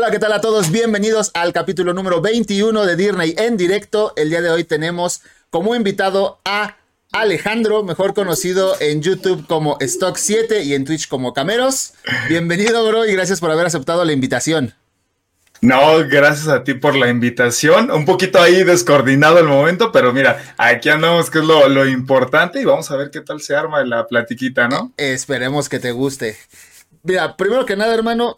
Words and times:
Hola, 0.00 0.12
¿qué 0.12 0.20
tal 0.20 0.32
a 0.32 0.40
todos? 0.40 0.70
Bienvenidos 0.70 1.32
al 1.34 1.52
capítulo 1.52 1.92
número 1.92 2.20
21 2.20 2.86
de 2.86 2.94
Disney 2.94 3.34
en 3.36 3.56
directo. 3.56 4.12
El 4.14 4.30
día 4.30 4.40
de 4.40 4.48
hoy 4.48 4.62
tenemos 4.62 5.22
como 5.50 5.74
invitado 5.74 6.38
a 6.44 6.76
Alejandro, 7.10 7.82
mejor 7.82 8.14
conocido 8.14 8.76
en 8.78 9.02
YouTube 9.02 9.44
como 9.48 9.76
Stock 9.80 10.16
7 10.16 10.62
y 10.62 10.74
en 10.74 10.84
Twitch 10.84 11.08
como 11.08 11.34
Cameros. 11.34 11.94
Bienvenido, 12.28 12.86
bro, 12.86 13.06
y 13.06 13.12
gracias 13.12 13.40
por 13.40 13.50
haber 13.50 13.66
aceptado 13.66 14.04
la 14.04 14.12
invitación. 14.12 14.72
No, 15.60 15.98
gracias 16.08 16.46
a 16.46 16.62
ti 16.62 16.74
por 16.74 16.94
la 16.94 17.08
invitación. 17.08 17.90
Un 17.90 18.04
poquito 18.04 18.40
ahí 18.40 18.62
descoordinado 18.62 19.40
el 19.40 19.46
momento, 19.46 19.90
pero 19.90 20.12
mira, 20.12 20.54
aquí 20.58 20.90
andamos, 20.90 21.28
que 21.28 21.40
es 21.40 21.44
lo, 21.44 21.68
lo 21.68 21.84
importante, 21.88 22.60
y 22.60 22.64
vamos 22.64 22.88
a 22.92 22.96
ver 22.96 23.10
qué 23.10 23.20
tal 23.20 23.40
se 23.40 23.56
arma 23.56 23.84
la 23.84 24.06
platiquita, 24.06 24.68
¿no? 24.68 24.92
Esperemos 24.96 25.68
que 25.68 25.80
te 25.80 25.90
guste. 25.90 26.36
Mira, 27.02 27.36
primero 27.36 27.64
que 27.64 27.76
nada, 27.76 27.94
hermano, 27.94 28.36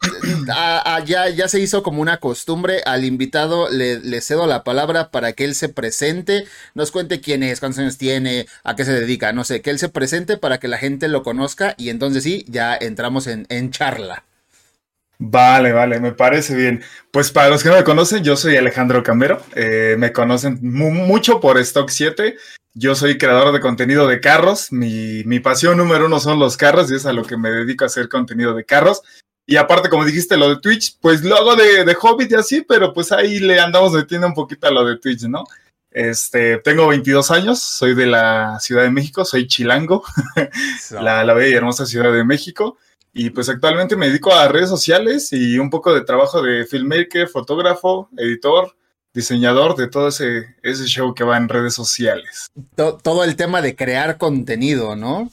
ya, 1.05 1.29
ya 1.29 1.49
se 1.49 1.61
hizo 1.61 1.83
como 1.83 2.03
una 2.03 2.19
costumbre. 2.19 2.83
Al 2.87 3.05
invitado 3.05 3.69
le, 3.71 4.21
cedo 4.21 4.47
la 4.47 4.65
palabra 4.65 5.11
para 5.11 5.33
que 5.33 5.45
él 5.45 5.55
se 5.55 5.69
presente, 5.69 6.45
nos 6.75 6.91
cuente 6.91 7.21
quién 7.21 7.43
es, 7.43 7.61
cuántos 7.61 7.81
años 7.81 7.99
tiene, 7.99 8.47
a 8.65 8.77
qué 8.77 8.85
se 8.85 8.93
dedica, 8.93 9.33
no 9.33 9.45
sé, 9.45 9.63
que 9.63 9.71
él 9.71 9.79
se 9.79 9.89
presente 9.89 10.37
para 10.37 10.59
que 10.59 10.69
la 10.69 10.79
gente 10.79 11.09
lo 11.09 11.23
conozca 11.23 11.75
y 11.79 11.89
entonces 11.91 12.23
sí, 12.23 12.45
ya 12.49 12.77
entramos 12.77 13.27
en, 13.27 13.47
en 13.49 13.71
charla. 13.71 14.25
Vale, 15.23 15.73
vale, 15.73 16.01
me 16.01 16.13
parece 16.13 16.55
bien. 16.55 16.83
Pues 17.11 17.31
para 17.31 17.51
los 17.51 17.63
que 17.63 17.69
no 17.69 17.77
me 17.77 17.85
conocen, 17.85 18.25
yo 18.25 18.37
soy 18.37 18.57
Alejandro 18.57 19.03
Camero. 19.03 19.43
Eh, 19.55 19.97
me 19.99 20.13
conocen 20.13 20.59
mucho 20.63 21.41
por 21.41 21.59
Stock 21.59 21.91
7. 21.91 22.37
Yo 22.75 22.95
soy 22.95 23.19
creador 23.19 23.53
de 23.53 23.61
contenido 23.61 24.07
de 24.07 24.21
carros. 24.21 24.71
Mi, 24.71 25.25
mi, 25.25 25.41
pasión 25.41 25.77
número 25.77 26.07
uno 26.07 26.21
son 26.21 26.39
los 26.39 26.57
carros 26.57 26.91
y 26.91 26.95
es 26.95 27.07
a 27.07 27.13
lo 27.13 27.25
que 27.25 27.37
me 27.37 27.51
dedico 27.51 27.85
a 27.85 27.89
hacer 27.89 28.09
contenido 28.09 28.55
de 28.55 28.65
carros. 28.65 29.03
Y 29.47 29.57
aparte, 29.57 29.89
como 29.89 30.05
dijiste, 30.05 30.37
lo 30.37 30.49
de 30.49 30.61
Twitch, 30.61 30.97
pues 31.01 31.25
lo 31.25 31.37
hago 31.37 31.57
de, 31.57 31.85
de 31.85 31.97
Hobbit 32.01 32.31
y 32.31 32.35
así, 32.37 32.61
pero 32.61 32.93
pues 32.93 33.11
ahí 33.11 33.41
le 33.41 33.59
andamos 33.59 33.93
metiendo 33.93 34.29
un 34.29 34.35
poquito 34.35 34.69
a 34.69 34.71
lo 34.71 34.85
de 34.85 34.99
Twitch, 34.99 35.23
¿no? 35.23 35.45
Este, 35.91 36.59
tengo 36.59 36.87
22 36.87 37.33
años, 37.33 37.61
soy 37.61 37.95
de 37.95 38.07
la 38.07 38.61
Ciudad 38.61 38.85
de 38.85 38.91
México, 38.91 39.25
soy 39.25 39.49
chilango, 39.49 40.05
la, 40.93 41.25
la 41.25 41.35
bella 41.35 41.49
y 41.49 41.55
hermosa 41.55 41.85
Ciudad 41.85 42.13
de 42.13 42.25
México. 42.25 42.79
Y 43.13 43.31
pues 43.31 43.49
actualmente 43.49 43.97
me 43.97 44.07
dedico 44.07 44.33
a 44.33 44.47
redes 44.47 44.69
sociales 44.69 45.33
y 45.33 45.59
un 45.59 45.69
poco 45.69 45.93
de 45.93 46.03
trabajo 46.03 46.41
de 46.43 46.65
filmmaker, 46.65 47.27
fotógrafo, 47.27 48.09
editor, 48.17 48.77
diseñador 49.13 49.77
de 49.77 49.89
todo 49.89 50.09
ese, 50.09 50.55
ese 50.63 50.85
show 50.87 51.15
que 51.15 51.25
va 51.25 51.37
en 51.37 51.49
redes 51.49 51.75
sociales. 51.75 52.51
Todo 52.77 53.25
el 53.25 53.37
tema 53.37 53.63
de 53.63 53.75
crear 53.75 54.19
contenido, 54.19 54.97
¿no? 54.97 55.31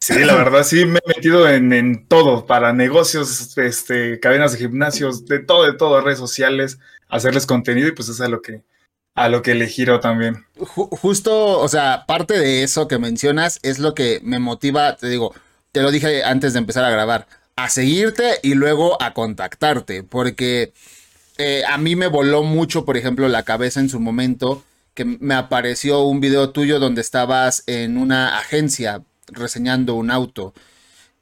Sí, 0.00 0.18
la 0.24 0.34
verdad 0.34 0.64
sí 0.64 0.86
me 0.86 0.98
he 1.04 1.08
metido 1.08 1.46
en, 1.46 2.06
todo, 2.06 2.46
para 2.46 2.72
negocios, 2.72 3.56
este, 3.58 4.18
cadenas 4.18 4.52
de 4.52 4.58
gimnasios, 4.58 5.26
de 5.26 5.40
todo, 5.40 5.64
de 5.66 5.74
todo, 5.74 6.00
redes 6.00 6.18
sociales, 6.18 6.78
hacerles 7.08 7.44
contenido 7.44 7.88
y 7.88 7.92
pues 7.92 8.08
es 8.08 8.20
a 8.22 8.28
lo 8.28 8.40
que, 8.40 8.62
a 9.14 9.28
lo 9.28 9.42
que 9.42 9.54
le 9.54 9.66
giro 9.66 10.00
también. 10.00 10.46
Justo, 10.56 11.60
o 11.60 11.68
sea, 11.68 12.04
parte 12.06 12.38
de 12.38 12.62
eso 12.62 12.88
que 12.88 12.98
mencionas 12.98 13.60
es 13.62 13.78
lo 13.78 13.94
que 13.94 14.20
me 14.22 14.38
motiva, 14.38 14.96
te 14.96 15.06
digo, 15.06 15.34
te 15.70 15.82
lo 15.82 15.90
dije 15.90 16.24
antes 16.24 16.54
de 16.54 16.60
empezar 16.60 16.84
a 16.84 16.90
grabar, 16.90 17.26
a 17.56 17.68
seguirte 17.68 18.38
y 18.42 18.54
luego 18.54 19.00
a 19.02 19.12
contactarte, 19.12 20.02
porque 20.02 20.72
eh, 21.42 21.64
a 21.66 21.78
mí 21.78 21.96
me 21.96 22.06
voló 22.06 22.42
mucho, 22.42 22.84
por 22.84 22.98
ejemplo, 22.98 23.26
la 23.26 23.44
cabeza 23.44 23.80
en 23.80 23.88
su 23.88 23.98
momento, 23.98 24.62
que 24.92 25.06
me 25.06 25.34
apareció 25.34 26.02
un 26.02 26.20
video 26.20 26.50
tuyo 26.50 26.78
donde 26.78 27.00
estabas 27.00 27.64
en 27.66 27.96
una 27.96 28.38
agencia 28.38 29.02
reseñando 29.28 29.94
un 29.94 30.10
auto. 30.10 30.52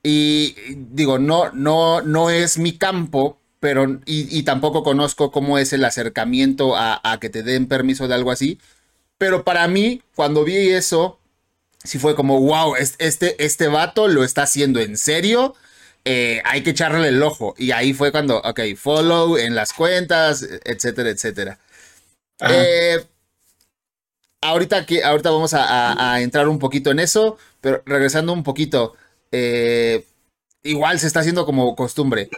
Y 0.02 0.56
digo, 0.77 1.20
no, 1.20 1.52
no, 1.52 2.02
no 2.02 2.30
es 2.30 2.58
mi 2.58 2.77
campo, 2.77 3.38
pero 3.60 4.00
y, 4.06 4.42
tampoco 4.42 4.83
conozco 4.83 5.30
cómo 5.30 5.56
es 5.56 5.72
el 5.72 5.84
acercamiento 5.84 6.75
a, 6.77 7.19
que 7.20 7.30
te 7.30 7.44
den 7.44 7.66
permiso 7.66 8.08
de 8.08 8.14
algo 8.14 8.32
así. 8.32 8.58
Pero 9.19 9.44
para 9.44 9.69
mí, 9.69 10.03
cuando 10.16 10.42
vi 10.42 10.56
eso, 10.56 11.21
sí 11.84 12.00
fue 12.00 12.16
como, 12.16 12.41
wow, 12.41 12.75
este, 12.76 13.44
este 13.44 13.69
vato 13.69 14.09
lo 14.09 14.25
está 14.25 14.42
haciendo 14.42 14.81
en 14.81 14.97
serio. 14.97 15.54
Eh, 16.04 16.41
hay 16.44 16.62
que 16.62 16.70
echarle 16.70 17.09
el 17.09 17.22
ojo. 17.22 17.54
Y 17.59 17.72
ahí 17.72 17.92
fue 17.92 18.12
cuando, 18.12 18.38
ok, 18.38 18.60
follow 18.76 19.36
en 19.36 19.54
las 19.54 19.72
cuentas, 19.72 20.47
etcétera, 20.64 21.10
etcétera. 21.10 21.59
Eh, 22.41 23.04
ahorita, 24.41 24.76
aquí, 24.78 25.00
ahorita 25.00 25.31
vamos 25.31 25.54
a, 25.54 26.20
entrar 26.20 26.48
un 26.48 26.59
poquito 26.59 26.91
en 26.91 27.00
eso, 27.00 27.36
pero 27.60 27.82
regresando 27.84 28.32
un 28.32 28.42
poquito, 28.42 28.94
eh, 29.32 30.04
igual 30.62 30.98
se 31.00 31.06
está 31.06 31.20
haciendo 31.20 31.44
como 31.44 31.75
costumbre. 31.76 32.30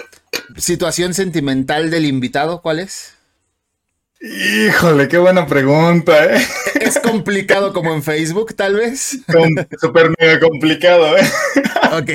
Situación 0.56 1.14
sentimental 1.14 1.90
del 1.90 2.06
invitado, 2.06 2.62
¿cuál 2.62 2.80
es? 2.80 3.14
Híjole, 4.20 5.08
qué 5.08 5.16
buena 5.16 5.46
pregunta, 5.46 6.26
¿eh? 6.26 6.46
¿Es 6.80 6.98
complicado 6.98 7.72
como 7.72 7.94
en 7.94 8.02
Facebook, 8.02 8.54
tal 8.54 8.74
vez? 8.74 9.18
Súper 9.80 10.10
mega 10.18 10.38
complicado, 10.38 11.16
¿eh? 11.16 11.22
Ok. 11.92 12.10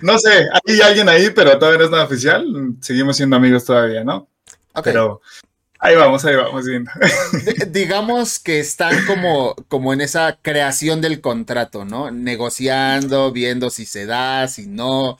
No 0.00 0.18
sé, 0.18 0.46
hay 0.66 0.80
alguien 0.80 1.08
ahí, 1.08 1.30
pero 1.30 1.58
todavía 1.58 1.78
no 1.80 1.84
es 1.86 1.90
nada 1.90 2.04
oficial. 2.04 2.46
Seguimos 2.80 3.16
siendo 3.16 3.34
amigos 3.36 3.64
todavía, 3.64 4.04
¿no? 4.04 4.28
Ok. 4.72 4.84
Pero 4.84 5.20
ahí 5.80 5.96
vamos, 5.96 6.24
ahí 6.24 6.36
vamos 6.36 6.64
viendo. 6.64 6.90
digamos 7.68 8.38
que 8.38 8.60
están 8.60 9.04
como, 9.04 9.56
como 9.66 9.92
en 9.92 10.00
esa 10.00 10.38
creación 10.40 11.00
del 11.00 11.20
contrato, 11.20 11.84
¿no? 11.84 12.12
Negociando, 12.12 13.32
viendo 13.32 13.68
si 13.70 13.84
se 13.84 14.06
da, 14.06 14.46
si 14.46 14.68
no. 14.68 15.18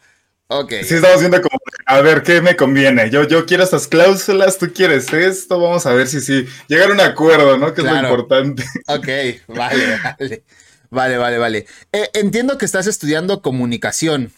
Ok. 0.49 0.73
Sí, 0.83 0.95
estamos 0.95 1.21
viendo 1.21 1.43
como, 1.43 1.59
a 1.85 2.01
ver, 2.01 2.23
¿qué 2.23 2.41
me 2.41 2.57
conviene? 2.57 3.11
Yo, 3.11 3.25
yo 3.25 3.45
quiero 3.45 3.65
estas 3.65 3.87
cláusulas, 3.87 4.57
tú 4.57 4.73
quieres 4.73 5.13
esto, 5.13 5.61
vamos 5.61 5.85
a 5.85 5.93
ver 5.93 6.09
si 6.09 6.23
sí. 6.23 6.47
Llegar 6.69 6.91
a 6.91 6.95
un 6.95 7.01
acuerdo, 7.01 7.59
¿no? 7.59 7.75
Que 7.75 7.83
es 7.83 7.87
lo 7.87 7.97
importante. 7.97 8.65
Ok, 8.87 9.09
vale, 9.49 10.01
vale. 10.19 10.45
Vale, 10.91 11.19
vale, 11.19 11.39
vale. 11.39 11.67
Eh, 11.93 12.09
entiendo 12.15 12.57
que 12.57 12.65
estás 12.65 12.87
estudiando 12.87 13.43
comunicación. 13.43 14.33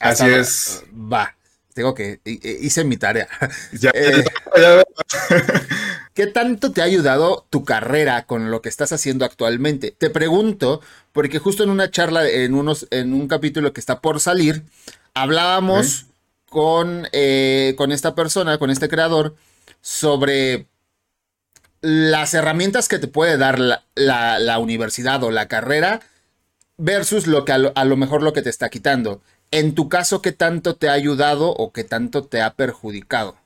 Así 0.00 0.26
es. 0.26 0.84
Va. 0.92 1.34
Tengo 1.72 1.94
que. 1.94 2.20
Hice 2.24 2.84
mi 2.84 2.96
tarea. 2.96 3.28
Ya, 3.72 3.90
eh, 3.94 4.24
¿Qué 6.14 6.26
tanto 6.26 6.72
te 6.72 6.80
ha 6.80 6.84
ayudado 6.84 7.46
tu 7.50 7.64
carrera 7.64 8.24
con 8.24 8.50
lo 8.50 8.62
que 8.62 8.70
estás 8.70 8.92
haciendo 8.92 9.26
actualmente? 9.26 9.90
Te 9.90 10.08
pregunto, 10.08 10.80
porque 11.12 11.38
justo 11.38 11.62
en 11.62 11.68
una 11.68 11.90
charla, 11.90 12.26
en, 12.26 12.54
unos, 12.54 12.86
en 12.90 13.12
un 13.12 13.28
capítulo 13.28 13.74
que 13.74 13.80
está 13.80 14.00
por 14.00 14.20
salir, 14.20 14.62
hablábamos 15.16 16.06
con, 16.50 17.08
eh, 17.12 17.74
con 17.78 17.90
esta 17.90 18.14
persona, 18.14 18.58
con 18.58 18.70
este 18.70 18.88
creador, 18.88 19.34
sobre 19.80 20.66
las 21.80 22.34
herramientas 22.34 22.88
que 22.88 22.98
te 22.98 23.08
puede 23.08 23.38
dar 23.38 23.58
la, 23.94 24.58
universidad 24.58 25.22
o 25.24 25.30
la 25.30 25.48
carrera 25.48 26.00
versus 26.76 27.26
lo 27.26 27.44
que 27.44 27.52
a 27.52 27.58
lo, 27.58 27.96
mejor 27.96 28.22
lo 28.22 28.34
que 28.34 28.42
te 28.42 28.50
está 28.50 28.68
quitando. 28.68 29.22
En 29.50 29.74
tu 29.74 29.88
caso, 29.88 30.20
¿qué 30.20 30.32
tanto 30.32 30.76
te 30.76 30.90
ha 30.90 30.92
ayudado 30.92 31.48
o 31.48 31.72
qué 31.72 31.84
tanto 31.84 32.24
te 32.24 32.42
ha 32.42 32.54
perjudicado? 32.54 33.36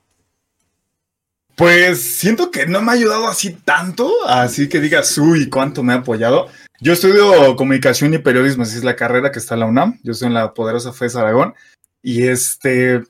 Pues 1.55 2.01
siento 2.01 2.51
que 2.51 2.65
no 2.65 2.81
me 2.81 2.91
ha 2.91 2.95
ayudado 2.95 3.27
así 3.27 3.51
tanto, 3.51 4.11
así 4.25 4.67
que 4.67 4.81
digas, 4.81 5.17
uy, 5.17 5.49
cuánto 5.49 5.83
me 5.83 5.93
ha 5.93 5.97
apoyado. 5.97 6.49
Yo 6.83 6.93
estudio 6.93 7.55
comunicación 7.57 8.11
y 8.15 8.17
periodismo, 8.17 8.63
así 8.63 8.75
es 8.75 8.83
la 8.83 8.95
carrera 8.95 9.31
que 9.31 9.37
está 9.37 9.53
en 9.53 9.59
la 9.59 9.67
UNAM. 9.67 9.99
Yo 10.01 10.13
estoy 10.13 10.29
en 10.29 10.33
la 10.33 10.55
poderosa 10.55 10.91
FES 10.91 11.15
Aragón. 11.15 11.53
Y 12.01 12.23
este, 12.23 13.03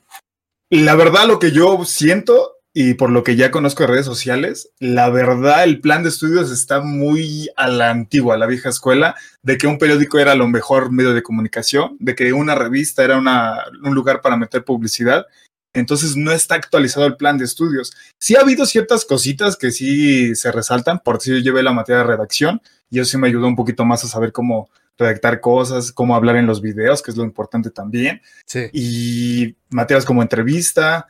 la 0.69 0.95
verdad, 0.95 1.25
lo 1.25 1.39
que 1.39 1.53
yo 1.53 1.85
siento 1.85 2.57
y 2.73 2.95
por 2.95 3.09
lo 3.09 3.23
que 3.23 3.37
ya 3.37 3.49
conozco 3.49 3.83
de 3.83 3.87
redes 3.87 4.05
sociales, 4.05 4.71
la 4.79 5.09
verdad, 5.09 5.63
el 5.63 5.79
plan 5.79 6.03
de 6.03 6.09
estudios 6.09 6.51
está 6.51 6.81
muy 6.81 7.49
a 7.55 7.69
la 7.69 7.91
antigua, 7.91 8.35
a 8.35 8.37
la 8.37 8.45
vieja 8.45 8.67
escuela, 8.67 9.15
de 9.41 9.57
que 9.57 9.67
un 9.67 9.77
periódico 9.77 10.19
era 10.19 10.35
lo 10.35 10.49
mejor 10.49 10.91
medio 10.91 11.13
de 11.13 11.23
comunicación, 11.23 11.95
de 12.01 12.13
que 12.13 12.33
una 12.33 12.55
revista 12.55 13.05
era 13.05 13.19
un 13.19 13.95
lugar 13.95 14.19
para 14.19 14.35
meter 14.35 14.65
publicidad 14.65 15.27
entonces 15.73 16.15
no 16.15 16.31
está 16.31 16.55
actualizado 16.55 17.05
el 17.05 17.15
plan 17.15 17.37
de 17.37 17.45
estudios. 17.45 17.93
Sí 18.17 18.35
ha 18.35 18.41
habido 18.41 18.65
ciertas 18.65 19.05
cositas 19.05 19.55
que 19.55 19.71
sí 19.71 20.35
se 20.35 20.51
resaltan, 20.51 20.99
por 20.99 21.21
si 21.21 21.31
yo 21.31 21.37
llevé 21.37 21.63
la 21.63 21.73
materia 21.73 21.99
de 21.99 22.07
redacción 22.07 22.61
y 22.89 22.99
eso 22.99 23.11
sí 23.11 23.17
me 23.17 23.27
ayudó 23.27 23.47
un 23.47 23.55
poquito 23.55 23.85
más 23.85 24.03
a 24.03 24.07
saber 24.07 24.31
cómo 24.31 24.69
redactar 24.97 25.39
cosas, 25.39 25.91
cómo 25.91 26.15
hablar 26.15 26.35
en 26.35 26.45
los 26.45 26.61
videos, 26.61 27.01
que 27.01 27.11
es 27.11 27.17
lo 27.17 27.23
importante 27.23 27.71
también. 27.71 28.21
Sí. 28.45 28.69
Y 28.73 29.55
materias 29.69 30.05
como 30.05 30.21
entrevista. 30.21 31.07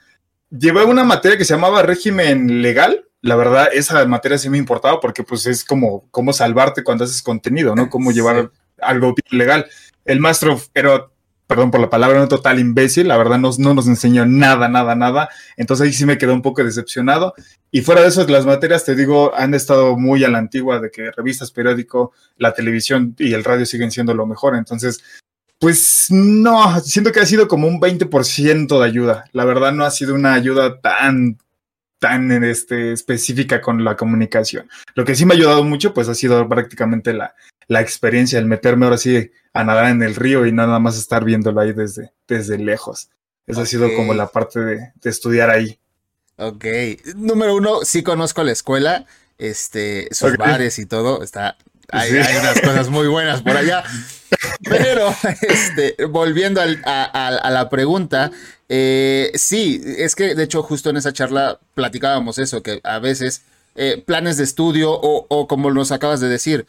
Llevé 0.49 0.83
una 0.83 1.03
materia 1.03 1.37
que 1.37 1.45
se 1.45 1.53
llamaba 1.53 1.81
régimen 1.81 2.61
legal. 2.61 3.05
La 3.21 3.35
verdad, 3.35 3.69
esa 3.73 4.05
materia 4.05 4.37
sí 4.37 4.49
me 4.49 4.57
importaba 4.57 4.99
porque 4.99 5.23
pues 5.23 5.45
es 5.45 5.63
como 5.63 6.07
cómo 6.11 6.33
salvarte 6.33 6.83
cuando 6.83 7.03
haces 7.03 7.21
contenido, 7.21 7.75
¿no? 7.75 7.89
Cómo 7.89 8.11
llevar 8.11 8.51
algo 8.79 9.15
legal. 9.29 9.65
El 10.05 10.19
maestro 10.19 10.59
era 10.73 11.07
perdón 11.51 11.69
por 11.69 11.81
la 11.81 11.89
palabra, 11.89 12.21
un 12.21 12.29
total 12.29 12.59
imbécil, 12.59 13.09
la 13.09 13.17
verdad 13.17 13.37
no, 13.37 13.49
no, 13.57 13.73
nos 13.73 13.85
enseñó 13.85 14.25
nada, 14.25 14.69
nada, 14.69 14.95
nada, 14.95 15.27
entonces 15.57 15.85
ahí 15.85 15.91
sí 15.91 16.05
me 16.05 16.17
quedé 16.17 16.31
un 16.31 16.41
poco 16.41 16.63
decepcionado. 16.63 17.33
Y 17.71 17.81
fuera 17.81 17.99
de 17.99 18.07
eso, 18.07 18.25
las 18.25 18.45
materias, 18.45 18.85
te 18.85 18.95
digo, 18.95 19.35
han 19.35 19.53
estado 19.53 19.97
muy 19.97 20.23
a 20.23 20.29
la 20.29 20.37
antigua 20.37 20.79
de 20.79 20.89
que 20.91 21.11
revistas, 21.11 21.51
periódico, 21.51 22.13
la 22.37 22.53
televisión 22.53 23.17
y 23.19 23.33
el 23.33 23.43
radio 23.43 23.65
siguen 23.65 23.91
siendo 23.91 24.13
lo 24.13 24.25
mejor, 24.25 24.55
entonces 24.55 25.03
Pues 25.59 26.07
no, 26.09 26.79
siento 26.79 27.11
que 27.11 27.19
ha 27.19 27.25
sido 27.25 27.49
como 27.49 27.67
un 27.67 27.81
20% 27.81 28.79
de 28.79 28.85
ayuda. 28.85 29.25
La 29.33 29.43
verdad 29.43 29.73
no 29.73 29.83
ha 29.83 29.91
sido 29.91 30.15
una 30.15 30.33
ayuda 30.33 30.79
tan, 30.79 31.37
tan 31.99 32.31
este, 32.45 32.93
específica 32.93 33.59
con 33.59 33.83
la 33.83 33.97
comunicación. 33.97 34.69
Lo 34.95 35.03
que 35.03 35.15
sí 35.15 35.25
me 35.25 35.33
ha 35.33 35.37
ayudado 35.37 35.65
mucho, 35.65 35.93
pues 35.93 36.07
ha 36.07 36.15
sido 36.15 36.47
prácticamente 36.47 37.13
la, 37.13 37.35
la 37.71 37.79
experiencia, 37.79 38.37
el 38.37 38.47
meterme 38.47 38.85
ahora 38.85 38.97
sí 38.97 39.31
a 39.53 39.63
nadar 39.63 39.91
en 39.91 40.03
el 40.03 40.15
río 40.15 40.45
y 40.45 40.51
nada 40.51 40.77
más 40.79 40.97
estar 40.97 41.23
viéndolo 41.23 41.61
ahí 41.61 41.71
desde, 41.71 42.11
desde 42.27 42.57
lejos. 42.57 43.09
Esa 43.47 43.61
ha 43.61 43.65
sido 43.65 43.95
como 43.95 44.13
la 44.13 44.27
parte 44.27 44.59
de, 44.59 44.91
de, 44.95 45.09
estudiar 45.09 45.49
ahí. 45.49 45.79
Ok. 46.35 46.65
Número 47.15 47.55
uno, 47.55 47.85
sí 47.85 48.03
conozco 48.03 48.43
la 48.43 48.51
escuela, 48.51 49.05
este, 49.37 50.09
sus 50.11 50.35
bares 50.35 50.79
y 50.79 50.85
todo. 50.85 51.23
Está, 51.23 51.55
hay, 51.87 52.11
hay, 52.11 52.35
unas 52.35 52.59
cosas 52.59 52.89
muy 52.89 53.07
buenas 53.07 53.41
por 53.41 53.55
allá. 53.55 53.85
Pero, 54.63 55.15
este, 55.41 55.95
volviendo 56.07 56.59
al, 56.59 56.81
a, 56.83 57.05
a, 57.05 57.49
la 57.51 57.69
pregunta, 57.69 58.31
eh, 58.67 59.31
sí, 59.35 59.81
es 59.97 60.15
que 60.15 60.35
de 60.35 60.43
hecho 60.43 60.61
justo 60.61 60.89
en 60.89 60.97
esa 60.97 61.13
charla 61.13 61.57
platicábamos 61.73 62.37
eso, 62.37 62.61
que 62.61 62.81
a 62.83 62.99
veces 62.99 63.43
eh, 63.75 64.03
planes 64.05 64.35
de 64.35 64.43
estudio 64.43 64.91
o, 64.91 65.25
o, 65.29 65.47
como 65.47 65.71
nos 65.71 65.93
acabas 65.93 66.19
de 66.19 66.27
decir, 66.27 66.65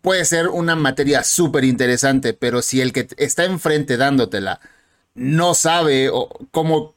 puede 0.00 0.24
ser 0.24 0.48
una 0.48 0.76
materia 0.76 1.24
súper 1.24 1.64
interesante, 1.64 2.34
pero 2.34 2.62
si 2.62 2.80
el 2.80 2.92
que 2.92 3.08
está 3.16 3.44
enfrente 3.44 3.96
dándotela 3.96 4.60
no 5.14 5.54
sabe 5.54 6.10
o 6.10 6.28
cómo 6.50 6.94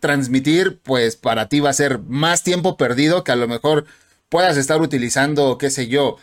transmitir, 0.00 0.80
pues 0.82 1.16
para 1.16 1.48
ti 1.48 1.60
va 1.60 1.70
a 1.70 1.74
ser 1.74 1.98
más 2.00 2.42
tiempo 2.42 2.76
perdido 2.76 3.24
que 3.24 3.32
a 3.32 3.36
lo 3.36 3.48
mejor 3.48 3.86
puedas 4.28 4.56
estar 4.56 4.80
utilizando, 4.80 5.58
qué 5.58 5.70
sé 5.70 5.88
yo, 5.88 6.16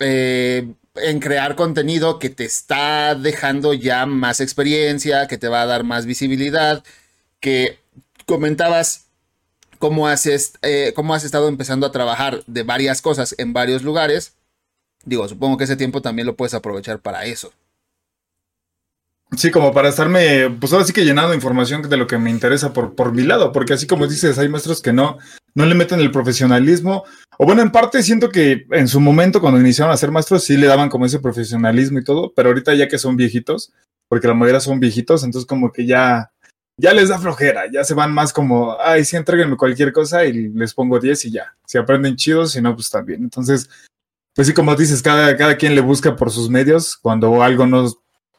eh, 0.00 0.74
en 0.96 1.20
crear 1.20 1.56
contenido 1.56 2.18
que 2.18 2.30
te 2.30 2.44
está 2.44 3.14
dejando 3.14 3.72
ya 3.72 4.04
más 4.06 4.40
experiencia, 4.40 5.26
que 5.28 5.38
te 5.38 5.48
va 5.48 5.62
a 5.62 5.66
dar 5.66 5.84
más 5.84 6.06
visibilidad, 6.06 6.84
que 7.40 7.78
comentabas 8.26 9.06
cómo 9.78 10.08
has, 10.08 10.26
eh, 10.62 10.92
cómo 10.94 11.14
has 11.14 11.24
estado 11.24 11.48
empezando 11.48 11.86
a 11.86 11.92
trabajar 11.92 12.42
de 12.46 12.62
varias 12.62 13.02
cosas 13.02 13.34
en 13.38 13.52
varios 13.52 13.82
lugares. 13.82 14.34
Digo, 15.04 15.28
supongo 15.28 15.56
que 15.56 15.64
ese 15.64 15.76
tiempo 15.76 16.00
también 16.00 16.26
lo 16.26 16.36
puedes 16.36 16.54
aprovechar 16.54 17.00
para 17.00 17.24
eso. 17.24 17.52
Sí, 19.36 19.50
como 19.50 19.72
para 19.72 19.88
estarme, 19.88 20.50
pues 20.60 20.72
ahora 20.72 20.84
sí 20.84 20.92
que 20.92 21.06
llenando 21.06 21.32
información 21.32 21.88
de 21.88 21.96
lo 21.96 22.06
que 22.06 22.18
me 22.18 22.30
interesa 22.30 22.74
por, 22.74 22.94
por 22.94 23.12
mi 23.14 23.22
lado, 23.22 23.50
porque 23.50 23.72
así 23.72 23.86
como 23.86 24.06
dices, 24.06 24.38
hay 24.38 24.50
maestros 24.50 24.82
que 24.82 24.92
no, 24.92 25.16
no 25.54 25.64
le 25.64 25.74
meten 25.74 26.00
el 26.00 26.10
profesionalismo, 26.10 27.04
o 27.38 27.46
bueno, 27.46 27.62
en 27.62 27.72
parte 27.72 28.02
siento 28.02 28.28
que 28.28 28.66
en 28.70 28.88
su 28.88 29.00
momento 29.00 29.40
cuando 29.40 29.58
iniciaron 29.58 29.92
a 29.92 29.96
ser 29.96 30.10
maestros 30.10 30.44
sí 30.44 30.58
le 30.58 30.66
daban 30.66 30.90
como 30.90 31.06
ese 31.06 31.18
profesionalismo 31.18 31.98
y 31.98 32.04
todo, 32.04 32.34
pero 32.36 32.50
ahorita 32.50 32.74
ya 32.74 32.88
que 32.88 32.98
son 32.98 33.16
viejitos, 33.16 33.72
porque 34.06 34.28
la 34.28 34.34
mayoría 34.34 34.60
son 34.60 34.78
viejitos, 34.78 35.24
entonces 35.24 35.46
como 35.46 35.72
que 35.72 35.86
ya, 35.86 36.30
ya 36.76 36.92
les 36.92 37.08
da 37.08 37.18
flojera, 37.18 37.70
ya 37.72 37.84
se 37.84 37.94
van 37.94 38.12
más 38.12 38.34
como, 38.34 38.76
ay, 38.78 39.02
sí, 39.06 39.16
entréguenme 39.16 39.56
cualquier 39.56 39.94
cosa 39.94 40.26
y 40.26 40.50
les 40.50 40.74
pongo 40.74 41.00
10 41.00 41.24
y 41.24 41.30
ya, 41.30 41.56
si 41.66 41.78
aprenden 41.78 42.16
chidos, 42.16 42.52
si 42.52 42.60
no, 42.60 42.74
pues 42.74 42.90
también. 42.90 43.22
Entonces, 43.22 43.70
pues 44.34 44.48
sí, 44.48 44.54
como 44.54 44.74
dices, 44.76 45.02
cada, 45.02 45.36
cada 45.36 45.56
quien 45.56 45.74
le 45.74 45.80
busca 45.80 46.16
por 46.16 46.30
sus 46.30 46.48
medios, 46.50 46.96
cuando 46.96 47.42
algo 47.42 47.66
no 47.66 47.88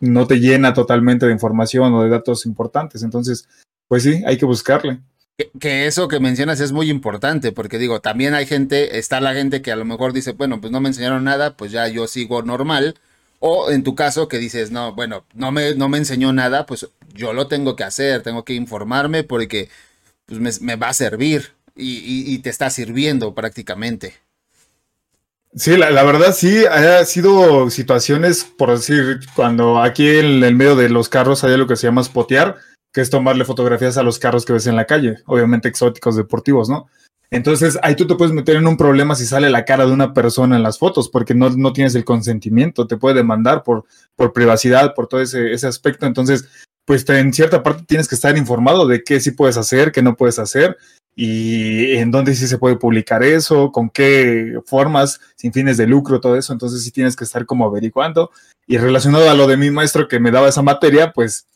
no 0.04 0.28
te 0.28 0.40
llena 0.40 0.74
totalmente 0.74 1.26
de 1.26 1.32
información 1.32 1.94
o 1.94 2.04
de 2.04 2.10
datos 2.10 2.46
importantes. 2.46 3.04
Entonces, 3.04 3.48
pues 3.88 4.04
sí, 4.04 4.22
hay 4.26 4.38
que 4.38 4.46
buscarle. 4.46 5.00
Que, 5.60 5.88
eso 5.88 6.08
que 6.08 6.20
mencionas 6.20 6.60
es 6.60 6.72
muy 6.74 6.90
importante, 6.90 7.52
porque 7.52 7.80
digo, 7.80 8.02
también 8.02 8.34
hay 8.34 8.46
gente, 8.46 9.00
está 9.00 9.22
la 9.22 9.34
gente 9.34 9.62
que 9.62 9.72
a 9.72 9.76
lo 9.76 9.86
mejor 9.86 10.14
dice, 10.14 10.34
bueno, 10.34 10.60
pues 10.60 10.72
no 10.72 10.82
me 10.82 10.90
enseñaron 10.90 11.24
nada, 11.24 11.56
pues 11.56 11.72
ya 11.72 11.88
yo 11.88 12.08
sigo 12.08 12.44
normal. 12.44 12.96
O 13.40 13.72
en 13.72 13.84
tu 13.84 13.96
caso 13.96 14.28
que 14.28 14.40
dices, 14.40 14.72
no, 14.72 14.94
bueno, 14.94 15.26
no 15.34 15.52
me, 15.52 15.74
no 15.76 15.90
me 15.90 15.98
enseñó 15.98 16.34
nada, 16.34 16.66
pues 16.66 16.90
yo 17.14 17.34
lo 17.34 17.48
tengo 17.48 17.76
que 17.76 17.84
hacer, 17.84 18.24
tengo 18.24 18.44
que 18.44 18.54
informarme 18.54 19.24
porque 19.24 19.70
pues 20.26 20.40
me, 20.40 20.52
me 20.62 20.76
va 20.76 20.90
a 20.90 20.94
servir 20.94 21.54
y, 21.76 21.98
y, 21.98 22.34
y 22.34 22.40
te 22.40 22.50
está 22.50 22.70
sirviendo 22.70 23.34
prácticamente. 23.34 24.16
Sí, 25.56 25.78
la, 25.78 26.04
verdad 26.04 26.34
sí, 26.34 26.66
ha 26.66 27.06
sido 27.06 27.70
situaciones, 27.70 28.44
por 28.44 28.72
decir, 28.72 29.20
cuando 29.36 29.82
aquí 29.82 30.08
en 30.10 30.44
el 30.44 30.56
medio 30.56 30.76
de 30.76 30.90
los 30.90 31.10
carros 31.10 31.44
hay 31.44 31.56
lo 31.58 31.68
que 31.68 31.76
se 31.76 31.86
llama 31.86 32.04
spotear, 32.04 32.58
que 32.92 33.02
es 33.02 33.12
tomarle 33.12 33.46
fotografías 33.46 33.98
a 33.98 34.04
los 34.04 34.18
carros 34.18 34.46
que 34.46 34.54
ves 34.54 34.66
en 34.66 34.76
la 34.76 34.86
calle, 34.86 35.18
obviamente 35.28 35.68
exóticos, 35.68 36.16
deportivos, 36.16 36.70
¿no? 36.70 36.88
Entonces 37.30 37.78
ahí 37.84 37.96
tú 37.96 38.08
te 38.08 38.16
puedes 38.16 38.34
meter 38.34 38.56
en 38.56 38.68
un 38.68 38.78
problema 38.78 39.16
si 39.16 39.26
sale 39.26 39.50
la 39.50 39.66
cara 39.66 39.86
de 39.86 39.92
una 39.92 40.14
persona 40.14 40.56
en 40.56 40.64
las 40.64 40.80
fotos, 40.80 41.10
porque 41.10 41.36
no, 41.36 41.52
no 41.52 41.72
tienes 41.72 41.94
el 41.94 42.06
consentimiento, 42.06 42.88
te 42.88 42.98
puede 42.98 43.16
demandar 43.16 43.64
por, 43.64 43.86
por 44.16 44.34
privacidad, 44.34 44.96
por 44.96 45.08
todo 45.08 45.22
ese, 45.22 45.54
ese 45.54 45.68
aspecto. 45.68 46.08
Entonces, 46.08 46.48
pues 46.86 47.08
en 47.10 47.32
cierta 47.32 47.62
parte 47.62 47.84
tienes 47.88 48.08
que 48.08 48.16
estar 48.16 48.36
informado 48.38 48.88
de 48.88 49.04
qué 49.04 49.20
sí 49.20 49.32
puedes 49.32 49.58
hacer, 49.58 49.92
qué 49.92 50.02
no 50.02 50.16
puedes 50.16 50.40
hacer, 50.40 50.78
y 51.16 51.96
en 51.98 52.12
dónde 52.12 52.36
sí 52.36 52.48
se 52.48 52.58
puede 52.58 52.76
publicar 52.76 53.24
eso, 53.24 53.72
con 53.72 53.90
qué 53.90 54.60
formas, 54.66 55.20
sin 55.36 55.54
fines 55.54 55.78
de 55.78 55.88
lucro, 55.88 56.20
todo 56.20 56.36
eso. 56.36 56.54
Entonces 56.54 56.84
sí 56.84 56.92
tienes 56.92 57.16
que 57.16 57.24
estar 57.24 57.46
como 57.46 57.66
averiguando. 57.66 58.32
Y 58.66 58.78
relacionado 58.78 59.30
a 59.30 59.36
lo 59.36 59.46
de 59.48 59.58
mi 59.58 59.70
maestro 59.70 60.08
que 60.08 60.20
me 60.20 60.32
daba 60.32 60.50
esa 60.50 60.62
materia, 60.62 61.12
pues 61.12 61.48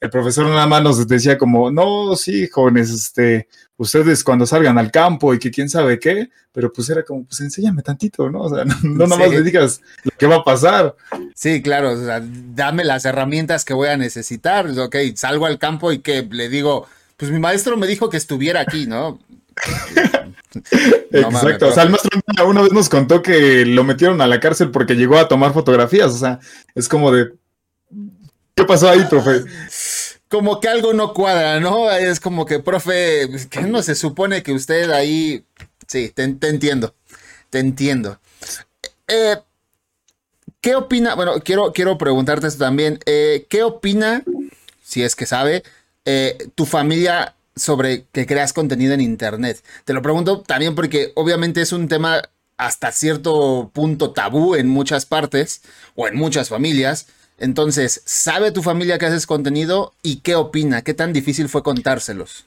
el 0.00 0.10
profesor 0.10 0.46
nada 0.46 0.66
más 0.66 0.82
nos 0.82 1.06
decía 1.08 1.38
como, 1.38 1.70
no, 1.70 2.14
sí, 2.16 2.48
jóvenes, 2.48 2.90
este, 2.90 3.48
ustedes 3.76 4.22
cuando 4.22 4.46
salgan 4.46 4.76
al 4.76 4.90
campo 4.90 5.32
y 5.32 5.38
que 5.38 5.50
quién 5.50 5.70
sabe 5.70 5.98
qué, 5.98 6.28
pero 6.52 6.72
pues 6.72 6.90
era 6.90 7.02
como, 7.02 7.24
pues 7.24 7.40
enséñame 7.40 7.82
tantito, 7.82 8.28
¿no? 8.28 8.42
O 8.42 8.54
sea, 8.54 8.64
no, 8.64 8.74
no 8.82 9.06
nada 9.06 9.16
más 9.16 9.30
me 9.30 9.42
digas 9.42 9.80
lo 10.02 10.10
que 10.18 10.26
va 10.26 10.36
a 10.36 10.44
pasar. 10.44 10.94
Sí, 11.34 11.62
claro, 11.62 11.92
o 11.92 11.96
sea, 11.96 12.20
dame 12.22 12.84
las 12.84 13.04
herramientas 13.04 13.64
que 13.64 13.72
voy 13.72 13.88
a 13.88 13.96
necesitar, 13.96 14.66
ok, 14.78 14.96
salgo 15.14 15.46
al 15.46 15.58
campo 15.58 15.92
y 15.92 16.00
que 16.00 16.22
le 16.22 16.48
digo, 16.48 16.86
pues 17.16 17.30
mi 17.30 17.38
maestro 17.38 17.76
me 17.76 17.86
dijo 17.86 18.10
que 18.10 18.16
estuviera 18.16 18.60
aquí, 18.60 18.86
¿no? 18.86 19.18
no 20.54 21.18
Exacto, 21.18 21.68
o 21.68 21.72
sea, 21.72 21.84
el 21.84 21.90
maestro 21.90 22.20
una 22.46 22.62
vez 22.62 22.72
nos 22.72 22.88
contó 22.88 23.22
que 23.22 23.64
lo 23.64 23.84
metieron 23.84 24.20
a 24.20 24.26
la 24.26 24.40
cárcel 24.40 24.70
porque 24.70 24.94
llegó 24.94 25.18
a 25.18 25.28
tomar 25.28 25.52
fotografías, 25.52 26.12
o 26.12 26.18
sea, 26.18 26.40
es 26.74 26.88
como 26.88 27.12
de, 27.12 27.32
¿qué 28.54 28.64
pasó 28.64 28.88
ahí, 28.88 29.04
profe? 29.08 29.44
Como 30.26 30.58
que 30.58 30.66
algo 30.66 30.94
no 30.94 31.14
cuadra, 31.14 31.60
¿no? 31.60 31.88
Es 31.92 32.18
como 32.18 32.44
que, 32.44 32.58
profe, 32.58 33.28
que 33.50 33.60
no 33.60 33.82
se 33.84 33.94
supone 33.94 34.42
que 34.42 34.52
usted 34.52 34.90
ahí, 34.90 35.44
sí, 35.86 36.10
te, 36.12 36.26
te 36.26 36.48
entiendo, 36.48 36.92
te 37.50 37.60
entiendo. 37.60 38.18
Eh, 39.06 39.36
¿Qué 40.60 40.74
opina? 40.74 41.14
Bueno, 41.14 41.34
quiero, 41.44 41.72
quiero 41.72 41.98
preguntarte 41.98 42.46
esto 42.46 42.64
también. 42.64 42.98
Eh, 43.04 43.46
¿Qué 43.50 43.62
opina, 43.62 44.24
si 44.82 45.02
es 45.02 45.14
que 45.14 45.26
sabe, 45.26 45.62
eh, 46.04 46.38
tu 46.54 46.66
familia 46.66 47.34
sobre 47.56 48.04
que 48.12 48.26
creas 48.26 48.52
contenido 48.52 48.94
en 48.94 49.00
Internet? 49.00 49.62
Te 49.84 49.92
lo 49.92 50.02
pregunto 50.02 50.42
también 50.42 50.74
porque 50.74 51.12
obviamente 51.14 51.62
es 51.62 51.72
un 51.72 51.88
tema 51.88 52.22
hasta 52.56 52.92
cierto 52.92 53.70
punto 53.72 54.12
tabú 54.12 54.54
en 54.54 54.68
muchas 54.68 55.06
partes 55.06 55.62
o 55.94 56.06
en 56.08 56.16
muchas 56.16 56.48
familias. 56.48 57.06
Entonces, 57.38 58.02
¿sabe 58.04 58.52
tu 58.52 58.62
familia 58.62 58.98
que 58.98 59.06
haces 59.06 59.26
contenido 59.26 59.92
y 60.02 60.16
qué 60.16 60.36
opina? 60.36 60.82
¿Qué 60.82 60.94
tan 60.94 61.12
difícil 61.12 61.48
fue 61.48 61.62
contárselos? 61.62 62.46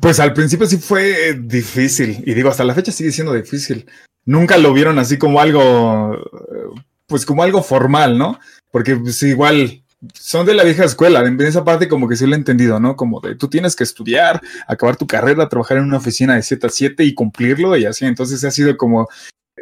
Pues 0.00 0.20
al 0.20 0.32
principio 0.32 0.66
sí 0.66 0.78
fue 0.78 1.34
difícil 1.34 2.22
y 2.24 2.34
digo, 2.34 2.48
hasta 2.48 2.64
la 2.64 2.74
fecha 2.74 2.92
sigue 2.92 3.12
siendo 3.12 3.32
difícil. 3.34 3.86
Nunca 4.24 4.56
lo 4.56 4.72
vieron 4.72 4.98
así 4.98 5.18
como 5.18 5.40
algo, 5.40 6.16
pues 7.06 7.26
como 7.26 7.42
algo 7.42 7.62
formal, 7.62 8.16
¿no? 8.16 8.38
Porque 8.70 8.96
pues 8.96 9.22
igual 9.24 9.82
son 10.14 10.46
de 10.46 10.54
la 10.54 10.64
vieja 10.64 10.84
escuela, 10.84 11.20
en 11.26 11.40
esa 11.40 11.64
parte 11.64 11.88
como 11.88 12.08
que 12.08 12.16
sí 12.16 12.26
lo 12.26 12.34
he 12.34 12.38
entendido, 12.38 12.80
¿no? 12.80 12.96
Como 12.96 13.20
de 13.20 13.34
tú 13.34 13.48
tienes 13.48 13.76
que 13.76 13.84
estudiar, 13.84 14.40
acabar 14.66 14.96
tu 14.96 15.06
carrera, 15.06 15.48
trabajar 15.48 15.78
en 15.78 15.84
una 15.84 15.98
oficina 15.98 16.36
de 16.36 16.42
7 16.42 16.66
a 16.66 16.70
7 16.70 17.04
y 17.04 17.14
cumplirlo 17.14 17.76
y 17.76 17.84
así, 17.84 18.06
entonces 18.06 18.42
ha 18.44 18.50
sido 18.50 18.76
como 18.76 19.08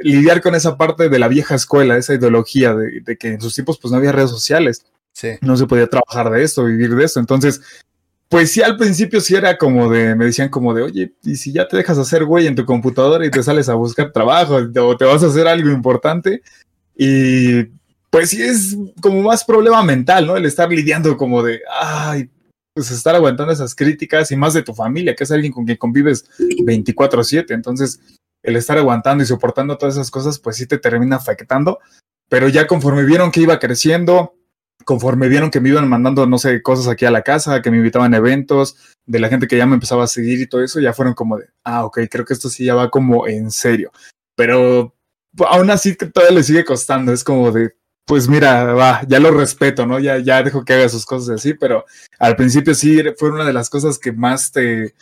lidiar 0.00 0.40
con 0.40 0.54
esa 0.54 0.76
parte 0.76 1.08
de 1.08 1.18
la 1.18 1.28
vieja 1.28 1.56
escuela, 1.56 1.96
esa 1.96 2.14
ideología 2.14 2.74
de, 2.74 3.00
de 3.00 3.16
que 3.16 3.28
en 3.28 3.40
sus 3.40 3.54
tiempos 3.54 3.78
pues 3.80 3.90
no 3.90 3.98
había 3.98 4.12
redes 4.12 4.30
sociales, 4.30 4.84
sí. 5.12 5.30
no 5.40 5.56
se 5.56 5.66
podía 5.66 5.88
trabajar 5.88 6.30
de 6.30 6.44
esto, 6.44 6.64
vivir 6.64 6.94
de 6.94 7.04
esto, 7.04 7.18
entonces 7.18 7.60
pues 8.28 8.52
sí, 8.52 8.60
al 8.60 8.76
principio 8.76 9.20
sí 9.20 9.34
era 9.34 9.56
como 9.56 9.90
de, 9.90 10.14
me 10.14 10.26
decían 10.26 10.50
como 10.50 10.74
de, 10.74 10.82
oye, 10.82 11.14
y 11.24 11.36
si 11.36 11.52
ya 11.52 11.66
te 11.66 11.78
dejas 11.78 11.96
hacer 11.96 12.26
güey 12.26 12.46
en 12.46 12.54
tu 12.54 12.66
computadora 12.66 13.24
y 13.24 13.30
te 13.30 13.42
sales 13.42 13.70
a 13.70 13.74
buscar 13.74 14.12
trabajo 14.12 14.56
o 14.56 14.96
te 14.96 15.04
vas 15.06 15.22
a 15.22 15.28
hacer 15.28 15.48
algo 15.48 15.70
importante, 15.70 16.42
y 16.94 17.64
pues 18.10 18.30
sí 18.30 18.42
es 18.42 18.76
como 19.00 19.22
más 19.22 19.44
problema 19.44 19.82
mental, 19.82 20.26
¿no? 20.26 20.36
El 20.36 20.46
estar 20.46 20.68
lidiando 20.68 21.16
como 21.16 21.42
de, 21.42 21.60
ay, 21.70 22.30
pues 22.74 22.90
estar 22.90 23.14
aguantando 23.14 23.52
esas 23.52 23.74
críticas 23.74 24.30
y 24.30 24.36
más 24.36 24.54
de 24.54 24.62
tu 24.62 24.74
familia, 24.74 25.14
que 25.14 25.24
es 25.24 25.30
alguien 25.30 25.52
con 25.52 25.64
quien 25.64 25.76
convives 25.78 26.28
24/7. 26.38 27.54
Entonces, 27.54 28.00
el 28.42 28.56
estar 28.56 28.78
aguantando 28.78 29.22
y 29.22 29.26
soportando 29.26 29.76
todas 29.76 29.96
esas 29.96 30.10
cosas, 30.10 30.38
pues 30.38 30.56
sí 30.56 30.66
te 30.66 30.78
termina 30.78 31.16
afectando. 31.16 31.80
Pero 32.28 32.48
ya 32.48 32.66
conforme 32.66 33.04
vieron 33.04 33.30
que 33.30 33.40
iba 33.40 33.58
creciendo, 33.58 34.34
conforme 34.84 35.28
vieron 35.28 35.50
que 35.50 35.60
me 35.60 35.70
iban 35.70 35.88
mandando, 35.88 36.26
no 36.26 36.38
sé, 36.38 36.62
cosas 36.62 36.88
aquí 36.88 37.04
a 37.04 37.10
la 37.10 37.22
casa, 37.22 37.62
que 37.62 37.70
me 37.70 37.78
invitaban 37.78 38.14
a 38.14 38.18
eventos, 38.18 38.76
de 39.06 39.18
la 39.18 39.28
gente 39.28 39.48
que 39.48 39.56
ya 39.56 39.66
me 39.66 39.74
empezaba 39.74 40.04
a 40.04 40.08
seguir 40.08 40.40
y 40.40 40.46
todo 40.46 40.62
eso, 40.62 40.80
ya 40.80 40.92
fueron 40.92 41.14
como 41.14 41.38
de, 41.38 41.48
ah, 41.64 41.84
ok, 41.84 42.00
creo 42.10 42.24
que 42.24 42.34
esto 42.34 42.48
sí 42.48 42.64
ya 42.64 42.74
va 42.74 42.90
como 42.90 43.26
en 43.26 43.50
serio. 43.50 43.90
Pero 44.36 44.94
aún 45.48 45.70
así 45.70 45.96
todavía 45.96 46.36
le 46.36 46.44
sigue 46.44 46.64
costando, 46.64 47.12
es 47.12 47.24
como 47.24 47.50
de, 47.50 47.74
pues 48.08 48.26
mira, 48.26 48.64
va, 48.72 49.02
ya 49.06 49.20
lo 49.20 49.30
respeto, 49.30 49.84
¿no? 49.84 50.00
Ya, 50.00 50.16
ya 50.18 50.42
dejo 50.42 50.64
que 50.64 50.72
haga 50.72 50.88
sus 50.88 51.04
cosas 51.04 51.40
así, 51.40 51.52
pero 51.52 51.84
al 52.18 52.36
principio 52.36 52.74
sí 52.74 53.02
fue 53.18 53.30
una 53.30 53.44
de 53.44 53.52
las 53.52 53.68
cosas 53.68 53.98
que 53.98 54.12
más 54.12 54.50
te, 54.50 54.94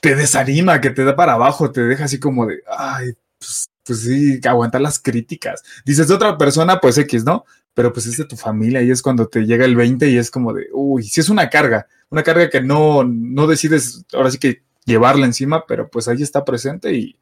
te 0.00 0.14
desanima, 0.14 0.80
que 0.80 0.90
te 0.90 1.02
da 1.04 1.16
para 1.16 1.32
abajo, 1.32 1.72
te 1.72 1.82
deja 1.82 2.04
así 2.04 2.20
como 2.20 2.46
de, 2.46 2.62
ay, 2.68 3.14
pues, 3.40 3.66
pues 3.84 4.00
sí, 4.02 4.38
aguantar 4.44 4.80
las 4.80 5.00
críticas. 5.00 5.60
Dices 5.84 6.06
de 6.06 6.14
otra 6.14 6.38
persona, 6.38 6.80
pues 6.80 6.96
X, 6.98 7.24
¿no? 7.24 7.44
Pero 7.74 7.92
pues 7.92 8.06
es 8.06 8.16
de 8.16 8.26
tu 8.26 8.36
familia 8.36 8.80
y 8.80 8.92
es 8.92 9.02
cuando 9.02 9.26
te 9.26 9.44
llega 9.44 9.64
el 9.64 9.74
20 9.74 10.08
y 10.08 10.16
es 10.16 10.30
como 10.30 10.52
de, 10.52 10.68
uy, 10.72 11.02
sí 11.02 11.20
es 11.20 11.28
una 11.28 11.50
carga, 11.50 11.88
una 12.10 12.22
carga 12.22 12.48
que 12.48 12.60
no, 12.60 13.02
no 13.02 13.48
decides 13.48 14.04
ahora 14.12 14.30
sí 14.30 14.38
que 14.38 14.62
llevarla 14.84 15.26
encima, 15.26 15.64
pero 15.66 15.88
pues 15.90 16.06
ahí 16.06 16.22
está 16.22 16.44
presente 16.44 16.94
y, 16.94 17.18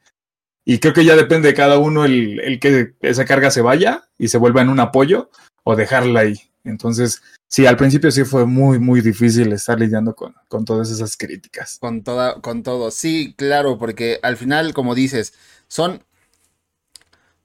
y 0.64 0.78
creo 0.78 0.94
que 0.94 1.04
ya 1.04 1.16
depende 1.16 1.48
de 1.48 1.54
cada 1.54 1.78
uno 1.78 2.04
el, 2.04 2.40
el, 2.40 2.58
que 2.58 2.94
esa 3.00 3.24
carga 3.24 3.50
se 3.50 3.60
vaya 3.60 4.08
y 4.18 4.28
se 4.28 4.38
vuelva 4.38 4.62
en 4.62 4.70
un 4.70 4.80
apoyo 4.80 5.30
o 5.62 5.76
dejarla 5.76 6.20
ahí. 6.20 6.40
Entonces, 6.64 7.22
sí, 7.48 7.66
al 7.66 7.76
principio 7.76 8.10
sí 8.10 8.24
fue 8.24 8.46
muy, 8.46 8.78
muy 8.78 9.02
difícil 9.02 9.52
estar 9.52 9.78
lidiando 9.78 10.14
con, 10.14 10.34
con 10.48 10.64
todas 10.64 10.90
esas 10.90 11.16
críticas. 11.16 11.78
Con, 11.80 12.02
toda, 12.02 12.40
con 12.40 12.62
todo, 12.62 12.90
sí, 12.90 13.34
claro, 13.36 13.78
porque 13.78 14.18
al 14.22 14.38
final, 14.38 14.72
como 14.72 14.94
dices, 14.94 15.34
son 15.68 16.02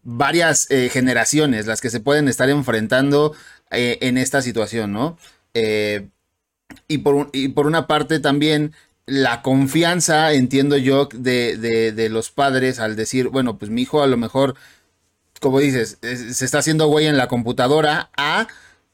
varias 0.03 0.71
eh, 0.71 0.89
generaciones 0.89 1.67
las 1.67 1.81
que 1.81 1.89
se 1.89 1.99
pueden 1.99 2.29
estar 2.29 2.49
enfrentando 2.49 3.35
eh, 3.71 3.97
en 4.01 4.17
esta 4.17 4.41
situación, 4.41 4.93
¿no? 4.93 5.17
Eh, 5.53 6.07
y, 6.87 6.99
por, 6.99 7.29
y 7.33 7.49
por 7.49 7.67
una 7.67 7.87
parte 7.87 8.19
también 8.19 8.73
la 9.09 9.41
confianza, 9.41 10.33
entiendo 10.33 10.77
yo, 10.77 11.09
de, 11.11 11.57
de, 11.57 12.09
los 12.09 12.29
padres 12.29 12.79
al 12.79 12.95
decir, 12.95 13.29
bueno, 13.29 13.57
pues 13.57 13.71
mi 13.71 13.81
hijo 13.81 14.03
a 14.03 14.07
lo 14.07 14.17
mejor, 14.17 14.55
como 15.39 15.59
dices, 15.59 15.97
se 16.01 16.45
está 16.45 16.59
haciendo 16.59 16.87
güey 16.87 17.07
en 17.07 17.17
la 17.17 17.27
computadora, 17.27 18.09
a, 18.15 18.47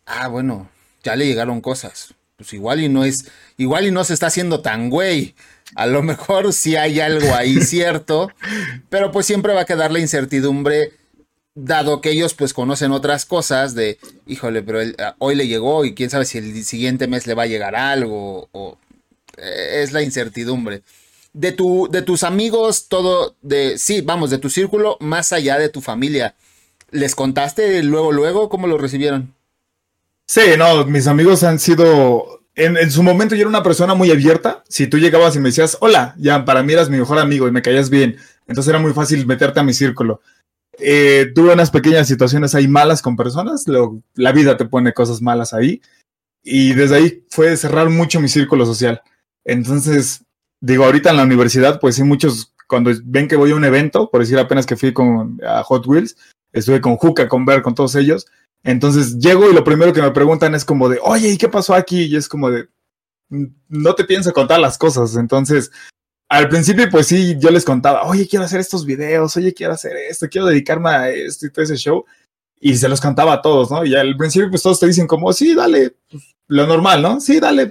ah, 0.06 0.28
bueno, 0.28 0.70
ya 1.04 1.16
le 1.16 1.26
llegaron 1.28 1.62
cosas. 1.62 2.14
Pues 2.38 2.52
igual 2.54 2.82
y 2.82 2.90
no 2.90 3.06
es, 3.06 3.32
igual 3.58 3.88
y 3.88 3.92
no 3.92 4.04
se 4.04 4.14
está 4.14 4.28
haciendo 4.28 4.62
tan 4.62 4.90
güey. 4.90 5.36
A 5.76 5.88
lo 5.88 6.04
mejor 6.04 6.52
sí 6.54 6.76
hay 6.76 7.00
algo 7.00 7.34
ahí 7.34 7.62
cierto, 7.62 8.30
pero 8.90 9.12
pues 9.12 9.26
siempre 9.26 9.54
va 9.54 9.62
a 9.62 9.66
quedar 9.66 9.92
la 9.92 10.00
incertidumbre, 10.00 10.92
dado 11.54 12.02
que 12.02 12.12
ellos 12.12 12.34
pues 12.34 12.54
conocen 12.54 12.92
otras 12.92 13.26
cosas 13.26 13.76
de, 13.76 13.98
híjole, 14.28 14.64
pero 14.64 14.80
ah, 15.00 15.16
hoy 15.20 15.36
le 15.36 15.48
llegó 15.48 15.86
y 15.86 15.96
quién 15.96 16.10
sabe 16.10 16.26
si 16.26 16.38
el 16.38 16.64
siguiente 16.66 17.08
mes 17.08 17.26
le 17.28 17.34
va 17.34 17.44
a 17.44 17.48
llegar 17.48 17.76
algo 17.76 18.50
o 18.52 18.78
es 19.38 19.92
la 19.92 20.02
incertidumbre. 20.02 20.84
De, 21.34 21.52
tu, 21.52 21.90
de 21.92 22.02
tus 22.02 22.24
amigos, 22.24 22.88
todo, 22.88 23.36
de, 23.42 23.78
sí, 23.78 24.02
vamos, 24.02 24.30
de 24.30 24.38
tu 24.38 24.50
círculo, 24.50 24.98
más 25.00 25.34
allá 25.34 25.58
de 25.58 25.70
tu 25.70 25.82
familia. 25.82 26.36
¿Les 26.92 27.16
contaste 27.16 27.84
luego, 27.84 28.12
luego 28.12 28.48
cómo 28.48 28.68
lo 28.68 28.78
recibieron? 28.78 29.34
Sí, 30.28 30.42
no, 30.58 30.86
mis 30.86 31.08
amigos 31.08 31.44
han 31.44 31.60
sido, 31.60 32.42
en, 32.56 32.90
su 32.90 33.04
momento 33.04 33.36
yo 33.36 33.42
era 33.42 33.50
una 33.50 33.64
persona 33.64 33.94
muy 33.94 34.12
abierta. 34.12 34.64
Si 34.70 34.88
tú 34.88 34.98
llegabas 34.98 35.36
y 35.36 35.40
me 35.40 35.50
decías, 35.50 35.78
hola, 35.82 36.16
ya 36.18 36.46
para 36.46 36.64
mí 36.64 36.74
eras 36.74 36.90
mi 36.90 36.98
mejor 36.98 37.20
amigo 37.20 37.48
y 37.48 37.52
me 37.52 37.62
caías 37.62 37.90
bien, 37.90 38.18
entonces 38.48 38.70
era 38.70 38.80
muy 38.80 38.94
fácil 38.94 39.26
meterte 39.28 39.60
a 39.60 39.64
mi 39.64 39.74
círculo. 39.74 40.22
Eh, 40.80 41.32
tuve 41.34 41.54
unas 41.54 41.72
pequeñas 41.72 42.08
situaciones 42.08 42.56
ahí 42.56 42.68
malas 42.68 43.02
con 43.02 43.16
personas, 43.16 43.66
la 44.16 44.32
vida 44.32 44.58
te 44.58 44.66
pone 44.66 44.94
cosas 44.94 45.22
malas 45.22 45.54
ahí. 45.54 45.82
Y 46.44 46.74
desde 46.74 46.96
ahí 46.96 47.24
fue 47.30 47.58
cerrar 47.58 47.90
mucho 47.90 48.20
mi 48.20 48.30
círculo 48.30 48.66
social. 48.66 49.02
Entonces, 49.46 50.24
digo, 50.60 50.84
ahorita 50.86 51.12
en 51.12 51.18
la 51.18 51.24
universidad, 51.24 51.80
pues 51.80 51.96
sí, 51.96 52.04
muchos, 52.04 52.54
cuando 52.68 52.92
ven 53.04 53.28
que 53.28 53.36
voy 53.36 53.52
a 53.52 53.56
un 53.56 53.66
evento, 53.66 54.10
por 54.10 54.22
decir 54.22 54.38
apenas 54.40 54.66
que 54.66 54.76
fui 54.76 54.92
con 54.92 55.40
a 55.48 55.64
Hot 55.64 55.86
Wheels, 55.88 56.18
estuve 56.52 56.82
con 56.82 56.98
Juca, 56.98 57.30
con 57.30 57.46
Ver, 57.46 57.62
con 57.62 57.76
todos 57.76 57.96
ellos. 57.96 58.26
Entonces 58.64 59.20
llego 59.20 59.50
y 59.50 59.54
lo 59.54 59.64
primero 59.64 59.94
que 59.94 60.02
me 60.02 60.12
preguntan 60.12 60.56
es 60.56 60.66
como 60.66 60.90
de, 60.90 61.00
oye, 61.04 61.30
¿y 61.30 61.38
qué 61.38 61.48
pasó 61.48 61.76
aquí? 61.76 62.04
Y 62.06 62.16
es 62.16 62.28
como 62.28 62.50
de, 62.50 62.68
no 63.30 63.94
te 63.94 64.04
pienso 64.06 64.34
contar 64.34 64.60
las 64.60 64.78
cosas. 64.78 65.16
Entonces, 65.16 65.72
al 66.30 66.50
principio, 66.50 66.90
pues 66.90 67.08
sí, 67.08 67.36
yo 67.40 67.52
les 67.52 67.64
contaba, 67.64 68.04
oye, 68.04 68.28
quiero 68.28 68.46
hacer 68.46 68.60
estos 68.60 68.86
videos, 68.86 69.38
oye, 69.38 69.54
quiero 69.54 69.74
hacer 69.74 69.96
esto, 69.96 70.28
quiero 70.30 70.48
dedicarme 70.48 70.90
a 70.90 71.10
esto 71.12 71.46
y 71.46 71.52
todo 71.52 71.64
ese 71.64 71.78
show. 71.78 72.06
Y 72.60 72.76
se 72.78 72.90
los 72.90 73.00
contaba 73.00 73.34
a 73.34 73.42
todos, 73.42 73.70
¿no? 73.70 73.86
Y 73.86 73.96
al 73.96 74.18
principio, 74.18 74.50
pues 74.50 74.64
todos 74.64 74.80
te 74.80 74.88
dicen 74.88 75.06
como, 75.06 75.32
sí, 75.34 75.54
dale, 75.54 75.96
pues, 76.10 76.36
lo 76.48 76.66
normal, 76.66 77.02
¿no? 77.02 77.22
Sí, 77.22 77.40
dale. 77.40 77.70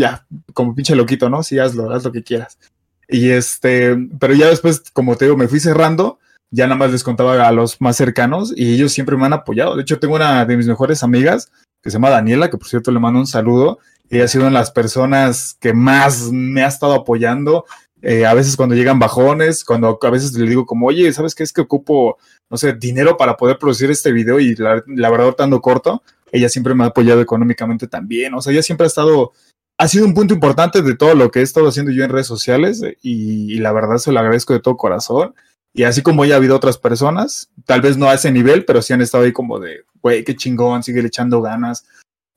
Ya, 0.00 0.26
como 0.54 0.74
pinche 0.74 0.94
loquito, 0.94 1.28
¿no? 1.28 1.42
Sí, 1.42 1.58
hazlo, 1.58 1.92
haz 1.92 2.04
lo 2.04 2.10
que 2.10 2.22
quieras. 2.22 2.58
Y 3.06 3.28
este, 3.28 3.94
pero 4.18 4.32
ya 4.32 4.48
después, 4.48 4.82
como 4.94 5.14
te 5.14 5.26
digo, 5.26 5.36
me 5.36 5.46
fui 5.46 5.60
cerrando, 5.60 6.18
ya 6.50 6.66
nada 6.66 6.78
más 6.78 6.90
les 6.90 7.04
contaba 7.04 7.46
a 7.46 7.52
los 7.52 7.82
más 7.82 7.96
cercanos 7.96 8.50
y 8.56 8.72
ellos 8.72 8.92
siempre 8.92 9.18
me 9.18 9.26
han 9.26 9.34
apoyado. 9.34 9.76
De 9.76 9.82
hecho, 9.82 9.98
tengo 9.98 10.14
una 10.14 10.46
de 10.46 10.56
mis 10.56 10.66
mejores 10.66 11.02
amigas 11.02 11.52
que 11.82 11.90
se 11.90 11.96
llama 11.96 12.08
Daniela, 12.08 12.48
que 12.48 12.56
por 12.56 12.66
cierto 12.66 12.90
le 12.90 12.98
mando 12.98 13.20
un 13.20 13.26
saludo. 13.26 13.78
Ella 14.08 14.24
ha 14.24 14.28
sido 14.28 14.44
una 14.44 14.52
de 14.52 14.58
las 14.58 14.70
personas 14.70 15.58
que 15.60 15.74
más 15.74 16.32
me 16.32 16.62
ha 16.62 16.68
estado 16.68 16.94
apoyando. 16.94 17.66
Eh, 18.00 18.24
a 18.24 18.32
veces 18.32 18.56
cuando 18.56 18.74
llegan 18.74 18.98
bajones, 18.98 19.64
cuando 19.64 19.98
a 20.00 20.10
veces 20.10 20.32
le 20.32 20.48
digo 20.48 20.64
como, 20.64 20.86
oye, 20.86 21.12
¿sabes 21.12 21.34
qué? 21.34 21.42
Es 21.42 21.52
que 21.52 21.60
ocupo, 21.60 22.16
no 22.48 22.56
sé, 22.56 22.72
dinero 22.72 23.18
para 23.18 23.36
poder 23.36 23.58
producir 23.58 23.90
este 23.90 24.12
video 24.12 24.40
y 24.40 24.54
la, 24.54 24.82
la 24.86 25.10
verdad, 25.10 25.28
estando 25.28 25.60
corto 25.60 26.02
ella 26.32 26.48
siempre 26.48 26.74
me 26.74 26.84
ha 26.84 26.88
apoyado 26.88 27.20
económicamente 27.20 27.86
también, 27.88 28.34
o 28.34 28.40
sea, 28.40 28.52
ella 28.52 28.62
siempre 28.62 28.84
ha 28.84 28.88
estado, 28.88 29.32
ha 29.80 29.88
sido 29.88 30.04
un 30.04 30.12
punto 30.12 30.34
importante 30.34 30.82
de 30.82 30.94
todo 30.94 31.14
lo 31.14 31.30
que 31.30 31.38
he 31.38 31.42
estado 31.42 31.66
haciendo 31.66 31.90
yo 31.90 32.04
en 32.04 32.10
redes 32.10 32.26
sociales 32.26 32.82
y, 33.00 33.58
la 33.60 33.72
verdad 33.72 33.96
se 33.96 34.12
lo 34.12 34.20
agradezco 34.20 34.52
de 34.52 34.60
todo 34.60 34.76
corazón. 34.76 35.34
Y 35.72 35.84
así 35.84 36.02
como 36.02 36.26
ya 36.26 36.34
ha 36.34 36.36
habido 36.36 36.54
otras 36.54 36.76
personas, 36.76 37.50
tal 37.64 37.80
vez 37.80 37.96
no 37.96 38.06
a 38.06 38.12
ese 38.12 38.30
nivel, 38.30 38.66
pero 38.66 38.82
sí 38.82 38.92
han 38.92 39.00
estado 39.00 39.24
ahí 39.24 39.32
como 39.32 39.58
de, 39.58 39.84
güey, 40.02 40.22
qué 40.22 40.36
chingón, 40.36 40.82
sigue 40.82 41.00
echando 41.00 41.40
ganas, 41.40 41.86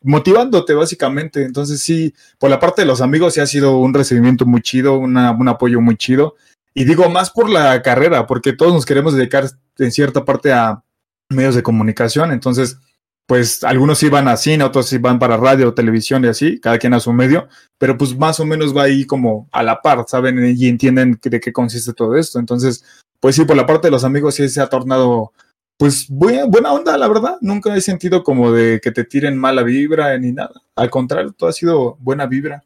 motivándote 0.01 0.73
básicamente. 0.73 1.43
Entonces 1.43 1.81
sí, 1.81 2.13
por 2.39 2.49
la 2.49 2.61
parte 2.61 2.83
de 2.83 2.87
los 2.87 3.01
amigos 3.01 3.33
sí 3.33 3.41
ha 3.41 3.45
sido 3.45 3.77
un 3.77 3.93
recibimiento 3.93 4.45
muy 4.45 4.61
chido, 4.61 4.97
un 4.97 5.17
apoyo 5.17 5.81
muy 5.81 5.97
chido. 5.97 6.35
Y 6.73 6.85
digo 6.85 7.09
más 7.09 7.29
por 7.29 7.49
la 7.49 7.81
carrera, 7.81 8.25
porque 8.25 8.53
todos 8.53 8.71
nos 8.71 8.85
queremos 8.85 9.15
dedicar 9.15 9.49
en 9.79 9.91
cierta 9.91 10.23
parte 10.23 10.53
a 10.53 10.81
medios 11.27 11.55
de 11.55 11.63
comunicación. 11.63 12.31
Entonces, 12.31 12.77
pues 13.25 13.63
algunos 13.63 14.03
iban 14.03 14.27
a 14.27 14.37
cine, 14.37 14.63
otros 14.63 14.91
iban 14.91 15.17
para 15.17 15.37
radio, 15.37 15.73
televisión 15.73 16.25
y 16.25 16.27
así, 16.27 16.59
cada 16.59 16.77
quien 16.77 16.93
a 16.93 16.99
su 16.99 17.13
medio, 17.13 17.47
pero 17.77 17.97
pues 17.97 18.17
más 18.17 18.39
o 18.39 18.45
menos 18.45 18.75
va 18.75 18.83
ahí 18.83 19.05
como 19.05 19.47
a 19.51 19.63
la 19.63 19.81
par, 19.81 20.05
¿saben? 20.07 20.55
Y 20.57 20.67
entienden 20.67 21.19
de 21.21 21.39
qué 21.39 21.53
consiste 21.53 21.93
todo 21.93 22.17
esto. 22.17 22.39
Entonces, 22.39 22.83
pues 23.19 23.35
sí, 23.35 23.45
por 23.45 23.55
la 23.55 23.65
parte 23.65 23.87
de 23.87 23.91
los 23.91 24.03
amigos 24.03 24.35
sí 24.35 24.49
se 24.49 24.59
ha 24.61 24.67
tornado, 24.67 25.31
pues 25.77 26.07
buena, 26.09 26.73
onda, 26.73 26.97
la 26.97 27.07
verdad. 27.07 27.37
Nunca 27.39 27.73
he 27.75 27.81
sentido 27.81 28.23
como 28.23 28.51
de 28.51 28.81
que 28.81 28.91
te 28.91 29.05
tiren 29.05 29.37
mala 29.37 29.63
vibra 29.63 30.17
ni 30.17 30.33
nada. 30.33 30.61
Al 30.75 30.89
contrario, 30.89 31.31
todo 31.31 31.49
ha 31.49 31.53
sido 31.53 31.95
buena 32.01 32.25
vibra. 32.25 32.63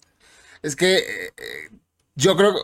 Es 0.63 0.75
que 0.75 0.97
eh, 0.97 1.71
yo 2.15 2.35
creo, 2.35 2.55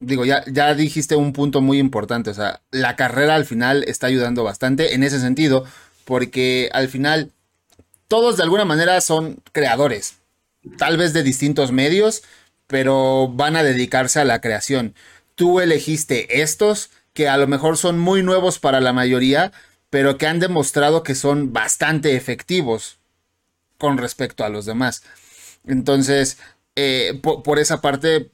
digo, 0.00 0.24
ya, 0.24 0.42
ya 0.46 0.74
dijiste 0.74 1.14
un 1.14 1.32
punto 1.32 1.60
muy 1.60 1.78
importante, 1.78 2.30
o 2.30 2.34
sea, 2.34 2.62
la 2.72 2.96
carrera 2.96 3.36
al 3.36 3.44
final 3.44 3.84
está 3.84 4.08
ayudando 4.08 4.42
bastante 4.42 4.94
en 4.94 5.04
ese 5.04 5.20
sentido 5.20 5.64
porque 6.08 6.70
al 6.72 6.88
final 6.88 7.32
todos 8.08 8.38
de 8.38 8.42
alguna 8.42 8.64
manera 8.64 8.98
son 9.02 9.42
creadores, 9.52 10.14
tal 10.78 10.96
vez 10.96 11.12
de 11.12 11.22
distintos 11.22 11.70
medios, 11.70 12.22
pero 12.66 13.28
van 13.28 13.56
a 13.56 13.62
dedicarse 13.62 14.18
a 14.18 14.24
la 14.24 14.40
creación. 14.40 14.94
Tú 15.34 15.60
elegiste 15.60 16.40
estos 16.40 16.88
que 17.12 17.28
a 17.28 17.36
lo 17.36 17.46
mejor 17.46 17.76
son 17.76 17.98
muy 17.98 18.22
nuevos 18.22 18.58
para 18.58 18.80
la 18.80 18.94
mayoría, 18.94 19.52
pero 19.90 20.16
que 20.16 20.26
han 20.26 20.38
demostrado 20.38 21.02
que 21.02 21.14
son 21.14 21.52
bastante 21.52 22.16
efectivos 22.16 22.96
con 23.76 23.98
respecto 23.98 24.44
a 24.46 24.48
los 24.48 24.64
demás. 24.64 25.02
Entonces, 25.66 26.38
eh, 26.74 27.20
por, 27.22 27.58
esa 27.58 27.82
parte, 27.82 28.30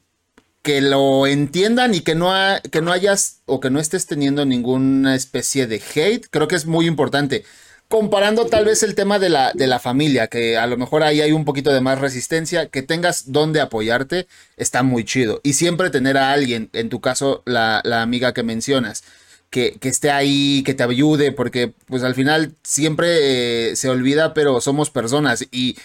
que 0.61 0.79
lo 0.79 1.27
entiendan 1.27 1.93
y 1.93 1.99
que 1.99 2.15
no, 2.15 2.31
que 2.71 2.81
no 2.81 2.93
hayas 2.93 3.41
o 3.45 3.59
que 3.59 3.69
no 3.69 3.81
estés 3.81 4.05
teniendo 4.05 4.45
ninguna 4.45 5.13
especie 5.13 5.67
de 5.67 5.81
hate, 5.93 6.25
creo 6.29 6.47
que 6.47 6.55
es 6.55 6.65
muy 6.65 6.87
importante 6.87 7.43
comparando 7.87 8.45
tal 8.47 8.65
vez 8.65 8.83
el 8.83 8.95
tema 8.95 9.19
de 9.19 9.29
la, 9.29 9.51
de 9.53 9.67
la 9.67 9.79
familia, 9.79 10.27
que 10.27 10.57
a 10.57 10.67
lo 10.67 10.77
mejor 10.77 11.03
ahí 11.03 11.21
hay 11.21 11.31
un 11.31 11.45
poquito 11.45 11.71
de 11.71 11.81
más 11.81 11.99
resistencia, 11.99 12.67
que 12.67 12.81
tengas 12.81 13.31
donde 13.31 13.61
apoyarte, 13.61 14.27
está 14.57 14.83
muy 14.83 15.05
chido. 15.05 15.39
Y 15.43 15.53
siempre 15.53 15.89
tener 15.89 16.17
a 16.17 16.31
alguien, 16.31 16.69
en 16.73 16.89
tu 16.89 16.99
caso, 16.99 17.43
la, 17.45 17.81
amiga 18.01 18.33
que 18.33 18.43
mencionas, 18.43 19.03
que, 19.49 19.77
esté 19.81 20.11
ahí, 20.11 20.63
que 20.63 20.73
te 20.73 20.83
ayude, 20.83 21.31
porque 21.31 21.73
pues 21.85 22.03
al 22.03 22.15
final 22.15 22.53
siempre 22.63 23.69
eh, 23.71 23.75
se 23.75 23.89
olvida, 23.89 24.33
pero 24.33 24.59
somos 24.61 24.89
personas 24.89 25.47
y 25.51 25.77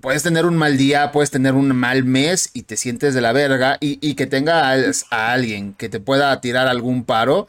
puedes 0.00 0.22
tener 0.22 0.44
un 0.46 0.56
mal 0.56 0.76
día, 0.76 1.12
puedes 1.12 1.30
tener 1.30 1.54
un 1.54 1.74
mal 1.74 2.04
mes 2.04 2.50
y 2.52 2.64
te 2.64 2.76
sientes 2.76 3.14
de 3.14 3.22
la 3.22 3.32
verga 3.32 3.78
y, 3.80 3.98
y 4.06 4.14
que 4.14 4.26
tengas 4.26 5.06
a 5.10 5.32
alguien 5.32 5.72
que 5.74 5.88
te 5.88 6.00
pueda 6.00 6.38
tirar 6.40 6.68
algún 6.68 7.04
paro, 7.04 7.48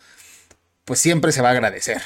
pues 0.86 1.00
siempre 1.00 1.32
se 1.34 1.42
va 1.42 1.50
a 1.50 1.52
agradecer. 1.54 2.02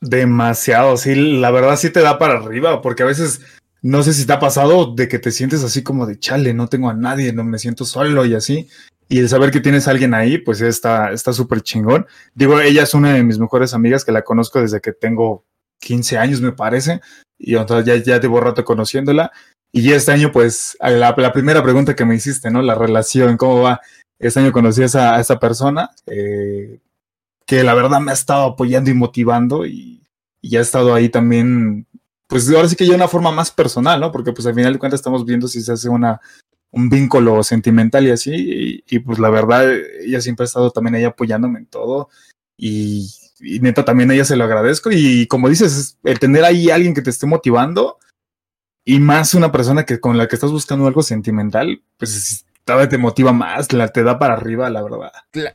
Demasiado, 0.00 0.96
sí, 0.96 1.14
la 1.14 1.50
verdad 1.50 1.76
sí 1.76 1.90
te 1.90 2.00
da 2.00 2.18
para 2.18 2.34
arriba, 2.34 2.82
porque 2.82 3.02
a 3.02 3.06
veces 3.06 3.40
no 3.82 4.02
sé 4.02 4.12
si 4.12 4.26
te 4.26 4.32
ha 4.32 4.38
pasado 4.38 4.94
de 4.94 5.08
que 5.08 5.18
te 5.18 5.30
sientes 5.30 5.62
así 5.64 5.82
como 5.82 6.06
de 6.06 6.18
chale, 6.18 6.52
no 6.54 6.68
tengo 6.68 6.90
a 6.90 6.94
nadie, 6.94 7.32
no 7.32 7.44
me 7.44 7.58
siento 7.58 7.84
solo 7.84 8.24
y 8.24 8.34
así. 8.34 8.68
Y 9.08 9.20
el 9.20 9.28
saber 9.28 9.50
que 9.50 9.60
tienes 9.60 9.86
a 9.86 9.92
alguien 9.92 10.14
ahí, 10.14 10.38
pues 10.38 10.60
está 10.60 11.14
súper 11.14 11.60
chingón. 11.60 12.06
Digo, 12.34 12.60
ella 12.60 12.82
es 12.82 12.94
una 12.94 13.14
de 13.14 13.22
mis 13.22 13.38
mejores 13.38 13.72
amigas 13.72 14.04
que 14.04 14.10
la 14.12 14.22
conozco 14.22 14.60
desde 14.60 14.80
que 14.80 14.92
tengo 14.92 15.44
15 15.80 16.18
años, 16.18 16.40
me 16.40 16.52
parece. 16.52 17.00
Y 17.38 17.54
entonces 17.54 17.86
ya, 17.86 17.96
ya 18.02 18.20
llevo 18.20 18.40
rato 18.40 18.64
conociéndola. 18.64 19.30
Y 19.72 19.92
este 19.92 20.10
año, 20.12 20.32
pues, 20.32 20.76
la, 20.80 21.14
la, 21.16 21.32
primera 21.32 21.62
pregunta 21.62 21.94
que 21.94 22.04
me 22.04 22.16
hiciste, 22.16 22.50
¿no? 22.50 22.62
La 22.62 22.74
relación, 22.74 23.36
¿cómo 23.36 23.62
va? 23.62 23.80
Este 24.18 24.40
año 24.40 24.52
conocí 24.52 24.82
a 24.82 24.86
esa, 24.86 25.16
a 25.16 25.20
esa 25.20 25.38
persona 25.38 25.90
eh, 26.06 26.80
que 27.46 27.62
la 27.62 27.74
verdad 27.74 28.00
me 28.00 28.10
ha 28.10 28.14
estado 28.14 28.44
apoyando 28.44 28.90
y 28.90 28.94
motivando 28.94 29.64
y, 29.66 30.02
y 30.42 30.56
ha 30.56 30.60
estado 30.60 30.94
ahí 30.94 31.08
también, 31.08 31.86
pues 32.26 32.50
ahora 32.50 32.68
sí 32.68 32.76
que 32.76 32.86
ya 32.86 32.94
una 32.94 33.08
forma 33.08 33.30
más 33.30 33.50
personal, 33.50 34.00
¿no? 34.00 34.12
Porque 34.12 34.32
pues 34.32 34.46
al 34.46 34.54
final 34.54 34.72
de 34.72 34.78
cuentas 34.78 34.98
estamos 34.98 35.24
viendo 35.24 35.48
si 35.48 35.62
se 35.62 35.72
hace 35.72 35.88
una, 35.88 36.20
un 36.72 36.90
vínculo 36.90 37.42
sentimental 37.42 38.06
y 38.06 38.10
así, 38.10 38.32
y, 38.34 38.84
y, 38.88 38.98
pues 38.98 39.18
la 39.18 39.30
verdad 39.30 39.64
ella 40.00 40.20
siempre 40.20 40.44
ha 40.44 40.46
estado 40.46 40.70
también 40.70 40.96
ahí 40.96 41.04
apoyándome 41.04 41.60
en 41.60 41.66
todo 41.66 42.08
y, 42.56 43.08
y, 43.40 43.60
neta 43.60 43.84
también 43.84 44.10
ella 44.10 44.24
se 44.24 44.36
lo 44.36 44.44
agradezco 44.44 44.90
y 44.92 45.26
como 45.26 45.48
dices, 45.48 45.98
el 46.04 46.18
tener 46.18 46.44
ahí 46.44 46.70
alguien 46.70 46.94
que 46.94 47.02
te 47.02 47.10
esté 47.10 47.26
motivando 47.26 47.98
y 48.84 49.00
más 49.00 49.34
una 49.34 49.52
persona 49.52 49.84
que 49.84 50.00
con 50.00 50.18
la 50.18 50.28
que 50.28 50.36
estás 50.36 50.52
buscando 50.52 50.86
algo 50.86 51.02
sentimental, 51.02 51.82
pues 51.98 52.45
todavía 52.66 52.88
te 52.88 52.98
motiva 52.98 53.32
más, 53.32 53.72
la 53.72 53.88
te 53.88 54.02
da 54.02 54.18
para 54.18 54.34
arriba, 54.34 54.68
la 54.68 54.82
verdad. 54.82 55.12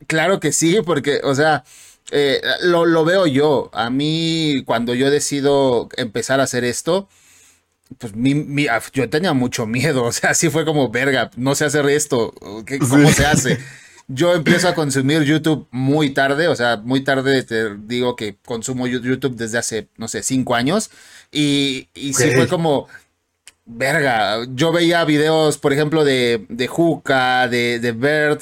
Claro 0.07 0.39
que 0.39 0.53
sí, 0.53 0.79
porque, 0.83 1.19
o 1.23 1.35
sea, 1.35 1.65
eh, 2.09 2.41
lo, 2.61 2.85
lo, 2.85 3.03
veo 3.03 3.27
yo. 3.27 3.69
A 3.73 3.89
mí, 3.89 4.63
cuando 4.65 4.95
yo 4.95 5.11
decido 5.11 5.89
empezar 5.97 6.39
a 6.39 6.43
hacer 6.43 6.63
esto, 6.63 7.09
pues 7.97 8.15
mi, 8.15 8.33
mi, 8.33 8.67
yo 8.93 9.09
tenía 9.09 9.33
mucho 9.33 9.67
miedo. 9.67 10.03
O 10.11 10.11
sea, 10.13 10.31
así 10.31 10.49
fue 10.49 10.63
como, 10.63 10.89
verga, 10.89 11.29
no 11.35 11.53
sé 11.53 11.65
hacer 11.65 11.85
esto. 11.89 12.33
¿Qué, 12.65 12.79
¿Cómo 12.89 13.09
sí. 13.09 13.15
se 13.15 13.25
hace? 13.25 13.59
Yo 14.07 14.33
empiezo 14.33 14.69
a 14.69 14.73
consumir 14.73 15.23
YouTube 15.23 15.67
muy 15.71 16.11
tarde, 16.11 16.47
o 16.47 16.55
sea, 16.55 16.77
muy 16.77 17.01
tarde 17.01 17.43
te 17.43 17.75
digo 17.75 18.15
que 18.15 18.37
consumo 18.45 18.87
YouTube 18.87 19.35
desde 19.35 19.57
hace, 19.57 19.89
no 19.97 20.07
sé, 20.07 20.23
cinco 20.23 20.55
años. 20.55 20.91
Y, 21.29 21.89
y 21.93 22.13
okay. 22.13 22.29
sí 22.29 22.35
fue 22.35 22.47
como, 22.47 22.87
verga, 23.71 24.45
yo 24.53 24.71
veía 24.71 25.03
videos, 25.05 25.57
por 25.57 25.73
ejemplo, 25.73 26.03
de, 26.03 26.45
de 26.49 26.67
Juca, 26.67 27.47
de, 27.47 27.79
de 27.79 27.91
Bert, 27.93 28.41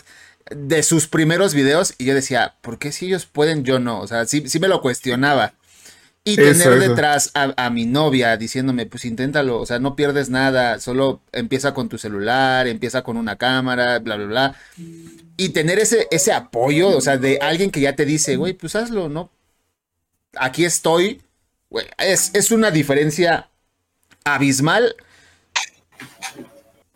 de 0.50 0.82
sus 0.84 1.08
primeros 1.08 1.54
videos, 1.54 1.94
y 1.98 2.06
yo 2.06 2.16
decía, 2.16 2.56
¿por 2.62 2.80
qué 2.80 2.92
si 2.92 3.06
ellos 3.06 3.26
pueden, 3.26 3.64
yo 3.64 3.80
no? 3.80 4.00
O 4.02 4.08
sea, 4.08 4.26
sí, 4.26 4.44
sí 4.48 4.60
me 4.60 4.68
lo 4.68 4.82
cuestionaba. 4.82 5.54
Y 6.24 6.36
tener 6.36 6.52
eso, 6.52 6.74
eso. 6.74 6.90
detrás 6.90 7.32
a, 7.34 7.54
a, 7.56 7.70
mi 7.70 7.86
novia 7.86 8.36
diciéndome, 8.38 8.86
pues 8.86 9.06
inténtalo, 9.06 9.60
o 9.60 9.66
sea, 9.66 9.80
no 9.80 9.96
pierdes 9.96 10.30
nada, 10.30 10.80
solo 10.80 11.22
empieza 11.32 11.74
con 11.74 11.90
tu 11.90 11.98
celular, 11.98 12.68
empieza 12.68 13.04
con 13.04 13.16
una 13.16 13.38
cámara, 13.38 14.00
bla, 14.00 14.18
bla, 14.18 14.26
bla. 14.26 14.56
Y 15.38 15.50
tener 15.50 15.80
ese, 15.80 16.08
ese 16.12 16.34
apoyo, 16.34 16.90
o 16.90 17.02
sea, 17.02 17.18
de 17.18 17.38
alguien 17.40 17.72
que 17.72 17.80
ya 17.80 17.96
te 17.96 18.06
dice, 18.06 18.36
güey, 18.36 18.54
pues 18.54 18.76
hazlo, 18.76 19.08
¿no? 19.08 19.32
Aquí 20.36 20.66
estoy. 20.66 21.22
Güey, 21.70 21.86
es, 21.98 22.32
es 22.34 22.52
una 22.52 22.72
diferencia 22.72 23.50
abismal 24.26 24.96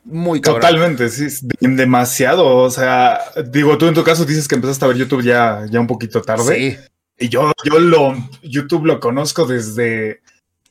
muy 0.05 0.41
cabrón. 0.41 0.61
Totalmente, 0.61 1.09
sí, 1.09 1.47
demasiado. 1.59 2.57
O 2.57 2.69
sea, 2.69 3.19
digo, 3.51 3.77
tú 3.77 3.87
en 3.87 3.93
tu 3.93 4.03
caso 4.03 4.25
dices 4.25 4.47
que 4.47 4.55
empezaste 4.55 4.85
a 4.85 4.87
ver 4.89 4.97
YouTube 4.97 5.23
ya, 5.23 5.65
ya 5.69 5.79
un 5.79 5.87
poquito 5.87 6.21
tarde. 6.21 6.55
Sí. 6.55 6.77
Y 7.19 7.29
yo, 7.29 7.51
yo 7.63 7.79
lo, 7.79 8.15
YouTube 8.41 8.85
lo 8.85 8.99
conozco 8.99 9.45
desde. 9.45 10.21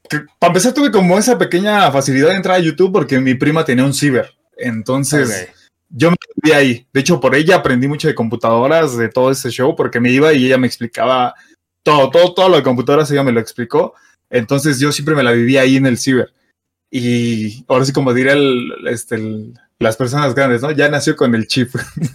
Que, 0.09 0.21
para 0.39 0.51
empezar, 0.51 0.75
tuve 0.75 0.91
como 0.91 1.19
esa 1.19 1.39
pequeña 1.39 1.91
facilidad 1.93 2.29
de 2.29 2.37
entrar 2.37 2.57
a 2.57 2.61
YouTube 2.61 2.93
porque 2.93 3.21
mi 3.21 3.35
prima 3.35 3.65
tenía 3.65 3.85
un 3.85 3.95
ciber. 3.95 4.31
Entonces, 4.57 5.29
okay. 5.29 5.55
yo 5.89 6.11
me 6.11 6.17
quedé 6.43 6.55
ahí. 6.55 6.87
De 6.93 7.01
hecho, 7.01 7.21
por 7.21 7.35
ella 7.35 7.57
aprendí 7.57 7.89
mucho 7.89 8.09
de 8.09 8.15
computadoras, 8.15 8.97
de 8.97 9.09
todo 9.09 9.31
ese 9.31 9.51
show, 9.51 9.75
porque 9.75 10.01
me 10.01 10.11
iba 10.11 10.33
y 10.33 10.47
ella 10.47 10.59
me 10.59 10.67
explicaba 10.67 11.35
todo, 11.83 12.11
todo, 12.11 12.35
todo 12.35 12.49
lo 12.49 12.57
de 12.57 12.63
computadoras, 12.63 13.11
ella 13.11 13.23
me 13.23 13.33
lo 13.33 13.41
explicó. 13.41 13.95
Entonces, 14.29 14.79
yo 14.79 14.93
siempre 14.93 15.15
me 15.15 15.23
la 15.23 15.33
vivía 15.33 15.63
ahí 15.63 15.77
en 15.77 15.87
el 15.87 15.99
ciber. 15.99 16.33
Y 16.95 17.65
ahora 17.69 17.87
sí, 17.87 17.93
como 17.93 18.13
diría 18.13 18.35
el, 18.35 18.71
este, 18.87 19.15
el, 19.15 19.55
las 19.79 19.97
personas 19.97 20.35
grandes, 20.35 20.61
¿no? 20.61 20.71
Ya 20.73 20.91
nació 20.91 21.17
con 21.17 21.35
el 21.35 21.47
chip. 21.47 21.71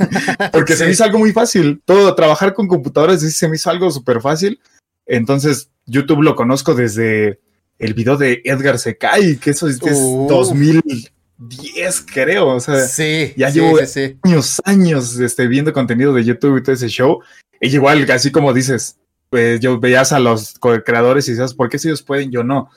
Porque 0.53 0.73
sí. 0.73 0.79
se 0.79 0.85
me 0.85 0.91
hizo 0.91 1.03
algo 1.03 1.17
muy 1.17 1.31
fácil. 1.33 1.81
Todo, 1.83 2.13
trabajar 2.13 2.53
con 2.53 2.67
computadoras 2.67 3.21
sí 3.21 3.31
se 3.31 3.49
me 3.49 3.55
hizo 3.55 3.71
algo 3.71 3.89
súper 3.89 4.21
fácil. 4.21 4.59
Entonces, 5.07 5.71
YouTube 5.87 6.21
lo 6.21 6.35
conozco 6.35 6.75
desde 6.75 7.39
el 7.79 7.95
video 7.95 8.17
de 8.17 8.43
Edgar 8.45 8.77
Secai, 8.77 9.37
que 9.37 9.49
eso 9.49 9.67
es, 9.67 9.81
es 9.81 9.97
uh. 9.99 10.27
2010, 10.29 12.05
creo. 12.13 12.49
O 12.49 12.59
sea, 12.59 12.81
sí, 12.81 13.33
ya 13.35 13.51
sí, 13.51 13.59
llevo 13.59 13.83
sí, 13.83 14.15
años, 14.21 14.61
años 14.63 15.19
este, 15.19 15.47
viendo 15.47 15.73
contenido 15.73 16.13
de 16.13 16.23
YouTube 16.23 16.57
y 16.57 16.61
todo 16.61 16.75
ese 16.75 16.87
show. 16.87 17.21
Y 17.59 17.73
igual, 17.73 18.09
así 18.11 18.31
como 18.31 18.53
dices, 18.53 18.97
pues 19.31 19.59
yo 19.59 19.79
veías 19.79 20.11
a 20.11 20.19
los 20.19 20.53
creadores 20.85 21.27
y 21.27 21.31
decías, 21.31 21.55
¿por 21.55 21.67
qué 21.67 21.79
si 21.79 21.87
ellos 21.87 22.03
pueden, 22.03 22.29
yo 22.29 22.43
no? 22.43 22.69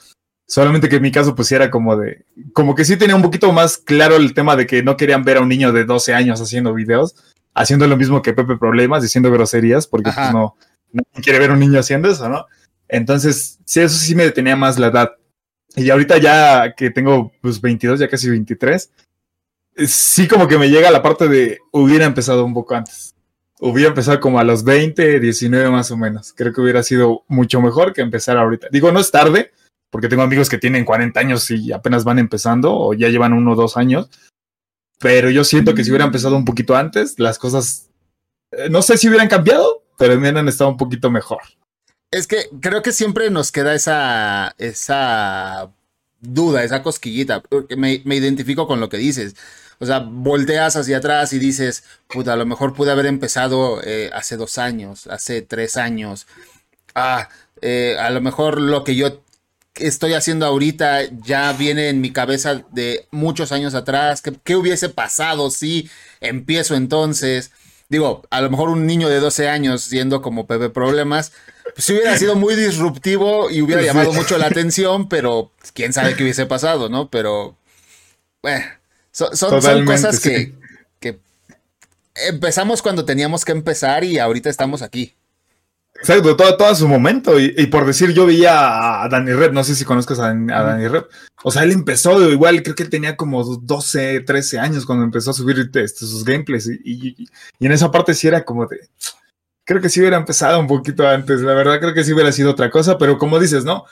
Solamente 0.51 0.89
que 0.89 0.97
en 0.97 1.01
mi 1.01 1.13
caso, 1.13 1.33
pues 1.33 1.49
era 1.53 1.71
como 1.71 1.95
de. 1.95 2.25
Como 2.51 2.75
que 2.75 2.83
sí 2.83 2.97
tenía 2.97 3.15
un 3.15 3.21
poquito 3.21 3.53
más 3.53 3.77
claro 3.77 4.17
el 4.17 4.33
tema 4.33 4.57
de 4.57 4.67
que 4.67 4.83
no 4.83 4.97
querían 4.97 5.23
ver 5.23 5.37
a 5.37 5.41
un 5.41 5.47
niño 5.47 5.71
de 5.71 5.85
12 5.85 6.13
años 6.13 6.41
haciendo 6.41 6.73
videos, 6.73 7.15
haciendo 7.53 7.87
lo 7.87 7.95
mismo 7.95 8.21
que 8.21 8.33
Pepe 8.33 8.57
Problemas, 8.57 9.01
diciendo 9.01 9.31
groserías, 9.31 9.87
porque 9.87 10.11
pues 10.13 10.33
no, 10.33 10.57
no 10.91 11.03
quiere 11.23 11.39
ver 11.39 11.51
a 11.51 11.53
un 11.53 11.59
niño 11.61 11.79
haciendo 11.79 12.11
eso, 12.11 12.27
¿no? 12.27 12.47
Entonces, 12.89 13.59
sí, 13.63 13.79
eso 13.79 13.95
sí 13.95 14.13
me 14.13 14.25
detenía 14.25 14.57
más 14.57 14.77
la 14.77 14.87
edad. 14.87 15.11
Y 15.77 15.89
ahorita 15.89 16.17
ya 16.17 16.73
que 16.75 16.89
tengo 16.89 17.31
pues 17.41 17.61
22, 17.61 18.01
ya 18.01 18.09
casi 18.09 18.29
23, 18.29 18.91
sí 19.87 20.27
como 20.27 20.49
que 20.49 20.57
me 20.57 20.69
llega 20.69 20.91
la 20.91 21.01
parte 21.01 21.29
de 21.29 21.59
hubiera 21.71 22.03
empezado 22.03 22.43
un 22.43 22.53
poco 22.53 22.75
antes. 22.75 23.15
Hubiera 23.61 23.87
empezado 23.87 24.19
como 24.19 24.37
a 24.37 24.43
los 24.43 24.65
20, 24.65 25.21
19 25.21 25.69
más 25.69 25.91
o 25.91 25.95
menos. 25.95 26.33
Creo 26.35 26.51
que 26.51 26.59
hubiera 26.59 26.83
sido 26.83 27.23
mucho 27.29 27.61
mejor 27.61 27.93
que 27.93 28.01
empezar 28.01 28.35
ahorita. 28.35 28.67
Digo, 28.69 28.91
no 28.91 28.99
es 28.99 29.11
tarde, 29.11 29.51
porque 29.91 30.07
tengo 30.07 30.23
amigos 30.23 30.49
que 30.49 30.57
tienen 30.57 30.85
40 30.85 31.19
años 31.19 31.51
y 31.51 31.71
apenas 31.71 32.03
van 32.03 32.17
empezando 32.17 32.73
o 32.73 32.93
ya 32.93 33.09
llevan 33.09 33.33
uno 33.33 33.51
o 33.51 33.55
dos 33.55 33.77
años. 33.77 34.09
Pero 34.97 35.29
yo 35.29 35.43
siento 35.43 35.75
que 35.75 35.83
si 35.83 35.91
hubiera 35.91 36.05
empezado 36.05 36.35
un 36.35 36.45
poquito 36.45 36.75
antes, 36.75 37.19
las 37.19 37.37
cosas, 37.37 37.89
eh, 38.51 38.69
no 38.69 38.81
sé 38.81 38.97
si 38.97 39.09
hubieran 39.09 39.27
cambiado, 39.27 39.83
pero 39.97 40.15
hubieran 40.15 40.47
estado 40.47 40.69
un 40.69 40.77
poquito 40.77 41.11
mejor. 41.11 41.41
Es 42.09 42.27
que 42.27 42.49
creo 42.59 42.81
que 42.81 42.91
siempre 42.91 43.29
nos 43.29 43.51
queda 43.51 43.75
esa, 43.75 44.55
esa 44.57 45.71
duda, 46.19 46.63
esa 46.63 46.83
cosquillita, 46.83 47.43
me, 47.75 48.01
me 48.05 48.15
identifico 48.15 48.67
con 48.67 48.79
lo 48.79 48.89
que 48.89 48.97
dices. 48.97 49.35
O 49.79 49.85
sea, 49.85 49.99
volteas 49.99 50.75
hacia 50.75 50.97
atrás 50.97 51.33
y 51.33 51.39
dices, 51.39 51.83
puta, 52.07 52.33
a 52.33 52.35
lo 52.35 52.45
mejor 52.45 52.75
pude 52.75 52.91
haber 52.91 53.07
empezado 53.07 53.81
eh, 53.83 54.11
hace 54.13 54.37
dos 54.37 54.59
años, 54.59 55.07
hace 55.07 55.41
tres 55.41 55.75
años. 55.75 56.27
Ah, 56.93 57.29
eh, 57.61 57.97
a 57.99 58.11
lo 58.11 58.21
mejor 58.21 58.61
lo 58.61 58.83
que 58.83 58.95
yo 58.95 59.21
estoy 59.75 60.13
haciendo 60.13 60.45
ahorita 60.45 61.03
ya 61.23 61.53
viene 61.53 61.89
en 61.89 62.01
mi 62.01 62.11
cabeza 62.11 62.63
de 62.71 63.07
muchos 63.11 63.51
años 63.51 63.73
atrás. 63.73 64.21
¿Qué, 64.21 64.33
qué 64.43 64.55
hubiese 64.55 64.89
pasado 64.89 65.49
si 65.49 65.89
empiezo 66.19 66.75
entonces? 66.75 67.51
Digo, 67.89 68.23
a 68.29 68.41
lo 68.41 68.49
mejor 68.49 68.69
un 68.69 68.85
niño 68.85 69.09
de 69.09 69.19
12 69.19 69.49
años 69.49 69.81
siendo 69.81 70.21
como 70.21 70.47
Pepe 70.47 70.69
Problemas, 70.69 71.33
pues 71.75 71.89
hubiera 71.89 72.17
sido 72.17 72.35
muy 72.35 72.55
disruptivo 72.55 73.49
y 73.49 73.61
hubiera 73.61 73.81
llamado 73.81 74.13
mucho 74.13 74.37
la 74.37 74.47
atención, 74.47 75.09
pero 75.09 75.51
quién 75.73 75.93
sabe 75.93 76.15
qué 76.15 76.23
hubiese 76.23 76.45
pasado, 76.45 76.89
¿no? 76.89 77.09
Pero, 77.09 77.57
bueno, 78.41 78.65
son, 79.11 79.35
son, 79.35 79.61
son 79.61 79.85
cosas 79.85 80.19
que, 80.19 80.37
sí. 80.37 80.55
que 80.99 81.19
empezamos 82.15 82.81
cuando 82.81 83.03
teníamos 83.03 83.43
que 83.45 83.51
empezar 83.51 84.03
y 84.03 84.19
ahorita 84.19 84.49
estamos 84.49 84.81
aquí. 84.81 85.13
Exacto, 86.01 86.35
todo, 86.35 86.57
todo 86.57 86.67
a 86.67 86.75
su 86.75 86.87
momento. 86.87 87.39
Y, 87.39 87.53
y, 87.55 87.67
por 87.67 87.85
decir, 87.85 88.11
yo 88.11 88.25
veía 88.25 89.03
a 89.03 89.07
Danny 89.07 89.33
Red, 89.33 89.51
no 89.51 89.63
sé 89.63 89.75
si 89.75 89.85
conozcas 89.85 90.19
a, 90.19 90.29
a 90.29 90.63
Danny 90.63 90.87
Red. 90.87 91.03
O 91.43 91.51
sea, 91.51 91.63
él 91.63 91.71
empezó, 91.71 92.19
igual 92.31 92.63
creo 92.63 92.75
que 92.75 92.83
él 92.83 92.89
tenía 92.89 93.15
como 93.15 93.43
12, 93.43 94.21
13 94.21 94.59
años 94.59 94.85
cuando 94.87 95.05
empezó 95.05 95.29
a 95.29 95.35
subir 95.35 95.59
este, 95.59 95.87
sus 95.87 96.25
gameplays. 96.25 96.67
Y, 96.67 96.79
y, 96.83 97.27
y, 97.59 97.65
en 97.65 97.71
esa 97.71 97.91
parte 97.91 98.15
sí 98.15 98.27
era 98.27 98.43
como 98.43 98.65
de. 98.65 98.79
Creo 99.63 99.79
que 99.79 99.89
sí 99.89 99.99
hubiera 99.99 100.17
empezado 100.17 100.59
un 100.59 100.67
poquito 100.67 101.07
antes. 101.07 101.41
La 101.41 101.53
verdad, 101.53 101.79
creo 101.79 101.93
que 101.93 102.03
sí 102.03 102.13
hubiera 102.13 102.31
sido 102.31 102.49
otra 102.49 102.71
cosa. 102.71 102.97
Pero 102.97 103.19
como 103.19 103.39
dices, 103.39 103.63
¿no? 103.63 103.85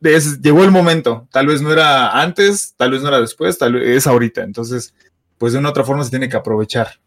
Es, 0.00 0.42
llegó 0.42 0.64
el 0.64 0.72
momento. 0.72 1.28
Tal 1.30 1.46
vez 1.46 1.62
no 1.62 1.72
era 1.72 2.20
antes, 2.20 2.74
tal 2.76 2.90
vez 2.90 3.02
no 3.02 3.08
era 3.08 3.20
después, 3.20 3.56
tal 3.56 3.74
vez 3.74 3.98
es 3.98 4.06
ahorita. 4.08 4.42
Entonces, 4.42 4.94
pues 5.38 5.52
de 5.52 5.60
una 5.60 5.70
otra 5.70 5.84
forma 5.84 6.02
se 6.02 6.10
tiene 6.10 6.28
que 6.28 6.36
aprovechar. 6.36 6.98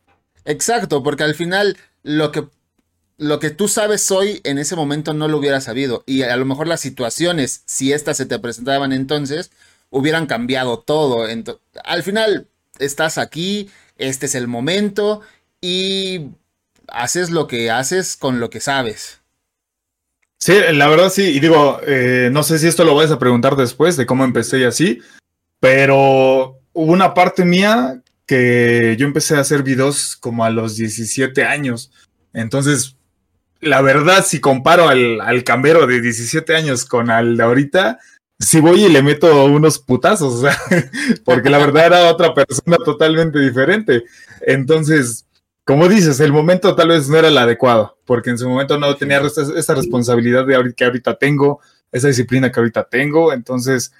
Exacto, 0.45 1.03
porque 1.03 1.23
al 1.23 1.35
final 1.35 1.77
lo 2.03 2.31
que 2.31 2.47
lo 3.17 3.39
que 3.39 3.49
tú 3.49 3.67
sabes 3.67 4.11
hoy 4.11 4.41
en 4.43 4.57
ese 4.57 4.75
momento 4.75 5.13
no 5.13 5.27
lo 5.27 5.37
hubieras 5.37 5.65
sabido. 5.65 6.03
Y 6.05 6.23
a 6.23 6.35
lo 6.35 6.45
mejor 6.45 6.67
las 6.67 6.81
situaciones, 6.81 7.63
si 7.65 7.93
estas 7.93 8.17
se 8.17 8.25
te 8.25 8.39
presentaban 8.39 8.91
entonces, 8.91 9.51
hubieran 9.89 10.25
cambiado 10.25 10.79
todo. 10.79 11.27
Ent 11.27 11.49
al 11.83 12.03
final, 12.03 12.47
estás 12.79 13.17
aquí, 13.17 13.69
este 13.97 14.25
es 14.25 14.35
el 14.35 14.47
momento 14.47 15.21
y 15.61 16.27
haces 16.87 17.29
lo 17.29 17.47
que 17.47 17.71
haces 17.71 18.15
con 18.17 18.39
lo 18.39 18.49
que 18.49 18.59
sabes. 18.59 19.19
Sí, 20.37 20.53
la 20.73 20.87
verdad 20.87 21.09
sí. 21.09 21.23
Y 21.23 21.39
digo, 21.39 21.79
eh, 21.87 22.29
no 22.31 22.43
sé 22.43 22.59
si 22.59 22.67
esto 22.67 22.83
lo 22.83 22.95
vas 22.95 23.11
a 23.11 23.19
preguntar 23.19 23.55
después 23.55 23.97
de 23.97 24.05
cómo 24.05 24.23
empecé 24.23 24.59
y 24.59 24.63
así, 24.65 24.99
pero 25.59 26.59
hubo 26.73 26.91
una 26.91 27.13
parte 27.13 27.45
mía 27.45 28.01
que 28.25 28.95
yo 28.99 29.05
empecé 29.05 29.35
a 29.35 29.39
hacer 29.39 29.63
videos 29.63 30.15
como 30.15 30.43
a 30.43 30.49
los 30.49 30.75
17 30.75 31.43
años. 31.45 31.91
Entonces, 32.33 32.94
la 33.65 33.81
verdad, 33.81 34.23
si 34.25 34.39
comparo 34.39 34.87
al, 34.87 35.19
al 35.21 35.43
cambero 35.43 35.87
de 35.87 35.99
17 35.99 36.55
años 36.55 36.85
con 36.85 37.09
al 37.09 37.35
de 37.35 37.43
ahorita, 37.43 37.99
si 38.39 38.59
voy 38.59 38.85
y 38.85 38.89
le 38.89 39.01
meto 39.01 39.45
unos 39.45 39.79
putazos, 39.79 40.35
o 40.35 40.41
sea, 40.41 40.57
porque 41.25 41.49
la 41.49 41.57
verdad 41.57 41.87
era 41.87 42.11
otra 42.11 42.33
persona 42.33 42.77
totalmente 42.77 43.39
diferente. 43.39 44.03
Entonces, 44.41 45.25
como 45.63 45.87
dices, 45.87 46.19
el 46.19 46.31
momento 46.31 46.75
tal 46.75 46.89
vez 46.89 47.09
no 47.09 47.17
era 47.17 47.29
el 47.29 47.37
adecuado, 47.37 47.97
porque 48.05 48.29
en 48.29 48.37
su 48.37 48.47
momento 48.47 48.77
no 48.77 48.95
tenía 48.95 49.19
esa, 49.21 49.73
responsabilidad 49.73 50.45
de 50.45 50.55
ahorita, 50.55 50.75
que 50.75 50.85
ahorita 50.85 51.15
tengo, 51.15 51.59
esa 51.91 52.07
disciplina 52.07 52.51
que 52.51 52.59
ahorita 52.59 52.83
tengo. 52.83 53.33
Entonces, 53.33 53.91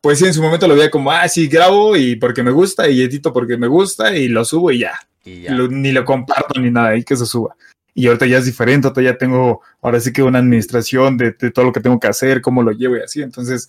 pues 0.00 0.18
sí, 0.18 0.26
en 0.26 0.34
su 0.34 0.42
momento 0.42 0.66
lo 0.66 0.74
veía 0.74 0.90
como, 0.90 1.12
ah, 1.12 1.28
sí, 1.28 1.46
grabo 1.46 1.96
y 1.96 2.16
porque 2.16 2.42
me 2.42 2.50
gusta, 2.50 2.88
y 2.88 3.02
edito 3.02 3.32
porque 3.32 3.56
me 3.56 3.68
gusta, 3.68 4.16
y 4.16 4.28
lo 4.28 4.44
subo 4.44 4.72
y 4.72 4.80
ya. 4.80 4.98
ni 5.24 5.92
lo 5.92 6.04
comparto 6.04 6.60
ni 6.60 6.70
nada, 6.70 6.96
y 6.96 7.04
que 7.04 7.16
se 7.16 7.26
suba. 7.26 7.54
Y 7.94 8.08
ahorita 8.08 8.26
ya 8.26 8.38
es 8.38 8.44
diferente, 8.44 8.88
ahorita 8.88 9.02
ya 9.02 9.16
tengo, 9.16 9.62
ahora 9.80 10.00
sí 10.00 10.12
que 10.12 10.22
una 10.22 10.40
administración 10.40 11.16
de, 11.16 11.32
todo 11.32 11.66
lo 11.66 11.72
que 11.72 11.80
tengo 11.80 12.00
que 12.00 12.08
hacer, 12.08 12.40
cómo 12.40 12.62
lo 12.62 12.72
llevo 12.72 12.96
y 12.96 13.02
así. 13.02 13.22
Entonces, 13.22 13.68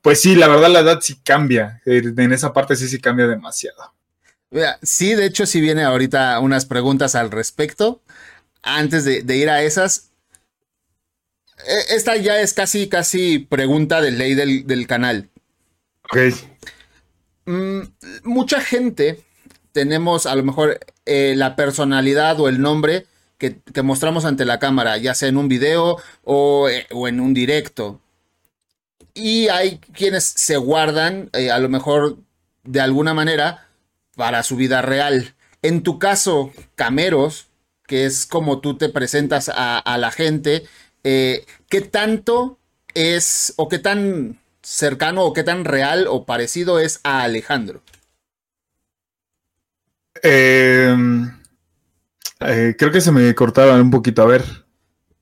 pues 0.00 0.20
sí, 0.20 0.36
la 0.36 0.46
verdad 0.46 0.70
la 0.70 0.80
edad 0.80 1.00
sí 1.00 1.16
cambia. 1.24 1.82
En 1.84 2.32
esa 2.32 2.52
parte 2.52 2.76
sí, 2.76 2.86
sí 2.86 3.00
cambia 3.00 3.26
demasiado. 3.26 3.92
Sí, 4.82 5.14
de 5.14 5.26
hecho, 5.26 5.46
sí 5.46 5.60
viene 5.60 5.82
ahorita 5.82 6.38
unas 6.38 6.66
preguntas 6.66 7.16
al 7.16 7.32
respecto. 7.32 8.00
Antes 8.62 9.04
de, 9.04 9.36
ir 9.36 9.50
a 9.50 9.62
esas, 9.62 10.10
e, 11.66 11.96
esta 11.96 12.16
ya 12.16 12.40
es 12.40 12.54
casi, 12.54 12.88
casi 12.88 13.40
pregunta 13.40 14.00
de 14.00 14.12
ley 14.12 14.34
del, 14.34 14.86
canal. 14.86 15.28
Ok. 16.04 16.18
Mm, 17.46 17.80
mucha 18.22 18.60
gente 18.60 19.22
tenemos 19.72 20.26
a 20.26 20.36
lo 20.36 20.44
mejor 20.44 20.78
eh, 21.04 21.34
la 21.36 21.56
personalidad 21.56 22.38
o 22.40 22.48
el 22.48 22.60
nombre 22.60 23.06
que, 23.38 23.60
mostramos 23.82 24.24
ante 24.24 24.44
la 24.44 24.58
cámara, 24.58 24.96
ya 24.98 25.14
sea 25.14 25.28
en 25.28 25.36
un 25.36 25.48
video 25.48 25.98
o, 26.22 26.68
eh, 26.68 26.86
en 26.90 27.20
un 27.20 27.34
directo. 27.34 28.00
Y 29.14 29.48
hay 29.48 29.78
quienes 29.78 30.24
se 30.24 30.56
guardan, 30.56 31.30
eh, 31.32 31.50
a 31.50 31.58
lo 31.58 31.68
mejor 31.68 32.18
de 32.64 32.80
alguna 32.80 33.14
manera, 33.14 33.68
para 34.16 34.42
su 34.42 34.56
vida 34.56 34.82
real. 34.82 35.34
En 35.62 35.82
tu 35.82 35.98
caso, 35.98 36.52
Cameros, 36.74 37.46
que 37.86 38.06
es 38.06 38.26
como 38.26 38.60
tú 38.60 38.76
te 38.76 38.88
presentas 38.88 39.50
a, 39.54 39.98
la 39.98 40.10
gente, 40.10 40.64
eh, 41.04 41.44
¿qué 41.68 41.80
tanto 41.80 42.58
es 42.94 43.54
o 43.56 43.68
qué 43.68 43.78
tan 43.78 44.40
cercano 44.62 45.24
o 45.24 45.32
qué 45.32 45.44
tan 45.44 45.64
real 45.64 46.06
o 46.08 46.24
parecido 46.24 46.80
es 46.80 47.00
a 47.04 47.22
Alejandro? 47.22 47.82
Eh, 50.22 50.96
eh, 52.40 52.74
creo 52.78 52.90
que 52.90 53.00
se 53.00 53.12
me 53.12 53.34
cortaban 53.34 53.80
un 53.80 53.90
poquito, 53.90 54.22
a 54.22 54.26
ver. 54.26 54.44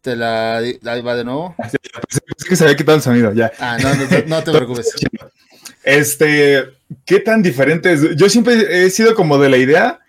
¿Te 0.01 0.16
la, 0.16 0.61
la 0.81 0.98
iba 0.98 1.14
de 1.14 1.25
nuevo? 1.25 1.55
Es 2.37 2.44
que 2.44 2.57
se 2.57 2.64
había 2.64 2.77
quitado 2.77 2.96
el 2.96 3.03
sonido, 3.03 3.33
ya. 3.33 3.53
Ah, 3.59 3.79
no, 3.81 3.94
no, 3.94 4.42
te 4.42 4.53
preocupes. 4.53 4.92
Este, 5.85 6.64
¿qué 7.05 7.20
tan 7.20 7.42
diferente 7.42 7.92
es? 7.92 8.16
Yo 8.16 8.29
siempre 8.29 8.85
he 8.85 8.90
sido 8.90 9.14
como 9.14 9.38
de 9.38 9.48
la 9.48 9.59
idea. 9.59 10.01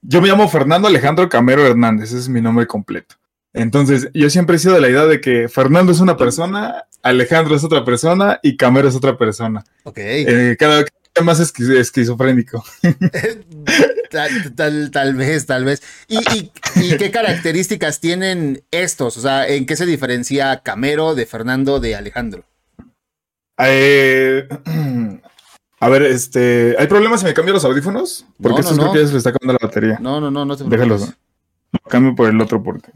Yo 0.00 0.20
me 0.20 0.28
llamo 0.28 0.48
Fernando 0.48 0.88
Alejandro 0.88 1.28
Camero 1.28 1.66
Hernández, 1.66 2.10
ese 2.10 2.18
es 2.18 2.28
mi 2.28 2.40
nombre 2.40 2.66
completo. 2.66 3.16
Entonces, 3.54 4.08
yo 4.12 4.28
siempre 4.30 4.56
he 4.56 4.58
sido 4.58 4.74
de 4.74 4.80
la 4.80 4.88
idea 4.88 5.06
de 5.06 5.20
que 5.20 5.48
Fernando 5.48 5.92
es 5.92 6.00
una 6.00 6.16
persona, 6.16 6.84
Alejandro 7.02 7.54
es 7.54 7.64
otra 7.64 7.84
persona 7.84 8.40
y 8.42 8.56
Camero 8.56 8.88
es 8.88 8.96
otra 8.96 9.16
persona. 9.16 9.64
Ok. 9.84 9.98
Eh, 9.98 10.56
cada 10.58 10.78
vez 10.80 10.90
más 11.22 11.40
esquizofrénico. 11.40 12.64
Tal, 14.10 14.90
tal, 14.92 15.14
vez, 15.16 15.44
tal 15.44 15.64
vez. 15.64 15.82
¿Y, 16.06 16.50
qué 16.96 17.10
características 17.10 17.98
tienen 17.98 18.62
estos? 18.70 19.16
O 19.16 19.20
sea, 19.20 19.48
¿en 19.48 19.66
qué 19.66 19.74
se 19.74 19.86
diferencia 19.86 20.60
Camero 20.60 21.16
de 21.16 21.26
Fernando 21.26 21.80
de 21.80 21.96
Alejandro? 21.96 22.44
Eh, 23.58 24.46
a 25.80 25.88
ver, 25.88 26.02
este. 26.02 26.76
¿Hay 26.78 26.86
problemas 26.86 27.20
si 27.20 27.26
me 27.26 27.34
cambio 27.34 27.54
los 27.54 27.64
audífonos? 27.64 28.24
Porque 28.40 28.62
no, 28.62 28.70
no, 28.70 28.94
estos 28.94 29.08
se 29.08 29.12
le 29.14 29.18
está 29.18 29.30
acabando 29.30 29.58
la 29.60 29.66
batería. 29.66 29.98
No, 30.00 30.20
no, 30.20 30.30
no, 30.30 30.44
no 30.44 30.56
te 30.56 30.64
preocupes. 30.64 31.00
Déjalos. 31.00 31.18
cambio 31.88 32.14
por 32.14 32.28
el 32.28 32.40
otro 32.40 32.62
porque. 32.62 32.92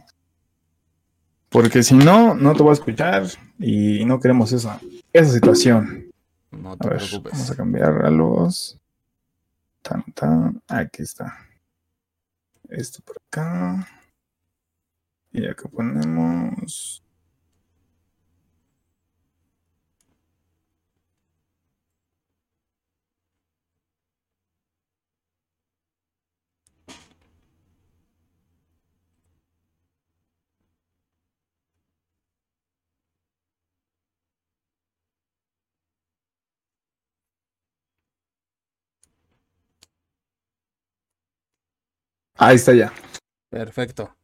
Porque 1.48 1.82
si 1.82 1.96
no, 1.96 2.36
no 2.36 2.54
te 2.54 2.62
voy 2.62 2.70
a 2.70 2.74
escuchar 2.74 3.26
y 3.58 4.04
no 4.04 4.20
queremos 4.20 4.52
esa, 4.52 4.78
esa 5.12 5.32
situación. 5.32 6.07
No 6.50 6.76
te 6.76 6.88
preocupes. 6.88 7.32
Vamos 7.32 7.50
a 7.50 7.56
cambiar 7.56 8.04
a 8.04 8.10
los. 8.10 8.78
Tan, 9.82 10.02
tan. 10.12 10.62
Aquí 10.68 11.02
está. 11.02 11.46
Esto 12.68 13.02
por 13.04 13.16
acá. 13.26 13.86
Y 15.32 15.46
acá 15.46 15.68
ponemos. 15.68 17.02
Ahí 42.38 42.56
está 42.56 42.72
ya. 42.72 42.92
Perfecto. 43.50 44.14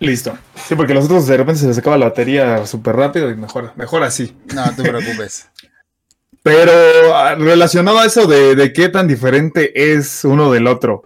Listo. 0.00 0.36
Sí, 0.66 0.74
porque 0.74 0.94
los 0.94 1.04
otros 1.04 1.26
de 1.26 1.36
repente 1.36 1.60
se 1.60 1.68
les 1.68 1.78
acaba 1.78 1.98
la 1.98 2.06
batería 2.06 2.66
súper 2.66 2.96
rápido 2.96 3.30
y 3.30 3.36
mejor, 3.36 3.72
mejor 3.76 4.02
así. 4.02 4.36
No, 4.54 4.64
te 4.74 4.82
preocupes. 4.82 5.48
Pero 6.42 7.14
ah, 7.14 7.34
relacionado 7.34 7.98
a 7.98 8.06
eso 8.06 8.26
de, 8.26 8.72
qué 8.72 8.88
tan 8.88 9.06
diferente 9.06 9.92
es 9.92 10.24
uno 10.24 10.50
del 10.50 10.66
otro. 10.66 11.02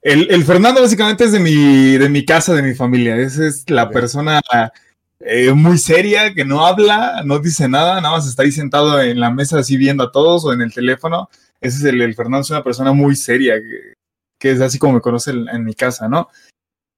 El, 0.00 0.44
Fernando 0.44 0.82
básicamente 0.82 1.24
es 1.24 1.32
de 1.32 1.40
mi, 1.40 1.96
de 1.96 2.08
mi 2.08 2.24
casa, 2.24 2.54
de 2.54 2.62
mi 2.62 2.74
familia. 2.74 3.16
Esa 3.16 3.46
es 3.46 3.68
la 3.70 3.90
persona 3.90 4.40
eh, 5.20 5.50
muy 5.52 5.78
seria, 5.78 6.34
que 6.34 6.44
no 6.44 6.66
habla, 6.66 7.22
no 7.24 7.38
dice 7.38 7.68
nada, 7.68 8.00
nada 8.00 8.16
más 8.16 8.28
está 8.28 8.42
ahí 8.42 8.52
sentado 8.52 9.00
en 9.00 9.18
la 9.18 9.30
mesa 9.30 9.58
así 9.58 9.78
viendo 9.78 10.04
a 10.04 10.12
todos 10.12 10.44
o 10.44 10.52
en 10.52 10.60
el 10.60 10.72
teléfono. 10.72 11.30
Ese 11.60 11.78
es 11.78 11.84
el, 11.84 12.02
el 12.02 12.14
Fernando, 12.14 12.42
es 12.42 12.50
una 12.50 12.62
persona 12.62 12.92
muy 12.92 13.16
seria, 13.16 13.54
que 13.54 13.94
es 14.50 14.60
así 14.60 14.78
como 14.78 14.94
me 14.94 15.00
conoce 15.00 15.30
en, 15.30 15.64
mi 15.64 15.74
casa, 15.74 16.08
¿no? 16.08 16.28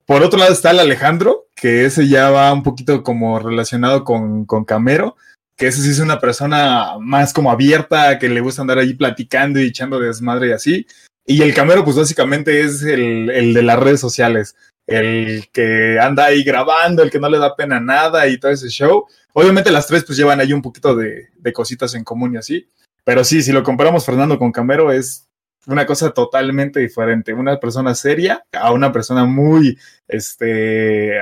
Por 0.04 0.22
otro 0.22 0.38
lado 0.38 0.52
está 0.52 0.70
el 0.70 0.78
Alejandro, 0.78 1.46
que 1.54 1.84
ese 1.84 2.06
ya 2.08 2.30
va 2.30 2.52
un 2.52 2.62
poquito 2.62 3.02
como 3.02 3.38
relacionado 3.38 4.04
con, 4.04 4.44
con 4.44 4.64
Camero, 4.64 5.16
que 5.56 5.66
ese 5.66 5.82
sí 5.82 5.90
es 5.90 5.98
una 5.98 6.20
persona 6.20 6.98
más 7.00 7.32
como 7.32 7.50
abierta, 7.50 8.18
que 8.18 8.28
le 8.28 8.40
gusta 8.40 8.62
andar 8.62 8.78
ahí 8.78 8.94
platicando 8.94 9.58
y 9.58 9.66
echando 9.66 9.98
desmadre 9.98 10.48
y 10.48 10.52
así. 10.52 10.86
Y 11.26 11.42
el 11.42 11.54
Camero, 11.54 11.84
pues 11.84 11.96
básicamente 11.96 12.60
es 12.60 12.82
el, 12.82 13.30
el, 13.30 13.52
de 13.52 13.62
las 13.62 13.78
redes 13.78 14.00
sociales, 14.00 14.54
el 14.86 15.48
que 15.52 15.98
anda 15.98 16.26
ahí 16.26 16.44
grabando, 16.44 17.02
el 17.02 17.10
que 17.10 17.18
no 17.18 17.28
le 17.28 17.38
da 17.38 17.56
pena 17.56 17.80
nada 17.80 18.28
y 18.28 18.38
todo 18.38 18.52
ese 18.52 18.68
show. 18.68 19.06
Obviamente 19.32 19.72
las 19.72 19.88
tres 19.88 20.04
pues 20.04 20.16
llevan 20.16 20.40
ahí 20.40 20.52
un 20.52 20.62
poquito 20.62 20.94
de, 20.94 21.30
de 21.36 21.52
cositas 21.52 21.94
en 21.94 22.04
común 22.04 22.34
y 22.34 22.36
así. 22.36 22.68
Pero 23.02 23.24
sí, 23.24 23.42
si 23.42 23.52
lo 23.52 23.62
comparamos 23.62 24.04
Fernando 24.04 24.38
con 24.38 24.52
Camero, 24.52 24.92
es 24.92 25.26
una 25.66 25.86
cosa 25.86 26.10
totalmente 26.10 26.80
diferente. 26.80 27.34
Una 27.34 27.58
persona 27.58 27.94
seria 27.94 28.44
a 28.52 28.72
una 28.72 28.92
persona 28.92 29.24
muy, 29.24 29.78
este, 30.08 31.12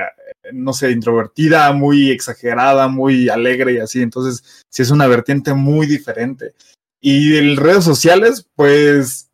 no 0.53 0.73
sé, 0.73 0.91
introvertida, 0.91 1.71
muy 1.73 2.11
exagerada, 2.11 2.87
muy 2.87 3.29
alegre 3.29 3.73
y 3.73 3.79
así. 3.79 4.01
Entonces, 4.01 4.63
sí 4.69 4.81
es 4.81 4.91
una 4.91 5.07
vertiente 5.07 5.53
muy 5.53 5.87
diferente. 5.87 6.53
Y 7.01 7.37
en 7.37 7.57
redes 7.57 7.83
sociales, 7.83 8.47
pues, 8.55 9.29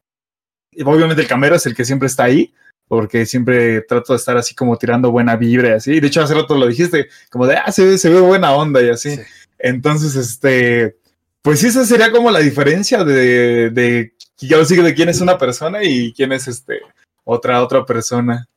obviamente 0.84 1.22
el 1.22 1.28
camero 1.28 1.56
es 1.56 1.66
el 1.66 1.76
que 1.76 1.86
siempre 1.86 2.08
está 2.08 2.24
ahí, 2.26 2.54
porque 2.88 3.26
siempre 3.26 3.82
trato 3.82 4.14
de 4.14 4.18
estar 4.18 4.38
así 4.38 4.56
como 4.56 4.78
tirando 4.78 5.12
buena 5.12 5.36
vibra 5.36 5.70
y 5.70 5.74
así. 5.74 6.00
De 6.00 6.08
hecho, 6.08 6.22
hace 6.22 6.34
rato 6.34 6.58
lo 6.58 6.68
dijiste, 6.68 7.08
como 7.30 7.48
de, 7.48 7.56
ah, 7.56 7.72
se 7.72 7.86
ve, 7.86 7.98
se 7.98 8.10
ve 8.10 8.20
buena 8.20 8.54
onda 8.54 8.82
y 8.82 8.90
así. 8.90 9.18
Entonces, 9.60 10.16
este, 10.16 10.98
pues 11.42 11.60
sí, 11.60 11.68
esa 11.68 11.86
sería 11.86 12.12
como 12.12 12.32
la 12.32 12.40
diferencia 12.40 13.04
de, 13.04 13.70
de 13.70 14.14
yo 14.48 14.64
sigo 14.66 14.84
de 14.84 14.94
quién 14.94 15.10
es 15.10 15.22
una 15.22 15.38
persona 15.38 15.84
y 15.84 16.14
quién 16.14 16.32
es 16.32 16.48
este 16.48 16.82
otra 17.24 17.62
otra 17.64 17.86
persona. 17.86 18.48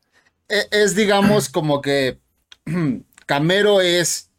E, 0.48 0.66
es, 0.70 0.94
digamos 0.94 1.48
como 1.48 1.80
que 1.80 2.18
Camero 3.26 3.80
es 3.80 4.30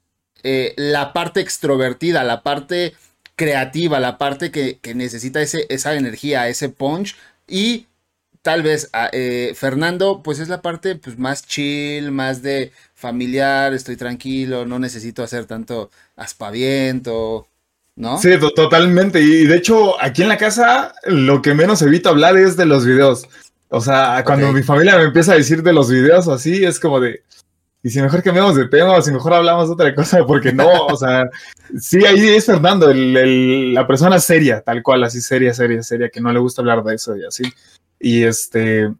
eh, 0.43 0.73
la 0.77 1.13
parte 1.13 1.41
extrovertida, 1.41 2.23
la 2.23 2.43
parte 2.43 2.93
creativa, 3.35 3.99
la 3.99 4.17
parte 4.17 4.51
que, 4.51 4.79
necesita 4.93 5.41
ese, 5.41 5.65
esa 5.69 5.95
energía, 5.95 6.47
ese 6.47 6.69
punch 6.69 7.15
y 7.47 7.87
tal 8.41 8.61
vez 8.61 8.89
eh, 9.11 9.53
Fernando 9.55 10.21
pues 10.23 10.39
es 10.39 10.49
la 10.49 10.61
parte 10.61 10.95
pues, 10.95 11.17
más 11.17 11.45
chill, 11.45 12.11
más 12.11 12.41
de 12.43 12.71
familiar, 12.93 13.73
estoy 13.73 13.97
tranquilo, 13.97 14.65
no 14.65 14.79
necesito 14.79 15.23
hacer 15.23 15.45
tanto 15.45 15.89
aspaviento, 16.15 17.47
¿no? 17.95 18.17
Sí, 18.17 18.29
totalmente. 18.55 19.21
Y 19.21 19.45
de 19.45 19.55
hecho, 19.55 20.01
aquí 20.01 20.21
en 20.21 20.29
la 20.29 20.37
casa, 20.37 20.93
lo 21.05 21.41
que 21.41 21.53
menos 21.53 21.81
evito 21.81 22.09
hablar 22.09 22.37
es 22.37 22.57
de 22.57 22.65
los 22.65 22.85
videos. 22.85 23.27
O 23.69 23.81
sea, 23.81 24.23
cuando 24.25 24.51
mi 24.51 24.63
familia 24.63 24.97
me 24.97 25.03
empieza 25.03 25.33
a 25.33 25.37
decir 25.37 25.63
de 25.63 25.73
los 25.73 25.89
videos 25.89 26.27
así, 26.27 26.63
es 26.63 26.79
como 26.79 26.99
de. 26.99 27.23
y 27.81 27.89
si 27.89 28.01
mejor 28.01 28.21
cambiamos 28.21 28.55
de 28.55 28.67
tema 28.67 28.93
o 28.93 29.01
si 29.01 29.11
mejor 29.11 29.33
hablamos 29.33 29.67
de 29.67 29.73
otra 29.73 29.95
cosa, 29.95 30.23
porque 30.27 30.53
no, 30.53 30.85
o 30.85 30.95
sea, 30.95 31.29
sí, 31.79 32.05
ahí 32.05 32.27
es 32.29 32.45
Fernando, 32.45 32.91
la 32.93 33.87
persona 33.87 34.19
seria, 34.19 34.61
tal 34.61 34.83
cual, 34.83 35.03
así 35.03 35.19
seria, 35.19 35.53
seria, 35.53 35.81
seria, 35.83 36.09
que 36.09 36.21
no 36.21 36.31
le 36.31 36.39
gusta 36.39 36.61
hablar 36.61 36.83
de 36.83 36.95
eso 36.95 37.17
y 37.17 37.25
así. 37.25 37.43
Y 37.99 38.23
este, 38.23 38.93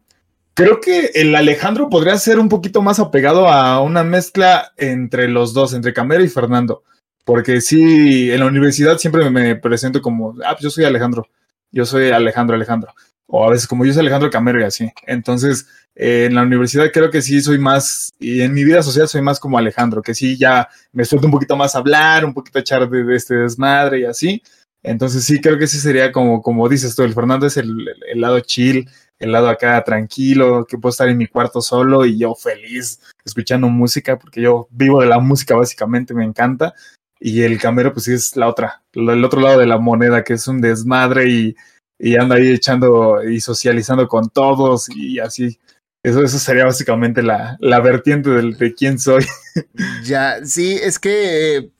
creo 0.54 0.80
que 0.80 1.10
el 1.14 1.34
Alejandro 1.34 1.88
podría 1.88 2.18
ser 2.18 2.38
un 2.38 2.48
poquito 2.48 2.82
más 2.82 2.98
apegado 2.98 3.48
a 3.48 3.80
una 3.80 4.02
mezcla 4.02 4.72
entre 4.76 5.28
los 5.28 5.54
dos, 5.54 5.74
entre 5.74 5.94
Camero 5.94 6.24
y 6.24 6.28
Fernando, 6.28 6.82
porque 7.26 7.60
sí, 7.60 8.30
en 8.30 8.40
la 8.40 8.46
universidad 8.46 8.96
siempre 8.96 9.28
me 9.28 9.56
presento 9.56 10.00
como, 10.00 10.34
ah, 10.46 10.52
pues 10.52 10.62
yo 10.62 10.70
soy 10.70 10.84
Alejandro, 10.84 11.28
yo 11.70 11.84
soy 11.84 12.10
Alejandro, 12.10 12.56
Alejandro 12.56 12.94
o 13.26 13.44
a 13.44 13.50
veces 13.50 13.66
como 13.66 13.84
yo 13.84 13.92
soy 13.92 14.00
Alejandro 14.00 14.30
Camero 14.30 14.60
y 14.60 14.64
así. 14.64 14.90
Entonces, 15.06 15.66
eh, 15.94 16.26
en 16.26 16.34
la 16.34 16.42
universidad 16.42 16.90
creo 16.92 17.10
que 17.10 17.22
sí 17.22 17.40
soy 17.40 17.58
más, 17.58 18.12
y 18.18 18.40
en 18.42 18.52
mi 18.54 18.64
vida 18.64 18.82
social 18.82 19.08
soy 19.08 19.22
más 19.22 19.40
como 19.40 19.58
Alejandro, 19.58 20.02
que 20.02 20.14
sí 20.14 20.36
ya 20.36 20.68
me 20.92 21.04
suelto 21.04 21.26
un 21.26 21.32
poquito 21.32 21.56
más 21.56 21.74
a 21.74 21.78
hablar, 21.78 22.24
un 22.24 22.34
poquito 22.34 22.58
a 22.58 22.62
echar 22.62 22.88
de, 22.88 23.16
este 23.16 23.34
desmadre 23.36 24.00
y 24.00 24.04
así. 24.04 24.42
Entonces 24.82 25.24
sí, 25.24 25.40
creo 25.40 25.58
que 25.58 25.66
sí 25.66 25.78
sería 25.78 26.12
como, 26.12 26.40
como 26.42 26.68
dices 26.68 26.94
tú, 26.94 27.02
el 27.02 27.14
Fernando 27.14 27.46
es 27.46 27.56
el, 27.56 27.74
el, 28.08 28.20
lado 28.20 28.38
chill, 28.40 28.88
el 29.18 29.32
lado 29.32 29.48
acá 29.48 29.82
tranquilo, 29.82 30.64
que 30.64 30.78
puedo 30.78 30.90
estar 30.90 31.08
en 31.08 31.18
mi 31.18 31.26
cuarto 31.26 31.60
solo 31.60 32.06
y 32.06 32.18
yo 32.18 32.34
feliz 32.36 33.00
escuchando 33.24 33.68
música, 33.68 34.16
porque 34.18 34.40
yo 34.42 34.68
vivo 34.70 35.00
de 35.00 35.08
la 35.08 35.18
música 35.18 35.56
básicamente, 35.56 36.14
me 36.14 36.24
encanta. 36.24 36.74
Y 37.18 37.42
el 37.42 37.58
Camero 37.58 37.92
pues 37.92 38.04
sí 38.04 38.12
es 38.12 38.36
la 38.36 38.48
otra, 38.48 38.82
el 38.92 39.24
otro 39.24 39.40
lado 39.40 39.58
de 39.58 39.66
la 39.66 39.78
moneda, 39.78 40.22
que 40.22 40.34
es 40.34 40.46
un 40.48 40.60
desmadre 40.60 41.28
y 41.28 41.56
y 41.98 42.16
anda 42.16 42.36
ahí 42.36 42.48
echando 42.48 43.22
y 43.22 43.40
socializando 43.40 44.06
con 44.08 44.28
todos 44.28 44.88
y 44.94 45.18
así. 45.18 45.58
Eso, 46.02 46.22
eso 46.22 46.38
sería 46.38 46.64
básicamente 46.64 47.22
la, 47.22 47.56
la 47.58 47.80
vertiente 47.80 48.30
de 48.30 48.74
quién 48.74 48.98
soy. 48.98 49.24
Ya, 50.04 50.44
sí, 50.44 50.78
es 50.80 50.98
que 50.98 51.56
eh, 51.56 51.70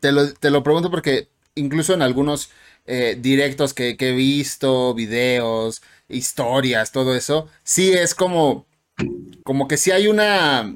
te, 0.00 0.10
lo, 0.10 0.34
te 0.34 0.50
lo 0.50 0.62
pregunto 0.62 0.90
porque 0.90 1.28
incluso 1.54 1.94
en 1.94 2.02
algunos 2.02 2.50
eh, 2.86 3.16
directos 3.20 3.72
que, 3.72 3.96
que, 3.96 4.10
he 4.10 4.12
visto, 4.12 4.94
videos, 4.94 5.80
historias, 6.08 6.90
todo 6.90 7.14
eso, 7.14 7.48
sí 7.62 7.92
es 7.92 8.14
como, 8.14 8.66
como 9.44 9.68
que 9.68 9.76
sí 9.76 9.92
hay 9.92 10.08
una 10.08 10.74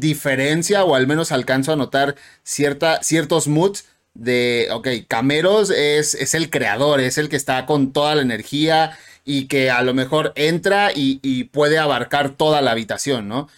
diferencia 0.00 0.84
o 0.84 0.94
al 0.94 1.06
menos 1.06 1.32
alcanzo 1.32 1.72
a 1.72 1.76
notar 1.76 2.16
cierta, 2.42 3.02
ciertos 3.02 3.48
moods 3.48 3.84
de, 4.14 4.68
ok, 4.72 4.88
Cameros 5.08 5.70
es, 5.70 6.14
es, 6.14 6.34
el 6.34 6.50
creador, 6.50 7.00
es 7.00 7.18
el 7.18 7.28
que 7.28 7.36
está 7.36 7.66
con 7.66 7.92
toda 7.92 8.14
la 8.14 8.22
energía 8.22 8.96
y 9.24 9.46
que 9.46 9.70
a 9.70 9.82
lo 9.82 9.94
mejor 9.94 10.32
entra 10.36 10.90
y, 10.94 11.44
puede 11.44 11.78
abarcar 11.78 12.30
toda 12.30 12.62
la 12.62 12.70
habitación, 12.70 13.28
¿no? 13.28 13.48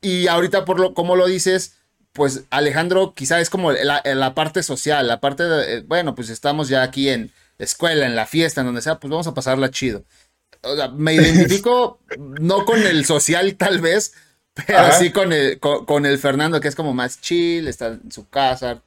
Y 0.00 0.28
ahorita, 0.28 0.64
por 0.64 0.80
lo, 0.80 0.94
como 0.94 1.16
lo 1.16 1.26
dices, 1.26 1.76
pues 2.12 2.44
Alejandro 2.50 3.14
quizá 3.14 3.40
es 3.40 3.50
como 3.50 3.72
la, 3.72 4.02
la 4.04 4.34
parte 4.34 4.62
social, 4.62 5.08
la 5.08 5.20
parte 5.20 5.42
de, 5.44 5.78
eh, 5.78 5.84
bueno, 5.86 6.14
pues 6.14 6.30
estamos 6.30 6.68
ya 6.68 6.82
aquí 6.82 7.08
en 7.08 7.32
escuela, 7.58 8.06
en 8.06 8.16
la 8.16 8.26
fiesta, 8.26 8.60
en 8.60 8.68
donde 8.68 8.82
sea, 8.82 9.00
pues 9.00 9.10
vamos 9.10 9.26
a 9.26 9.34
pasarla 9.34 9.70
chido. 9.70 10.04
O 10.62 10.76
sea, 10.76 10.88
me 10.88 11.14
identifico 11.14 12.00
no 12.16 12.64
con 12.64 12.80
el 12.86 13.04
social 13.04 13.56
tal 13.56 13.80
vez, 13.80 14.14
pero 14.66 14.92
sí 14.98 15.10
con 15.10 15.32
el, 15.32 15.58
con 15.58 16.06
el 16.06 16.18
Fernando, 16.18 16.60
que 16.60 16.68
es 16.68 16.76
como 16.76 16.94
más 16.94 17.20
chill, 17.20 17.66
está 17.66 17.88
en 17.88 18.12
su 18.12 18.28
casa, 18.28 18.82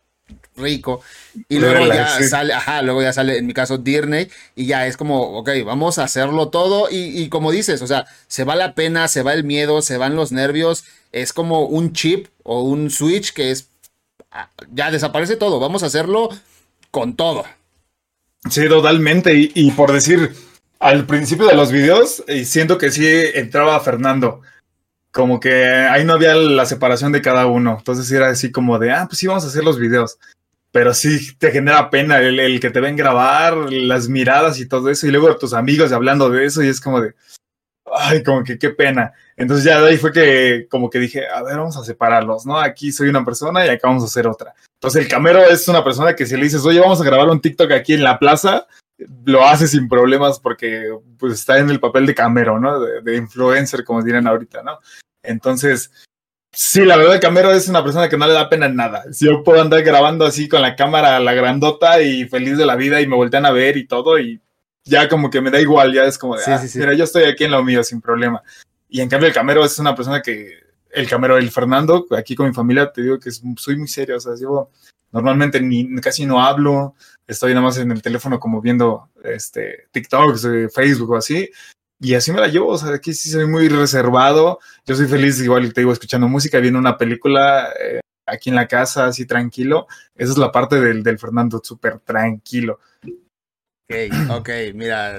rico. 0.56 1.02
Y 1.50 1.60
luego 1.60 1.88
ya 1.88 2.22
sale, 2.24 2.54
ajá, 2.54 2.82
luego 2.82 3.02
ya 3.02 3.14
sale, 3.14 3.38
en 3.38 3.46
mi 3.46 3.54
caso, 3.54 3.78
Disney, 3.78 4.30
y 4.56 4.66
ya 4.66 4.88
es 4.88 4.98
como, 4.98 5.38
ok, 5.38 5.50
vamos 5.66 6.00
a 6.00 6.04
hacerlo 6.04 6.50
todo. 6.50 6.88
Y, 6.90 7.30
como 7.30 7.52
dices, 7.52 7.82
o 7.82 7.88
sea, 7.88 8.06
se 8.28 8.44
va 8.44 8.56
la 8.56 8.76
pena, 8.76 9.08
se 9.08 9.24
va 9.24 9.34
el 9.34 9.44
miedo, 9.44 9.82
se 9.82 9.98
van 9.98 10.16
los 10.16 10.32
nervios. 10.32 10.86
Es 11.12 11.34
como 11.34 11.66
un 11.66 11.94
chip 11.94 12.28
o 12.44 12.64
un 12.64 12.90
switch 12.90 13.34
que 13.34 13.52
es, 13.52 13.70
ah, 14.32 14.50
ya 14.72 14.92
desaparece 14.92 15.36
todo, 15.36 15.60
vamos 15.60 15.84
a 15.84 15.88
hacerlo 15.88 16.30
con 16.92 17.16
todo. 17.16 17.46
Sí, 18.50 18.68
totalmente. 18.68 19.52
Y, 19.54 19.72
por 19.72 19.92
decir, 19.92 20.34
al 20.80 21.06
principio 21.06 21.48
de 21.48 21.56
los 21.56 21.72
videos, 21.72 22.24
eh, 22.28 22.46
siento 22.46 22.78
que 22.78 22.92
sí 22.92 23.06
entraba 23.34 23.80
Fernando 23.82 24.42
como 25.18 25.40
que 25.40 25.66
ahí 25.66 26.06
no 26.06 26.14
había 26.14 26.36
la 26.36 26.68
separación 26.68 27.12
de 27.12 27.24
cada 27.24 27.48
uno. 27.48 27.78
Entonces 27.80 28.12
era 28.12 28.30
así 28.30 28.52
como 28.52 28.78
de, 28.78 28.92
ah, 28.92 29.08
pues 29.08 29.18
sí, 29.18 29.26
vamos 29.26 29.44
a 29.44 29.48
hacer 29.48 29.64
los 29.64 29.80
videos. 29.80 30.20
Pero 30.72 30.94
sí 30.94 31.36
te 31.40 31.52
genera 31.52 31.90
pena 31.90 32.20
el, 32.20 32.60
que 32.60 32.70
te 32.70 32.80
ven 32.80 32.96
grabar, 32.96 33.58
las 33.74 34.08
miradas 34.10 34.60
y 34.60 34.68
todo 34.68 34.92
eso. 34.92 35.08
Y 35.08 35.10
luego 35.10 35.36
tus 35.36 35.54
amigos 35.54 35.92
hablando 35.92 36.30
de 36.30 36.46
eso 36.46 36.62
y 36.62 36.68
es 36.68 36.80
como 36.80 37.02
de, 37.02 37.16
ay, 37.92 38.22
como 38.22 38.44
que 38.44 38.60
qué 38.60 38.70
pena. 38.70 39.12
Entonces 39.36 39.66
ya 39.66 39.82
de 39.82 39.90
ahí 39.90 39.98
fue 39.98 40.12
que 40.12 40.68
como 40.70 40.88
que 40.88 41.00
dije, 41.00 41.28
a 41.28 41.42
ver, 41.42 41.58
vamos 41.58 41.78
a 41.78 41.84
separarlos, 41.84 42.46
¿no? 42.46 42.60
Aquí 42.60 42.92
soy 42.92 43.10
una 43.10 43.26
persona 43.26 43.66
y 43.66 43.70
acá 43.70 43.88
vamos 43.88 44.04
a 44.04 44.06
hacer 44.06 44.28
otra. 44.28 44.54
Entonces 44.76 45.02
el 45.02 45.10
camero 45.10 45.44
es 45.44 45.68
una 45.68 45.84
persona 45.84 46.16
que 46.16 46.28
si 46.28 46.38
le 46.38 46.44
dices, 46.44 46.64
oye, 46.64 46.80
vamos 46.80 47.02
a 47.02 47.06
grabar 47.06 47.28
un 47.30 47.42
TikTok 47.42 47.72
aquí 47.72 47.94
en 47.94 48.04
la 48.04 48.20
plaza, 48.20 48.68
lo 49.26 49.44
hace 49.44 49.68
sin 49.68 49.90
problemas 49.90 50.40
porque 50.40 50.96
pues 51.18 51.34
está 51.34 51.58
en 51.58 51.72
el 51.72 51.80
papel 51.80 52.06
de 52.06 52.14
camero, 52.14 52.60
¿no? 52.60 52.80
De, 52.80 53.16
influencer, 53.16 53.84
como 53.84 54.04
dirán 54.04 54.28
ahorita, 54.28 54.62
¿no? 54.62 54.78
Entonces, 55.28 55.92
sí, 56.52 56.84
la 56.84 56.98
verdad, 56.98 57.22
Camero 57.22 57.52
es 57.52 57.68
una 57.68 57.84
persona 57.84 58.10
que 58.10 58.18
no 58.18 58.28
le 58.28 58.34
da 58.34 58.50
pena 58.50 58.66
en 58.66 58.76
nada. 58.76 59.04
Si 59.12 59.26
yo 59.26 59.44
puedo 59.44 59.62
andar 59.62 59.84
grabando 59.84 60.26
así 60.26 60.48
con 60.48 60.62
la 60.62 60.76
cámara, 60.76 61.20
la 61.20 61.34
grandota 61.34 62.02
y 62.02 62.26
feliz 62.26 62.58
de 62.58 62.66
la 62.66 62.76
vida 62.76 63.02
y 63.02 63.08
me 63.08 63.16
voltean 63.16 63.46
a 63.46 63.52
ver 63.52 63.78
y 63.78 63.88
todo 63.88 64.20
y 64.20 64.42
ya 64.84 65.10
como 65.10 65.30
que 65.30 65.42
me 65.42 65.52
da 65.52 65.60
igual, 65.60 65.94
ya 65.94 66.04
es 66.06 66.18
como 66.18 66.36
de, 66.36 66.44
ah, 66.48 66.62
mira, 66.76 66.94
yo 66.94 67.04
estoy 67.04 67.24
aquí 67.24 67.44
en 67.44 67.52
lo 67.52 67.64
mío 67.64 67.84
sin 67.84 68.02
problema. 68.02 68.42
Y 68.90 69.02
en 69.02 69.10
cambio 69.10 69.28
el 69.28 69.34
Camero 69.34 69.64
es 69.66 69.78
una 69.80 69.94
persona 69.94 70.22
que, 70.22 70.68
el 70.92 71.08
Camero, 71.08 71.38
el 71.38 71.52
Fernando, 71.52 72.06
aquí 72.18 72.36
con 72.36 72.48
mi 72.48 72.54
familia, 72.54 72.92
te 72.92 73.02
digo 73.02 73.20
que 73.20 73.30
soy 73.32 73.78
muy 73.78 73.88
serio, 73.88 74.18
o 74.18 74.20
sea, 74.20 74.34
yo 74.40 74.70
normalmente 75.12 75.62
ni, 75.62 76.00
casi 76.02 76.26
no 76.26 76.44
hablo, 76.44 76.96
estoy 77.28 77.54
nada 77.54 77.66
más 77.66 77.78
en 77.78 77.92
el 77.92 78.02
teléfono 78.02 78.40
como 78.40 78.62
viendo 78.62 79.10
este, 79.24 79.88
TikToks, 79.92 80.46
eh, 80.46 80.70
Facebook 80.70 81.12
o 81.12 81.18
así, 81.18 81.50
y 82.00 82.14
así 82.14 82.32
me 82.32 82.40
la 82.40 82.48
llevo, 82.48 82.68
o 82.70 82.78
sea, 82.78 82.94
aquí 82.94 83.14
sí 83.14 83.30
soy 83.30 83.48
muy 83.48 83.70
reservado, 83.70 84.60
yo 84.86 84.96
soy 84.96 85.08
feliz 85.08 85.42
igual 85.42 85.74
te 85.74 85.82
digo 85.82 85.92
escuchando 85.92 86.28
música, 86.28 86.60
viendo 86.60 86.80
una 86.80 86.98
película 86.98 87.74
eh, 87.80 88.02
aquí 88.26 88.50
en 88.50 88.56
la 88.56 88.68
casa, 88.68 89.08
así 89.08 89.26
tranquilo, 89.26 89.88
esa 90.16 90.32
es 90.32 90.38
la 90.38 90.52
parte 90.52 90.80
del, 90.80 91.02
del 91.02 91.18
Fernando, 91.18 91.62
súper 91.64 92.00
tranquilo. 92.00 92.80
Ok, 93.90 93.96
ok, 94.32 94.50
mira, 94.76 95.18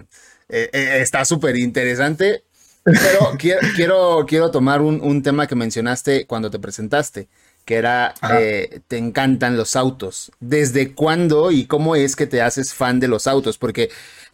eh, 0.48 0.70
eh, 0.72 0.98
está 1.00 1.24
súper 1.24 1.56
interesante, 1.56 2.44
pero 2.84 3.36
quiero, 3.38 3.60
quiero, 3.74 4.26
quiero 4.26 4.50
tomar 4.50 4.80
un, 4.80 5.00
un 5.02 5.22
tema 5.22 5.46
que 5.46 5.56
mencionaste 5.56 6.26
cuando 6.26 6.50
te 6.50 6.58
presentaste 6.58 7.28
que 7.68 7.74
era 7.74 8.14
eh, 8.32 8.80
te 8.88 8.96
encantan 8.96 9.58
los 9.58 9.76
autos. 9.76 10.32
¿Desde 10.40 10.94
cuándo 10.94 11.50
y 11.50 11.66
cómo 11.66 11.96
es 11.96 12.16
que 12.16 12.26
te 12.26 12.40
haces 12.40 12.72
fan 12.72 12.98
de 12.98 13.08
los 13.08 13.26
autos? 13.26 13.58
Porque, 13.58 13.90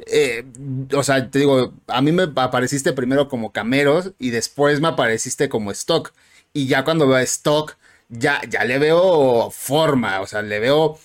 eh, 0.07 0.45
o 0.93 1.03
sea, 1.03 1.29
te 1.29 1.41
digo, 1.41 1.73
a 1.89 2.01
mí 2.01 2.13
me 2.13 2.29
apareciste 2.37 2.93
primero 2.93 3.29
como 3.29 3.51
cameros 3.51 4.13
y 4.21 4.31
después 4.31 4.81
me 4.81 4.87
apareciste 4.87 5.49
como 5.49 5.73
stock. 5.73 6.13
Y 6.53 6.69
ya 6.69 6.85
cuando 6.85 7.09
veo 7.09 7.19
stock, 7.19 7.77
ya, 8.09 8.41
ya 8.49 8.65
le 8.65 8.79
veo 8.79 9.51
forma, 9.51 10.21
o 10.21 10.29
sea, 10.29 10.43
le 10.43 10.61
veo 10.61 11.01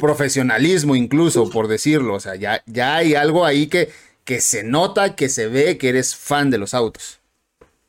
profesionalismo 0.00 0.96
incluso, 0.96 1.48
por 1.48 1.68
decirlo. 1.68 2.14
O 2.14 2.20
sea, 2.20 2.34
ya, 2.34 2.64
ya 2.66 2.96
hay 2.96 3.14
algo 3.14 3.44
ahí 3.44 3.68
que, 3.68 3.92
que 4.24 4.40
se 4.40 4.64
nota, 4.64 5.14
que 5.14 5.28
se 5.28 5.46
ve 5.46 5.78
que 5.78 5.90
eres 5.90 6.16
fan 6.16 6.50
de 6.50 6.58
los 6.58 6.74
autos. 6.74 7.20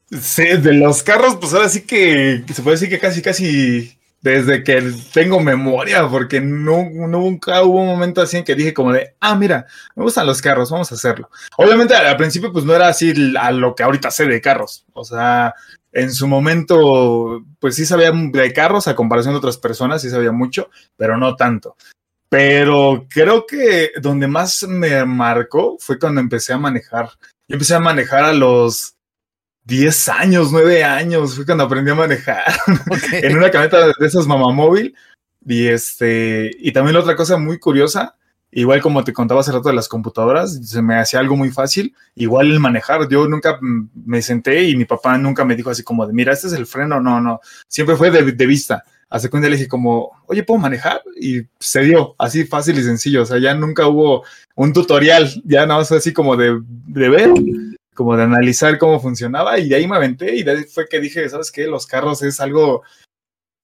Sí, 0.10 0.46
de 0.46 0.74
los 0.74 1.04
carros, 1.04 1.36
pues 1.36 1.54
ahora 1.54 1.68
sí 1.68 1.82
que 1.82 2.44
se 2.54 2.62
puede 2.62 2.78
decir 2.78 2.90
que 2.90 3.00
casi, 3.00 3.22
casi 3.22 3.98
desde 4.22 4.64
que 4.64 4.94
tengo 5.14 5.40
memoria, 5.40 6.08
porque 6.08 6.42
no, 6.42 6.90
nunca 6.90 7.62
hubo 7.64 7.82
un 7.82 7.88
momento 7.88 8.22
así 8.22 8.38
en 8.38 8.44
que 8.44 8.56
dije 8.56 8.74
como 8.74 8.94
de, 8.94 9.16
ah, 9.20 9.36
mira, 9.36 9.68
me 9.96 10.04
gustan 10.04 10.26
los 10.26 10.42
carros, 10.42 10.72
vamos 10.72 10.92
a 10.92 10.96
hacerlo. 10.96 11.30
Obviamente 11.58 11.94
al 11.94 12.18
principio 12.18 12.52
pues 12.52 12.66
no 12.66 12.74
era 12.74 12.88
así 12.88 13.14
a 13.40 13.52
lo 13.52 13.76
que 13.76 13.84
ahorita 13.84 14.10
sé 14.10 14.26
de 14.26 14.42
carros, 14.42 14.86
o 14.94 15.04
sea, 15.04 15.54
en 15.92 16.12
su 16.14 16.28
momento 16.28 17.44
pues 17.60 17.76
sí 17.76 17.86
sabía 17.86 18.12
de 18.12 18.54
carros 18.54 18.88
a 18.88 18.96
comparación 18.96 19.34
de 19.34 19.40
otras 19.40 19.58
personas, 19.58 20.02
sí 20.02 20.10
sabía 20.10 20.32
mucho, 20.32 20.70
pero 20.96 21.18
no 21.18 21.36
tanto. 21.36 21.76
Pero 22.30 23.06
creo 23.10 23.46
que 23.46 23.92
donde 24.02 24.28
más 24.28 24.64
me 24.64 25.06
marcó 25.06 25.78
fue 25.80 25.98
cuando 25.98 26.20
empecé 26.20 26.52
a 26.54 26.58
manejar. 26.58 27.10
Yo 27.48 27.54
empecé 27.56 27.76
a 27.76 27.80
manejar 27.80 28.26
a 28.26 28.34
los 28.34 28.97
10 29.68 30.10
años, 30.10 30.52
9 30.54 30.84
años, 30.86 31.36
fue 31.36 31.46
cuando 31.46 31.66
aprendí 31.66 31.92
a 31.92 31.96
manejar. 31.96 32.44
En 33.12 33.38
una 33.38 33.52
camioneta 33.52 33.88
de 33.88 34.06
esas 34.06 34.26
mamamóvil. 34.26 34.96
Y 35.46 35.68
este, 35.68 36.52
y 36.60 36.72
también 36.72 36.94
la 36.94 37.02
otra 37.02 37.16
cosa 37.16 37.38
muy 37.38 37.60
curiosa, 37.60 38.16
igual 38.52 38.82
como 38.82 39.04
te 39.04 39.14
contaba 39.14 39.42
hace 39.42 39.52
rato 39.52 39.70
de 39.70 39.76
las 39.76 39.88
computadoras, 39.88 40.60
se 40.68 40.82
me 40.82 40.96
hacía 40.96 41.20
algo 41.20 41.36
muy 41.36 41.52
fácil, 41.52 41.94
igual 42.16 42.52
el 42.52 42.60
manejar, 42.60 43.08
yo 43.08 43.28
nunca 43.28 43.58
me 43.62 44.22
senté 44.22 44.64
y 44.64 44.76
mi 44.76 44.84
papá 44.84 45.18
nunca 45.18 45.46
me 45.46 45.56
dijo 45.56 45.70
así 45.70 45.84
como 45.84 46.06
de, 46.06 46.14
mira, 46.14 46.34
este 46.34 46.48
es 46.48 46.54
el 46.54 46.66
freno, 46.66 47.00
no, 47.00 47.22
no, 47.22 47.40
siempre 47.68 47.96
fue 47.96 48.12
de, 48.12 48.46
vista. 48.46 48.84
Hace 49.10 49.30
cuando 49.30 49.48
le 49.48 49.56
dije 49.56 49.70
como, 49.70 50.12
oye, 50.26 50.44
¿puedo 50.44 50.60
manejar? 50.60 51.02
Y 51.18 51.44
se 51.60 51.82
dio, 51.82 52.14
así 52.18 52.44
fácil 52.44 52.78
y 52.78 52.84
sencillo, 52.84 53.24
o 53.24 53.26
sea, 53.26 53.40
ya 53.40 53.54
nunca 53.54 53.88
hubo 53.88 54.26
un 54.56 54.74
tutorial, 54.74 55.30
ya 55.46 55.66
nada 55.66 55.80
más 55.80 55.92
así 55.94 56.12
como 56.12 56.36
de, 56.36 56.60
de 56.88 57.10
ver 57.10 57.34
como 57.98 58.16
de 58.16 58.22
analizar 58.22 58.78
cómo 58.78 59.00
funcionaba 59.00 59.58
y 59.58 59.70
de 59.70 59.76
ahí 59.76 59.88
me 59.88 59.96
aventé 59.96 60.36
y 60.36 60.46
fue 60.66 60.88
que 60.88 61.00
dije, 61.00 61.28
¿sabes 61.30 61.52
qué? 61.52 61.66
Los 61.66 61.88
carros 61.88 62.22
es 62.22 62.40
algo 62.40 62.84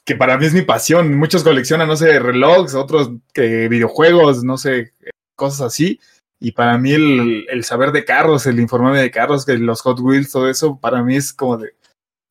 que 0.04 0.16
para 0.16 0.40
mí 0.40 0.48
es 0.48 0.56
mi 0.56 0.64
pasión. 0.64 1.16
Muchos 1.16 1.44
coleccionan, 1.44 1.88
no 1.88 1.96
sé, 1.96 2.18
relojes, 2.18 2.74
otros 2.74 3.12
videojuegos, 3.36 4.44
no 4.44 4.58
sé, 4.58 4.94
cosas 5.36 5.62
así. 5.62 6.00
Y 6.40 6.52
para 6.54 6.80
mí 6.80 6.94
el, 6.94 7.64
saber 7.64 7.92
de 7.92 8.06
carros, 8.06 8.48
el 8.48 8.60
informarme 8.60 9.04
de 9.04 9.12
carros, 9.12 9.46
que 9.46 9.56
los 9.56 9.82
Hot 9.82 10.00
Wheels, 10.00 10.32
todo 10.32 10.50
eso, 10.50 10.80
para 10.80 11.04
mí 11.04 11.16
es 11.16 11.32
como 11.32 11.58
de, 11.58 11.76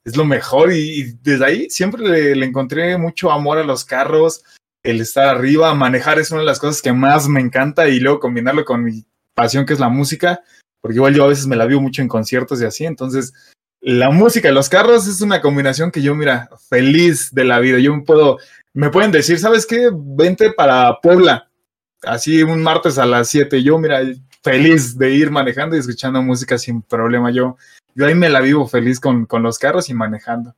es 0.04 0.16
lo 0.16 0.24
mejor. 0.24 0.72
Y, 0.72 1.02
y 1.02 1.12
desde 1.22 1.44
ahí 1.44 1.70
siempre 1.70 2.02
le, 2.02 2.34
le, 2.34 2.46
encontré 2.46 2.98
mucho 2.98 3.30
amor 3.30 3.58
a 3.58 3.64
los 3.64 3.84
carros, 3.84 4.42
el 4.82 5.00
estar 5.00 5.28
arriba, 5.28 5.72
manejar 5.76 6.18
es 6.18 6.32
una 6.32 6.40
de 6.40 6.46
las 6.46 6.58
cosas 6.58 6.82
que 6.82 6.92
más 6.92 7.28
me 7.28 7.40
encanta 7.40 7.88
y 7.88 8.00
luego 8.00 8.18
combinarlo 8.18 8.64
con 8.64 8.82
mi 8.82 9.04
pasión 9.34 9.64
que 9.66 9.74
es 9.74 9.78
la 9.78 9.88
música 9.88 10.42
porque 10.82 10.96
igual 10.96 11.14
yo 11.14 11.24
a 11.24 11.28
veces 11.28 11.46
me 11.46 11.56
la 11.56 11.64
vivo 11.64 11.80
mucho 11.80 12.02
en 12.02 12.08
conciertos 12.08 12.60
y 12.60 12.66
así, 12.66 12.84
entonces 12.84 13.32
la 13.82 14.10
música 14.10 14.48
y 14.48 14.52
los 14.52 14.68
carros 14.68 15.08
es 15.08 15.20
una 15.22 15.40
combinación 15.40 15.90
que 15.90 16.02
yo, 16.02 16.14
mira, 16.14 16.48
feliz 16.68 17.34
de 17.34 17.44
la 17.44 17.58
vida. 17.58 17.80
Yo 17.80 18.04
puedo, 18.04 18.38
me 18.74 18.90
pueden 18.90 19.10
decir, 19.10 19.40
¿sabes 19.40 19.66
qué? 19.66 19.90
Vente 19.92 20.52
para 20.52 21.00
Puebla, 21.00 21.48
así 22.02 22.44
un 22.44 22.62
martes 22.62 22.96
a 22.98 23.06
las 23.06 23.28
7. 23.28 23.60
Yo, 23.62 23.78
mira, 23.78 24.00
feliz 24.42 24.96
de 24.96 25.10
ir 25.10 25.32
manejando 25.32 25.74
y 25.74 25.80
escuchando 25.80 26.22
música 26.22 26.58
sin 26.58 26.80
problema. 26.82 27.32
Yo, 27.32 27.56
yo 27.96 28.06
ahí 28.06 28.14
me 28.14 28.28
la 28.28 28.40
vivo 28.40 28.68
feliz 28.68 29.00
con, 29.00 29.26
con 29.26 29.42
los 29.42 29.58
carros 29.58 29.88
y 29.88 29.94
manejando. 29.94 30.54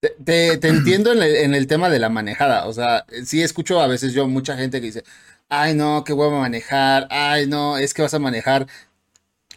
Te, 0.00 0.16
te, 0.24 0.58
te 0.58 0.68
entiendo 0.68 1.12
en 1.12 1.22
el, 1.22 1.36
en 1.36 1.54
el, 1.54 1.68
tema 1.68 1.88
de 1.90 2.00
la 2.00 2.08
manejada. 2.08 2.66
O 2.66 2.72
sea, 2.72 3.06
sí 3.24 3.40
escucho 3.40 3.80
a 3.80 3.86
veces 3.86 4.12
yo 4.12 4.26
mucha 4.26 4.56
gente 4.56 4.80
que 4.80 4.86
dice, 4.86 5.04
ay 5.48 5.74
no, 5.74 6.02
qué 6.02 6.12
huevo 6.12 6.40
manejar, 6.40 7.06
ay 7.10 7.46
no, 7.46 7.78
es 7.78 7.94
que 7.94 8.02
vas 8.02 8.14
a 8.14 8.18
manejar 8.18 8.66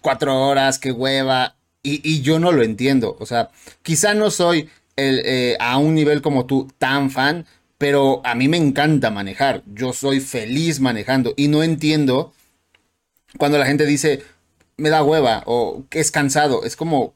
cuatro 0.07 0.39
horas, 0.39 0.79
qué 0.79 0.93
hueva. 0.93 1.57
Y, 1.83 1.99
y, 2.01 2.21
yo 2.21 2.39
no 2.39 2.53
lo 2.53 2.63
entiendo. 2.63 3.17
O 3.19 3.25
sea, 3.25 3.49
quizá 3.83 4.13
no 4.13 4.31
soy 4.31 4.69
el, 4.95 5.21
eh, 5.25 5.57
a 5.59 5.77
un 5.79 5.95
nivel 5.95 6.21
como 6.21 6.45
tú 6.45 6.71
tan 6.77 7.11
fan, 7.11 7.45
pero 7.77 8.21
a 8.23 8.33
mí 8.33 8.47
me 8.47 8.55
encanta 8.55 9.11
manejar. 9.11 9.63
Yo 9.65 9.91
soy 9.91 10.21
feliz 10.21 10.79
manejando 10.79 11.33
y 11.35 11.49
no 11.49 11.61
entiendo 11.61 12.31
cuando 13.37 13.57
la 13.57 13.65
gente 13.65 13.85
dice, 13.85 14.23
me 14.77 14.87
da 14.87 15.03
hueva 15.03 15.43
o 15.45 15.83
que 15.89 15.99
es 15.99 16.09
cansado. 16.09 16.63
Es 16.63 16.77
como, 16.77 17.13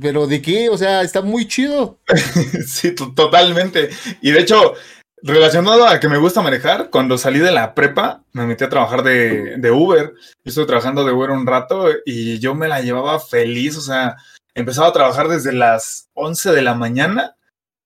pero 0.00 0.26
¿de 0.26 0.42
qué? 0.42 0.68
O 0.68 0.76
sea, 0.76 1.02
está 1.02 1.22
muy 1.22 1.46
chido. 1.46 2.00
sí, 2.66 2.92
totalmente. 2.92 3.88
Y 4.20 4.32
de 4.32 4.40
hecho, 4.40 4.74
Relacionado 5.22 5.86
a 5.86 6.00
que 6.00 6.08
me 6.08 6.18
gusta 6.18 6.40
manejar, 6.40 6.90
cuando 6.90 7.18
salí 7.18 7.38
de 7.38 7.52
la 7.52 7.74
prepa, 7.74 8.22
me 8.32 8.46
metí 8.46 8.64
a 8.64 8.68
trabajar 8.68 9.02
de, 9.02 9.56
de, 9.58 9.70
Uber. 9.70 10.14
Yo 10.14 10.42
estuve 10.44 10.66
trabajando 10.66 11.04
de 11.04 11.12
Uber 11.12 11.30
un 11.30 11.46
rato 11.46 11.88
y 12.06 12.38
yo 12.38 12.54
me 12.54 12.68
la 12.68 12.80
llevaba 12.80 13.20
feliz. 13.20 13.76
O 13.76 13.82
sea, 13.82 14.16
empezaba 14.54 14.88
a 14.88 14.92
trabajar 14.92 15.28
desde 15.28 15.52
las 15.52 16.08
11 16.14 16.52
de 16.52 16.62
la 16.62 16.74
mañana 16.74 17.36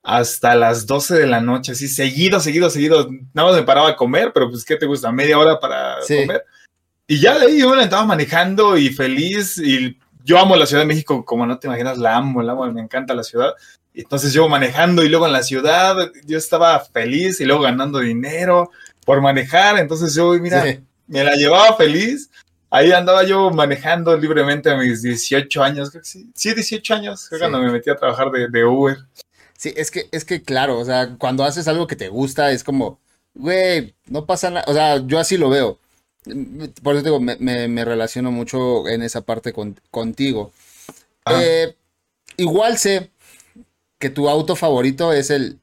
hasta 0.05 0.55
las 0.55 0.87
12 0.87 1.15
de 1.15 1.27
la 1.27 1.41
noche, 1.41 1.73
así 1.73 1.89
seguido, 1.89 2.39
seguido, 2.39 2.71
seguido. 2.71 3.09
Nada 3.33 3.49
más 3.49 3.57
me 3.59 3.67
paraba 3.67 3.89
a 3.89 3.97
comer, 3.97 4.33
pero 4.33 4.51
pues, 4.51 4.65
¿qué 4.65 4.77
te 4.77 4.87
gusta? 4.87 5.11
Media 5.11 5.39
hora 5.39 5.59
para 5.59 6.01
sí. 6.03 6.21
comer. 6.21 6.45
Y 7.07 7.21
ya 7.21 7.39
de 7.39 7.47
ahí 7.47 7.59
yo 7.59 7.71
me 7.71 7.77
la 7.77 7.85
estaba 7.85 8.05
manejando 8.05 8.77
y 8.77 8.91
feliz. 8.91 9.59
Y 9.59 9.99
yo 10.23 10.39
amo 10.39 10.57
la 10.57 10.67
Ciudad 10.67 10.83
de 10.83 10.89
México, 10.89 11.25
como 11.25 11.47
no 11.47 11.59
te 11.59 11.67
imaginas, 11.67 11.99
la 11.99 12.17
amo, 12.17 12.43
la 12.43 12.53
amo, 12.53 12.71
me 12.71 12.83
encanta 12.83 13.15
la 13.15 13.23
ciudad. 13.23 13.55
Entonces 13.95 14.33
yo 14.33 14.49
manejando 14.49 15.05
y 15.05 15.09
luego 15.09 15.27
en 15.27 15.33
la 15.33 15.45
ciudad, 15.45 15.97
yo 16.27 16.37
estaba 16.37 16.81
feliz 16.81 17.41
y 17.41 17.45
luego 17.45 17.63
ganando 17.63 18.01
dinero 18.01 18.71
por 19.07 19.21
manejar. 19.21 19.79
Entonces 19.79 20.15
yo, 20.15 20.33
mira, 20.33 20.65
sí. 20.65 20.81
me 21.07 21.23
la 21.23 21.37
llevaba 21.37 21.77
feliz. 21.77 22.29
Ahí 22.71 22.91
andaba 22.91 23.23
yo 23.23 23.51
manejando 23.51 24.17
libremente 24.17 24.69
a 24.69 24.77
mis 24.77 25.01
18 25.03 25.63
años, 25.63 25.91
creo 25.91 26.03
que 26.03 26.09
sí. 26.09 26.29
Sí, 26.35 26.53
18 26.53 26.95
años, 26.95 27.29
sí. 27.31 27.37
cuando 27.39 27.61
me 27.61 27.71
metí 27.71 27.89
a 27.89 27.95
trabajar 27.95 28.33
de, 28.33 28.49
de, 28.49 28.65
Uber. 28.65 28.99
Sí, 29.57 29.73
es 29.77 29.93
que, 29.93 30.09
es 30.11 30.25
que 30.25 30.43
claro, 30.43 30.81
o 30.81 30.85
sea, 30.85 31.15
cuando 31.17 31.45
haces 31.45 31.69
algo 31.69 31.87
que 31.87 31.95
te 31.95 32.09
gusta, 32.09 32.51
es 32.51 32.65
como, 32.65 32.99
güey, 33.33 33.95
no 34.07 34.27
pasa 34.27 34.51
nada. 34.51 34.65
O 34.67 34.75
sea, 34.75 35.07
yo 35.07 35.21
así 35.21 35.37
lo 35.37 35.51
veo. 35.51 35.79
Por 36.83 36.97
eso 36.97 37.05
digo, 37.05 37.21
me, 37.21 37.37
me, 37.39 37.69
me 37.69 37.85
relaciono 37.85 38.33
mucho 38.33 38.89
en 38.89 39.03
esa 39.03 39.21
parte 39.21 39.53
con, 39.53 39.79
contigo. 39.93 40.53
Ah. 41.25 41.41
Eh, 41.41 41.77
igual 42.37 42.77
sé 42.77 43.13
que 44.05 44.11
tu 44.11 44.29
auto 44.29 44.55
favorito 44.55 45.15
es 45.15 45.31
el 45.31 45.61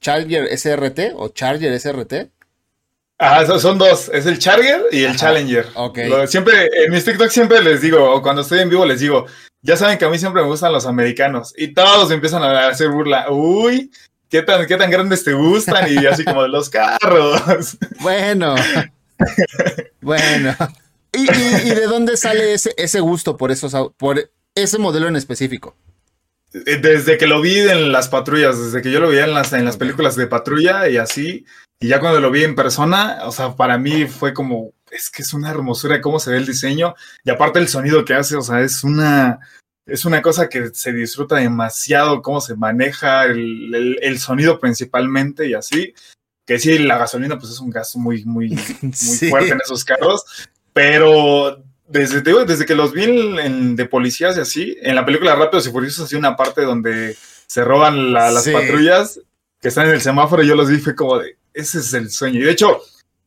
Charger 0.00 0.46
SRT 0.56 1.14
o 1.16 1.30
Charger 1.30 1.72
SRT. 1.80 2.30
Ah, 3.18 3.44
son 3.58 3.78
dos, 3.78 4.08
es 4.14 4.26
el 4.26 4.38
Charger 4.38 4.82
y 4.92 5.00
el 5.00 5.08
Ajá. 5.08 5.16
Challenger. 5.16 5.66
Okay. 5.74 6.08
Siempre, 6.28 6.68
en 6.72 6.92
mis 6.92 7.04
TikTok 7.04 7.30
siempre 7.30 7.60
les 7.60 7.80
digo, 7.80 8.14
o 8.14 8.22
cuando 8.22 8.42
estoy 8.42 8.60
en 8.60 8.70
vivo 8.70 8.86
les 8.86 9.00
digo, 9.00 9.26
ya 9.60 9.76
saben 9.76 9.98
que 9.98 10.04
a 10.04 10.08
mí 10.08 10.20
siempre 10.20 10.40
me 10.42 10.46
gustan 10.46 10.72
los 10.72 10.86
americanos. 10.86 11.52
Y 11.56 11.74
todos 11.74 12.12
empiezan 12.12 12.44
a 12.44 12.68
hacer 12.68 12.90
burla. 12.90 13.28
Uy, 13.28 13.90
¿qué 14.30 14.42
tan, 14.42 14.64
qué 14.64 14.76
tan 14.76 14.88
grandes 14.88 15.24
te 15.24 15.32
gustan? 15.32 15.92
Y 15.92 16.06
así 16.06 16.24
como 16.24 16.46
los 16.46 16.70
carros. 16.70 17.76
Bueno. 18.00 18.54
bueno. 20.00 20.54
¿Y, 21.12 21.22
y, 21.22 21.72
y 21.72 21.74
de 21.74 21.86
dónde 21.88 22.16
sale 22.16 22.52
ese, 22.52 22.72
ese 22.76 23.00
gusto 23.00 23.36
por, 23.36 23.50
esos, 23.50 23.74
por 23.96 24.30
ese 24.54 24.78
modelo 24.78 25.08
en 25.08 25.16
específico? 25.16 25.74
Desde 26.52 27.18
que 27.18 27.26
lo 27.26 27.40
vi 27.40 27.58
en 27.58 27.92
las 27.92 28.08
patrullas, 28.08 28.58
desde 28.58 28.80
que 28.80 28.90
yo 28.90 29.00
lo 29.00 29.08
veía 29.08 29.24
en 29.24 29.34
las, 29.34 29.52
en 29.52 29.64
las 29.64 29.76
películas 29.76 30.16
de 30.16 30.26
patrulla 30.26 30.88
y 30.88 30.96
así, 30.96 31.44
y 31.80 31.88
ya 31.88 32.00
cuando 32.00 32.20
lo 32.20 32.30
vi 32.30 32.44
en 32.44 32.54
persona, 32.54 33.18
o 33.24 33.32
sea, 33.32 33.54
para 33.54 33.76
mí 33.76 34.06
fue 34.06 34.32
como, 34.32 34.72
es 34.90 35.10
que 35.10 35.22
es 35.22 35.34
una 35.34 35.50
hermosura 35.50 36.00
cómo 36.00 36.18
se 36.18 36.30
ve 36.30 36.38
el 36.38 36.46
diseño, 36.46 36.94
y 37.22 37.30
aparte 37.30 37.58
el 37.58 37.68
sonido 37.68 38.04
que 38.04 38.14
hace, 38.14 38.36
o 38.36 38.40
sea, 38.40 38.62
es 38.62 38.82
una, 38.82 39.40
es 39.86 40.06
una 40.06 40.22
cosa 40.22 40.48
que 40.48 40.70
se 40.72 40.92
disfruta 40.92 41.36
demasiado, 41.36 42.22
cómo 42.22 42.40
se 42.40 42.56
maneja 42.56 43.26
el, 43.26 43.74
el, 43.74 43.98
el 44.00 44.18
sonido 44.18 44.58
principalmente 44.58 45.46
y 45.48 45.54
así, 45.54 45.94
que 46.46 46.58
sí, 46.58 46.78
la 46.78 46.96
gasolina 46.96 47.38
pues 47.38 47.52
es 47.52 47.60
un 47.60 47.68
gasto 47.68 47.98
muy, 47.98 48.24
muy, 48.24 48.48
muy 48.48 48.92
sí. 48.94 49.28
fuerte 49.28 49.50
en 49.50 49.60
esos 49.60 49.84
carros, 49.84 50.24
pero 50.72 51.62
desde, 51.88 52.20
digo, 52.20 52.44
desde 52.44 52.66
que 52.66 52.74
los 52.74 52.92
vi 52.92 53.04
en, 53.04 53.38
en, 53.38 53.76
de 53.76 53.86
policías 53.86 54.36
y 54.36 54.40
así, 54.40 54.76
en 54.82 54.94
la 54.94 55.04
película 55.04 55.34
Rápidos 55.34 55.66
y 55.66 55.70
Furiosos 55.70 56.04
así 56.04 56.16
una 56.16 56.36
parte 56.36 56.62
donde 56.62 57.16
se 57.46 57.64
roban 57.64 58.12
la, 58.12 58.30
las 58.30 58.44
sí. 58.44 58.52
patrullas 58.52 59.20
que 59.60 59.68
están 59.68 59.86
en 59.86 59.94
el 59.94 60.00
semáforo 60.00 60.42
y 60.42 60.48
yo 60.48 60.54
los 60.54 60.68
vi 60.68 60.78
fue 60.78 60.94
como 60.94 61.18
de, 61.18 61.36
ese 61.54 61.78
es 61.78 61.92
el 61.94 62.10
sueño. 62.10 62.40
Y 62.40 62.44
de 62.44 62.52
hecho, 62.52 62.80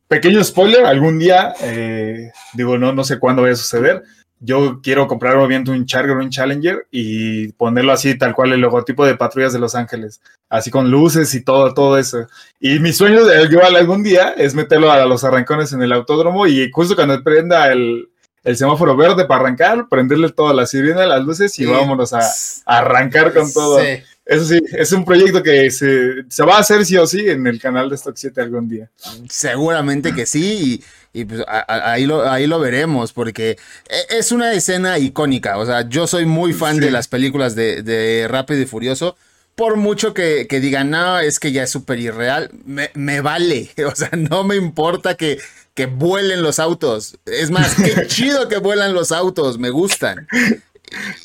pequeño 0.08 0.42
spoiler, 0.44 0.86
algún 0.86 1.18
día, 1.18 1.54
eh, 1.60 2.30
digo, 2.54 2.78
no, 2.78 2.92
no 2.92 3.04
sé 3.04 3.18
cuándo 3.18 3.42
vaya 3.42 3.54
a 3.54 3.56
suceder, 3.56 4.02
yo 4.44 4.80
quiero 4.82 5.06
comprar 5.06 5.36
obviamente 5.36 5.70
un 5.70 5.86
Charger 5.86 6.16
o 6.16 6.20
un 6.20 6.30
Challenger 6.30 6.86
y 6.90 7.52
ponerlo 7.52 7.92
así, 7.92 8.18
tal 8.18 8.34
cual, 8.34 8.52
el 8.52 8.60
logotipo 8.60 9.06
de 9.06 9.16
Patrullas 9.16 9.52
de 9.52 9.60
Los 9.60 9.74
Ángeles, 9.74 10.20
así 10.48 10.70
con 10.70 10.90
luces 10.90 11.32
y 11.34 11.44
todo, 11.44 11.74
todo 11.74 11.96
eso. 11.96 12.26
Y 12.58 12.80
mi 12.80 12.92
sueño 12.92 13.24
de 13.24 13.44
igual 13.44 13.76
algún 13.76 14.02
día 14.02 14.34
es 14.36 14.54
meterlo 14.54 14.90
a 14.90 15.04
los 15.04 15.22
arrancones 15.22 15.72
en 15.72 15.82
el 15.82 15.92
autódromo 15.92 16.46
y 16.46 16.70
justo 16.72 16.96
cuando 16.96 17.22
prenda 17.22 17.70
el, 17.70 18.08
el 18.44 18.56
semáforo 18.56 18.96
verde 18.96 19.24
para 19.24 19.42
arrancar, 19.42 19.88
prenderle 19.88 20.30
toda 20.30 20.52
la 20.52 20.66
sirena, 20.66 21.06
las 21.06 21.24
luces 21.24 21.58
y 21.58 21.64
sí. 21.64 21.70
vámonos 21.70 22.12
a, 22.12 22.20
a, 22.20 22.78
arrancar 22.78 23.32
con 23.32 23.52
todo. 23.52 23.80
Sí. 23.80 24.02
Eso 24.24 24.44
sí, 24.44 24.62
es 24.72 24.92
un 24.92 25.04
proyecto 25.04 25.42
que 25.42 25.70
se, 25.70 26.24
se, 26.28 26.44
va 26.44 26.56
a 26.56 26.60
hacer 26.60 26.84
sí 26.86 26.96
o 26.96 27.06
sí 27.06 27.28
en 27.28 27.44
el 27.46 27.60
canal 27.60 27.88
de 27.88 27.96
Stock 27.96 28.16
7 28.16 28.40
algún 28.40 28.68
día. 28.68 28.88
Seguramente 29.28 30.14
que 30.14 30.26
sí, 30.26 30.82
y, 31.12 31.20
y 31.20 31.24
pues 31.24 31.40
a, 31.40 31.58
a, 31.58 31.92
ahí, 31.92 32.06
lo, 32.06 32.28
ahí 32.30 32.46
lo 32.46 32.60
veremos, 32.60 33.12
porque 33.12 33.58
e, 33.88 34.18
es 34.18 34.30
una 34.30 34.52
escena 34.52 34.98
icónica. 34.98 35.58
O 35.58 35.66
sea, 35.66 35.88
yo 35.88 36.06
soy 36.06 36.24
muy 36.24 36.52
fan 36.52 36.76
sí. 36.76 36.80
de 36.82 36.92
las 36.92 37.08
películas 37.08 37.56
de, 37.56 37.82
de 37.82 38.28
Rápido 38.28 38.60
y 38.60 38.66
Furioso. 38.66 39.16
Por 39.54 39.76
mucho 39.76 40.14
que, 40.14 40.46
que 40.48 40.60
digan, 40.60 40.90
no, 40.90 41.18
es 41.18 41.38
que 41.38 41.52
ya 41.52 41.64
es 41.64 41.70
súper 41.70 41.98
irreal, 41.98 42.50
me, 42.64 42.90
me 42.94 43.20
vale. 43.20 43.70
O 43.86 43.94
sea, 43.94 44.10
no 44.12 44.44
me 44.44 44.56
importa 44.56 45.14
que, 45.16 45.38
que 45.74 45.86
vuelen 45.86 46.42
los 46.42 46.58
autos. 46.58 47.18
Es 47.26 47.50
más, 47.50 47.74
qué 47.74 48.06
chido 48.06 48.48
que 48.48 48.58
vuelan 48.58 48.94
los 48.94 49.12
autos, 49.12 49.58
me 49.58 49.70
gustan. 49.70 50.26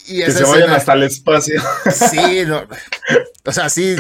Y 0.08 0.20
que 0.20 0.32
se 0.32 0.44
escena, 0.44 0.50
vayan 0.50 0.70
hasta 0.72 0.94
el 0.94 1.04
espacio. 1.04 1.62
Sí, 1.92 2.44
no, 2.48 2.68
o 3.46 3.52
sea, 3.52 3.70
sí, 3.70 3.96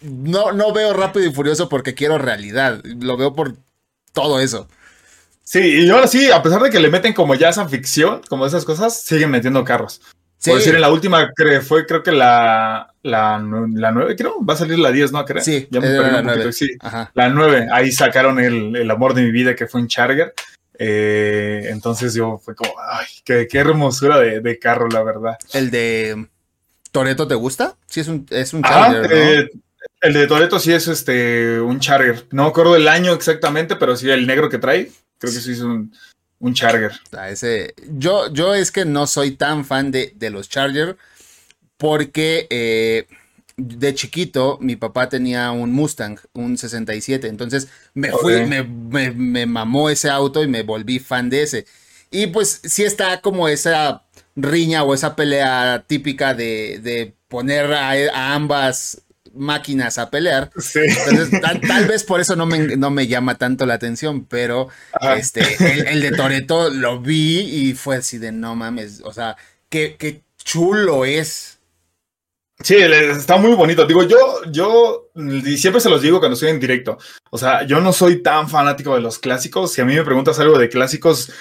no, 0.00 0.52
no 0.52 0.72
veo 0.72 0.92
rápido 0.92 1.26
y 1.26 1.32
furioso 1.32 1.68
porque 1.68 1.94
quiero 1.94 2.18
realidad, 2.18 2.80
lo 2.84 3.16
veo 3.16 3.34
por 3.34 3.54
todo 4.12 4.40
eso. 4.40 4.68
Sí, 5.44 5.84
y 5.84 5.90
ahora 5.90 6.06
sí, 6.06 6.30
a 6.30 6.42
pesar 6.42 6.62
de 6.62 6.70
que 6.70 6.80
le 6.80 6.90
meten 6.90 7.12
como 7.12 7.34
ya 7.34 7.48
esa 7.48 7.68
ficción, 7.68 8.22
como 8.28 8.46
esas 8.46 8.64
cosas, 8.64 9.02
siguen 9.02 9.30
metiendo 9.30 9.64
carros. 9.64 10.00
Sí. 10.38 10.50
Por 10.50 10.58
decir, 10.58 10.74
en 10.74 10.80
la 10.80 10.90
última 10.90 11.30
fue 11.66 11.86
creo 11.86 12.02
que 12.02 12.12
la, 12.12 12.91
la, 13.02 13.38
la 13.74 13.90
9, 13.90 14.16
creo, 14.16 14.44
va 14.44 14.54
a 14.54 14.56
salir 14.56 14.78
la 14.78 14.92
10, 14.92 15.12
¿no? 15.12 15.24
Creo. 15.24 15.42
Sí, 15.42 15.66
ya 15.70 15.80
me 15.80 15.88
perdí 15.88 16.16
un 16.16 16.26
poquito. 16.26 16.52
Sí, 16.52 16.68
Ajá. 16.80 17.10
la 17.14 17.28
9, 17.28 17.68
ahí 17.72 17.90
sacaron 17.90 18.38
el, 18.38 18.76
el, 18.76 18.90
amor 18.90 19.14
de 19.14 19.22
mi 19.22 19.30
vida 19.30 19.54
que 19.56 19.66
fue 19.66 19.80
un 19.80 19.88
Charger. 19.88 20.34
Eh, 20.78 21.68
entonces 21.70 22.14
yo 22.14 22.38
fue 22.38 22.54
como, 22.54 22.72
ay, 22.80 23.06
qué, 23.24 23.46
qué 23.48 23.58
hermosura 23.58 24.18
de, 24.18 24.40
de, 24.40 24.58
carro, 24.58 24.88
la 24.88 25.02
verdad. 25.02 25.36
¿El 25.52 25.70
de 25.70 26.28
Toreto 26.90 27.26
te 27.26 27.34
gusta? 27.34 27.76
Sí, 27.86 28.00
es 28.00 28.08
un, 28.08 28.26
es 28.30 28.52
un 28.52 28.62
Charger, 28.62 29.04
ah, 29.04 29.08
¿no? 29.08 29.14
eh, 29.14 29.50
el 30.00 30.12
de 30.12 30.26
Toreto 30.26 30.58
sí 30.58 30.72
es 30.72 30.88
este 30.88 31.60
un 31.60 31.80
Charger. 31.80 32.26
No 32.30 32.44
me 32.44 32.48
acuerdo 32.48 32.74
del 32.74 32.88
año 32.88 33.12
exactamente, 33.12 33.76
pero 33.76 33.96
sí 33.96 34.10
el 34.10 34.26
negro 34.26 34.48
que 34.48 34.58
trae. 34.58 34.90
Creo 35.18 35.32
que 35.32 35.40
sí 35.40 35.52
es 35.52 35.60
un, 35.60 35.92
un 36.40 36.54
Charger. 36.54 36.92
ese, 37.28 37.74
yo, 37.88 38.32
yo 38.32 38.54
es 38.54 38.72
que 38.72 38.84
no 38.84 39.06
soy 39.06 39.32
tan 39.32 39.64
fan 39.64 39.92
de, 39.92 40.12
de 40.16 40.30
los 40.30 40.48
Charger 40.48 40.96
porque 41.82 42.46
eh, 42.48 43.08
de 43.56 43.92
chiquito 43.92 44.56
mi 44.60 44.76
papá 44.76 45.08
tenía 45.08 45.50
un 45.50 45.72
Mustang, 45.72 46.16
un 46.32 46.56
67, 46.56 47.26
entonces 47.26 47.66
me 47.92 48.12
fui, 48.12 48.46
me, 48.46 48.62
me, 48.62 49.46
mamó 49.46 49.90
ese 49.90 50.08
auto 50.08 50.44
y 50.44 50.46
me 50.46 50.62
volví 50.62 51.00
fan 51.00 51.28
de 51.28 51.42
ese. 51.42 51.66
Y 52.12 52.28
pues 52.28 52.60
sí 52.62 52.84
está 52.84 53.20
como 53.20 53.48
esa 53.48 54.04
riña 54.36 54.84
o 54.84 54.94
esa 54.94 55.16
pelea 55.16 55.84
típica 55.84 56.34
de, 56.34 56.78
de 56.80 57.16
poner 57.26 57.72
a, 57.72 58.32
ambas 58.32 59.02
máquinas 59.34 59.98
a 59.98 60.08
pelear. 60.08 60.52
Entonces, 60.54 61.40
tal, 61.66 61.86
vez 61.86 62.04
por 62.04 62.20
eso 62.20 62.36
no 62.36 62.46
me, 62.46 62.76
no 62.76 62.92
me 62.92 63.08
llama 63.08 63.38
tanto 63.38 63.66
la 63.66 63.74
atención, 63.74 64.24
pero 64.26 64.68
este, 65.16 65.90
el, 65.90 66.00
de 66.00 66.12
Toreto 66.12 66.70
lo 66.70 67.00
vi 67.00 67.40
y 67.40 67.74
fue 67.74 67.96
así 67.96 68.18
de 68.18 68.30
no 68.30 68.54
mames, 68.54 69.00
o 69.02 69.12
sea, 69.12 69.36
qué, 69.68 69.96
qué 69.98 70.22
chulo 70.44 71.04
es. 71.04 71.58
Sí, 72.62 72.74
está 72.76 73.36
muy 73.36 73.54
bonito. 73.54 73.86
Digo, 73.86 74.02
yo, 74.04 74.18
yo 74.50 75.10
siempre 75.56 75.80
se 75.80 75.90
los 75.90 76.02
digo 76.02 76.18
cuando 76.18 76.34
estoy 76.34 76.50
en 76.50 76.60
directo. 76.60 76.98
O 77.30 77.38
sea, 77.38 77.66
yo 77.66 77.80
no 77.80 77.92
soy 77.92 78.22
tan 78.22 78.48
fanático 78.48 78.94
de 78.94 79.00
los 79.00 79.18
clásicos. 79.18 79.72
Si 79.72 79.80
a 79.80 79.84
mí 79.84 79.94
me 79.94 80.04
preguntas 80.04 80.38
algo 80.38 80.58
de 80.58 80.68
clásicos, 80.68 81.32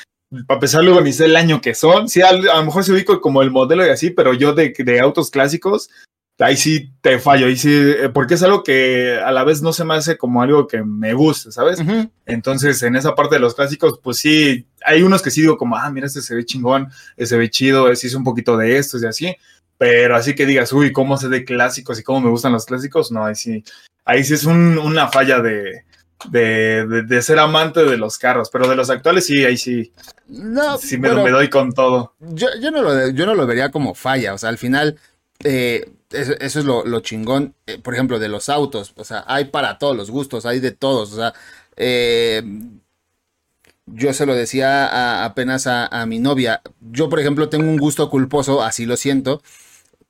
a 0.47 0.59
pesar 0.59 0.83
luego 0.83 1.01
ni 1.01 1.13
sé 1.13 1.25
el 1.25 1.35
año 1.35 1.61
que 1.61 1.75
son. 1.75 2.07
Sí, 2.09 2.21
a, 2.21 2.31
lo 2.33 2.63
mejor 2.63 2.83
se 2.83 2.93
ubico 2.93 3.19
como 3.21 3.41
el 3.41 3.51
modelo 3.51 3.85
y 3.85 3.89
así, 3.89 4.09
pero 4.09 4.33
yo 4.33 4.53
de, 4.53 4.73
de 4.77 4.99
autos 4.99 5.29
clásicos, 5.29 5.89
ahí 6.39 6.57
sí 6.57 6.91
te 7.01 7.19
fallo, 7.19 7.45
ahí 7.45 7.57
sí, 7.57 7.71
eh, 7.71 8.09
porque 8.13 8.33
es 8.33 8.43
algo 8.43 8.63
que 8.63 9.19
a 9.23 9.31
la 9.31 9.43
vez 9.43 9.61
no 9.61 9.73
se 9.73 9.85
me 9.85 9.93
hace 9.95 10.17
como 10.17 10.41
algo 10.41 10.67
que 10.67 10.83
me 10.83 11.13
guste, 11.13 11.51
¿sabes? 11.51 11.79
Entonces, 12.25 12.81
en 12.83 12.95
esa 12.95 13.13
parte 13.15 13.35
de 13.35 13.41
los 13.41 13.53
clásicos, 13.53 13.99
pues 14.01 14.17
sí, 14.17 14.65
hay 14.85 15.03
unos 15.03 15.21
que 15.21 15.31
sí 15.31 15.41
digo 15.41 15.57
como, 15.57 15.75
ah, 15.75 15.89
mira, 15.91 16.07
este 16.07 16.21
se 16.21 16.33
ve 16.35 16.45
chingón, 16.45 16.89
este 17.11 17.27
se 17.27 17.37
ve 17.37 17.49
chido, 17.49 17.91
ese 17.91 18.07
es 18.07 18.15
un 18.15 18.23
poquito 18.23 18.57
de 18.57 18.77
esto 18.77 18.97
y 18.97 19.05
así, 19.05 19.35
pero 19.81 20.15
así 20.15 20.35
que 20.35 20.45
digas, 20.45 20.71
uy, 20.73 20.91
¿cómo 20.91 21.17
sé 21.17 21.27
de 21.27 21.43
clásicos 21.43 21.99
y 21.99 22.03
cómo 22.03 22.21
me 22.21 22.29
gustan 22.29 22.51
los 22.51 22.67
clásicos? 22.67 23.11
No, 23.11 23.25
ahí 23.25 23.33
sí, 23.33 23.63
ahí 24.05 24.23
sí 24.23 24.35
es 24.35 24.45
una 24.45 25.07
falla 25.07 25.39
de, 25.39 25.85
de, 26.29 27.21
ser 27.23 27.39
amante 27.39 27.83
de 27.83 27.97
los 27.97 28.19
carros, 28.19 28.51
pero 28.51 28.67
de 28.67 28.75
los 28.75 28.91
actuales 28.91 29.25
sí, 29.25 29.43
ahí 29.43 29.57
sí. 29.57 29.91
No, 30.27 30.77
sí 30.77 30.99
me, 30.99 31.09
doy 31.09 31.49
con 31.49 31.71
todo. 31.71 32.13
Yo, 32.19 32.49
yo, 32.61 32.69
no 32.69 32.83
lo, 32.83 33.09
yo 33.09 33.25
no 33.25 33.33
lo 33.33 33.47
vería 33.47 33.71
como 33.71 33.95
falla, 33.95 34.35
o 34.35 34.37
sea, 34.37 34.49
al 34.49 34.59
final, 34.59 34.99
eh, 35.43 35.91
eso, 36.11 36.35
es 36.39 36.63
lo, 36.63 36.99
chingón, 36.99 37.55
eh, 37.65 37.79
por 37.79 37.95
ejemplo, 37.95 38.19
de 38.19 38.29
los 38.29 38.49
autos, 38.49 38.93
o 38.97 39.03
sea, 39.03 39.23
hay 39.25 39.45
para 39.45 39.79
todos 39.79 39.97
los 39.97 40.11
gustos, 40.11 40.45
hay 40.45 40.59
de 40.59 40.73
todos, 40.73 41.11
o 41.13 41.15
sea, 41.15 41.33
eh, 41.75 42.43
yo 43.87 44.13
se 44.13 44.27
lo 44.27 44.35
decía 44.35 45.25
apenas 45.25 45.65
a, 45.65 45.87
a, 45.87 46.05
mi 46.05 46.19
novia, 46.19 46.61
yo 46.81 47.09
por 47.09 47.19
ejemplo 47.19 47.49
tengo 47.49 47.67
un 47.67 47.77
gusto 47.77 48.11
culposo, 48.11 48.61
así 48.61 48.85
lo 48.85 48.95
siento, 48.95 49.41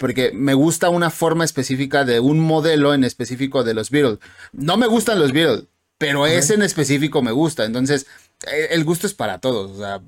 porque 0.01 0.31
me 0.33 0.55
gusta 0.55 0.89
una 0.89 1.11
forma 1.11 1.45
específica 1.45 2.03
de 2.05 2.19
un 2.19 2.39
modelo 2.39 2.95
en 2.95 3.03
específico 3.03 3.63
de 3.63 3.75
los 3.75 3.91
Beatles. 3.91 4.17
No 4.51 4.75
me 4.75 4.87
gustan 4.87 5.19
los 5.19 5.31
Beatles, 5.31 5.65
pero 5.99 6.25
ese 6.25 6.55
en 6.55 6.63
específico 6.63 7.21
me 7.21 7.31
gusta. 7.31 7.65
Entonces, 7.65 8.07
e, 8.51 8.69
el 8.71 8.83
gusto 8.83 9.05
es 9.05 9.13
para 9.13 9.37
todos. 9.37 9.69
O 9.69 9.77
sea, 9.77 10.01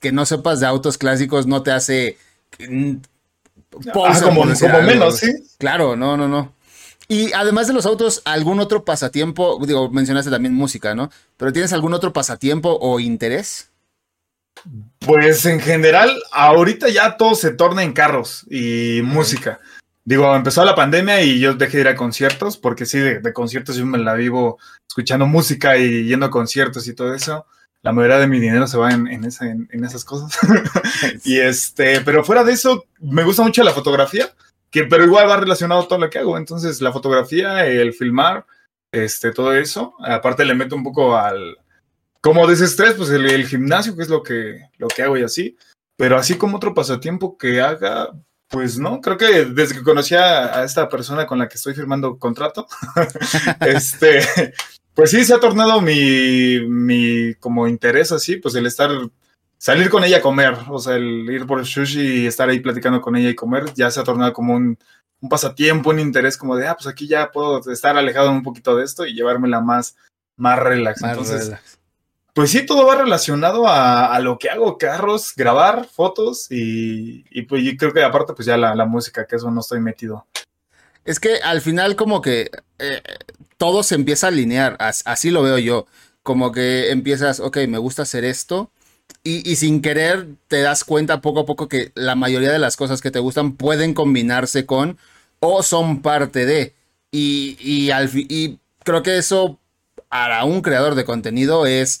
que 0.00 0.12
no 0.12 0.24
sepas 0.24 0.60
de 0.60 0.66
autos 0.66 0.96
clásicos 0.96 1.46
no 1.46 1.62
te 1.62 1.72
hace. 1.72 2.16
Ah, 2.58 4.20
como, 4.24 4.46
menos, 4.46 5.18
sí. 5.18 5.30
Claro, 5.58 5.94
no, 5.94 6.16
no, 6.16 6.26
no. 6.26 6.54
Y 7.06 7.30
además 7.34 7.66
de 7.66 7.74
los 7.74 7.84
autos, 7.84 8.22
¿algún 8.24 8.60
otro 8.60 8.86
pasatiempo? 8.86 9.60
Digo, 9.66 9.90
mencionaste 9.90 10.30
también 10.30 10.54
música, 10.54 10.94
¿no? 10.94 11.10
Pero 11.36 11.52
¿tienes 11.52 11.74
algún 11.74 11.92
otro 11.92 12.14
pasatiempo 12.14 12.78
o 12.80 12.98
interés? 12.98 13.68
Pues 15.00 15.46
en 15.46 15.60
general, 15.60 16.22
ahorita 16.32 16.88
ya 16.88 17.16
todo 17.16 17.34
se 17.34 17.52
torna 17.52 17.82
en 17.82 17.92
carros 17.92 18.44
y 18.50 19.00
música. 19.02 19.60
Digo, 20.04 20.34
empezó 20.34 20.64
la 20.64 20.74
pandemia 20.74 21.22
y 21.22 21.38
yo 21.38 21.54
dejé 21.54 21.78
de 21.78 21.80
ir 21.82 21.88
a 21.88 21.94
conciertos, 21.94 22.56
porque 22.56 22.86
sí, 22.86 22.98
de, 22.98 23.32
conciertos 23.32 23.76
yo 23.76 23.84
me 23.84 23.98
la 23.98 24.14
vivo 24.14 24.58
escuchando 24.88 25.26
música 25.26 25.76
y 25.76 26.04
yendo 26.04 26.26
a 26.26 26.30
conciertos 26.30 26.88
y 26.88 26.94
todo 26.94 27.14
eso. 27.14 27.46
La 27.82 27.92
mayoría 27.92 28.18
de 28.18 28.26
mi 28.26 28.40
dinero 28.40 28.66
se 28.66 28.78
va 28.78 28.90
en, 28.90 29.06
en, 29.06 29.24
esas 29.24 30.04
cosas. 30.04 30.38
y 31.24 31.38
este, 31.38 32.00
pero 32.00 32.24
fuera 32.24 32.42
de 32.42 32.52
eso, 32.52 32.86
me 33.00 33.22
gusta 33.22 33.42
mucho 33.42 33.62
la 33.62 33.72
fotografía, 33.72 34.32
que 34.70 34.84
pero 34.84 35.04
igual 35.04 35.28
va 35.28 35.36
relacionado 35.36 35.82
a 35.82 35.88
todo 35.88 35.98
lo 35.98 36.10
que 36.10 36.18
hago. 36.18 36.38
Entonces, 36.38 36.80
la 36.80 36.92
fotografía, 36.92 37.66
el 37.66 37.92
filmar, 37.92 38.46
este, 38.90 39.32
todo 39.32 39.54
eso. 39.54 39.94
Aparte 40.00 40.44
le 40.44 40.54
meto 40.54 40.74
un 40.74 40.84
poco 40.84 41.16
al, 41.16 41.58
como 42.20 42.46
desestrés, 42.46 42.94
pues 42.94 43.10
el, 43.10 43.46
gimnasio, 43.46 43.96
que 43.96 44.02
es 44.02 44.08
lo 44.08 44.22
que, 44.22 44.60
lo 44.78 44.88
que 44.88 45.02
hago 45.02 45.16
y 45.16 45.22
así. 45.22 45.56
Pero 45.96 46.16
así 46.16 46.36
como 46.36 46.56
otro 46.56 46.74
pasatiempo 46.74 47.36
que 47.36 47.60
haga, 47.60 48.10
pues 48.48 48.78
no, 48.78 49.00
creo 49.00 49.16
que 49.16 49.44
desde 49.44 49.76
que 49.76 49.82
conocí 49.82 50.14
a, 50.14 50.64
esta 50.64 50.88
persona 50.88 51.26
con 51.26 51.38
la 51.38 51.48
que 51.48 51.56
estoy 51.56 51.74
firmando 51.74 52.18
contrato, 52.18 52.66
este, 53.60 54.54
pues 54.94 55.10
sí 55.10 55.24
se 55.24 55.34
ha 55.34 55.40
tornado 55.40 55.80
mi, 55.80 56.60
mi 56.68 57.34
como 57.34 57.68
interés 57.68 58.12
así, 58.12 58.36
pues 58.36 58.54
el 58.54 58.66
estar, 58.66 58.90
salir 59.58 59.90
con 59.90 60.04
ella 60.04 60.18
a 60.18 60.22
comer, 60.22 60.56
o 60.68 60.78
sea, 60.78 60.96
el 60.96 61.28
ir 61.30 61.46
por 61.46 61.58
el 61.58 61.66
sushi 61.66 62.22
y 62.22 62.26
estar 62.26 62.48
ahí 62.48 62.60
platicando 62.60 63.00
con 63.00 63.16
ella 63.16 63.30
y 63.30 63.34
comer, 63.34 63.72
ya 63.74 63.90
se 63.90 64.00
ha 64.00 64.04
tornado 64.04 64.32
como 64.32 64.54
un, 64.54 64.78
un 65.20 65.28
pasatiempo, 65.28 65.90
un 65.90 65.98
interés 65.98 66.36
como 66.36 66.56
de, 66.56 66.68
ah, 66.68 66.76
pues 66.76 66.86
aquí 66.86 67.08
ya 67.08 67.30
puedo 67.30 67.60
estar 67.70 67.96
alejado 67.96 68.30
un 68.30 68.42
poquito 68.42 68.76
de 68.76 68.84
esto 68.84 69.06
y 69.06 69.14
llevármela 69.14 69.60
más, 69.60 69.96
más 70.36 70.58
relax. 70.58 71.02
Más 71.02 71.16
relax. 71.16 71.77
Pues 72.38 72.52
sí, 72.52 72.64
todo 72.64 72.86
va 72.86 72.94
relacionado 72.94 73.66
a, 73.66 74.16
lo 74.20 74.38
que 74.38 74.48
hago, 74.48 74.78
carros, 74.78 75.32
grabar, 75.34 75.88
fotos 75.92 76.46
y, 76.50 77.42
pues 77.48 77.64
yo 77.64 77.72
creo 77.76 77.92
que 77.92 78.04
aparte 78.04 78.32
pues 78.32 78.46
ya 78.46 78.56
la, 78.56 78.84
música, 78.84 79.26
que 79.26 79.34
eso 79.34 79.50
no 79.50 79.60
estoy 79.60 79.80
metido. 79.80 80.24
Es 81.04 81.18
que 81.18 81.38
al 81.42 81.60
final 81.60 81.96
como 81.96 82.22
que 82.22 82.48
eh, 82.78 83.02
todo 83.56 83.82
se 83.82 83.96
empieza 83.96 84.28
a 84.28 84.30
alinear, 84.30 84.76
así 84.78 85.32
lo 85.32 85.42
veo 85.42 85.58
yo, 85.58 85.86
como 86.22 86.52
que 86.52 86.92
empiezas, 86.92 87.40
ok, 87.40 87.56
me 87.66 87.78
gusta 87.78 88.02
hacer 88.02 88.24
esto 88.24 88.70
y, 89.24 89.56
sin 89.56 89.82
querer 89.82 90.28
te 90.46 90.62
das 90.62 90.84
cuenta 90.84 91.20
poco 91.20 91.40
a 91.40 91.44
poco 91.44 91.68
que 91.68 91.90
la 91.96 92.14
mayoría 92.14 92.52
de 92.52 92.60
las 92.60 92.76
cosas 92.76 93.00
que 93.00 93.10
te 93.10 93.18
gustan 93.18 93.56
pueden 93.56 93.94
combinarse 93.94 94.64
con 94.64 94.96
o 95.40 95.64
son 95.64 96.02
parte 96.02 96.46
de. 96.46 96.72
Y, 97.10 97.58
y, 97.58 97.90
al, 97.90 98.08
y 98.14 98.60
creo 98.84 99.02
que 99.02 99.18
eso 99.18 99.58
para 100.08 100.44
un 100.44 100.62
creador 100.62 100.94
de 100.94 101.04
contenido 101.04 101.66
es 101.66 102.00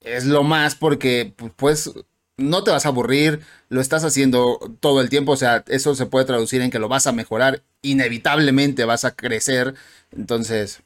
es 0.00 0.24
lo 0.24 0.42
más 0.42 0.74
porque 0.74 1.34
pues 1.56 1.90
no 2.36 2.64
te 2.64 2.70
vas 2.70 2.86
a 2.86 2.88
aburrir, 2.88 3.40
lo 3.68 3.80
estás 3.80 4.04
haciendo 4.04 4.58
todo 4.80 5.00
el 5.00 5.08
tiempo, 5.08 5.32
o 5.32 5.36
sea, 5.36 5.64
eso 5.68 5.94
se 5.94 6.06
puede 6.06 6.24
traducir 6.24 6.62
en 6.62 6.70
que 6.70 6.78
lo 6.78 6.88
vas 6.88 7.06
a 7.06 7.12
mejorar, 7.12 7.62
inevitablemente 7.82 8.84
vas 8.84 9.04
a 9.04 9.14
crecer, 9.14 9.74
entonces... 10.10 10.80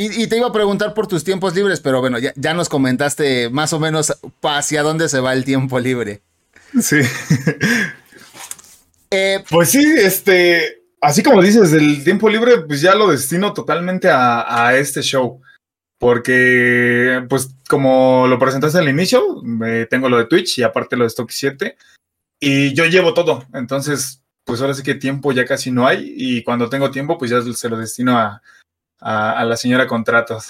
Y, 0.00 0.28
te 0.28 0.36
iba 0.36 0.46
a 0.46 0.52
preguntar 0.52 0.94
por 0.94 1.08
tus 1.08 1.24
tiempos 1.24 1.56
libres, 1.56 1.80
pero 1.80 2.00
bueno, 2.00 2.20
ya, 2.20 2.32
ya 2.36 2.54
nos 2.54 2.68
comentaste 2.68 3.50
más 3.50 3.72
o 3.72 3.80
menos 3.80 4.16
hacia 4.42 4.84
dónde 4.84 5.08
se 5.08 5.18
va 5.18 5.32
el 5.32 5.44
tiempo 5.44 5.80
libre. 5.80 6.20
Sí. 6.80 7.00
Eh, 9.10 9.42
pues 9.48 9.70
sí, 9.70 9.82
este, 9.96 10.82
así 11.00 11.22
como 11.22 11.40
dices, 11.40 11.72
el 11.72 12.04
tiempo 12.04 12.28
libre, 12.28 12.60
pues 12.60 12.82
ya 12.82 12.94
lo 12.94 13.10
destino 13.10 13.54
totalmente 13.54 14.10
a, 14.10 14.66
a 14.66 14.76
este 14.76 15.00
show. 15.00 15.40
Porque, 15.98 17.24
pues, 17.28 17.50
como 17.68 18.26
lo 18.28 18.38
presentaste 18.38 18.78
al 18.78 18.88
inicio, 18.88 19.42
tengo 19.90 20.08
lo 20.08 20.18
de 20.18 20.26
Twitch 20.26 20.58
y 20.58 20.62
aparte 20.62 20.96
lo 20.96 21.04
de 21.04 21.08
Stock 21.08 21.30
7. 21.30 21.76
Y 22.40 22.72
yo 22.74 22.86
llevo 22.86 23.14
todo. 23.14 23.44
Entonces, 23.52 24.22
pues 24.44 24.60
ahora 24.60 24.74
sí 24.74 24.82
que 24.82 24.94
tiempo 24.94 25.32
ya 25.32 25.44
casi 25.44 25.70
no 25.70 25.86
hay. 25.86 26.14
Y 26.16 26.44
cuando 26.44 26.68
tengo 26.68 26.90
tiempo, 26.90 27.18
pues 27.18 27.30
ya 27.30 27.42
se 27.42 27.68
lo 27.68 27.76
destino 27.76 28.16
a, 28.16 28.40
a, 29.00 29.44
la 29.44 29.56
señora 29.56 29.86
contratos. 29.86 30.48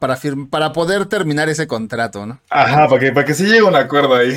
para, 0.00 0.18
para 0.50 0.72
poder 0.72 1.06
terminar 1.06 1.48
ese 1.48 1.66
contrato, 1.66 2.26
¿no? 2.26 2.40
Ajá, 2.50 2.88
para 2.88 3.00
que, 3.00 3.12
para 3.12 3.26
que 3.26 3.34
se 3.34 3.44
llegue 3.44 3.60
a 3.60 3.64
un 3.64 3.76
acuerdo 3.76 4.14
ahí. 4.14 4.34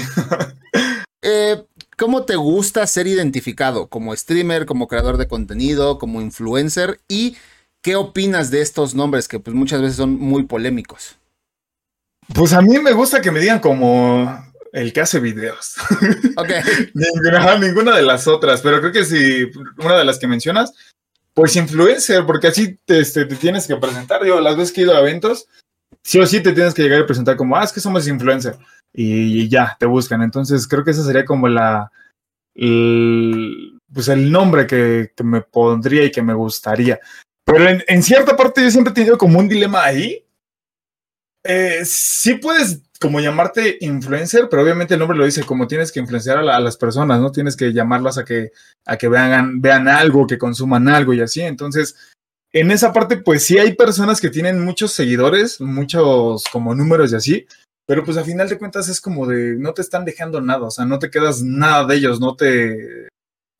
eh, 1.21 1.63
¿Cómo 1.97 2.23
te 2.23 2.35
gusta 2.35 2.85
ser 2.87 3.07
identificado 3.07 3.87
como 3.87 4.15
streamer, 4.15 4.65
como 4.65 4.87
creador 4.87 5.17
de 5.17 5.27
contenido, 5.27 5.97
como 5.97 6.21
influencer? 6.21 6.99
Y 7.07 7.37
¿Qué 7.85 7.95
opinas 7.95 8.49
de 8.49 8.61
estos 8.61 8.95
nombres 8.95 9.27
que 9.27 9.39
pues 9.39 9.55
muchas 9.55 9.79
veces 9.79 9.97
son 9.97 10.17
muy 10.17 10.45
polémicos? 10.45 11.19
Pues 12.33 12.51
a 12.53 12.61
mí 12.63 12.79
me 12.79 12.93
gusta 12.93 13.21
que 13.21 13.29
me 13.29 13.39
digan 13.39 13.59
como 13.59 14.43
el 14.73 14.91
que 14.91 15.01
hace 15.01 15.19
videos. 15.19 15.75
Ok. 16.35 16.49
ninguna, 16.95 17.59
ninguna, 17.59 17.95
de 17.95 18.01
las 18.01 18.27
otras, 18.27 18.61
pero 18.61 18.79
creo 18.79 18.91
que 18.91 19.05
si 19.05 19.51
una 19.77 19.99
de 19.99 20.03
las 20.03 20.17
que 20.17 20.25
mencionas, 20.25 20.73
pues 21.35 21.55
influencer, 21.57 22.25
porque 22.25 22.47
así 22.47 22.79
te, 22.85 23.01
este, 23.01 23.25
te, 23.25 23.35
tienes 23.35 23.67
que 23.67 23.75
presentar. 23.75 24.23
Digo, 24.23 24.41
las 24.41 24.57
veces 24.57 24.73
que 24.73 24.81
he 24.81 24.85
ido 24.85 24.97
a 24.97 25.01
eventos, 25.01 25.47
sí 26.01 26.17
o 26.17 26.25
sí 26.25 26.41
te 26.41 26.53
tienes 26.53 26.73
que 26.73 26.81
llegar 26.81 27.03
a 27.03 27.05
presentar 27.05 27.37
como, 27.37 27.55
ah, 27.55 27.65
es 27.65 27.71
que 27.71 27.81
somos 27.81 28.07
influencer. 28.07 28.57
Y, 28.93 29.47
ya, 29.47 29.77
te 29.79 29.85
buscan. 29.85 30.23
Entonces 30.23 30.67
creo 30.67 30.83
que 30.83 30.89
esa 30.89 31.03
sería 31.03 31.23
como 31.23 31.47
la... 31.47 31.91
pues 32.55 34.07
el 34.07 34.31
nombre 34.31 34.65
que, 34.65 35.11
que 35.15 35.23
me 35.23 35.41
pondría 35.41 36.03
y 36.03 36.11
que 36.11 36.23
me 36.23 36.33
gustaría. 36.33 36.99
Pero 37.45 37.83
en, 37.87 38.03
cierta 38.03 38.35
parte 38.35 38.63
yo 38.63 38.71
siempre 38.71 38.91
he 38.91 38.95
tenido 38.95 39.17
como 39.17 39.39
un 39.39 39.47
dilema 39.47 39.83
ahí. 39.83 40.25
Eh, 41.43 41.81
sí 41.85 42.35
puedes 42.35 42.81
como 42.99 43.19
llamarte 43.19 43.77
influencer, 43.81 44.47
pero 44.49 44.63
obviamente 44.63 44.95
el 44.95 44.99
nombre 44.99 45.17
lo 45.17 45.25
dice, 45.25 45.43
como 45.43 45.67
tienes 45.67 45.91
que 45.91 45.99
influenciar 45.99 46.39
a, 46.39 46.59
las 46.59 46.75
personas, 46.75 47.19
¿no? 47.21 47.31
Tienes 47.31 47.55
que 47.55 47.71
llamarlas 47.71 48.17
a 48.17 48.25
que, 48.25 48.51
a 48.85 48.97
que 48.97 49.07
vean, 49.07 49.61
vean 49.61 49.87
algo, 49.87 50.25
que 50.25 50.39
consuman 50.39 50.87
algo 50.87 51.13
y 51.13 51.21
así. 51.21 51.41
Entonces, 51.41 51.95
en 52.51 52.71
esa 52.71 52.93
parte, 52.93 53.17
pues 53.17 53.43
sí 53.43 53.59
hay 53.59 53.73
personas 53.73 54.19
que 54.19 54.29
tienen 54.29 54.63
muchos 54.63 54.93
seguidores, 54.93 55.61
muchos 55.61 56.45
como 56.51 56.73
números 56.73 57.11
y 57.11 57.15
así, 57.15 57.47
pero 57.85 58.03
pues 58.03 58.17
a 58.17 58.23
final 58.23 58.49
de 58.49 58.57
cuentas 58.57 58.89
es 58.89 58.99
como 58.99 59.27
de, 59.27 59.55
no 59.57 59.73
te 59.73 59.81
están 59.81 60.05
dejando 60.05 60.41
nada, 60.41 60.63
o 60.63 60.71
sea, 60.71 60.85
no 60.85 60.97
te 60.97 61.11
quedas 61.11 61.43
nada 61.43 61.85
de 61.85 61.95
ellos, 61.97 62.19
no 62.19 62.35
te, 62.35 63.09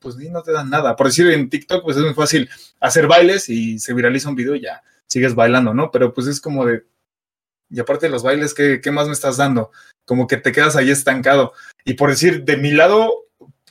pues 0.06 0.18
no 0.18 0.43
te 0.43 0.51
dan 0.51 0.70
nada. 0.70 0.95
Por 0.95 1.08
decir, 1.08 1.32
en 1.32 1.49
TikTok, 1.49 1.84
pues 1.84 1.97
es 1.97 2.03
muy 2.03 2.14
fácil 2.14 2.47
hacer 2.80 3.08
bailes 3.08 3.49
y 3.49 3.80
se 3.80 3.91
viraliza 3.91 4.30
un 4.30 4.36
video 4.36 4.53
y 4.53 4.62
ya 4.62 4.84
sigues 5.08 5.34
bailando, 5.34 5.74
¿no? 5.74 5.89
Pero 5.89 6.14
pues 6.14 6.28
es 6.28 6.39
como 6.39 6.64
de, 6.64 6.84
y 7.72 7.80
aparte 7.80 8.06
de 8.06 8.12
los 8.12 8.22
bailes, 8.22 8.53
¿qué, 8.53 8.82
¿qué 8.82 8.91
más 8.91 9.08
me 9.08 9.14
estás 9.14 9.38
dando? 9.38 9.72
Como 10.06 10.28
que 10.28 10.38
te 10.38 10.51
quedas 10.51 10.76
ahí 10.76 10.91
estancado. 10.91 11.53
Y 11.86 11.95
por 11.95 12.12
decir, 12.12 12.43
de 12.43 12.56
mi 12.56 12.70
lado, 12.70 13.26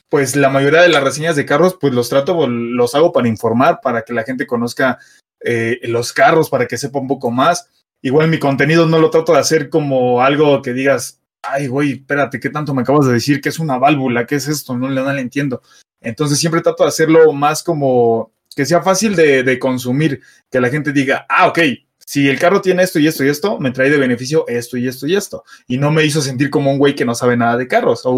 pues 0.09 0.35
la 0.35 0.49
mayoría 0.49 0.81
de 0.81 0.89
las 0.89 1.05
reseñas 1.05 1.37
de 1.37 1.45
carros, 1.45 1.77
pues 1.79 1.93
los 1.93 2.09
trato, 2.09 2.47
los 2.47 2.95
hago 2.95 3.13
para 3.13 3.29
informar, 3.29 3.79
para 3.81 4.01
que 4.01 4.11
la 4.11 4.23
gente 4.23 4.45
conozca 4.45 4.99
eh, 5.39 5.79
los 5.83 6.11
carros, 6.11 6.49
para 6.49 6.65
que 6.65 6.77
sepa 6.77 6.99
un 6.99 7.07
poco 7.07 7.31
más. 7.31 7.69
Igual 8.01 8.27
mi 8.27 8.39
contenido 8.39 8.85
no 8.85 8.99
lo 8.99 9.09
trato 9.09 9.31
de 9.31 9.39
hacer 9.39 9.69
como 9.69 10.21
algo 10.21 10.61
que 10.61 10.73
digas, 10.73 11.21
ay, 11.43 11.67
güey, 11.67 11.93
espérate, 11.93 12.41
¿qué 12.41 12.49
tanto 12.49 12.73
me 12.73 12.81
acabas 12.81 13.07
de 13.07 13.13
decir? 13.13 13.39
¿Qué 13.39 13.47
es 13.47 13.57
una 13.57 13.77
válvula? 13.77 14.25
¿Qué 14.25 14.35
es 14.35 14.49
esto? 14.49 14.77
No, 14.77 14.89
no 14.89 15.13
le 15.13 15.21
entiendo. 15.21 15.61
Entonces 16.05 16.39
siempre 16.39 16.61
trato 16.61 16.83
de 16.83 16.89
hacerlo 16.89 17.33
más 17.33 17.61
como 17.61 18.31
que 18.55 18.65
sea 18.65 18.81
fácil 18.81 19.15
de, 19.15 19.43
de 19.43 19.59
consumir, 19.59 20.21
que 20.49 20.61
la 20.61 20.69
gente 20.69 20.93
diga, 20.93 21.25
ah, 21.27 21.47
ok, 21.47 21.59
si 22.05 22.29
el 22.29 22.39
carro 22.39 22.61
tiene 22.61 22.83
esto 22.83 22.99
y 22.99 23.07
esto 23.07 23.23
y 23.23 23.29
esto, 23.29 23.59
me 23.59 23.71
trae 23.71 23.89
de 23.89 23.97
beneficio 23.97 24.45
esto 24.47 24.77
y 24.77 24.87
esto 24.87 25.07
y 25.07 25.15
esto. 25.15 25.43
Y 25.67 25.77
no 25.77 25.91
me 25.91 26.05
hizo 26.05 26.21
sentir 26.21 26.49
como 26.49 26.71
un 26.71 26.77
güey 26.77 26.95
que 26.95 27.03
no 27.03 27.15
sabe 27.15 27.35
nada 27.35 27.57
de 27.57 27.67
carros 27.67 28.05
o, 28.05 28.15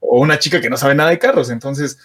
o 0.00 0.20
una 0.20 0.38
chica 0.38 0.60
que 0.60 0.70
no 0.70 0.76
sabe 0.76 0.94
nada 0.94 1.10
de 1.10 1.18
carros. 1.18 1.50
Entonces, 1.50 1.98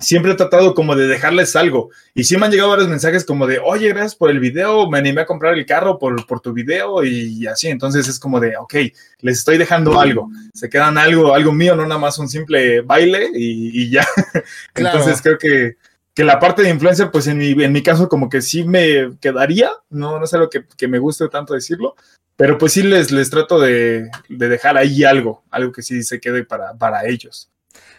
siempre 0.00 0.32
he 0.32 0.34
tratado 0.34 0.74
como 0.74 0.96
de 0.96 1.06
dejarles 1.06 1.54
algo. 1.54 1.90
Y 2.14 2.24
sí 2.24 2.36
me 2.36 2.46
han 2.46 2.52
llegado 2.52 2.70
varios 2.70 2.88
mensajes 2.88 3.24
como 3.24 3.46
de, 3.46 3.58
oye, 3.58 3.88
gracias 3.90 4.16
por 4.16 4.30
el 4.30 4.40
video, 4.40 4.90
me 4.90 4.98
animé 4.98 5.20
a 5.20 5.26
comprar 5.26 5.54
el 5.54 5.66
carro 5.66 5.98
por, 5.98 6.26
por 6.26 6.40
tu 6.40 6.52
video 6.52 7.04
y 7.04 7.46
así. 7.46 7.68
Entonces 7.68 8.08
es 8.08 8.18
como 8.18 8.40
de, 8.40 8.56
ok, 8.56 8.74
les 9.20 9.38
estoy 9.38 9.58
dejando 9.58 10.00
algo. 10.00 10.30
Se 10.54 10.68
quedan 10.68 10.98
algo, 10.98 11.34
algo 11.34 11.52
mío, 11.52 11.76
no 11.76 11.86
nada 11.86 12.00
más 12.00 12.18
un 12.18 12.28
simple 12.28 12.80
baile 12.80 13.30
y, 13.32 13.90
ya. 13.90 14.06
Entonces 14.74 15.20
creo 15.22 15.38
que 15.38 15.76
que 16.12 16.24
la 16.24 16.40
parte 16.40 16.62
de 16.62 16.70
influencer, 16.70 17.10
pues 17.10 17.28
en 17.28 17.38
mi, 17.38 17.52
en 17.52 17.72
mi 17.72 17.82
caso 17.82 18.08
como 18.08 18.28
que 18.28 18.42
sí 18.42 18.64
me 18.64 19.16
quedaría, 19.20 19.70
no, 19.90 20.18
no 20.18 20.24
es 20.24 20.34
algo 20.34 20.50
que, 20.50 20.64
que 20.76 20.88
me 20.88 20.98
guste 20.98 21.28
tanto 21.28 21.54
decirlo, 21.54 21.94
pero 22.36 22.58
pues 22.58 22.72
sí 22.72 22.82
les, 22.82 23.10
les 23.10 23.30
trato 23.30 23.60
de, 23.60 24.10
de, 24.28 24.48
dejar 24.48 24.76
ahí 24.76 25.04
algo, 25.04 25.44
algo 25.50 25.72
que 25.72 25.82
sí 25.82 26.02
se 26.02 26.20
quede 26.20 26.44
para, 26.44 26.74
para 26.74 27.06
ellos. 27.06 27.48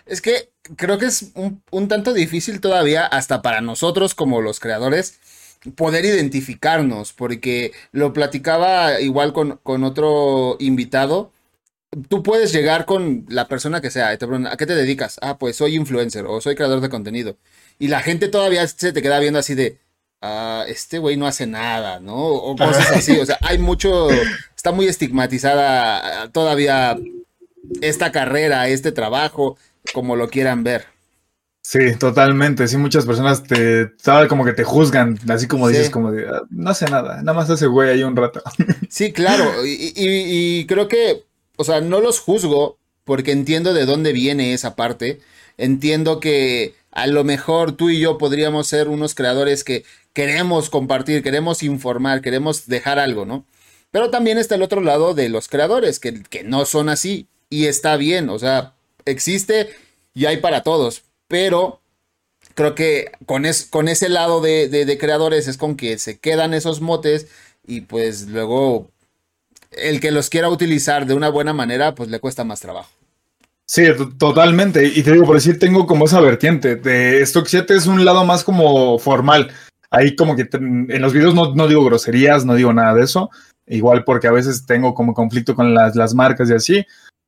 Es 0.06 0.22
que 0.22 0.52
creo 0.76 0.98
que 0.98 1.08
es 1.08 1.32
un, 1.36 1.64
un, 1.72 1.88
tanto 1.88 2.14
difícil 2.14 2.62
todavía, 2.62 3.06
hasta 3.06 3.42
para 3.42 3.62
nosotros 3.62 4.16
como 4.16 4.42
los 4.42 4.60
creadores, 4.60 5.20
poder 5.76 6.06
identificarnos, 6.06 7.14
porque 7.14 7.72
lo 7.92 8.14
platicaba 8.14 9.00
igual 9.00 9.34
con, 9.34 9.60
con 9.64 9.84
otro 9.84 10.58
invitado. 10.60 11.32
Tú 12.08 12.24
puedes 12.24 12.54
llegar 12.54 12.86
con 12.86 13.26
la 13.30 13.48
persona 13.48 13.82
que 13.82 13.92
sea, 13.92 14.18
te 14.18 14.26
¿a 14.26 14.58
qué 14.58 14.66
te 14.66 14.76
dedicas? 14.76 15.20
Ah, 15.22 15.38
pues 15.38 15.58
soy 15.58 15.76
influencer 15.76 16.26
o 16.26 16.42
soy 16.42 16.56
creador 16.56 16.82
de 16.82 16.90
contenido. 16.90 17.38
Y 17.80 17.90
la 17.90 18.02
gente 18.02 18.28
todavía 18.28 18.66
se 18.68 18.94
te 18.94 19.02
queda 19.02 19.20
viendo 19.20 19.40
así 19.40 19.56
de, 19.56 19.78
ah, 20.22 20.66
este 20.68 21.00
güey 21.00 21.18
no 21.18 21.28
hace 21.28 21.48
nada, 21.48 22.00
¿no? 22.00 22.16
O 22.16 22.56
cosas 22.56 22.92
así. 22.92 23.20
O 23.20 23.26
sea, 23.26 23.38
hay 23.42 23.58
mucho, 23.58 24.10
está 24.56 24.72
muy 24.72 24.88
estigmatizada 24.88 26.30
todavía 26.32 26.98
esta 27.82 28.12
carrera, 28.12 28.68
este 28.68 28.92
trabajo, 28.92 29.58
como 29.94 30.16
lo 30.16 30.30
quieran 30.30 30.64
ver. 30.64 30.86
Sí, 31.64 31.96
totalmente. 31.96 32.68
Sí, 32.68 32.78
muchas 32.78 33.06
personas 33.06 33.44
te, 33.44 33.92
como 34.28 34.44
que 34.44 34.54
te 34.54 34.64
juzgan, 34.64 35.20
así 35.30 35.48
como 35.48 35.68
dices, 35.68 35.90
como 35.90 36.12
de, 36.12 36.28
ah, 36.28 36.42
no 36.50 36.72
hace 36.72 36.86
nada, 36.86 37.18
nada 37.18 37.34
más 37.34 37.50
hace 37.50 37.68
güey 37.68 37.90
ahí 37.90 38.04
un 38.04 38.16
rato. 38.16 38.42
Sí, 38.90 39.14
claro. 39.14 39.66
Y, 39.66 39.94
y, 39.96 40.66
creo 40.66 40.88
que, 40.88 41.24
o 41.56 41.64
sea, 41.64 41.80
no 41.80 42.02
los 42.02 42.20
juzgo 42.20 42.78
porque 43.06 43.32
entiendo 43.32 43.74
de 43.74 43.86
dónde 43.86 44.12
viene 44.12 44.54
esa 44.54 44.76
parte. 44.76 45.20
Entiendo 45.58 46.20
que 46.20 46.76
a 46.92 47.08
lo 47.08 47.24
mejor 47.24 47.74
tú 47.74 47.90
y 47.90 48.00
yo 48.00 48.18
podríamos 48.18 48.68
ser 48.68 48.88
unos 48.88 49.16
creadores 49.16 49.64
que 49.64 49.86
queremos 50.14 50.70
compartir, 50.70 51.24
queremos 51.24 51.64
informar, 51.64 52.22
queremos 52.22 52.68
dejar 52.68 53.00
algo, 53.00 53.26
¿no? 53.26 53.46
Pero 53.92 54.10
también 54.10 54.38
está 54.38 54.56
el 54.56 54.64
otro 54.64 54.82
lado 54.82 55.14
de 55.14 55.30
los 55.30 55.48
creadores, 55.48 56.00
que, 56.00 56.24
que 56.24 56.44
no 56.44 56.66
son 56.66 56.90
así. 56.90 57.28
Y 57.50 57.66
está 57.66 57.98
bien, 57.98 58.30
o 58.30 58.40
sea, 58.40 58.74
existe 59.06 59.70
y 60.14 60.26
hay 60.26 60.38
para 60.38 60.64
todos. 60.64 61.04
Pero 61.28 61.82
creo 62.56 62.76
que 62.76 63.12
con, 63.26 63.46
es, 63.46 63.66
con 63.66 63.88
ese 63.88 64.10
lado 64.10 64.42
de, 64.42 64.68
de 64.68 64.98
creadores 64.98 65.48
es 65.48 65.58
con 65.58 65.76
que 65.76 65.98
se 65.98 66.20
quedan 66.20 66.54
esos 66.54 66.82
motes 66.82 67.28
y 67.66 67.82
pues 67.82 68.28
luego 68.28 68.90
el 69.72 70.00
que 70.00 70.12
los 70.12 70.30
quiera 70.30 70.50
utilizar 70.50 71.06
de 71.06 71.14
una 71.14 71.30
buena 71.30 71.54
manera, 71.54 71.96
pues 71.96 72.10
le 72.10 72.20
cuesta 72.20 72.44
más 72.44 72.60
trabajo. 72.60 72.90
Sí, 73.66 73.84
totalmente. 74.18 74.86
Y 74.86 75.02
te 75.02 75.14
digo, 75.14 75.26
por 75.26 75.36
decir, 75.36 75.58
tengo 75.58 75.88
como 75.88 76.04
esa 76.04 76.20
vertiente. 76.20 76.76
De 76.76 77.22
Stock 77.22 77.48
7 77.48 77.74
es 77.74 77.88
un 77.88 78.04
lado 78.04 78.26
más 78.26 78.44
como 78.44 79.00
formal. 79.00 79.50
Ahí 79.90 80.16
como 80.16 80.36
que 80.36 80.50
en 80.52 81.02
los 81.02 81.14
videos 81.14 81.34
no, 81.34 81.68
digo 81.68 81.86
groserías, 81.86 82.44
no 82.44 82.56
digo 82.56 82.74
nada 82.74 82.94
de 82.96 83.04
eso. 83.04 83.30
Igual 83.68 84.04
porque 84.04 84.28
a 84.28 84.34
veces 84.34 84.66
tengo 84.66 84.94
como 84.94 85.14
conflicto 85.14 85.56
con 85.56 85.74
las, 85.74 85.96
las 85.96 86.14
marcas 86.14 86.50
y 86.50 86.54
así. 86.54 86.86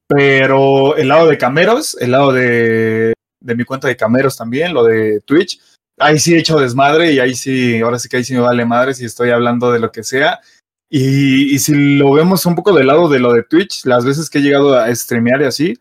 Pero 0.07 0.95
el 0.95 1.07
lado 1.07 1.27
de 1.27 1.37
cameros, 1.37 1.97
el 1.99 2.11
lado 2.11 2.31
de, 2.31 3.13
de 3.39 3.55
mi 3.55 3.63
cuenta 3.63 3.87
de 3.87 3.97
cameros 3.97 4.37
también, 4.37 4.73
lo 4.73 4.83
de 4.83 5.21
Twitch, 5.21 5.59
ahí 5.97 6.19
sí 6.19 6.33
he 6.33 6.39
hecho 6.39 6.59
desmadre 6.59 7.11
y 7.11 7.19
ahí 7.19 7.35
sí, 7.35 7.79
ahora 7.81 7.99
sí 7.99 8.09
que 8.09 8.17
ahí 8.17 8.23
sí 8.23 8.33
me 8.33 8.39
vale 8.39 8.65
madre 8.65 8.93
si 8.93 9.05
estoy 9.05 9.29
hablando 9.29 9.71
de 9.71 9.79
lo 9.79 9.91
que 9.91 10.03
sea. 10.03 10.39
Y, 10.89 11.57
si 11.59 11.97
lo 11.97 12.13
vemos 12.13 12.45
un 12.45 12.55
poco 12.55 12.71
del 12.71 12.87
lado 12.87 13.09
de 13.09 13.19
lo 13.19 13.33
de 13.33 13.43
Twitch, 13.43 13.85
las 13.85 14.05
veces 14.05 14.29
que 14.29 14.37
he 14.37 14.41
llegado 14.41 14.77
a 14.77 14.93
streamear 14.93 15.41
y 15.41 15.45
así, 15.45 15.73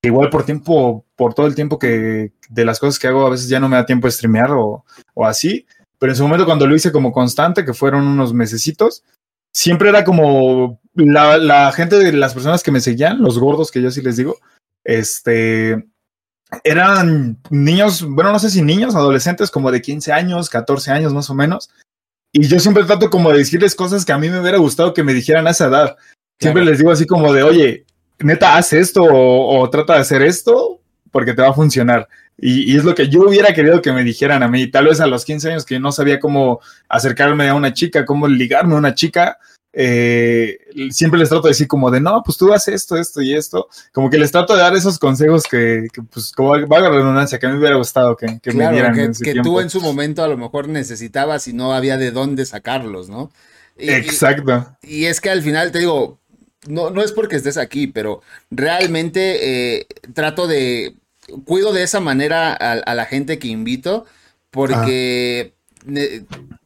igual 0.00 0.30
por 0.30 0.44
tiempo, 0.44 1.04
por 1.16 1.34
todo 1.34 1.48
el 1.48 1.56
tiempo 1.56 1.78
que 1.78 2.32
de 2.48 2.64
las 2.64 2.78
cosas 2.78 2.98
que 2.98 3.08
hago, 3.08 3.26
a 3.26 3.30
veces 3.30 3.48
ya 3.48 3.58
no 3.58 3.68
me 3.68 3.76
da 3.76 3.84
tiempo 3.84 4.06
de 4.06 4.12
streamear 4.12 4.52
o, 4.52 4.84
o 5.14 5.26
así. 5.26 5.66
Pero 5.98 6.12
en 6.12 6.16
su 6.16 6.22
momento 6.22 6.46
cuando 6.46 6.68
lo 6.68 6.76
hice 6.76 6.92
como 6.92 7.12
constante, 7.12 7.64
que 7.64 7.74
fueron 7.74 8.06
unos 8.06 8.32
mesecitos, 8.32 9.02
siempre 9.52 9.88
era 9.88 10.04
como 10.04 10.79
la, 10.94 11.38
la, 11.38 11.72
gente 11.72 11.96
de 11.96 12.12
las 12.12 12.34
personas 12.34 12.62
que 12.62 12.70
me 12.70 12.80
seguían, 12.80 13.22
los 13.22 13.38
gordos 13.38 13.70
que 13.70 13.82
yo 13.82 13.90
sí 13.90 14.02
les 14.02 14.16
digo, 14.16 14.38
este, 14.84 15.84
eran 16.64 17.38
niños, 17.50 18.02
bueno, 18.02 18.32
no 18.32 18.38
sé 18.38 18.50
si 18.50 18.62
niños, 18.62 18.94
adolescentes 18.94 19.50
como 19.50 19.70
de 19.70 19.82
15 19.82 20.12
años, 20.12 20.50
14 20.50 20.90
años 20.90 21.12
más 21.12 21.30
o 21.30 21.34
menos. 21.34 21.70
Y 22.32 22.46
yo 22.46 22.60
siempre 22.60 22.84
trato 22.84 23.10
como 23.10 23.30
de 23.30 23.38
decirles 23.38 23.74
cosas 23.74 24.04
que 24.04 24.12
a 24.12 24.18
mí 24.18 24.28
me 24.28 24.40
hubiera 24.40 24.58
gustado 24.58 24.94
que 24.94 25.02
me 25.02 25.14
dijeran 25.14 25.46
a 25.46 25.50
esa 25.50 25.66
edad. 25.66 25.96
Siempre 26.38 26.64
les 26.64 26.78
digo 26.78 26.90
así 26.90 27.06
como 27.06 27.32
de, 27.32 27.42
oye, 27.42 27.84
neta, 28.20 28.56
haz 28.56 28.72
esto 28.72 29.04
o, 29.04 29.68
trata 29.70 29.94
de 29.94 30.00
hacer 30.00 30.22
esto 30.22 30.80
porque 31.10 31.34
te 31.34 31.42
va 31.42 31.48
a 31.48 31.54
funcionar. 31.54 32.08
Y, 32.38 32.76
es 32.76 32.84
lo 32.84 32.94
que 32.94 33.08
yo 33.08 33.28
hubiera 33.28 33.52
querido 33.52 33.82
que 33.82 33.92
me 33.92 34.04
dijeran 34.04 34.42
a 34.42 34.48
mí, 34.48 34.68
tal 34.68 34.86
vez 34.86 35.00
a 35.00 35.06
los 35.06 35.24
15 35.24 35.50
años 35.50 35.66
que 35.66 35.78
no 35.78 35.92
sabía 35.92 36.20
cómo 36.20 36.60
acercarme 36.88 37.48
a 37.48 37.54
una 37.54 37.74
chica, 37.74 38.06
cómo 38.06 38.28
ligarme 38.28 38.74
a 38.74 38.78
una 38.78 38.94
chica, 38.94 39.38
eh, 39.72 40.58
siempre 40.90 41.20
les 41.20 41.28
trato 41.28 41.44
de 41.44 41.50
decir 41.50 41.68
como 41.68 41.90
de, 41.90 42.00
no, 42.00 42.22
pues 42.24 42.36
tú 42.36 42.52
haces 42.52 42.74
esto, 42.74 42.96
esto 42.96 43.22
y 43.22 43.34
esto, 43.34 43.68
como 43.92 44.10
que 44.10 44.18
les 44.18 44.32
trato 44.32 44.54
de 44.54 44.62
dar 44.62 44.74
esos 44.74 44.98
consejos 44.98 45.44
que, 45.44 45.86
pues, 46.12 46.32
como 46.32 46.50
va 46.66 46.78
a 46.78 46.90
redundancia, 46.90 47.38
que 47.38 47.46
a 47.46 47.50
mí 47.50 47.54
me 47.54 47.60
hubiera 47.60 47.76
gustado 47.76 48.16
que, 48.16 48.40
me 48.52 48.70
dieran. 48.70 48.94
Que, 48.94 49.32
que 49.32 49.40
tú 49.42 49.60
en 49.60 49.70
su 49.70 49.80
momento 49.80 50.24
a 50.24 50.28
lo 50.28 50.36
mejor 50.36 50.68
necesitabas 50.68 51.46
y 51.46 51.52
no 51.52 51.72
había 51.72 51.96
de 51.96 52.10
dónde 52.10 52.46
sacarlos, 52.46 53.08
¿no? 53.08 53.30
Exacto. 53.76 54.76
y, 54.82 55.06
es 55.06 55.20
que 55.20 55.30
al 55.30 55.42
final 55.42 55.72
te 55.72 55.78
digo, 55.78 56.18
no, 56.66 56.90
no 56.90 57.02
es 57.02 57.12
porque 57.12 57.36
estés 57.36 57.56
aquí, 57.56 57.86
pero 57.86 58.22
realmente 58.50 59.78
eh, 59.78 59.86
trato 60.12 60.46
de, 60.46 60.96
cuido 61.44 61.72
de 61.72 61.82
esa 61.82 62.00
manera 62.00 62.52
a, 62.52 62.94
la 62.94 63.04
gente 63.06 63.38
que 63.38 63.48
invito, 63.48 64.04
porque 64.50 65.54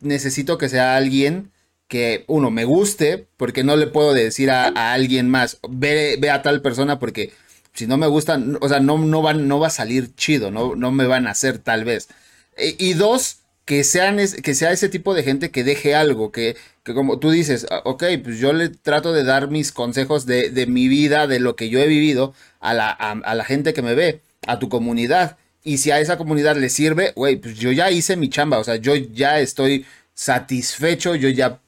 necesito 0.00 0.58
que 0.58 0.68
sea 0.68 0.96
alguien 0.96 1.52
que, 1.88 2.24
uno, 2.28 2.50
me 2.50 2.64
guste, 2.64 3.26
porque 3.36 3.64
no 3.64 3.76
le 3.76 3.86
puedo 3.86 4.14
decir 4.14 4.50
a, 4.50 4.92
alguien 4.92 5.28
más, 5.28 5.58
ve, 5.68 6.16
ve, 6.20 6.30
a 6.30 6.42
tal 6.42 6.62
persona, 6.62 6.98
porque 6.98 7.32
si 7.72 7.86
no 7.86 7.96
me 7.96 8.06
gusta, 8.06 8.40
o 8.60 8.68
sea, 8.68 8.80
no, 8.80 8.98
no, 8.98 9.22
va, 9.22 9.34
no 9.34 9.60
va 9.60 9.68
a 9.68 9.70
salir 9.70 10.14
chido, 10.16 10.50
no, 10.50 10.76
no 10.76 10.92
me 10.92 11.06
van 11.06 11.26
a 11.26 11.30
hacer 11.30 11.58
tal 11.58 11.84
vez. 11.84 12.08
E, 12.56 12.76
y 12.78 12.94
dos, 12.94 13.38
que, 13.64 13.84
sean 13.84 14.18
que 14.42 14.54
sea 14.54 14.72
ese 14.72 14.88
tipo 14.88 15.14
de 15.14 15.22
gente 15.22 15.50
que 15.50 15.64
deje 15.64 15.94
algo, 15.94 16.32
que, 16.32 16.56
que 16.82 16.94
como 16.94 17.18
tú 17.18 17.30
dices, 17.30 17.66
ah, 17.70 17.82
ok, 17.84 18.04
pues 18.22 18.38
yo 18.38 18.52
le 18.52 18.68
trato 18.68 19.12
de 19.12 19.24
dar 19.24 19.50
mis 19.50 19.72
consejos 19.72 20.26
de, 20.26 20.50
de 20.50 20.66
mi 20.66 20.88
vida, 20.88 21.26
de 21.26 21.40
lo 21.40 21.56
que 21.56 21.68
yo 21.68 21.80
he 21.80 21.86
vivido 21.86 22.34
a 22.60 22.74
la, 22.74 22.90
a, 22.90 23.34
la, 23.34 23.44
gente 23.44 23.72
que 23.74 23.82
me 23.82 23.94
ve, 23.94 24.20
a 24.46 24.58
tu 24.58 24.68
comunidad. 24.68 25.38
Y 25.62 25.78
si 25.78 25.90
a 25.90 26.00
esa 26.00 26.18
comunidad 26.18 26.56
le 26.56 26.68
sirve, 26.68 27.12
güey, 27.16 27.36
pues 27.36 27.56
yo 27.56 27.72
ya 27.72 27.90
hice 27.90 28.16
mi 28.16 28.28
chamba, 28.28 28.58
o 28.58 28.64
sea, 28.64 28.76
yo 28.76 28.94
ya 28.96 29.40
estoy 29.40 29.86
satisfecho, 30.14 31.14
yo 31.14 31.28
ya 31.30 31.60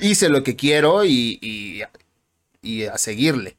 hice 0.00 0.28
lo 0.28 0.42
que 0.42 0.56
quiero 0.56 1.04
y, 1.04 1.38
y, 2.62 2.84
a 2.84 2.98
seguirle. 2.98 3.56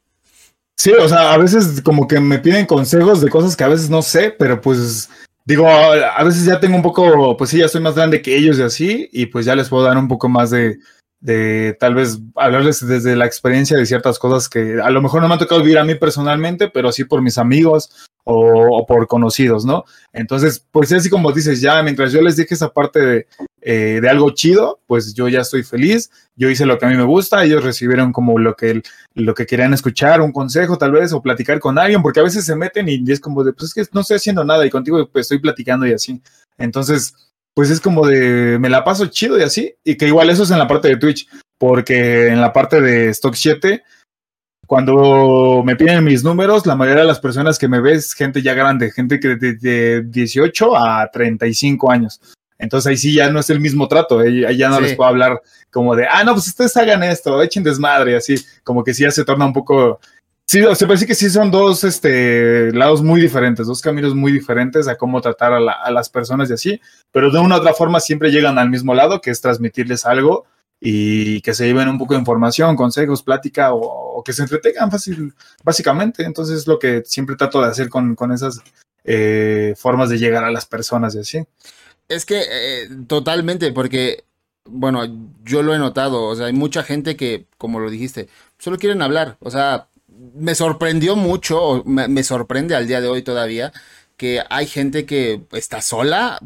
Sí, 0.77 0.91
o 0.91 1.09
sea, 1.09 1.33
a 1.33 1.37
veces 1.37 1.81
como 1.81 2.07
que 2.07 2.19
me 2.19 2.39
piden 2.39 2.65
consejos 2.65 3.21
de 3.21 3.29
cosas 3.29 3.55
que 3.55 3.63
a 3.63 3.69
veces 3.69 3.89
no 3.89 4.01
sé, 4.01 4.33
pero 4.37 4.61
pues 4.61 5.09
digo, 5.45 5.67
a 5.67 6.23
veces 6.23 6.45
ya 6.45 6.59
tengo 6.59 6.75
un 6.75 6.83
poco, 6.83 7.35
pues 7.35 7.49
sí, 7.49 7.57
ya 7.57 7.67
soy 7.67 7.81
más 7.81 7.95
grande 7.95 8.21
que 8.21 8.35
ellos 8.37 8.59
y 8.59 8.61
así, 8.61 9.09
y 9.11 9.25
pues 9.25 9.45
ya 9.45 9.55
les 9.55 9.67
puedo 9.67 9.83
dar 9.83 9.97
un 9.97 10.07
poco 10.07 10.29
más 10.29 10.51
de, 10.51 10.79
de 11.19 11.75
tal 11.79 11.95
vez 11.95 12.19
hablarles 12.35 12.85
desde 12.87 13.15
la 13.15 13.25
experiencia 13.25 13.77
de 13.77 13.85
ciertas 13.85 14.19
cosas 14.19 14.47
que 14.47 14.79
a 14.81 14.89
lo 14.89 15.01
mejor 15.01 15.21
no 15.21 15.27
me 15.27 15.35
ha 15.35 15.39
tocado 15.39 15.61
vivir 15.61 15.79
a 15.79 15.83
mí 15.83 15.95
personalmente, 15.95 16.69
pero 16.69 16.91
sí 16.91 17.03
por 17.03 17.21
mis 17.21 17.37
amigos 17.37 18.08
o, 18.31 18.85
por 18.85 19.07
conocidos, 19.07 19.65
¿no? 19.65 19.83
Entonces, 20.13 20.63
pues 20.71 20.91
así 20.91 21.09
como 21.09 21.31
dices, 21.31 21.61
ya 21.61 21.81
mientras 21.81 22.11
yo 22.11 22.21
les 22.21 22.35
dije 22.35 22.53
esa 22.53 22.71
parte 22.71 22.99
de, 22.99 23.27
eh, 23.61 23.99
de, 24.01 24.09
algo 24.09 24.29
chido, 24.31 24.79
pues 24.85 25.13
yo 25.15 25.27
ya 25.27 25.41
estoy 25.41 25.63
feliz, 25.63 26.11
yo 26.35 26.49
hice 26.49 26.65
lo 26.65 26.77
que 26.77 26.85
a 26.85 26.89
mí 26.89 26.95
me 26.95 27.03
gusta, 27.03 27.43
ellos 27.43 27.63
recibieron 27.63 28.11
como 28.11 28.37
lo 28.37 28.55
que, 28.55 28.83
lo 29.15 29.33
que 29.33 29.47
querían 29.47 29.73
escuchar, 29.73 30.21
un 30.21 30.31
consejo 30.31 30.77
tal 30.77 30.91
vez, 30.91 31.11
o 31.11 31.21
platicar 31.21 31.59
con 31.59 31.79
alguien, 31.79 32.03
porque 32.03 32.19
a 32.19 32.23
veces 32.23 32.45
se 32.45 32.55
meten 32.55 32.87
y 32.87 33.03
es 33.11 33.19
como 33.19 33.43
de, 33.43 33.53
pues 33.53 33.69
es 33.69 33.73
que 33.73 33.93
no 33.93 34.01
estoy 34.01 34.17
haciendo 34.17 34.43
nada 34.43 34.65
y 34.65 34.69
contigo 34.69 35.09
pues, 35.11 35.25
estoy 35.25 35.39
platicando 35.39 35.87
y 35.87 35.93
así. 35.93 36.21
Entonces, 36.57 37.13
pues 37.55 37.71
es 37.71 37.81
como 37.81 38.05
de, 38.05 38.59
me 38.59 38.69
la 38.69 38.83
paso 38.83 39.07
chido 39.07 39.39
y 39.39 39.41
así, 39.41 39.73
y 39.83 39.95
que 39.95 40.07
igual 40.07 40.29
eso 40.29 40.43
es 40.43 40.51
en 40.51 40.59
la 40.59 40.67
parte 40.67 40.87
de 40.87 40.97
Twitch, 40.97 41.27
porque 41.57 42.27
en 42.27 42.41
la 42.41 42.53
parte 42.53 42.79
de 42.79 43.09
Stock 43.09 43.33
7, 43.33 43.83
cuando 44.69 45.63
me 45.65 45.75
piden 45.75 46.03
mis 46.03 46.23
números, 46.23 46.67
la 46.67 46.75
mayoría 46.75 47.01
de 47.01 47.07
las 47.07 47.19
personas 47.19 47.57
que 47.57 47.67
me 47.67 47.81
ves, 47.81 48.13
gente 48.13 48.43
ya 48.43 48.53
grande, 48.53 48.91
gente 48.91 49.19
que 49.19 49.35
de, 49.35 50.03
18 50.03 50.77
a 50.77 51.09
35 51.11 51.91
años. 51.91 52.21
Entonces 52.59 52.87
ahí 52.87 52.97
sí 52.97 53.15
ya 53.15 53.31
no 53.31 53.39
es 53.39 53.49
el 53.49 53.59
mismo 53.59 53.87
trato, 53.87 54.19
ahí, 54.19 54.45
ya 54.55 54.69
no 54.69 54.79
les 54.79 54.95
puedo 54.95 55.09
hablar 55.09 55.41
como 55.71 55.95
de, 55.95 56.05
ah, 56.05 56.23
no, 56.23 56.33
pues 56.33 56.45
ustedes 56.45 56.77
hagan 56.77 57.01
esto, 57.01 57.41
echen 57.41 57.63
desmadre, 57.63 58.15
así, 58.15 58.35
como 58.63 58.83
que 58.83 58.93
sí 58.93 59.01
ya 59.01 59.09
se 59.09 59.25
torna 59.25 59.47
un 59.47 59.53
poco 59.53 59.99
Sí, 60.45 60.63
se 60.75 60.85
parece 60.85 61.07
que 61.07 61.15
sí 61.15 61.31
son 61.31 61.49
dos 61.49 61.83
este, 61.83 62.71
lados 62.71 63.01
muy 63.01 63.19
diferentes, 63.21 63.65
dos 63.65 63.81
caminos 63.81 64.13
muy 64.13 64.31
diferentes 64.31 64.87
a 64.87 64.97
cómo 64.97 65.19
tratar 65.19 65.53
a, 65.53 65.91
las 65.91 66.09
personas 66.09 66.51
y 66.51 66.53
así, 66.53 66.81
pero 67.11 67.31
de 67.31 67.39
una 67.39 67.55
u 67.55 67.59
otra 67.59 67.73
forma 67.73 67.99
siempre 67.99 68.29
llegan 68.29 68.59
al 68.59 68.69
mismo 68.69 68.93
lado, 68.93 69.19
que 69.19 69.31
es 69.31 69.41
transmitirles 69.41 70.05
algo 70.05 70.45
y 70.81 71.41
que 71.41 71.53
se 71.53 71.65
lleven 71.65 71.89
un 71.89 71.97
poco 71.97 72.13
de 72.13 72.19
información, 72.19 72.75
consejos, 72.75 73.21
plática 73.21 73.73
o, 73.73 74.23
que 74.23 74.33
se 74.33 74.43
entretengan 74.43 74.91
fácil, 74.91 75.33
básicamente. 75.63 76.23
Entonces 76.23 76.59
es 76.59 76.67
lo 76.67 76.79
que 76.79 77.03
siempre 77.05 77.35
trato 77.35 77.61
de 77.61 77.67
hacer 77.67 77.89
con, 77.89 78.15
esas 78.33 78.61
eh, 79.03 79.73
formas 79.77 80.09
de 80.09 80.17
llegar 80.17 80.43
a 80.43 80.51
las 80.51 80.65
personas 80.65 81.15
y 81.15 81.19
así. 81.19 81.45
Es 82.07 82.25
que 82.25 82.41
eh, 82.41 82.89
totalmente, 83.07 83.71
porque, 83.71 84.23
bueno, 84.65 85.03
yo 85.43 85.61
lo 85.61 85.75
he 85.75 85.79
notado, 85.79 86.23
o 86.23 86.35
sea, 86.35 86.47
hay 86.47 86.53
mucha 86.53 86.83
gente 86.83 87.15
que, 87.15 87.45
como 87.57 87.79
lo 87.79 87.89
dijiste, 87.89 88.29
solo 88.57 88.77
quieren 88.77 89.01
hablar, 89.01 89.37
o 89.41 89.51
sea, 89.51 89.89
me 90.33 90.55
sorprendió 90.55 91.15
mucho, 91.15 91.83
me, 91.85 92.23
sorprende 92.23 92.75
al 92.75 92.87
día 92.87 92.99
de 92.99 93.07
hoy 93.07 93.21
todavía, 93.21 93.71
que 94.17 94.43
hay 94.49 94.65
gente 94.65 95.05
que 95.05 95.43
está 95.51 95.81
sola 95.81 96.39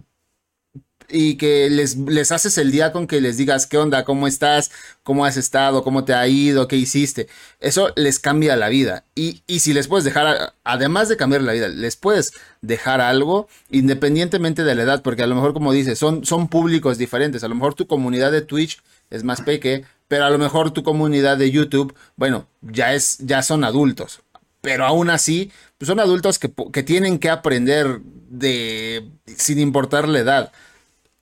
y 1.14 1.36
que 1.36 1.70
les, 1.70 1.96
les 1.96 2.32
haces 2.32 2.58
el 2.58 2.72
día 2.72 2.92
con 2.92 3.06
que 3.06 3.22
les 3.22 3.38
digas 3.38 3.68
qué 3.68 3.78
onda, 3.78 4.04
cómo 4.04 4.28
estás, 4.28 4.72
cómo 5.04 5.26
has 5.26 5.38
estado, 5.38 5.84
cómo 5.84 6.06
te 6.06 6.16
ha 6.16 6.28
ido, 6.28 6.68
qué 6.68 6.76
hiciste. 6.76 7.28
Eso 7.60 7.94
les 7.96 8.18
cambia 8.18 8.56
la 8.56 8.68
vida. 8.70 9.04
Y, 9.14 9.44
y 9.46 9.60
si 9.60 9.74
les 9.74 9.88
puedes 9.88 10.06
dejar, 10.06 10.56
además 10.64 11.10
de 11.10 11.18
cambiar 11.18 11.44
la 11.44 11.54
vida, 11.54 11.68
les 11.68 11.96
puedes 11.96 12.34
dejar 12.62 13.00
algo 13.00 13.48
independientemente 13.70 14.64
de 14.64 14.74
la 14.74 14.82
edad, 14.82 15.04
porque 15.04 15.22
a 15.22 15.28
lo 15.28 15.36
mejor, 15.36 15.54
como 15.54 15.72
dices, 15.72 16.00
son, 16.00 16.26
son 16.26 16.48
públicos 16.48 16.98
diferentes. 16.98 17.44
A 17.44 17.48
lo 17.48 17.54
mejor 17.54 17.76
tu 17.76 17.86
comunidad 17.86 18.32
de 18.32 18.42
Twitch 18.42 18.82
es 19.12 19.24
más 19.24 19.42
peque, 19.42 19.86
pero 20.08 20.26
a 20.26 20.32
lo 20.32 20.40
mejor 20.40 20.72
tu 20.72 20.82
comunidad 20.82 21.38
de 21.38 21.52
YouTube, 21.52 21.96
bueno, 22.16 22.48
ya, 22.62 22.96
es, 22.96 23.20
ya 23.20 23.44
son 23.44 23.64
adultos. 23.64 24.22
Pero 24.62 24.86
aún 24.86 25.12
así, 25.12 25.52
pues 25.78 25.88
son 25.88 26.00
adultos 26.00 26.40
que, 26.40 26.48
tienen 26.84 27.20
que 27.20 27.30
aprender 27.30 28.00
de, 28.30 29.12
sin 29.26 29.60
importar 29.60 30.08
la 30.08 30.20
edad, 30.20 30.52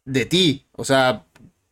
de 0.06 0.26
ti. 0.26 0.66
O 0.74 0.86
sea, 0.86 1.24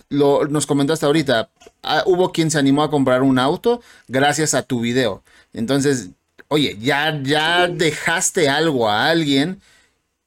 lo, 0.10 0.46
nos 0.46 0.66
comentaste 0.66 1.06
ahorita, 1.06 1.50
ah, 1.84 2.04
hubo 2.06 2.32
quien 2.32 2.52
se 2.52 2.58
animó 2.58 2.84
a 2.84 2.90
comprar 2.90 3.22
un 3.22 3.40
auto 3.40 3.82
gracias 4.08 4.54
a 4.54 4.64
tu 4.64 4.82
video. 4.82 5.24
Entonces, 5.54 6.10
oye, 6.48 6.78
ya, 6.80 7.20
ya 7.24 7.68
dejaste 7.68 8.50
algo 8.50 8.90
a 8.90 9.10
alguien 9.10 9.62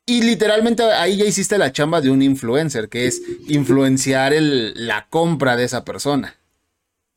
y 0.07 0.23
literalmente 0.23 0.83
ahí 0.83 1.19
ya 1.19 1.25
hiciste 1.25 1.59
la 1.59 1.73
chamba 1.73 2.01
de 2.01 2.11
un 2.11 2.23
influencer, 2.23 2.89
que 2.89 3.07
es 3.07 3.23
influenciar 3.49 4.33
la 4.37 5.07
compra 5.09 5.57
de 5.57 5.65
esa 5.65 5.85
persona. 5.85 6.37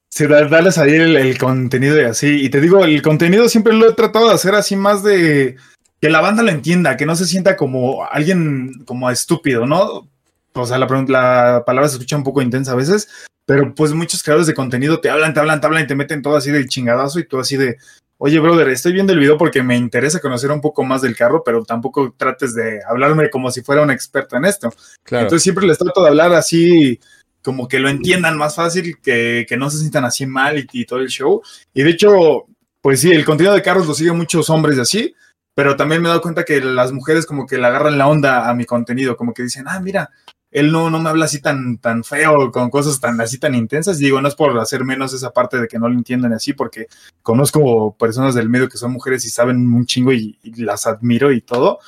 Sí, 0.10 0.28
darles 0.28 0.78
ahí 0.78 0.94
el, 0.94 1.18
el, 1.18 1.38
contenido 1.38 2.00
y 2.00 2.06
así. 2.06 2.46
Y 2.46 2.50
te 2.50 2.62
digo, 2.62 2.86
el 2.86 3.02
contenido 3.02 3.50
siempre 3.50 3.74
lo 3.74 3.90
he 3.90 3.94
tratado 3.94 4.30
de 4.30 4.36
hacer 4.36 4.56
así 4.56 4.76
más 4.76 5.04
de 5.04 5.58
que 6.00 6.10
la 6.10 6.22
banda 6.22 6.44
lo 6.44 6.52
entienda, 6.52 6.96
que 6.96 7.06
no 7.06 7.16
se 7.16 7.26
sienta 7.26 7.58
como 7.58 8.06
alguien 8.06 8.84
como 8.86 9.10
estúpido, 9.10 9.66
¿no? 9.66 10.08
O 10.56 10.66
sea, 10.66 10.78
la, 10.78 10.88
la 11.08 11.64
palabra 11.66 11.90
se 11.90 11.96
escucha 11.96 12.16
un 12.16 12.24
poco 12.24 12.42
intensa 12.42 12.72
a 12.72 12.76
veces, 12.76 13.10
pero 13.46 13.76
pues 13.76 13.94
muchos 13.94 14.24
creadores 14.24 14.48
de 14.48 14.54
contenido 14.54 15.00
te 15.00 15.10
hablan, 15.10 15.34
te 15.34 15.40
hablan, 15.40 15.62
te 15.62 15.68
hablan 15.68 15.84
y 15.84 15.88
te 15.88 15.96
meten 15.96 16.22
todo 16.22 16.36
así 16.36 16.52
de 16.52 16.66
chingadazo 16.66 17.20
y 17.20 17.28
todo 17.28 17.42
así 17.42 17.58
de, 17.58 17.78
oye, 18.18 18.40
brother, 18.40 18.70
estoy 18.70 18.94
viendo 18.94 19.14
el 19.14 19.20
video 19.20 19.38
porque 19.38 19.62
me 19.62 19.76
interesa 19.76 20.20
conocer 20.20 20.52
un 20.52 20.62
poco 20.62 20.84
más 20.84 21.02
del 21.02 21.16
carro, 21.16 21.44
pero 21.44 21.64
tampoco 21.64 22.14
trates 22.18 22.56
de 22.56 22.80
hablarme 22.88 23.30
como 23.30 23.52
si 23.52 23.62
fuera 23.62 23.82
un 23.82 23.92
experto 23.92 24.38
en 24.38 24.46
esto. 24.46 24.74
Claro. 25.04 25.24
Entonces 25.24 25.44
siempre 25.44 25.68
les 25.68 25.78
trato 25.78 26.02
de 26.02 26.10
hablar 26.10 26.34
así 26.34 27.00
como 27.46 27.68
que 27.68 27.80
lo 27.80 27.90
entiendan 27.90 28.38
más 28.38 28.56
fácil, 28.56 28.98
que, 29.02 29.46
no 29.58 29.70
se 29.70 29.78
sientan 29.78 30.04
así 30.04 30.26
mal 30.26 30.66
y, 30.72 30.86
todo 30.86 31.00
el 31.00 31.10
show. 31.10 31.44
Y 31.74 31.84
de 31.84 31.92
hecho, 31.92 32.48
pues 32.82 33.02
sí, 33.02 33.12
el 33.12 33.24
contenido 33.24 33.54
de 33.54 33.62
carros 33.62 33.86
lo 33.86 33.94
siguen 33.94 34.18
muchos 34.18 34.50
hombres 34.50 34.80
así, 34.80 35.14
pero 35.54 35.76
también 35.76 36.02
me 36.02 36.08
he 36.08 36.10
dado 36.10 36.22
cuenta 36.22 36.44
que 36.44 36.60
las 36.60 36.92
mujeres 36.92 37.28
como 37.28 37.46
que 37.46 37.60
le 37.60 37.68
agarran 37.68 38.00
la 38.00 38.08
onda 38.08 38.50
a 38.50 38.56
mi 38.56 38.66
contenido, 38.66 39.16
como 39.16 39.34
que 39.34 39.44
dicen, 39.44 39.66
ah, 39.68 39.80
mira, 39.80 40.10
él 40.56 40.72
no, 40.72 40.90
no 40.90 41.02
me 41.02 41.10
habla 41.10 41.26
así 41.26 41.42
tan, 41.42 41.80
tan 41.80 42.06
feo, 42.06 42.50
con 42.50 42.70
cosas 42.70 43.02
tan 43.02 43.20
así 43.20 43.38
tan 43.38 43.56
intensas. 43.56 44.00
Y 44.00 44.06
digo, 44.06 44.22
no 44.22 44.30
es 44.30 44.36
por 44.36 44.58
hacer 44.58 44.86
menos 44.86 45.14
esa 45.14 45.34
parte 45.34 45.60
de 45.60 45.68
que 45.68 45.78
no 45.78 45.90
lo 45.90 45.96
entiendan 45.96 46.32
así, 46.32 46.54
porque 46.54 46.88
conozco 47.22 47.94
personas 47.98 48.36
del 48.36 48.48
medio 48.48 48.70
que 48.70 48.78
son 48.78 48.94
mujeres 48.94 49.26
y 49.26 49.30
saben 49.30 49.58
un 49.58 49.86
chingo 49.86 50.14
y, 50.14 50.40
y 50.44 50.64
las 50.64 50.88
admiro 50.88 51.34
y 51.34 51.42
todo. 51.42 51.80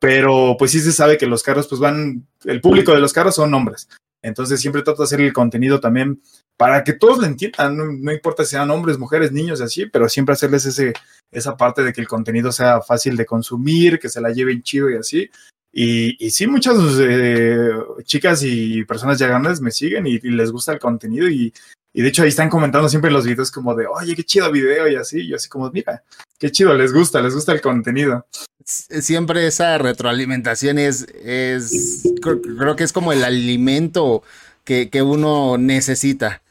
Pero 0.00 0.56
pues 0.58 0.70
sí 0.70 0.80
se 0.80 0.92
sabe 0.92 1.18
que 1.18 1.26
los 1.26 1.42
carros 1.42 1.68
pues 1.68 1.78
van, 1.78 2.26
el 2.44 2.62
público 2.62 2.92
de 2.92 3.00
los 3.00 3.12
carros 3.12 3.34
son 3.34 3.52
hombres. 3.52 3.86
Entonces 4.22 4.62
siempre 4.62 4.80
trato 4.80 5.02
de 5.02 5.04
hacer 5.04 5.20
el 5.20 5.34
contenido 5.34 5.78
también 5.78 6.22
para 6.56 6.84
que 6.84 6.94
todos 6.94 7.18
lo 7.18 7.26
entiendan, 7.26 7.76
no, 8.02 8.12
importa 8.12 8.44
si 8.44 8.52
sean 8.52 8.70
hombres, 8.70 8.98
mujeres, 8.98 9.30
niños, 9.30 9.60
así, 9.60 9.84
pero 9.84 10.08
siempre 10.08 10.32
hacerles 10.32 10.64
ese, 10.64 10.94
esa 11.30 11.54
parte 11.54 11.82
de 11.82 11.92
que 11.92 12.00
el 12.00 12.08
contenido 12.08 12.50
sea 12.50 12.80
fácil 12.80 13.14
de 13.14 13.26
consumir, 13.26 13.98
que 13.98 14.08
se 14.08 14.22
la 14.22 14.30
lleven 14.30 14.62
chido 14.62 14.88
y 14.88 14.96
así. 14.96 15.30
Y, 15.78 16.30
sí, 16.30 16.46
muchas 16.46 16.76
eh, 17.00 17.68
chicas 18.04 18.42
y 18.42 18.84
personas 18.84 19.18
ya 19.18 19.26
grandes 19.26 19.60
me 19.60 19.70
siguen 19.70 20.06
y, 20.06 20.18
les 20.20 20.50
gusta 20.50 20.72
el 20.72 20.78
contenido 20.78 21.28
y, 21.28 21.52
de 21.92 22.08
hecho 22.08 22.22
ahí 22.22 22.28
están 22.28 22.48
comentando 22.48 22.88
siempre 22.88 23.10
los 23.10 23.26
videos 23.26 23.50
como 23.50 23.74
de, 23.74 23.86
oye, 23.86 24.14
qué 24.14 24.24
chido 24.24 24.50
video 24.50 24.88
y 24.88 24.96
así, 24.96 25.26
yo 25.26 25.36
así 25.36 25.48
como, 25.48 25.70
mira, 25.70 26.02
qué 26.38 26.50
chido, 26.50 26.74
les 26.74 26.92
gusta, 26.92 27.20
les 27.20 27.34
gusta 27.34 27.52
el 27.52 27.60
contenido 27.60 28.26
siempre 28.66 29.46
esa 29.46 29.78
retroalimentación 29.78 30.78
es, 30.78 31.06
es 31.24 32.02
creo 32.20 32.76
que 32.76 32.84
es 32.84 32.92
como 32.92 33.12
el 33.12 33.24
alimento 33.24 34.22
que, 34.64 35.02
uno 35.02 35.58
necesita. 35.58 36.42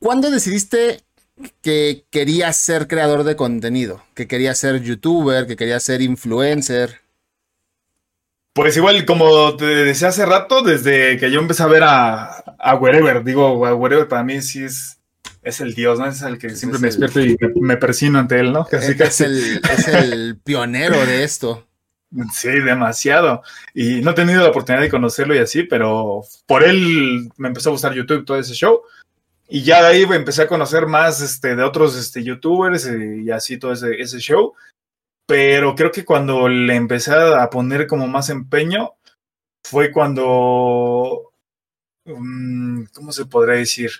¿Cuándo 0.00 0.30
decidiste 0.30 1.02
que 1.62 2.04
querías 2.10 2.56
ser 2.56 2.88
creador 2.88 3.22
de 3.22 3.36
contenido? 3.36 4.02
Que 4.14 4.26
querías 4.26 4.58
ser 4.58 4.82
youtuber, 4.82 5.46
que 5.46 5.54
querías 5.54 5.84
ser 5.84 6.02
influencer. 6.02 7.01
Pues 8.54 8.76
igual, 8.76 9.04
como 9.06 9.56
te 9.56 9.64
decía 9.64 10.08
hace 10.08 10.26
rato, 10.26 10.62
desde 10.62 11.16
que 11.16 11.30
yo 11.30 11.40
empecé 11.40 11.62
a 11.62 11.68
ver 11.68 11.84
a, 11.84 12.44
a 12.58 12.74
Wherever, 12.74 13.24
digo, 13.24 13.66
a 13.66 13.74
Wherever 13.74 14.08
para 14.08 14.24
mí 14.24 14.42
sí 14.42 14.64
es 14.64 14.98
es 15.42 15.60
el 15.60 15.74
dios, 15.74 15.98
¿no? 15.98 16.06
Es 16.06 16.22
el 16.22 16.38
que 16.38 16.50
siempre 16.50 16.78
me 16.78 16.86
despierto 16.86 17.20
y 17.20 17.36
me, 17.60 17.76
persino 17.76 18.18
ante 18.18 18.38
él, 18.38 18.52
¿no? 18.52 18.64
Casi, 18.70 18.92
es, 18.92 19.20
El, 19.20 19.60
es 19.70 19.88
el 19.88 20.38
pionero 20.42 21.04
de 21.04 21.24
esto. 21.24 21.66
Sí, 22.30 22.50
demasiado. 22.50 23.42
Y 23.72 24.02
no 24.02 24.10
he 24.10 24.14
tenido 24.14 24.42
la 24.42 24.50
oportunidad 24.50 24.82
de 24.82 24.90
conocerlo 24.90 25.34
y 25.34 25.38
así, 25.38 25.62
pero 25.62 26.20
por 26.44 26.62
él 26.62 27.30
me 27.38 27.48
empezó 27.48 27.70
a 27.70 27.72
gustar 27.72 27.94
YouTube, 27.94 28.26
todo 28.26 28.38
ese 28.38 28.52
show. 28.52 28.82
Y 29.48 29.62
ya 29.62 29.80
de 29.80 29.88
ahí 29.88 30.02
empecé 30.02 30.42
a 30.42 30.46
conocer 30.46 30.86
más 30.86 31.22
este, 31.22 31.56
de 31.56 31.62
otros 31.62 31.96
este, 31.96 32.22
youtubers 32.22 32.86
y 32.86 33.30
así 33.30 33.56
todo 33.56 33.72
ese, 33.72 33.98
ese 33.98 34.18
show. 34.18 34.52
Pero 35.32 35.74
creo 35.74 35.90
que 35.90 36.04
cuando 36.04 36.46
le 36.46 36.74
empecé 36.74 37.14
a 37.14 37.48
poner 37.48 37.86
como 37.86 38.06
más 38.06 38.28
empeño 38.28 38.96
fue 39.64 39.90
cuando... 39.90 41.32
Mm, 42.04 42.84
¿Cómo 42.92 43.12
se 43.12 43.24
podría 43.24 43.54
decir? 43.54 43.90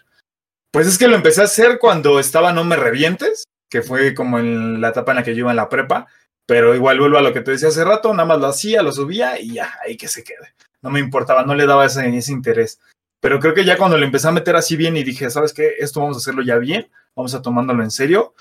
Pues 0.70 0.86
es 0.86 0.98
que 0.98 1.08
lo 1.08 1.16
empecé 1.16 1.40
a 1.40 1.44
hacer 1.44 1.78
cuando 1.78 2.20
estaba 2.20 2.52
No 2.52 2.64
Me 2.64 2.76
Revientes, 2.76 3.44
que 3.70 3.80
fue 3.80 4.14
como 4.14 4.38
en 4.38 4.82
la 4.82 4.90
etapa 4.90 5.12
en 5.12 5.16
la 5.16 5.22
que 5.22 5.34
yo 5.34 5.38
iba 5.38 5.52
en 5.52 5.56
la 5.56 5.70
prepa, 5.70 6.06
pero 6.44 6.74
igual 6.74 7.00
vuelvo 7.00 7.16
a 7.16 7.22
lo 7.22 7.32
que 7.32 7.40
te 7.40 7.52
decía 7.52 7.68
hace 7.68 7.82
rato, 7.82 8.12
nada 8.12 8.26
más 8.26 8.38
lo 8.38 8.48
hacía, 8.48 8.82
lo 8.82 8.92
subía 8.92 9.40
y 9.40 9.54
ya, 9.54 9.78
ahí 9.82 9.96
que 9.96 10.08
se 10.08 10.22
quede. 10.24 10.52
No 10.82 10.90
me 10.90 11.00
importaba, 11.00 11.46
no 11.46 11.54
le 11.54 11.64
daba 11.64 11.86
ese, 11.86 12.14
ese 12.14 12.32
interés. 12.32 12.78
Pero 13.20 13.40
creo 13.40 13.54
que 13.54 13.64
ya 13.64 13.78
cuando 13.78 13.96
le 13.96 14.04
empecé 14.04 14.28
a 14.28 14.32
meter 14.32 14.54
así 14.54 14.76
bien 14.76 14.98
y 14.98 15.02
dije, 15.02 15.30
¿sabes 15.30 15.54
qué? 15.54 15.76
Esto 15.78 16.00
vamos 16.00 16.18
a 16.18 16.20
hacerlo 16.20 16.42
ya 16.42 16.58
bien, 16.58 16.90
vamos 17.16 17.34
a 17.34 17.40
tomándolo 17.40 17.82
en 17.82 17.90
serio. 17.90 18.34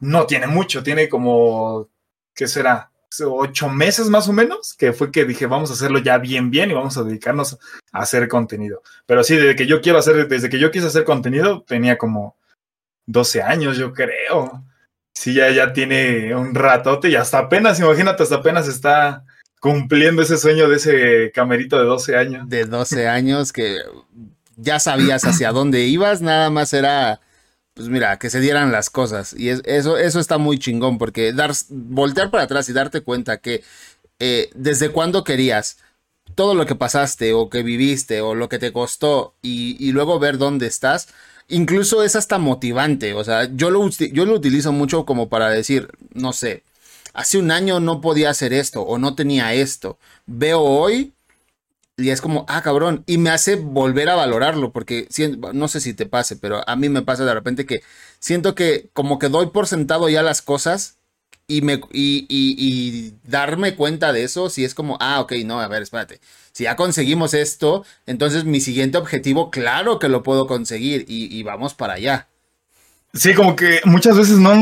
No 0.00 0.26
tiene 0.26 0.48
mucho, 0.48 0.82
tiene 0.82 1.08
como, 1.08 1.88
¿qué 2.36 2.46
será? 2.46 2.90
Ocho 3.24 3.68
meses 3.70 4.08
más 4.08 4.28
o 4.28 4.32
menos, 4.32 4.74
que 4.74 4.92
fue 4.92 5.10
que 5.10 5.24
dije, 5.24 5.46
vamos 5.46 5.70
a 5.70 5.72
hacerlo 5.72 5.98
ya 6.00 6.18
bien, 6.18 6.50
bien 6.50 6.70
y 6.70 6.74
vamos 6.74 6.98
a 6.98 7.02
dedicarnos 7.02 7.58
a 7.90 8.00
hacer 8.00 8.28
contenido. 8.28 8.82
Pero 9.06 9.24
sí, 9.24 9.36
desde 9.36 9.56
que 9.56 9.66
yo 9.66 9.80
quiero 9.80 9.98
hacer, 9.98 10.28
desde 10.28 10.50
que 10.50 10.58
yo 10.58 10.70
quise 10.70 10.88
hacer 10.88 11.04
contenido, 11.04 11.64
tenía 11.66 11.96
como 11.96 12.36
12 13.06 13.42
años, 13.42 13.78
yo 13.78 13.94
creo. 13.94 14.62
Sí, 15.14 15.32
ya, 15.32 15.50
ya 15.50 15.72
tiene 15.72 16.34
un 16.34 16.54
ratote 16.54 17.08
y 17.08 17.16
hasta 17.16 17.38
apenas, 17.38 17.80
imagínate, 17.80 18.22
hasta 18.22 18.36
apenas 18.36 18.68
está 18.68 19.24
cumpliendo 19.60 20.20
ese 20.20 20.36
sueño 20.36 20.68
de 20.68 20.76
ese 20.76 21.32
camerito 21.32 21.78
de 21.78 21.84
12 21.84 22.16
años. 22.16 22.48
De 22.50 22.66
12 22.66 23.08
años 23.08 23.50
que 23.50 23.78
ya 24.56 24.78
sabías 24.78 25.24
hacia 25.24 25.52
dónde 25.52 25.84
ibas, 25.84 26.20
nada 26.20 26.50
más 26.50 26.74
era, 26.74 27.20
pues 27.76 27.90
mira, 27.90 28.18
que 28.18 28.30
se 28.30 28.40
dieran 28.40 28.72
las 28.72 28.88
cosas. 28.88 29.34
Y 29.38 29.50
eso, 29.50 29.98
eso 29.98 30.18
está 30.18 30.38
muy 30.38 30.58
chingón, 30.58 30.96
porque 30.96 31.34
dar, 31.34 31.52
voltear 31.68 32.30
para 32.30 32.44
atrás 32.44 32.70
y 32.70 32.72
darte 32.72 33.02
cuenta 33.02 33.36
que 33.36 33.62
eh, 34.18 34.48
desde 34.54 34.88
cuándo 34.88 35.24
querías 35.24 35.76
todo 36.34 36.54
lo 36.54 36.64
que 36.64 36.74
pasaste 36.74 37.34
o 37.34 37.50
que 37.50 37.62
viviste 37.62 38.22
o 38.22 38.34
lo 38.34 38.48
que 38.48 38.58
te 38.58 38.72
costó 38.72 39.34
y, 39.42 39.76
y 39.78 39.92
luego 39.92 40.18
ver 40.18 40.38
dónde 40.38 40.66
estás, 40.66 41.08
incluso 41.48 42.02
es 42.02 42.16
hasta 42.16 42.38
motivante. 42.38 43.12
O 43.12 43.22
sea, 43.24 43.44
yo 43.54 43.70
lo, 43.70 43.86
yo 43.90 44.24
lo 44.24 44.34
utilizo 44.34 44.72
mucho 44.72 45.04
como 45.04 45.28
para 45.28 45.50
decir, 45.50 45.88
no 46.14 46.32
sé, 46.32 46.64
hace 47.12 47.36
un 47.36 47.50
año 47.50 47.78
no 47.78 48.00
podía 48.00 48.30
hacer 48.30 48.54
esto 48.54 48.80
o 48.82 48.96
no 48.96 49.14
tenía 49.14 49.52
esto. 49.52 49.98
Veo 50.24 50.60
hoy 50.62 51.12
y 51.98 52.10
es 52.10 52.20
como, 52.20 52.44
ah, 52.48 52.62
cabrón, 52.62 53.04
y 53.06 53.16
me 53.18 53.30
hace 53.30 53.56
volver 53.56 54.10
a 54.10 54.14
valorarlo, 54.14 54.70
porque 54.70 55.08
no 55.54 55.68
sé 55.68 55.80
si 55.80 55.94
te 55.94 56.06
pase, 56.06 56.36
pero 56.36 56.62
a 56.68 56.76
mí 56.76 56.88
me 56.88 57.02
pasa 57.02 57.24
de 57.24 57.32
repente 57.32 57.64
que 57.64 57.82
siento 58.18 58.54
que 58.54 58.90
como 58.92 59.18
que 59.18 59.28
doy 59.30 59.46
por 59.46 59.66
sentado 59.66 60.08
ya 60.10 60.22
las 60.22 60.42
cosas 60.42 60.98
y, 61.46 61.62
me, 61.62 61.80
y, 61.92 62.26
y, 62.28 63.14
darme 63.24 63.76
cuenta 63.76 64.12
de 64.12 64.24
eso, 64.24 64.50
si 64.50 64.64
es 64.64 64.74
como, 64.74 64.98
ah, 65.00 65.20
ok, 65.20 65.32
no, 65.46 65.60
a 65.60 65.68
ver, 65.68 65.82
espérate, 65.82 66.20
si 66.52 66.64
ya 66.64 66.76
conseguimos 66.76 67.34
esto, 67.34 67.84
entonces 68.06 68.44
mi 68.44 68.60
siguiente 68.60 68.98
objetivo, 68.98 69.50
claro 69.50 69.98
que 69.98 70.08
lo 70.08 70.22
puedo 70.22 70.46
conseguir 70.46 71.06
y 71.08 71.42
vamos 71.44 71.74
para 71.74 71.94
allá. 71.94 72.28
Sí, 73.12 73.34
como 73.34 73.56
que 73.56 73.80
muchas 73.84 74.16
veces 74.16 74.38
no 74.38 74.54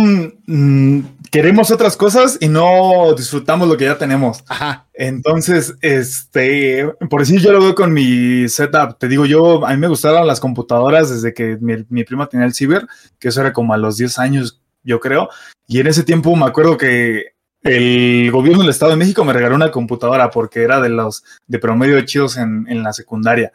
mm, 0.46 1.00
queremos 1.30 1.72
otras 1.72 1.96
cosas 1.96 2.38
y 2.40 2.46
no 2.48 3.12
disfrutamos 3.16 3.66
lo 3.68 3.76
que 3.76 3.86
ya 3.86 3.98
tenemos. 3.98 4.44
Ajá. 4.46 4.86
Entonces, 4.94 5.74
este, 5.80 6.88
por 7.10 7.20
decir, 7.20 7.40
yo 7.40 7.52
lo 7.52 7.60
veo 7.60 7.74
con 7.74 7.92
mi 7.92 8.48
setup. 8.48 8.98
Te 8.98 9.08
digo, 9.08 9.26
yo, 9.26 9.66
a 9.66 9.70
mí 9.70 9.76
me 9.76 9.88
gustaron 9.88 10.26
las 10.26 10.38
computadoras 10.38 11.10
desde 11.10 11.34
que 11.34 11.58
mi, 11.60 12.04
prima 12.04 12.28
tenía 12.28 12.46
el 12.46 12.54
ciber, 12.54 12.86
que 13.18 13.28
eso 13.28 13.40
era 13.40 13.52
como 13.52 13.74
a 13.74 13.78
los 13.78 13.96
10 13.96 14.18
años, 14.20 14.62
yo 14.84 15.00
creo. 15.00 15.28
Y 15.66 15.80
en 15.80 15.88
ese 15.88 16.04
tiempo 16.04 16.36
me 16.36 16.46
acuerdo 16.46 16.76
que 16.76 17.34
el 17.62 18.30
gobierno 18.30 18.60
del 18.60 18.70
Estado 18.70 18.92
de 18.92 18.98
México 18.98 19.24
me 19.24 19.32
regaló 19.32 19.56
una 19.56 19.72
computadora 19.72 20.30
porque 20.30 20.62
era 20.62 20.80
de 20.80 20.90
los 20.90 21.24
de 21.48 21.58
promedio 21.58 22.00
chidos 22.02 22.36
en, 22.36 22.66
en 22.68 22.84
la 22.84 22.92
secundaria. 22.92 23.52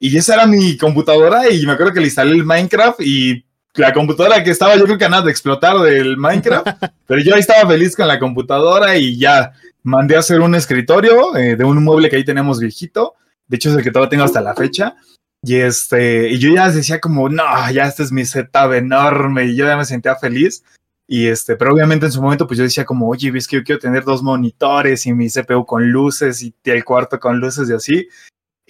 Y 0.00 0.16
esa 0.16 0.34
era 0.34 0.46
mi 0.46 0.76
computadora 0.76 1.48
y 1.50 1.64
me 1.66 1.72
acuerdo 1.72 1.92
que 1.92 2.00
le 2.00 2.06
instalé 2.06 2.32
el 2.32 2.44
Minecraft 2.44 3.00
y 3.02 3.44
la 3.74 3.92
computadora 3.92 4.42
que 4.42 4.50
estaba 4.50 4.76
yo 4.76 4.84
creo 4.84 4.98
que 4.98 5.08
nada 5.08 5.22
de 5.22 5.30
explotar 5.30 5.78
del 5.78 6.16
Minecraft, 6.16 6.66
pero 7.06 7.20
yo 7.20 7.34
ahí 7.34 7.40
estaba 7.40 7.68
feliz 7.70 7.94
con 7.94 8.08
la 8.08 8.18
computadora 8.18 8.96
y 8.96 9.18
ya 9.18 9.52
mandé 9.82 10.16
a 10.16 10.20
hacer 10.20 10.40
un 10.40 10.54
escritorio 10.54 11.36
eh, 11.36 11.56
de 11.56 11.64
un 11.64 11.82
mueble 11.82 12.10
que 12.10 12.16
ahí 12.16 12.24
tenemos 12.24 12.60
viejito, 12.60 13.14
de 13.46 13.56
hecho 13.56 13.70
es 13.70 13.76
el 13.76 13.82
que 13.82 13.90
todavía 13.90 14.10
tengo 14.10 14.24
hasta 14.24 14.40
la 14.40 14.54
fecha, 14.54 14.96
y 15.42 15.56
este, 15.56 16.28
y 16.28 16.38
yo 16.38 16.52
ya 16.52 16.70
decía 16.70 17.00
como, 17.00 17.28
no, 17.28 17.44
ya 17.72 17.84
este 17.84 18.02
es 18.02 18.12
mi 18.12 18.24
setup 18.24 18.72
enorme, 18.72 19.46
y 19.46 19.56
yo 19.56 19.66
ya 19.66 19.76
me 19.76 19.84
sentía 19.84 20.16
feliz, 20.16 20.62
y 21.06 21.26
este, 21.26 21.56
pero 21.56 21.72
obviamente 21.72 22.06
en 22.06 22.12
su 22.12 22.22
momento 22.22 22.46
pues 22.46 22.58
yo 22.58 22.64
decía 22.64 22.84
como, 22.84 23.08
oye, 23.08 23.30
ves 23.30 23.48
que 23.48 23.56
yo 23.56 23.64
quiero 23.64 23.80
tener 23.80 24.04
dos 24.04 24.22
monitores 24.22 25.06
y 25.06 25.12
mi 25.12 25.28
CPU 25.28 25.66
con 25.66 25.90
luces 25.90 26.40
y 26.42 26.54
el 26.64 26.84
cuarto 26.84 27.18
con 27.18 27.40
luces 27.40 27.68
y 27.68 27.72
así, 27.72 28.08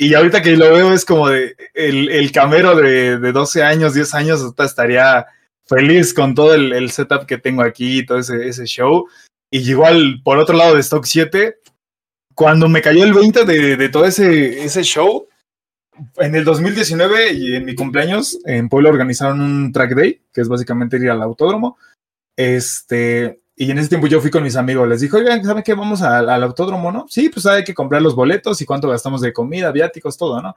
y 0.00 0.14
ahorita 0.14 0.40
que 0.40 0.56
lo 0.56 0.72
veo 0.72 0.94
es 0.94 1.04
como 1.04 1.28
de 1.28 1.54
el, 1.74 2.08
el 2.08 2.32
camero 2.32 2.74
de, 2.74 3.18
de, 3.18 3.32
12 3.32 3.62
años, 3.62 3.92
10 3.92 4.14
años, 4.14 4.54
estaría 4.58 5.26
feliz 5.66 6.14
con 6.14 6.34
todo 6.34 6.54
el, 6.54 6.72
el 6.72 6.90
setup 6.90 7.26
que 7.26 7.36
tengo 7.36 7.60
aquí, 7.60 8.06
todo 8.06 8.18
ese, 8.18 8.48
ese, 8.48 8.64
show. 8.64 9.06
Y 9.50 9.58
igual, 9.58 10.22
por 10.24 10.38
otro 10.38 10.56
lado 10.56 10.74
de 10.74 10.80
Stock 10.80 11.04
7, 11.04 11.58
cuando 12.34 12.66
me 12.66 12.80
cayó 12.80 13.04
el 13.04 13.12
20 13.12 13.44
de, 13.44 13.76
de 13.76 13.88
todo 13.90 14.06
ese, 14.06 14.64
ese 14.64 14.84
show, 14.84 15.28
en 16.16 16.34
el 16.34 16.44
2019 16.44 17.34
y 17.34 17.56
en 17.56 17.66
mi 17.66 17.74
cumpleaños, 17.74 18.38
en 18.46 18.70
Puebla 18.70 18.88
organizaron 18.88 19.42
un 19.42 19.70
track 19.70 19.94
day, 19.94 20.22
que 20.32 20.40
es 20.40 20.48
básicamente 20.48 20.96
ir 20.96 21.10
al 21.10 21.20
autódromo. 21.20 21.76
Este, 22.38 23.39
y 23.60 23.70
en 23.70 23.76
ese 23.76 23.90
tiempo 23.90 24.06
yo 24.06 24.22
fui 24.22 24.30
con 24.30 24.42
mis 24.42 24.56
amigos, 24.56 24.88
les 24.88 25.02
dije, 25.02 25.14
oigan, 25.18 25.44
¿saben 25.44 25.62
qué? 25.62 25.74
Vamos 25.74 26.00
al, 26.00 26.30
autódromo, 26.42 26.90
¿no? 26.90 27.04
Sí, 27.10 27.28
pues 27.28 27.44
hay 27.44 27.62
que 27.62 27.74
comprar 27.74 28.00
los 28.00 28.14
boletos 28.14 28.58
y 28.62 28.64
cuánto 28.64 28.88
gastamos 28.88 29.20
de 29.20 29.34
comida, 29.34 29.70
viáticos, 29.70 30.16
todo, 30.16 30.40
¿no? 30.40 30.56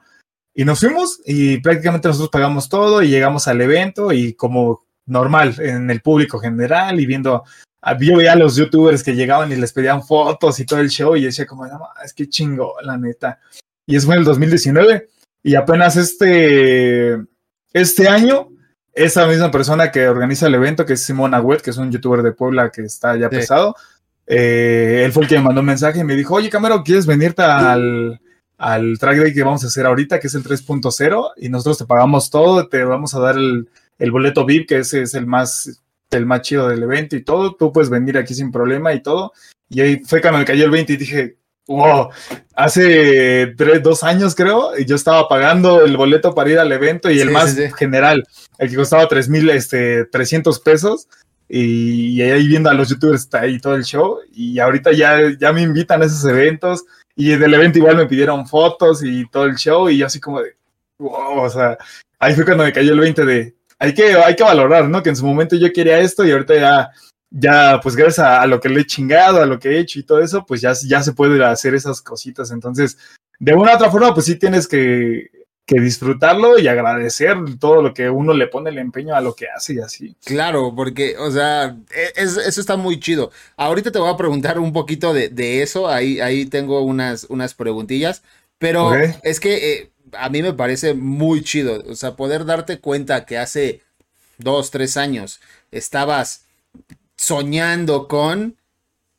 Y 0.54 0.64
nos 0.64 0.80
fuimos 0.80 1.20
y 1.26 1.58
prácticamente 1.58 2.08
nosotros 2.08 2.30
pagamos 2.30 2.70
todo 2.70 3.02
y 3.02 3.08
llegamos 3.08 3.46
al 3.46 3.60
evento 3.60 4.10
y 4.10 4.32
como 4.32 4.86
normal 5.04 5.54
en 5.58 5.90
el 5.90 6.00
público 6.00 6.38
general 6.38 6.98
y 6.98 7.04
viendo, 7.04 7.44
yo 8.00 8.16
veía 8.16 8.32
a 8.32 8.36
los 8.36 8.56
youtubers 8.56 9.02
que 9.02 9.14
llegaban 9.14 9.52
y 9.52 9.56
les 9.56 9.74
pedían 9.74 10.02
fotos 10.02 10.58
y 10.58 10.64
todo 10.64 10.80
el 10.80 10.88
show 10.88 11.14
y 11.14 11.24
decía 11.24 11.44
como, 11.44 11.66
no, 11.66 11.86
es 12.02 12.14
que 12.14 12.30
chingo, 12.30 12.76
la 12.82 12.96
neta. 12.96 13.38
Y 13.86 13.96
eso 13.96 14.06
fue 14.06 14.14
en 14.14 14.20
el 14.20 14.24
2019 14.24 15.10
y 15.42 15.56
apenas 15.56 15.96
este, 15.96 17.22
este 17.74 18.08
año 18.08 18.48
esa 18.94 19.26
misma 19.26 19.50
persona 19.50 19.90
que 19.90 20.08
organiza 20.08 20.46
el 20.46 20.54
evento, 20.54 20.86
que 20.86 20.94
es 20.94 21.02
Simón 21.02 21.34
Agüet, 21.34 21.60
que 21.60 21.70
es 21.70 21.76
un 21.76 21.90
youtuber 21.90 22.22
de 22.22 22.32
Puebla 22.32 22.70
que 22.70 22.82
está 22.82 23.16
ya 23.16 23.28
pesado, 23.28 23.74
eh, 24.26 25.02
él 25.04 25.12
fue 25.12 25.24
el 25.24 25.28
que 25.28 25.36
me 25.36 25.44
mandó 25.44 25.60
un 25.60 25.66
mensaje 25.66 26.00
y 26.00 26.04
me 26.04 26.14
dijo, 26.14 26.34
oye, 26.34 26.48
Camero, 26.48 26.82
¿quieres 26.82 27.06
venirte 27.06 27.42
al, 27.42 28.20
al 28.56 28.98
track 28.98 29.18
day 29.18 29.34
que 29.34 29.42
vamos 29.42 29.64
a 29.64 29.66
hacer 29.66 29.86
ahorita, 29.86 30.20
que 30.20 30.28
es 30.28 30.34
el 30.34 30.44
3.0? 30.44 31.32
Y 31.38 31.48
nosotros 31.48 31.78
te 31.78 31.86
pagamos 31.86 32.30
todo, 32.30 32.68
te 32.68 32.84
vamos 32.84 33.14
a 33.14 33.20
dar 33.20 33.36
el, 33.36 33.68
el 33.98 34.10
boleto 34.10 34.44
VIP, 34.44 34.68
que 34.68 34.78
ese 34.78 35.02
es 35.02 35.14
el 35.14 35.26
más, 35.26 35.82
el 36.10 36.26
más 36.26 36.42
chido 36.42 36.68
del 36.68 36.82
evento 36.82 37.16
y 37.16 37.24
todo, 37.24 37.54
tú 37.54 37.72
puedes 37.72 37.90
venir 37.90 38.16
aquí 38.16 38.34
sin 38.34 38.52
problema 38.52 38.92
y 38.94 39.02
todo. 39.02 39.32
Y 39.68 39.80
ahí 39.80 40.02
fue 40.04 40.20
cuando 40.20 40.38
me 40.38 40.44
cayó 40.44 40.64
el 40.64 40.70
20 40.70 40.92
y 40.92 40.96
dije, 40.96 41.36
wow, 41.66 42.10
hace 42.54 43.54
tres, 43.56 43.82
dos 43.82 44.02
años 44.02 44.34
creo, 44.34 44.78
y 44.78 44.84
yo 44.84 44.96
estaba 44.96 45.28
pagando 45.28 45.84
el 45.84 45.96
boleto 45.96 46.34
para 46.34 46.50
ir 46.50 46.58
al 46.58 46.72
evento 46.72 47.10
y 47.10 47.20
el 47.20 47.30
más 47.30 47.56
general, 47.76 48.26
el 48.58 48.70
que 48.70 48.76
costaba 48.76 49.08
tres 49.08 49.28
mil, 49.28 49.48
este, 49.50 50.04
300 50.06 50.60
pesos. 50.60 51.08
Y, 51.48 52.20
ahí 52.22 52.48
viendo 52.48 52.70
a 52.70 52.74
los 52.74 52.88
youtubers 52.88 53.22
está 53.22 53.42
ahí 53.42 53.60
todo 53.60 53.74
el 53.74 53.84
show. 53.84 54.18
Y 54.32 54.58
ahorita 54.58 54.92
ya, 54.92 55.18
ya 55.38 55.52
me 55.52 55.62
invitan 55.62 56.02
a 56.02 56.06
esos 56.06 56.24
eventos. 56.24 56.84
Y 57.14 57.36
del 57.36 57.54
evento 57.54 57.78
igual 57.78 57.96
me 57.96 58.06
pidieron 58.06 58.46
fotos 58.46 59.04
y 59.04 59.28
todo 59.28 59.44
el 59.44 59.56
show. 59.56 59.88
Y 59.88 59.98
yo 59.98 60.06
así 60.06 60.20
como 60.20 60.40
de, 60.40 60.56
wow, 60.98 61.42
o 61.42 61.50
sea, 61.50 61.76
ahí 62.18 62.34
fue 62.34 62.44
cuando 62.44 62.64
me 62.64 62.72
cayó 62.72 62.92
el 62.92 63.00
20 63.00 63.24
de, 63.24 63.54
hay 63.78 63.94
que, 63.94 64.14
hay 64.14 64.34
que 64.34 64.42
valorar, 64.42 64.88
¿no? 64.88 65.02
Que 65.02 65.10
en 65.10 65.16
su 65.16 65.26
momento 65.26 65.56
yo 65.56 65.72
quería 65.72 65.98
esto 65.98 66.24
y 66.24 66.32
ahorita 66.32 66.54
ya 66.56 66.90
ya, 67.36 67.80
pues 67.82 67.96
gracias 67.96 68.24
a, 68.24 68.46
lo 68.46 68.60
que 68.60 68.68
le 68.68 68.82
he 68.82 68.86
chingado, 68.86 69.42
a 69.42 69.46
lo 69.46 69.58
que 69.58 69.70
he 69.70 69.78
hecho 69.80 69.98
y 69.98 70.04
todo 70.04 70.20
eso, 70.20 70.46
pues 70.46 70.60
ya, 70.60 70.72
ya 70.86 71.02
se 71.02 71.12
puede 71.12 71.44
hacer 71.44 71.74
esas 71.74 72.00
cositas. 72.00 72.52
Entonces, 72.52 72.96
de 73.40 73.54
una 73.54 73.72
u 73.72 73.74
otra 73.74 73.90
forma, 73.90 74.14
pues 74.14 74.26
sí 74.26 74.36
tienes 74.36 74.68
que, 74.68 75.32
que 75.66 75.80
disfrutarlo 75.80 76.60
y 76.60 76.68
agradecer 76.68 77.36
todo 77.58 77.82
lo 77.82 77.92
que 77.92 78.08
uno 78.08 78.34
le 78.34 78.46
pone 78.46 78.70
el 78.70 78.78
empeño 78.78 79.16
a 79.16 79.20
lo 79.20 79.34
que 79.34 79.48
hace 79.48 79.74
y 79.74 79.78
así. 79.80 80.16
Claro, 80.24 80.74
porque, 80.76 81.16
o 81.18 81.28
sea, 81.32 81.76
e, 81.92 82.12
eso 82.14 82.60
está 82.60 82.76
muy 82.76 83.00
chido. 83.00 83.32
Ahorita 83.56 83.90
te 83.90 83.98
voy 83.98 84.12
a 84.12 84.16
preguntar 84.16 84.60
un 84.60 84.72
poquito 84.72 85.12
de, 85.12 85.28
de 85.28 85.62
eso, 85.62 85.88
ahí, 85.88 86.20
ahí 86.20 86.46
tengo 86.46 86.82
unas, 86.82 87.24
unas 87.30 87.54
preguntillas, 87.54 88.22
pero 88.58 88.94
es 88.94 89.40
que 89.40 89.72
eh, 89.72 89.90
a 90.12 90.28
mí 90.28 90.40
me 90.40 90.52
parece 90.52 90.94
muy 90.94 91.42
chido, 91.42 91.82
o 91.88 91.96
sea, 91.96 92.14
poder 92.14 92.44
darte 92.44 92.78
cuenta 92.78 93.26
que 93.26 93.38
hace 93.38 93.80
dos, 94.38 94.70
tres 94.70 94.96
años 94.96 95.40
estabas 95.72 96.43
soñando 97.16 98.08
con 98.08 98.56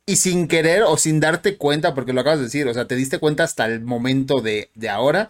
y 0.06 0.16
sin 0.16 0.46
querer 0.48 0.84
o 0.84 0.96
sin 0.96 1.20
darte 1.20 1.56
cuenta, 1.56 1.94
porque 1.94 2.12
lo 2.12 2.20
acabas 2.20 2.38
de 2.38 2.44
decir, 2.44 2.68
o 2.68 2.74
sea, 2.74 2.86
te 2.86 2.94
diste 2.94 3.18
cuenta 3.18 3.44
hasta 3.44 3.66
el 3.66 3.80
momento 3.80 4.40
de, 4.40 4.70
de 4.74 4.88
ahora, 4.88 5.28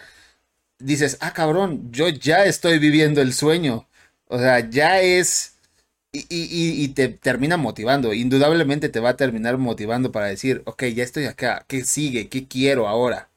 dices, 0.79 1.17
ah, 1.21 1.33
cabrón, 1.33 1.91
yo 1.91 2.09
ya 2.09 2.45
estoy 2.45 2.79
viviendo 2.79 3.23
el 3.23 3.33
sueño. 3.33 3.87
O 4.29 4.39
sea, 4.39 4.69
ya 4.69 5.01
es... 5.01 5.55
Y, 6.13 6.21
y, 6.31 6.83
y, 6.83 6.89
te 6.89 7.09
termina 7.09 7.59
motivando, 7.59 8.15
indudablemente 8.15 8.89
te 8.89 9.01
va 9.01 9.11
a 9.11 9.17
terminar 9.19 9.59
motivando 9.59 10.13
para 10.13 10.27
decir, 10.27 10.63
ok, 10.65 10.85
ya 10.85 11.05
estoy 11.05 11.27
acá, 11.27 11.67
¿qué 11.69 11.85
sigue? 11.85 12.29
¿Qué 12.29 12.47
quiero 12.49 12.89
ahora? 12.89 13.29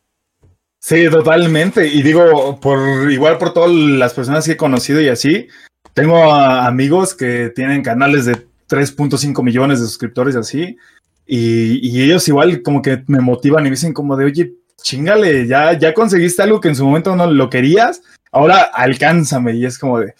Sí, 0.79 1.09
totalmente. 1.09 1.87
Y 1.87 2.01
digo, 2.03 2.57
por 2.61 3.11
igual 3.11 3.37
por 3.37 3.53
todas 3.53 3.71
las 3.71 4.13
personas 4.13 4.45
que 4.45 4.53
he 4.53 4.57
conocido 4.57 5.01
y 5.01 5.09
así, 5.09 5.49
tengo 5.93 6.33
amigos 6.33 7.13
que 7.15 7.51
tienen 7.53 7.83
canales 7.83 8.25
de 8.25 8.47
3.5 8.69 9.43
millones 9.43 9.79
de 9.79 9.85
suscriptores 9.87 10.35
así. 10.35 10.77
Y, 11.25 11.87
y, 11.87 12.01
ellos 12.01 12.27
igual 12.27 12.61
como 12.63 12.81
que 12.81 13.03
me 13.07 13.19
motivan 13.19 13.61
y 13.61 13.69
me 13.69 13.75
dicen 13.75 13.93
como 13.93 14.15
de, 14.15 14.25
oye, 14.25 14.53
chingale, 14.81 15.47
ya, 15.47 15.73
ya 15.77 15.93
conseguiste 15.93 16.41
algo 16.41 16.59
que 16.59 16.69
en 16.69 16.75
su 16.75 16.85
momento 16.85 17.15
no 17.15 17.27
lo 17.27 17.49
querías, 17.49 18.01
ahora 18.31 18.61
alcánzame. 18.73 19.55
Y 19.55 19.65
es 19.65 19.77
como 19.77 19.99
de, 19.99 20.13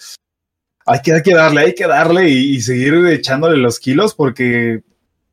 hay 0.86 1.02
que, 1.02 1.14
hay 1.14 1.22
que 1.22 1.36
darle, 1.36 1.62
hay 1.62 1.76
que 1.76 1.88
darle 1.88 2.30
y, 2.30 2.62
seguir 2.62 2.93
echándole 3.08 3.58
los 3.58 3.80
kilos 3.80 4.16
porque 4.16 4.82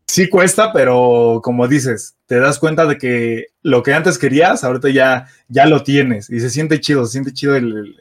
sí 0.07 0.29
cuesta, 0.29 0.73
pero 0.73 1.41
como 1.43 1.67
dices, 1.67 2.15
te 2.27 2.39
das 2.39 2.59
cuenta 2.59 2.87
de 2.87 2.99
que 2.99 3.47
lo 3.63 3.83
que 3.83 3.95
antes 3.95 4.19
querías, 4.19 4.65
ahorita 4.65 4.91
ya, 4.91 5.29
ya 5.49 5.67
lo 5.67 5.83
tienes 5.83 6.31
y 6.31 6.41
se 6.41 6.51
siente 6.51 6.81
chido, 6.81 7.07
se 7.07 7.13
siente 7.13 7.33
chido 7.33 7.57
el, 7.57 7.97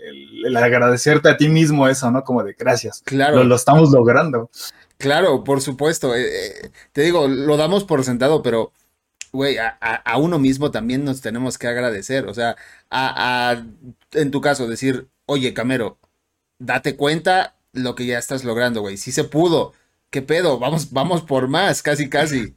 agradecerte 0.55 1.29
a 1.29 1.37
ti 1.37 1.49
mismo 1.49 1.87
eso, 1.87 2.11
¿no? 2.11 2.23
Como 2.23 2.43
de 2.43 2.53
gracias. 2.53 3.01
Claro. 3.05 3.43
Lo, 3.43 3.55
estamos 3.55 3.89
logrando. 3.91 4.51
Claro, 4.97 5.43
por 5.43 5.61
supuesto. 5.61 6.15
Eh, 6.15 6.25
eh, 6.25 6.71
te 6.93 7.01
digo, 7.01 7.27
lo 7.27 7.57
damos 7.57 7.83
por 7.83 8.03
sentado, 8.03 8.41
pero 8.41 8.71
güey, 9.31 9.57
a, 9.57 10.17
uno 10.17 10.39
mismo 10.39 10.71
también 10.71 11.03
nos 11.03 11.21
tenemos 11.21 11.57
que 11.57 11.67
agradecer. 11.67 12.27
O 12.27 12.33
sea, 12.33 12.55
a, 12.89 13.63
en 14.13 14.31
tu 14.31 14.41
caso, 14.41 14.67
decir, 14.67 15.07
oye, 15.25 15.53
Camero, 15.53 15.97
date 16.59 16.95
cuenta 16.95 17.55
lo 17.73 17.95
que 17.95 18.05
ya 18.05 18.17
estás 18.17 18.43
logrando, 18.43 18.81
güey. 18.81 18.97
Si 18.97 19.11
se 19.11 19.25
pudo. 19.25 19.73
¿Qué 20.09 20.21
pedo? 20.21 20.59
Vamos, 20.59 20.91
vamos 20.91 21.21
por 21.23 21.47
más, 21.47 21.81
casi, 21.81 22.09
casi. 22.09 22.55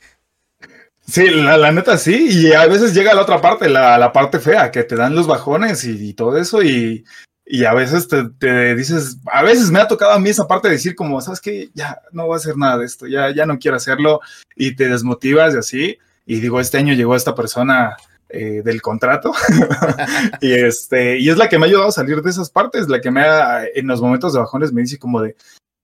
Sí, 1.06 1.28
la, 1.30 1.72
neta 1.72 1.96
sí, 1.96 2.28
y 2.30 2.52
a 2.52 2.66
veces 2.66 2.94
llega 2.94 3.14
la 3.14 3.22
otra 3.22 3.40
parte, 3.40 3.68
la, 3.68 3.96
la 3.96 4.12
parte 4.12 4.38
fea, 4.38 4.70
que 4.70 4.84
te 4.84 4.94
dan 4.94 5.14
los 5.14 5.26
bajones 5.26 5.82
y, 5.84 6.12
todo 6.12 6.36
eso, 6.36 6.62
y, 6.62 7.04
y 7.50 7.64
a 7.64 7.72
veces 7.72 8.06
te, 8.08 8.74
dices, 8.74 9.16
a 9.32 9.42
veces 9.42 9.70
me 9.70 9.80
ha 9.80 9.88
tocado 9.88 10.12
a 10.12 10.18
mí 10.18 10.28
esa 10.28 10.46
parte 10.46 10.68
de 10.68 10.74
decir 10.74 10.94
como, 10.94 11.18
¿sabes 11.22 11.40
qué? 11.40 11.70
Ya 11.72 11.98
no 12.12 12.26
voy 12.26 12.34
a 12.34 12.36
hacer 12.36 12.58
nada 12.58 12.76
de 12.76 12.84
esto, 12.84 13.06
ya, 13.06 13.34
ya 13.34 13.46
no 13.46 13.58
quiero 13.58 13.78
hacerlo, 13.78 14.20
y 14.54 14.76
te 14.76 14.88
desmotivas 14.88 15.54
y 15.54 15.58
así, 15.58 15.98
y 16.26 16.40
digo, 16.40 16.60
este 16.60 16.76
año 16.76 16.92
llegó 16.92 17.16
esta 17.16 17.34
persona 17.34 17.96
eh, 18.28 18.60
del 18.62 18.82
contrato 18.82 19.32
y 20.42 20.52
este 20.52 21.18
y 21.18 21.30
es 21.30 21.38
la 21.38 21.48
que 21.48 21.58
me 21.58 21.64
ha 21.64 21.68
ayudado 21.68 21.88
a 21.88 21.92
salir 21.92 22.20
de 22.20 22.28
esas 22.28 22.50
partes, 22.50 22.86
la 22.86 23.00
que 23.00 23.10
me 23.10 23.22
ha 23.22 23.64
en 23.64 23.86
los 23.86 24.02
momentos 24.02 24.34
de 24.34 24.40
bajones 24.40 24.70
me 24.70 24.82
dice 24.82 24.98
como 24.98 25.22
de 25.22 25.34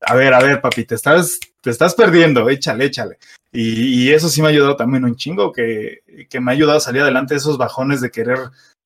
a 0.03 0.15
ver, 0.15 0.35
a 0.35 0.41
ver, 0.41 0.61
papi, 0.61 0.85
te 0.85 0.95
estás 0.95 1.41
te 1.63 1.71
estás 1.71 1.95
perdiendo, 1.95 2.51
échale, 2.51 2.85
échale. 2.85 3.17
Y, 3.51 4.11
eso 4.13 4.29
sí 4.29 4.43
me 4.43 4.49
ha 4.49 4.51
ayudado 4.51 4.77
también 4.77 5.05
un 5.05 5.17
chingo 5.17 5.53
que, 5.53 6.01
que 6.29 6.41
me 6.41 6.51
ha 6.51 6.55
ayudado 6.55 6.79
a 6.79 6.81
salir 6.81 7.03
adelante 7.03 7.35
de 7.35 7.39
esos 7.39 7.57
bajones 7.57 8.01
de 8.01 8.11
querer 8.11 8.39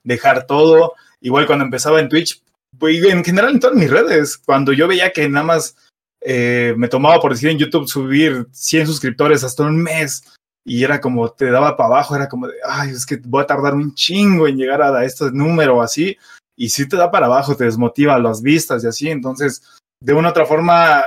dejar 0.04 0.46
todo. 0.46 0.92
Igual 1.20 1.46
cuando 1.46 1.64
empezaba 1.64 1.98
en 1.98 2.08
Twitch, 2.10 2.42
en 2.80 3.24
general 3.24 3.52
en 3.54 3.60
todas 3.60 3.76
mis 3.76 3.90
redes, 3.90 4.36
cuando 4.38 4.72
yo 4.72 4.88
veía 4.88 5.12
que 5.12 5.28
nada 5.28 5.44
más 5.44 5.76
eh, 6.20 6.74
me 6.76 6.88
tomaba 6.88 7.20
por 7.20 7.32
decir 7.32 7.50
en 7.50 7.58
YouTube 7.58 7.88
subir 7.88 8.46
100 8.52 8.86
suscriptores 8.86 9.44
hasta 9.44 9.64
un 9.64 9.82
mes 9.82 10.22
y 10.64 10.84
era 10.84 11.00
como 11.00 11.30
te 11.30 11.50
daba 11.50 11.76
para 11.76 11.88
abajo, 11.88 12.14
era 12.14 12.28
como 12.28 12.46
de, 12.46 12.54
ay, 12.68 12.90
es 12.90 13.06
que 13.06 13.16
voy 13.24 13.42
a 13.42 13.46
tardar 13.46 13.74
un 13.74 13.94
chingo 13.94 14.46
en 14.46 14.56
llegar 14.56 14.82
a 14.82 15.04
este 15.04 15.30
número 15.32 15.80
así, 15.80 16.16
y 16.56 16.68
si 16.68 16.86
te 16.86 16.96
da 16.96 17.10
para 17.10 17.26
abajo, 17.26 17.56
te 17.56 17.64
desmotiva 17.64 18.18
las 18.18 18.42
vistas 18.42 18.84
y 18.84 18.88
así, 18.88 19.08
entonces, 19.08 19.62
de 20.00 20.12
una 20.12 20.28
u 20.28 20.30
otra 20.30 20.44
forma, 20.44 21.02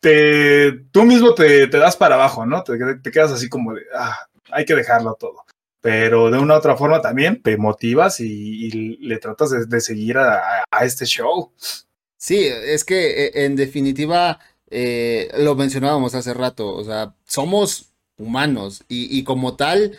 te, 0.00 0.72
tú 0.92 1.02
mismo 1.04 1.34
te, 1.34 1.66
te 1.66 1.76
das 1.76 1.96
para 1.96 2.14
abajo, 2.14 2.46
¿no? 2.46 2.62
Te, 2.62 2.78
te, 3.02 3.10
quedas 3.10 3.32
así 3.32 3.48
como 3.48 3.74
de, 3.74 3.82
ah, 3.94 4.16
hay 4.50 4.64
que 4.64 4.74
dejarlo 4.74 5.14
todo. 5.14 5.44
Pero 5.88 6.30
de 6.30 6.38
una 6.38 6.52
u 6.52 6.58
otra 6.58 6.76
forma 6.76 7.00
también 7.00 7.40
te 7.42 7.56
motivas 7.56 8.20
y, 8.20 8.98
le 9.00 9.16
tratas 9.16 9.70
de, 9.70 9.80
seguir 9.80 10.18
a, 10.18 10.66
este 10.82 11.06
show. 11.06 11.50
Sí, 12.18 12.44
es 12.44 12.84
que 12.84 13.24
e, 13.24 13.46
en 13.46 13.56
definitiva, 13.56 14.38
eh, 14.68 15.30
lo 15.38 15.54
mencionábamos 15.54 16.14
hace 16.14 16.34
rato, 16.34 16.74
o 16.74 16.84
sea, 16.84 17.14
somos 17.26 17.94
humanos. 18.18 18.84
Y, 18.88 19.24
como 19.24 19.56
tal, 19.56 19.98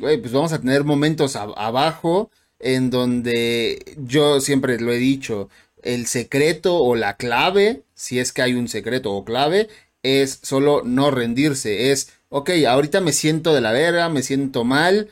pues 0.00 0.32
vamos 0.32 0.54
a 0.54 0.58
tener 0.58 0.84
momentos 0.84 1.36
abajo 1.36 2.30
en 2.58 2.88
donde 2.88 3.94
yo 3.98 4.40
siempre 4.40 4.80
lo 4.80 4.90
he 4.90 4.96
dicho, 4.96 5.50
el 5.82 6.06
secreto 6.06 6.76
o 6.76 6.94
la 6.94 7.18
clave, 7.18 7.82
si 7.94 8.20
es 8.20 8.32
que 8.32 8.40
hay 8.40 8.54
un 8.54 8.68
secreto 8.68 9.12
o 9.12 9.26
clave, 9.26 9.68
es 10.02 10.38
solo 10.42 10.80
no 10.82 11.10
rendirse. 11.10 11.92
Es, 11.92 12.14
ok, 12.30 12.50
ahorita 12.66 13.02
me 13.02 13.12
siento 13.12 13.52
de 13.54 13.60
la 13.60 13.72
verga, 13.72 14.08
me 14.08 14.22
siento 14.22 14.64
mal, 14.64 15.10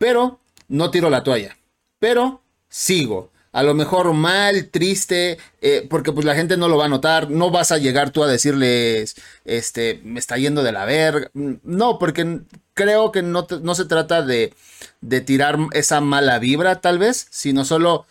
pero 0.00 0.40
no 0.68 0.90
tiro 0.90 1.10
la 1.10 1.22
toalla. 1.22 1.58
Pero 1.98 2.40
sigo. 2.70 3.30
A 3.52 3.62
lo 3.62 3.74
mejor 3.74 4.14
mal, 4.14 4.68
triste, 4.70 5.36
eh, 5.60 5.86
porque 5.90 6.12
pues 6.12 6.24
la 6.24 6.34
gente 6.34 6.56
no 6.56 6.68
lo 6.68 6.78
va 6.78 6.86
a 6.86 6.88
notar, 6.88 7.28
no 7.28 7.50
vas 7.50 7.70
a 7.70 7.78
llegar 7.78 8.10
tú 8.10 8.24
a 8.24 8.28
decirles, 8.28 9.16
este, 9.44 10.00
me 10.04 10.20
está 10.20 10.38
yendo 10.38 10.62
de 10.62 10.72
la 10.72 10.84
verga, 10.84 11.30
no, 11.34 11.98
porque 11.98 12.42
creo 12.74 13.10
que 13.10 13.22
no, 13.22 13.48
no 13.60 13.74
se 13.74 13.86
trata 13.86 14.22
de, 14.22 14.54
de 15.00 15.20
tirar 15.20 15.58
esa 15.72 16.00
mala 16.00 16.38
vibra 16.38 16.80
tal 16.80 17.00
vez, 17.00 17.26
sino 17.30 17.64
solo, 17.64 18.06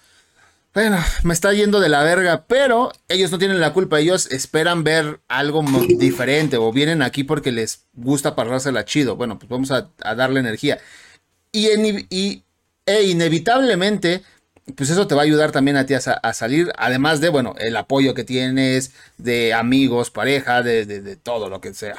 bueno, 0.73 0.97
me 1.23 1.33
está 1.33 1.53
yendo 1.53 1.79
de 1.79 1.89
la 1.89 2.03
verga, 2.03 2.43
pero 2.45 2.91
ellos 3.07 3.31
no 3.31 3.39
tienen 3.39 3.61
la 3.61 3.71
culpa, 3.71 4.01
ellos 4.01 4.27
esperan 4.31 4.83
ver 4.83 5.21
algo 5.29 5.63
diferente 5.97 6.57
o 6.57 6.71
vienen 6.73 7.01
aquí 7.01 7.23
porque 7.23 7.53
les 7.53 7.85
gusta 7.93 8.35
pasársela 8.35 8.83
chido, 8.83 9.15
bueno, 9.15 9.39
pues 9.39 9.49
vamos 9.49 9.71
a, 9.71 9.89
darle 10.15 10.41
energía. 10.41 10.79
Y, 11.51 12.43
e 12.85 13.03
inevitablemente 13.03 14.23
pues 14.75 14.91
eso 14.91 15.07
te 15.07 15.15
va 15.15 15.21
a 15.21 15.25
ayudar 15.25 15.51
también 15.51 15.77
a 15.77 15.85
ti 15.87 15.95
a, 15.95 16.33
salir, 16.33 16.71
además 16.77 17.21
de, 17.21 17.29
bueno, 17.29 17.55
el 17.57 17.75
apoyo 17.75 18.13
que 18.13 18.23
tienes 18.23 18.93
de 19.17 19.51
amigos, 19.51 20.11
pareja, 20.11 20.61
de, 20.61 21.15
todo 21.15 21.49
lo 21.49 21.59
que 21.59 21.73
sea. 21.73 21.95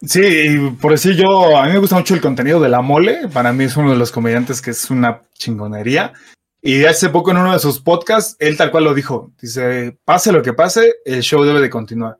Sí, 0.00 0.56
por 0.80 0.92
decir 0.92 1.14
yo, 1.14 1.56
a 1.56 1.66
mí 1.66 1.72
me 1.72 1.78
gusta 1.78 1.96
mucho 1.96 2.14
el 2.14 2.22
contenido 2.22 2.58
de 2.58 2.70
La 2.70 2.80
Mole, 2.80 3.28
para 3.28 3.52
mí 3.52 3.64
es 3.64 3.76
uno 3.76 3.90
de 3.90 3.98
los 3.98 4.10
comediantes 4.10 4.62
que 4.62 4.70
es 4.70 4.90
una 4.90 5.22
chingonería. 5.34 6.12
Y 6.60 6.84
hace 6.84 7.08
poco 7.08 7.32
en 7.32 7.38
uno 7.38 7.52
de 7.52 7.58
sus 7.58 7.80
podcasts, 7.80 8.36
él 8.38 8.56
tal 8.56 8.70
cual 8.70 8.84
lo 8.84 8.94
dijo, 8.94 9.32
dice, 9.40 9.98
pase 10.04 10.32
lo 10.32 10.42
que 10.42 10.52
pase, 10.52 10.94
el 11.04 11.22
show 11.22 11.42
debe 11.42 11.60
de 11.60 11.70
continuar. 11.70 12.18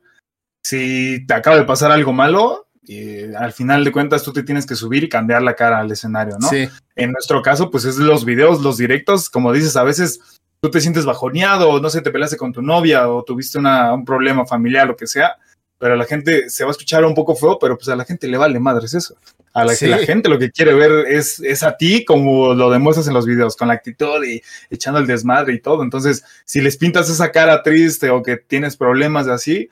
Si 0.61 1.25
te 1.25 1.33
acaba 1.33 1.57
de 1.57 1.63
pasar 1.63 1.91
algo 1.91 2.13
malo, 2.13 2.62
y 2.85 3.33
al 3.33 3.53
final 3.53 3.83
de 3.83 3.91
cuentas 3.91 4.23
tú 4.23 4.33
te 4.33 4.43
tienes 4.43 4.65
que 4.65 4.75
subir 4.75 5.03
y 5.03 5.09
cambiar 5.09 5.41
la 5.41 5.55
cara 5.55 5.79
al 5.79 5.91
escenario, 5.91 6.37
¿no? 6.39 6.49
Sí. 6.49 6.67
En 6.95 7.11
nuestro 7.11 7.41
caso, 7.41 7.71
pues 7.71 7.85
es 7.85 7.97
los 7.97 8.25
videos, 8.25 8.61
los 8.61 8.77
directos, 8.77 9.29
como 9.29 9.53
dices, 9.53 9.75
a 9.75 9.83
veces 9.83 10.19
tú 10.61 10.69
te 10.69 10.81
sientes 10.81 11.05
bajoneado, 11.05 11.79
no 11.79 11.89
sé, 11.89 12.01
te 12.01 12.11
peleaste 12.11 12.37
con 12.37 12.53
tu 12.53 12.61
novia 12.61 13.09
o 13.09 13.23
tuviste 13.23 13.57
un 13.57 14.05
problema 14.05 14.45
familiar, 14.45 14.87
lo 14.87 14.95
que 14.95 15.07
sea, 15.07 15.37
pero 15.77 15.95
a 15.95 15.97
la 15.97 16.05
gente 16.05 16.49
se 16.49 16.63
va 16.63 16.69
a 16.69 16.71
escuchar 16.71 17.03
un 17.03 17.15
poco 17.15 17.35
feo, 17.35 17.57
pero 17.59 17.77
pues 17.77 17.89
a 17.89 17.95
la 17.95 18.05
gente 18.05 18.27
le 18.27 18.37
vale 18.37 18.59
madres 18.59 18.93
eso. 18.93 19.17
A 19.53 19.65
la, 19.65 19.73
la 19.81 19.97
gente 19.99 20.29
lo 20.29 20.39
que 20.39 20.49
quiere 20.49 20.73
ver 20.73 21.05
es, 21.07 21.39
es 21.41 21.61
a 21.61 21.77
ti 21.77 22.05
como 22.05 22.53
lo 22.53 22.71
demuestras 22.71 23.07
en 23.07 23.13
los 23.13 23.25
videos, 23.25 23.55
con 23.55 23.67
la 23.67 23.75
actitud 23.75 24.23
y 24.25 24.41
echando 24.69 24.99
el 24.99 25.05
desmadre 25.05 25.53
y 25.53 25.59
todo. 25.59 25.83
Entonces, 25.83 26.23
si 26.45 26.61
les 26.61 26.77
pintas 26.77 27.09
esa 27.09 27.31
cara 27.31 27.61
triste 27.61 28.09
o 28.09 28.23
que 28.23 28.37
tienes 28.37 28.77
problemas 28.77 29.25
de 29.25 29.33
así, 29.33 29.69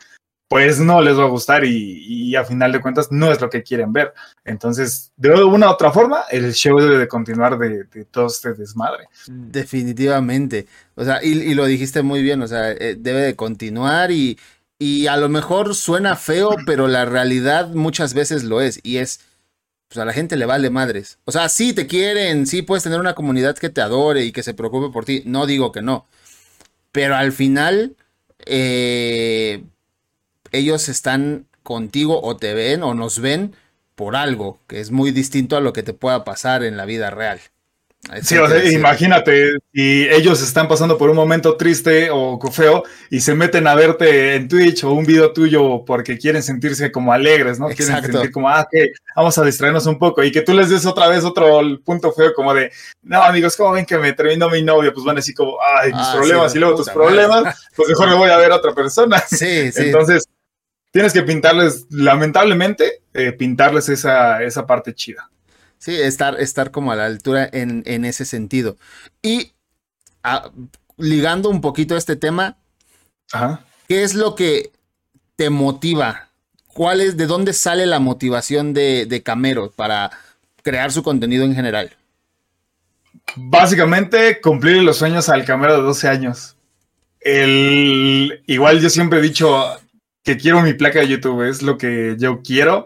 pues 0.52 0.82
no 0.82 1.02
les 1.02 1.18
va 1.18 1.24
a 1.24 1.28
gustar 1.30 1.64
y, 1.64 2.36
a 2.36 2.44
final 2.44 2.74
de 2.74 2.82
cuentas 2.82 3.10
no 3.10 3.32
es 3.32 3.40
lo 3.40 3.50
que 3.50 3.64
quieren 3.64 3.94
ver. 3.94 4.14
Entonces, 4.44 5.14
de 5.16 5.30
una 5.46 5.70
u 5.70 5.72
otra 5.72 5.94
forma, 5.94 6.26
el 6.30 6.54
show 6.54 6.78
debe 6.78 6.98
de 6.98 7.08
continuar 7.08 7.58
de, 7.58 7.86
todo 8.12 8.28
este 8.28 8.54
desmadre. 8.54 9.08
Definitivamente. 9.28 10.68
O 10.96 11.06
sea, 11.06 11.24
y, 11.24 11.54
lo 11.54 11.64
dijiste 11.64 12.02
muy 12.02 12.22
bien, 12.22 12.42
o 12.42 12.50
sea, 12.50 12.70
eh, 12.70 12.98
debe 13.00 13.22
de 13.22 13.38
continuar 13.38 14.12
y, 14.12 14.38
y 14.78 15.08
a 15.08 15.16
lo 15.16 15.30
mejor 15.30 15.74
suena 15.74 16.18
feo, 16.18 16.58
pero 16.66 16.90
la 16.90 17.06
realidad 17.06 17.70
muchas 17.70 18.14
veces 18.14 18.44
lo 18.44 18.60
es 18.60 18.82
y 18.84 18.98
es 18.98 19.22
pues 19.88 20.00
a 20.00 20.06
la 20.06 20.12
gente 20.12 20.36
le 20.36 20.46
vale 20.46 20.70
madres. 20.70 21.18
O 21.24 21.32
sea, 21.32 21.48
sí 21.48 21.72
te 21.72 21.88
quieren, 21.88 22.46
sí 22.46 22.62
puedes 22.62 22.84
tener 22.84 23.00
una 23.00 23.16
comunidad 23.16 23.58
que 23.58 23.70
te 23.70 23.80
adore 23.80 24.26
y 24.26 24.34
que 24.34 24.44
se 24.44 24.54
preocupe 24.54 24.92
por 24.92 25.06
ti. 25.06 25.24
No 25.26 25.46
digo 25.46 25.72
que 25.72 25.82
no. 25.82 26.08
Pero 26.92 27.16
al 27.16 27.32
final, 27.32 27.96
eh, 28.46 29.64
ellos 30.52 30.90
están 30.90 31.46
contigo 31.64 32.22
o 32.22 32.38
te 32.38 32.54
ven 32.54 32.84
o 32.84 32.94
nos 32.94 33.20
ven 33.20 33.56
por 33.96 34.16
algo 34.16 34.60
que 34.68 34.80
es 34.80 34.92
muy 34.92 35.12
distinto 35.12 35.58
a 35.58 35.62
lo 35.62 35.74
que 35.74 35.84
te 35.84 35.94
pueda 35.94 36.24
pasar 36.24 36.64
en 36.64 36.78
la 36.78 36.86
vida 36.86 37.10
real. 37.10 37.40
Sí, 38.24 38.36
o 38.36 38.50
sea, 38.50 38.66
imagínate, 38.66 39.52
si 39.72 40.08
ellos 40.10 40.42
están 40.42 40.68
pasando 40.68 40.98
por 40.98 41.12
un 41.12 41.16
momento 41.16 41.56
triste 41.56 42.10
o 42.12 42.40
feo 42.52 42.84
y 43.12 43.22
se 43.22 43.36
meten 43.36 43.68
a 43.68 43.76
verte 43.76 44.36
en 44.36 44.48
Twitch 44.48 44.84
o 44.84 44.92
un 44.92 45.06
video 45.06 45.32
tuyo 45.32 45.86
porque 45.86 46.18
quieren 46.18 46.42
sentirse 46.42 46.92
como 46.92 47.14
alegres, 47.14 47.60
¿no? 47.60 47.68
Quieren 47.68 48.02
sentir 48.04 48.32
como, 48.32 48.50
ah, 48.50 48.68
que 48.70 48.92
vamos 49.16 49.38
a 49.38 49.46
distraernos 49.46 49.86
un 49.86 50.00
poco 50.00 50.24
y 50.24 50.32
que 50.32 50.42
tú 50.42 50.56
les 50.56 50.70
des 50.70 50.84
otra 50.88 51.08
vez 51.10 51.24
otro 51.24 51.62
punto 51.86 52.12
feo 52.12 52.34
como 52.34 52.56
de, 52.56 52.72
no, 53.04 53.22
amigos, 53.22 53.56
¿cómo 53.56 53.74
ven 53.74 53.86
que 53.86 54.00
me 54.00 54.14
terminó 54.14 54.50
mi 54.50 54.64
novio? 54.64 54.92
Pues 54.92 55.06
van 55.06 55.20
así 55.20 55.32
como, 55.36 55.58
ay, 55.62 55.94
mis 55.94 56.02
ah, 56.02 56.14
problemas 56.16 56.56
y 56.56 56.60
luego 56.60 56.78
tus 56.78 56.90
problemas, 56.90 57.70
pues 57.76 57.88
mejor 57.90 58.10
me 58.10 58.16
voy 58.16 58.32
a 58.32 58.38
ver 58.38 58.52
a 58.52 58.56
otra 58.56 58.74
persona. 58.74 59.24
Sí, 59.30 59.72
sí. 59.72 59.84
Entonces, 59.84 60.28
tienes 60.92 61.14
que 61.14 61.24
pintarles, 61.24 61.88
lamentablemente, 61.90 63.02
eh, 63.14 63.32
pintarles 63.32 63.90
esa, 63.90 64.44
esa 64.44 64.68
parte 64.68 64.94
chida. 64.94 65.30
Sí, 65.78 66.00
estar, 66.00 66.40
estar 66.40 66.70
como 66.72 66.92
a 66.92 66.96
la 66.96 67.06
altura 67.06 67.50
en, 67.52 68.06
ese 68.06 68.26
sentido. 68.26 68.78
Y 69.22 69.54
ah, 70.22 70.52
ligando 70.98 71.50
un 71.50 71.62
poquito 71.62 71.96
a 71.96 71.98
este 71.98 72.16
tema, 72.16 72.58
¿qué 73.88 74.04
es 74.04 74.14
lo 74.14 74.36
que 74.36 74.72
te 75.36 75.50
motiva? 75.50 76.30
¿Cuál 76.68 77.02
es, 77.02 77.18
de 77.18 77.26
dónde 77.26 77.54
sale 77.54 77.88
la 77.88 78.00
motivación 78.00 78.74
de, 78.74 79.08
de 79.08 79.24
Camero 79.24 79.72
para 79.72 80.12
crear 80.62 80.92
su 80.92 81.02
contenido 81.02 81.46
en 81.46 81.56
general? 81.56 81.96
Básicamente, 83.36 84.40
cumplir 84.40 84.84
los 84.84 84.98
sueños 84.98 85.30
al 85.30 85.46
camero 85.46 85.78
de 85.78 85.82
12 85.82 86.08
años. 86.08 86.56
El, 87.20 88.44
igual 88.48 88.80
yo 88.80 88.90
siempre 88.90 89.20
he 89.20 89.22
dicho 89.22 89.81
que 90.24 90.38
quiero 90.38 90.62
mi 90.62 90.74
placa 90.74 91.00
de 91.00 91.08
YouTube, 91.08 91.48
es 91.48 91.62
lo 91.62 91.78
que 91.78 92.16
yo 92.18 92.42
quiero. 92.42 92.86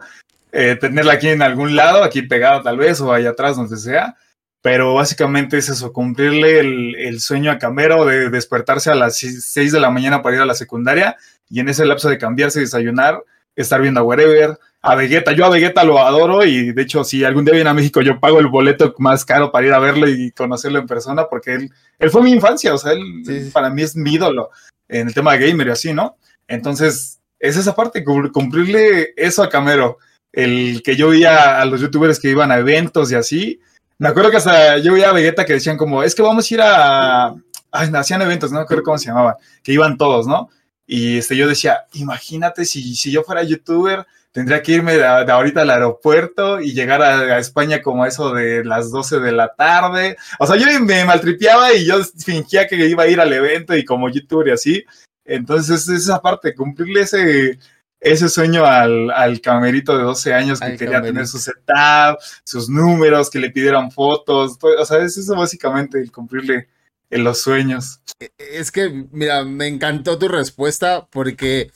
Eh, 0.52 0.78
tenerla 0.80 1.14
aquí 1.14 1.28
en 1.28 1.42
algún 1.42 1.76
lado, 1.76 2.04
aquí 2.04 2.22
pegado 2.22 2.62
tal 2.62 2.78
vez, 2.78 3.02
o 3.02 3.12
allá 3.12 3.32
atrás, 3.32 3.58
donde 3.58 3.78
sea. 3.78 4.16
Pero 4.62 4.96
básicamente 4.96 5.58
es 5.58 5.70
eso, 5.70 5.94
cumplirle 5.94 6.60
el, 7.08 7.20
sueño 7.20 7.52
a 7.52 7.60
Camero 7.60 8.04
de 8.06 8.32
despertarse 8.32 8.90
a 8.90 8.96
las 8.96 9.18
6 9.18 9.72
de 9.72 9.80
la 9.80 9.92
mañana 9.92 10.24
para 10.24 10.38
ir 10.38 10.42
a 10.42 10.46
la 10.46 10.56
secundaria 10.56 11.18
y 11.48 11.60
en 11.60 11.70
ese 11.70 11.86
lapso 11.86 12.10
de 12.10 12.18
cambiarse 12.18 12.62
desayunar, 12.62 13.24
estar 13.56 13.80
viendo 13.80 14.00
a 14.00 14.04
Wherever, 14.04 14.58
a 14.82 14.96
Vegeta. 14.96 15.34
Yo 15.34 15.46
a 15.46 15.50
Vegeta 15.50 15.84
lo 15.84 16.00
adoro 16.00 16.44
y 16.44 16.72
de 16.72 16.82
hecho 16.82 17.04
si 17.04 17.24
algún 17.24 17.46
día 17.46 17.54
viene 17.54 17.70
a 17.70 17.76
México 17.76 18.02
yo 18.02 18.20
pago 18.20 18.40
el 18.40 18.48
boleto 18.48 18.96
más 18.98 19.24
caro 19.24 19.52
para 19.52 19.68
ir 19.68 19.74
a 19.74 19.78
verlo 19.78 20.10
y 20.10 20.32
conocerlo 20.32 20.80
en 20.80 20.88
persona 20.88 21.28
porque 21.30 21.54
él, 21.54 21.70
él 22.00 22.10
fue 22.10 22.24
mi 22.24 22.32
infancia, 22.32 22.74
o 22.74 22.80
sea, 22.80 22.94
él 22.94 23.52
para 23.54 23.70
mí 23.70 23.84
es 23.84 23.96
mi 23.96 24.14
ídolo 24.14 24.50
en 24.88 25.10
el 25.10 25.14
tema 25.14 25.34
de 25.38 25.48
gamer 25.48 25.68
y 25.68 25.72
así, 25.72 25.94
¿no? 25.94 26.18
Entonces 26.48 27.20
es 27.40 27.58
esa 27.58 27.76
parte, 27.76 28.04
cumplirle 28.04 29.14
eso 29.16 29.44
a 29.44 29.50
Camero. 29.50 29.98
El 30.32 30.82
que 30.84 30.96
yo 30.96 31.10
veía 31.10 31.62
a 31.62 31.66
los 31.66 31.80
youtubers 31.80 32.20
que 32.20 32.30
iban 32.30 32.52
a 32.52 32.58
eventos 32.58 33.12
y 33.12 33.16
así. 33.16 33.60
Me 33.98 34.10
acuerdo 34.10 34.32
que 34.32 34.38
hasta 34.38 34.78
yo 34.80 34.94
veía 34.94 35.10
a 35.10 35.14
Vegeta 35.14 35.46
que 35.46 35.54
decían 35.54 35.78
como, 35.78 36.04
es 36.04 36.14
que 36.14 36.22
vamos 36.22 36.50
a 36.50 36.54
ir 36.54 36.62
a... 36.62 37.36
Ay, 37.72 37.90
hacían 37.94 38.22
eventos, 38.22 38.52
no 38.52 38.60
me 38.60 38.64
acuerdo 38.64 38.84
cómo 38.84 38.98
se 38.98 39.08
llamaba, 39.08 39.38
que 39.64 39.74
iban 39.74 39.98
todos, 39.98 40.28
¿no? 40.28 40.50
Y 40.88 41.18
este, 41.18 41.36
yo 41.36 41.48
decía, 41.48 41.86
imagínate 41.94 42.66
si, 42.66 42.96
si 42.96 43.12
yo 43.12 43.24
fuera 43.24 43.44
youtuber, 43.44 44.06
tendría 44.36 44.62
que 44.62 44.74
irme 44.74 44.98
de, 44.98 45.06
ahorita 45.06 45.62
al 45.62 45.70
aeropuerto 45.70 46.60
y 46.60 46.74
llegar 46.74 47.02
a, 47.02 47.40
España 47.40 47.82
como 47.82 48.06
eso 48.06 48.34
de 48.34 48.66
las 48.66 48.92
12 48.92 49.22
de 49.22 49.32
la 49.32 49.56
tarde. 49.56 50.18
O 50.40 50.46
sea, 50.46 50.58
yo 50.58 50.68
me 50.82 51.06
maltripeaba 51.06 51.74
y 51.74 51.86
yo 51.86 52.04
fingía 52.04 52.68
que 52.68 52.76
iba 52.76 53.04
a 53.04 53.08
ir 53.08 53.22
al 53.22 53.32
evento 53.32 53.76
y 53.78 53.86
como 53.86 54.10
youtuber 54.10 54.50
y 54.50 54.52
así. 54.52 54.84
Entonces, 55.26 55.90
esa 55.90 56.22
parte, 56.22 56.54
cumplirle 56.54 57.02
ese, 57.02 57.60
ese 58.00 58.30
sueño 58.30 58.66
al, 58.66 59.10
al 59.10 59.42
camerito 59.42 59.98
de 59.98 60.04
12 60.04 60.34
años 60.34 60.60
que 60.60 60.78
quería 60.78 61.02
tener 61.02 61.28
su 61.28 61.40
setup, 61.40 62.20
sus 62.44 62.70
números, 62.70 63.30
que 63.30 63.40
le 63.40 63.50
pidieran 63.50 63.92
fotos. 63.92 64.58
o 64.62 64.86
sea, 64.86 65.00
es 65.00 65.18
eso 65.18 65.36
básicamente 65.36 66.00
el 66.00 66.12
cumplirle 66.12 66.68
en 67.10 67.24
los 67.24 67.42
sueños. 67.42 68.00
E, 68.20 68.32
es 68.38 68.72
que, 68.72 69.08
mira, 69.12 69.44
me 69.44 69.68
encantó 69.68 70.20
tu 70.20 70.28
respuesta 70.28 71.08
porque 71.10 71.72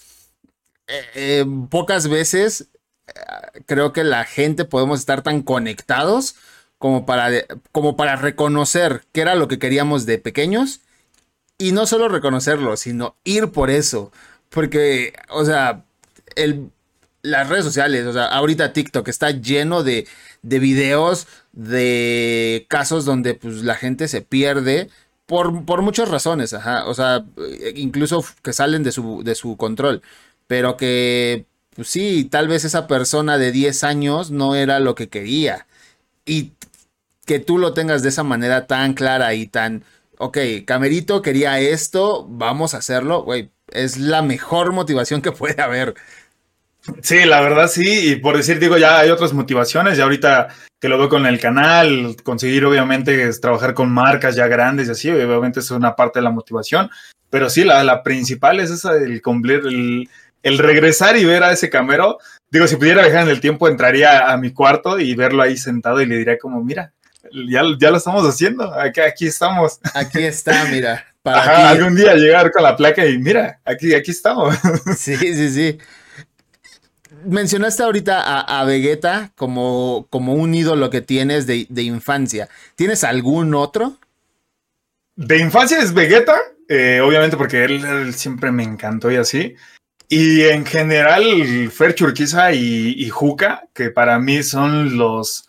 eh, 0.88 1.06
eh, 1.16 1.46
pocas 1.70 2.08
veces 2.08 2.70
eh, 3.08 3.62
creo 3.66 3.92
que 3.94 4.04
la 4.04 4.24
gente 4.26 4.66
podemos 4.66 5.00
estar 5.00 5.24
tan 5.24 5.42
conectados 5.42 6.36
como 6.78 7.06
para, 7.06 7.30
como 7.72 7.98
para 7.98 8.16
reconocer 8.16 9.04
qué 9.12 9.22
era 9.22 9.36
lo 9.36 9.48
que 9.48 9.60
queríamos 9.60 10.06
de 10.06 10.18
pequeños 10.18 10.82
y 11.60 11.74
no 11.74 11.86
solo 11.86 12.10
reconocerlo, 12.10 12.76
sino 12.78 13.16
ir 13.24 13.50
por 13.52 13.70
eso. 13.70 14.12
Porque, 14.50 15.14
o 15.30 15.46
sea, 15.46 15.86
el, 16.36 16.72
las 17.22 17.50
redes 17.50 17.66
sociales, 17.66 18.08
o 18.08 18.14
sea, 18.14 18.26
ahorita 18.26 18.74
TikTok 18.74 19.08
está 19.08 19.30
lleno 19.30 19.84
de, 19.84 20.08
de 20.42 20.60
videos 20.60 21.28
de 21.52 22.66
casos 22.70 23.06
donde 23.06 23.36
pues 23.36 23.64
la 23.64 23.76
gente 23.76 24.08
se 24.08 24.22
pierde 24.22 24.90
por, 25.28 25.66
por 25.66 25.84
muchas 25.84 26.10
razones, 26.10 26.54
ajá, 26.54 26.86
o 26.86 26.96
sea, 26.96 27.24
incluso 27.76 28.26
que 28.42 28.54
salen 28.54 28.82
de 28.82 28.92
su, 28.92 29.22
de 29.24 29.36
su 29.36 29.58
control, 29.58 30.02
pero 30.48 30.76
que 30.78 31.46
pues 31.76 31.88
sí, 31.90 32.28
tal 32.30 32.48
vez 32.48 32.66
esa 32.66 32.88
persona 32.88 33.38
de 33.38 33.52
10 33.52 33.84
años 33.84 34.32
no 34.32 34.56
era 34.56 34.80
lo 34.80 34.96
que 34.96 35.08
quería. 35.08 35.66
Y 36.26 36.52
que 37.26 37.40
tú 37.40 37.58
lo 37.58 37.74
tengas 37.74 38.04
de 38.04 38.10
esa 38.10 38.24
manera 38.24 38.68
tan 38.68 38.94
clara 38.94 39.34
y 39.34 39.48
tan 39.48 39.84
ok, 40.20 40.38
Camerito 40.66 41.22
quería 41.22 41.60
esto, 41.60 42.28
vamos 42.30 42.74
a 42.74 42.80
hacerlo, 42.80 43.24
güey, 43.24 43.52
es 43.72 43.98
la 43.98 44.22
mejor 44.22 44.74
motivación 44.74 45.22
que 45.22 45.32
puede 45.32 45.62
haber. 45.62 45.96
Sí, 47.02 47.26
la 47.26 47.42
verdad 47.42 47.70
sí, 47.70 48.12
y 48.12 48.16
por 48.18 48.36
decir, 48.36 48.60
digo, 48.60 48.78
ya 48.78 49.00
hay 49.00 49.10
otras 49.10 49.34
motivaciones, 49.34 49.98
ya 49.98 50.04
ahorita 50.04 50.50
que 50.80 50.90
lo 50.90 50.98
veo 50.98 51.08
con 51.10 51.26
el 51.26 51.40
canal, 51.40 52.18
conseguir 52.24 52.66
obviamente 52.66 53.32
trabajar 53.40 53.74
con 53.74 53.92
marcas 53.92 54.36
ya 54.36 54.48
grandes 54.48 54.88
y 54.88 54.92
así, 54.92 55.10
obviamente 55.10 55.62
es 55.62 55.72
una 55.72 55.96
parte 55.96 56.20
de 56.20 56.24
la 56.24 56.32
motivación, 56.32 56.90
pero 57.30 57.50
sí, 57.50 57.64
la, 57.64 57.84
la 57.84 58.04
principal 58.04 58.60
es 58.60 58.72
esa, 58.72 58.96
el 58.96 59.22
cumplir, 59.22 59.62
el, 59.66 60.10
el 60.44 60.58
regresar 60.58 61.16
y 61.16 61.24
ver 61.24 61.44
a 61.44 61.54
ese 61.54 61.70
camero, 61.70 62.18
digo, 62.50 62.68
si 62.68 62.76
pudiera 62.76 63.04
viajar 63.04 63.24
en 63.24 63.30
el 63.30 63.42
tiempo, 63.42 63.70
entraría 63.70 64.32
a 64.32 64.38
mi 64.38 64.52
cuarto 64.52 65.00
y 65.00 65.16
verlo 65.16 65.44
ahí 65.44 65.56
sentado 65.56 66.02
y 66.02 66.08
le 66.08 66.18
diría 66.18 66.38
como, 66.38 66.62
mira, 66.62 66.92
ya, 67.48 67.64
ya 67.80 67.92
lo 67.92 67.98
estamos 67.98 68.28
haciendo, 68.28 68.74
aquí, 68.74 69.02
aquí 69.02 69.28
estamos. 69.28 69.80
Aquí 69.94 70.24
está, 70.24 70.66
mira. 70.66 71.06
Para 71.22 71.70
algún 71.70 71.96
día 71.96 72.16
llegar 72.16 72.52
con 72.52 72.64
la 72.64 72.76
placa 72.76 73.06
y 73.06 73.18
mira, 73.18 73.60
aquí, 73.66 73.94
aquí 73.94 74.12
estamos. 74.12 74.58
Sí, 74.98 75.16
sí, 75.18 75.50
sí. 75.50 75.78
Mencionaste 77.26 77.84
ahorita 77.84 78.42
a, 78.42 78.64
Vegeta 78.64 79.32
como, 79.36 80.08
como 80.10 80.34
un 80.34 80.54
ídolo 80.56 80.90
que 80.90 81.02
tienes 81.02 81.46
de, 81.46 81.68
infancia. 81.82 82.48
¿Tienes 82.76 83.04
algún 83.04 83.54
otro? 83.54 83.98
De 85.16 85.38
infancia 85.38 85.80
es 85.80 85.94
Vegeta, 85.94 86.40
eh, 86.70 87.02
obviamente 87.04 87.36
porque 87.36 87.66
él, 87.66 88.14
siempre 88.14 88.52
me 88.52 88.64
encantó 88.64 89.12
y 89.12 89.18
así. 89.18 89.56
Y 90.08 90.44
en 90.44 90.66
general, 90.66 91.70
Fer 91.72 91.94
Churquiza 91.94 92.54
y, 92.54 92.96
y 92.98 93.10
Juca, 93.10 93.68
que 93.74 93.92
para 93.92 94.18
mí 94.18 94.42
son 94.42 94.98
los, 94.98 95.49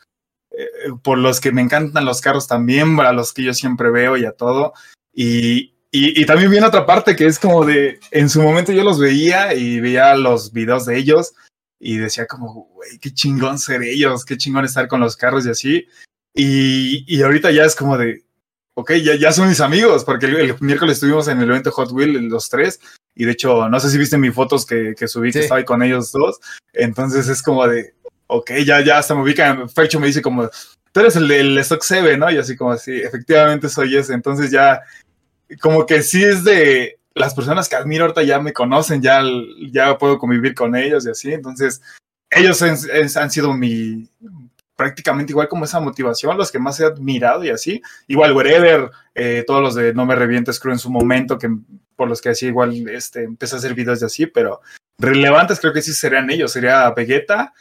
por 1.02 1.18
los 1.18 1.40
que 1.40 1.52
me 1.52 1.62
encantan 1.62 2.04
los 2.04 2.20
carros 2.20 2.46
también, 2.46 2.96
para 2.96 3.12
los 3.12 3.32
que 3.32 3.44
yo 3.44 3.54
siempre 3.54 3.90
veo 3.90 4.16
y 4.16 4.24
a 4.24 4.32
todo. 4.32 4.72
Y, 5.12 5.74
y, 5.92 6.24
también 6.24 6.50
viene 6.50 6.66
otra 6.66 6.86
parte 6.86 7.16
que 7.16 7.26
es 7.26 7.38
como 7.38 7.64
de, 7.64 7.98
en 8.12 8.28
su 8.28 8.40
momento 8.42 8.70
yo 8.72 8.84
los 8.84 9.00
veía 9.00 9.54
y 9.54 9.80
veía 9.80 10.14
los 10.14 10.52
videos 10.52 10.86
de 10.86 10.96
ellos 10.96 11.34
y 11.80 11.96
decía 11.96 12.26
como, 12.26 12.68
güey, 12.74 12.98
qué 12.98 13.12
chingón 13.12 13.58
ser 13.58 13.82
ellos, 13.82 14.24
qué 14.24 14.36
chingón 14.36 14.64
estar 14.64 14.86
con 14.86 15.00
los 15.00 15.16
carros 15.16 15.46
y 15.46 15.50
así. 15.50 15.86
Y, 16.34 17.04
y 17.12 17.22
ahorita 17.22 17.50
ya 17.50 17.64
es 17.64 17.74
como 17.74 17.98
de, 17.98 18.22
ok, 18.74 18.92
ya, 19.02 19.14
ya 19.16 19.32
son 19.32 19.48
mis 19.48 19.61
amigos, 19.61 20.04
porque 20.04 20.26
el, 20.26 20.56
miércoles 20.61 20.96
estuvimos 20.96 21.28
en 21.28 21.40
el 21.40 21.50
evento 21.50 21.72
Hot 21.72 21.90
Wheels 21.92 22.22
los 22.22 22.48
tres, 22.48 22.80
y 23.14 23.24
de 23.24 23.32
hecho, 23.32 23.68
no 23.68 23.80
sé 23.80 23.90
si 23.90 23.98
viste 23.98 24.16
mis 24.16 24.34
fotos 24.34 24.64
que, 24.64 24.94
que 24.96 25.08
subí, 25.08 25.32
que 25.32 25.40
estaba 25.40 25.58
ahí 25.58 25.64
con 25.64 25.82
ellos 25.82 26.12
dos, 26.12 26.38
entonces 26.72 27.28
es 27.28 27.42
como 27.42 27.66
de, 27.66 27.94
ok, 28.31 28.53
ya, 28.64 28.81
ya 28.81 28.99
hasta 28.99 29.14
me 29.14 29.22
ubica, 29.22 29.66
Fercho 29.68 30.01
me 30.01 30.07
dice 30.07 30.22
como, 30.22 30.49
tú 30.93 31.01
eres 31.01 31.16
el 31.16 31.28
del 31.28 31.59
Stock 31.59 31.83
7, 31.83 32.16
¿no? 32.16 32.31
Y 32.31 32.39
así 32.39 32.57
como, 32.57 32.76
sí, 32.76 33.01
efectivamente 33.01 33.68
soy 33.68 33.97
ese, 33.97 34.14
entonces 34.14 34.51
ya, 34.51 34.83
como 35.61 35.85
que 35.87 36.03
sí 36.03 36.22
es 36.22 36.45
de, 36.45 36.99
las 37.14 37.35
personas 37.35 37.68
que 37.68 37.76
admiro 37.76 38.05
ahorita 38.05 38.22
ya 38.22 38.41
me 38.41 38.53
conocen, 38.53 39.03
ya, 39.03 39.22
ya 39.70 39.99
puedo 39.99 40.18
convivir 40.18 40.55
con 40.55 40.76
ellos 40.76 41.07
y 41.07 41.11
así, 41.11 41.33
entonces 41.33 41.83
ellos 42.31 42.62
han, 42.62 43.31
sido 43.31 43.53
mi, 43.53 44.09
prácticamente 44.76 45.33
igual 45.33 45.49
como 45.49 45.64
esa 45.64 45.81
motivación, 45.81 46.39
los 46.39 46.53
que 46.53 46.61
más 46.61 46.78
he 46.78 46.85
admirado 46.85 47.43
y 47.45 47.51
así. 47.51 47.83
Igual 48.07 48.33
Wherever, 48.33 48.91
eh, 49.16 49.43
todos 49.47 49.61
los 49.61 49.74
de 49.74 49.93
No 49.93 50.07
Me 50.07 50.14
Revientes 50.14 50.61
creo 50.61 50.72
en 50.72 50.78
su 50.78 50.91
momento, 50.91 51.39
que 51.39 51.49
por 51.97 52.09
los 52.09 52.20
que 52.20 52.28
así 52.28 52.47
igual 52.47 52.89
este, 52.89 53.24
empecé 53.24 53.57
a 53.57 53.59
hacer 53.59 53.74
videos 53.74 53.99
de 54.01 54.07
así, 54.07 54.26
pero 54.26 54.61
relevantes 54.97 55.59
creo 55.59 55.72
que 55.72 55.83
sí 55.83 55.93
serían 55.93 56.31
ellos, 56.31 56.53
sería 56.53 56.89
Vegeta, 56.93 57.53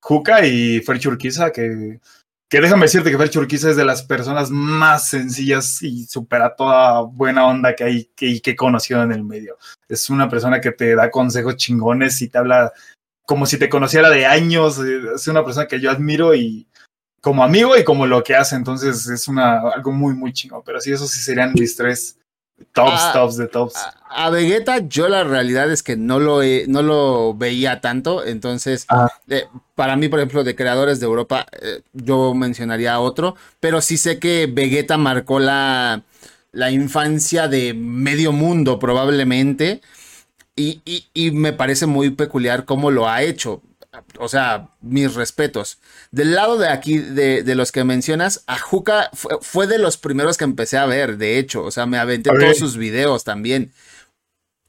Juca 0.00 0.46
y 0.46 0.80
Fer 0.80 0.98
Churquiza, 0.98 1.50
que, 1.50 2.00
que 2.48 2.60
déjame 2.60 2.86
decirte 2.86 3.10
que 3.10 3.18
Fer 3.18 3.30
Churquiza 3.30 3.70
es 3.70 3.76
de 3.76 3.84
las 3.84 4.02
personas 4.02 4.50
más 4.50 5.08
sencillas 5.08 5.82
y 5.82 6.06
supera 6.06 6.54
toda 6.56 7.02
buena 7.02 7.46
onda 7.46 7.74
que 7.74 7.84
hay 7.84 8.04
que, 8.16 8.40
que 8.40 8.52
he 8.52 8.56
conocido 8.56 9.02
en 9.02 9.12
el 9.12 9.24
medio. 9.24 9.58
Es 9.88 10.10
una 10.10 10.28
persona 10.28 10.60
que 10.60 10.72
te 10.72 10.94
da 10.94 11.10
consejos 11.10 11.56
chingones 11.56 12.20
y 12.22 12.28
te 12.28 12.38
habla 12.38 12.72
como 13.26 13.44
si 13.44 13.58
te 13.58 13.68
conociera 13.68 14.08
de 14.10 14.26
años. 14.26 14.78
Es 14.78 15.28
una 15.28 15.44
persona 15.44 15.66
que 15.66 15.80
yo 15.80 15.90
admiro 15.90 16.34
y 16.34 16.66
como 17.20 17.44
amigo 17.44 17.76
y 17.76 17.84
como 17.84 18.06
lo 18.06 18.22
que 18.22 18.34
hace. 18.34 18.56
Entonces 18.56 19.06
es 19.08 19.28
una, 19.28 19.60
algo 19.60 19.92
muy, 19.92 20.14
muy 20.14 20.32
chingón. 20.32 20.62
Pero 20.64 20.80
sí, 20.80 20.92
eso 20.92 21.06
sí 21.06 21.20
serían 21.20 21.52
mis 21.54 21.76
tres 21.76 22.17
Tops, 22.72 23.02
a, 23.02 23.12
tops 23.12 23.36
de 23.36 23.46
tops. 23.46 23.74
A, 24.08 24.30
Vegeta, 24.30 24.78
yo 24.78 25.08
la 25.08 25.24
realidad 25.24 25.70
es 25.70 25.82
que 25.82 25.96
no 25.96 26.18
lo, 26.18 26.40
no 26.66 26.82
lo 26.82 27.34
veía 27.34 27.80
tanto. 27.80 28.24
Entonces, 28.24 28.86
ah. 28.88 29.08
eh, 29.28 29.46
para 29.74 29.96
mí, 29.96 30.08
por 30.08 30.18
ejemplo, 30.18 30.44
de 30.44 30.54
creadores 30.54 31.00
de 31.00 31.06
Europa, 31.06 31.46
eh, 31.60 31.82
yo 31.92 32.34
mencionaría 32.34 33.00
otro. 33.00 33.36
Pero 33.60 33.80
sí 33.80 33.96
sé 33.96 34.18
que 34.18 34.48
Vegeta 34.50 34.96
marcó 34.96 35.38
la, 35.38 36.02
la 36.52 36.70
infancia 36.70 37.48
de 37.48 37.74
medio 37.74 38.32
mundo, 38.32 38.78
probablemente. 38.78 39.80
Y, 40.56 40.82
y, 41.14 41.30
me 41.30 41.52
parece 41.52 41.86
muy 41.86 42.10
peculiar 42.10 42.64
cómo 42.64 42.90
lo 42.90 43.08
ha 43.08 43.22
hecho 43.22 43.62
o 44.18 44.28
sea, 44.28 44.70
mis 44.80 45.14
respetos. 45.14 45.78
Del 46.10 46.34
lado 46.34 46.58
de 46.58 46.68
aquí, 46.68 46.98
de, 46.98 47.54
los 47.54 47.72
que 47.72 47.84
mencionas, 47.84 48.44
a 48.46 48.58
Juca 48.58 49.10
fue, 49.12 49.66
de 49.66 49.78
los 49.78 49.96
primeros 49.96 50.36
que 50.36 50.44
empecé 50.44 50.78
a 50.78 50.86
ver, 50.86 51.18
de 51.18 51.38
hecho, 51.38 51.62
o 51.64 51.70
sea, 51.70 51.86
me 51.86 51.98
aventé 51.98 52.30
todos 52.30 52.58
sus 52.58 52.76
videos 52.76 53.24
también. 53.24 53.72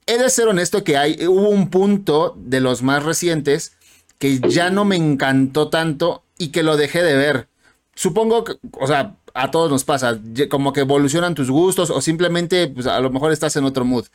He 0.05 0.17
de 0.17 0.29
ser 0.29 0.47
honesto 0.47 0.83
que 0.83 0.97
hay, 0.97 1.27
hubo 1.27 1.49
un 1.49 1.69
punto 1.69 2.35
de 2.37 2.61
los 2.61 2.81
más 2.81 3.03
recientes 3.03 3.73
que 4.17 4.39
ya 4.39 4.69
no 4.69 4.85
me 4.85 4.95
encantó 4.95 5.69
tanto 5.69 6.23
y 6.37 6.49
que 6.49 6.63
lo 6.63 6.77
dejé 6.77 7.03
de 7.03 7.15
ver. 7.15 7.47
Supongo 7.95 8.43
que, 8.43 8.53
o 8.73 8.87
sea, 8.87 9.15
a 9.33 9.51
todos 9.51 9.69
nos 9.69 9.83
pasa, 9.83 10.19
como 10.49 10.73
que 10.73 10.81
evolucionan 10.81 11.35
tus 11.35 11.49
gustos 11.49 11.89
o 11.89 12.01
simplemente 12.01 12.67
pues, 12.67 12.87
a 12.87 12.99
lo 12.99 13.09
mejor 13.09 13.31
estás 13.31 13.55
en 13.55 13.65
otro 13.65 13.85
mood. 13.85 14.05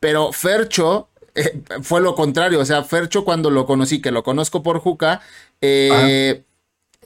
Pero 0.00 0.32
Fercho 0.32 1.08
eh, 1.38 1.62
fue 1.82 2.00
lo 2.00 2.14
contrario, 2.14 2.60
o 2.60 2.64
sea, 2.64 2.82
Fercho 2.82 3.24
cuando 3.24 3.50
lo 3.50 3.66
conocí, 3.66 4.00
que 4.00 4.10
lo 4.10 4.22
conozco 4.22 4.62
por 4.62 4.78
Juca, 4.80 5.20
eh, 5.60 6.42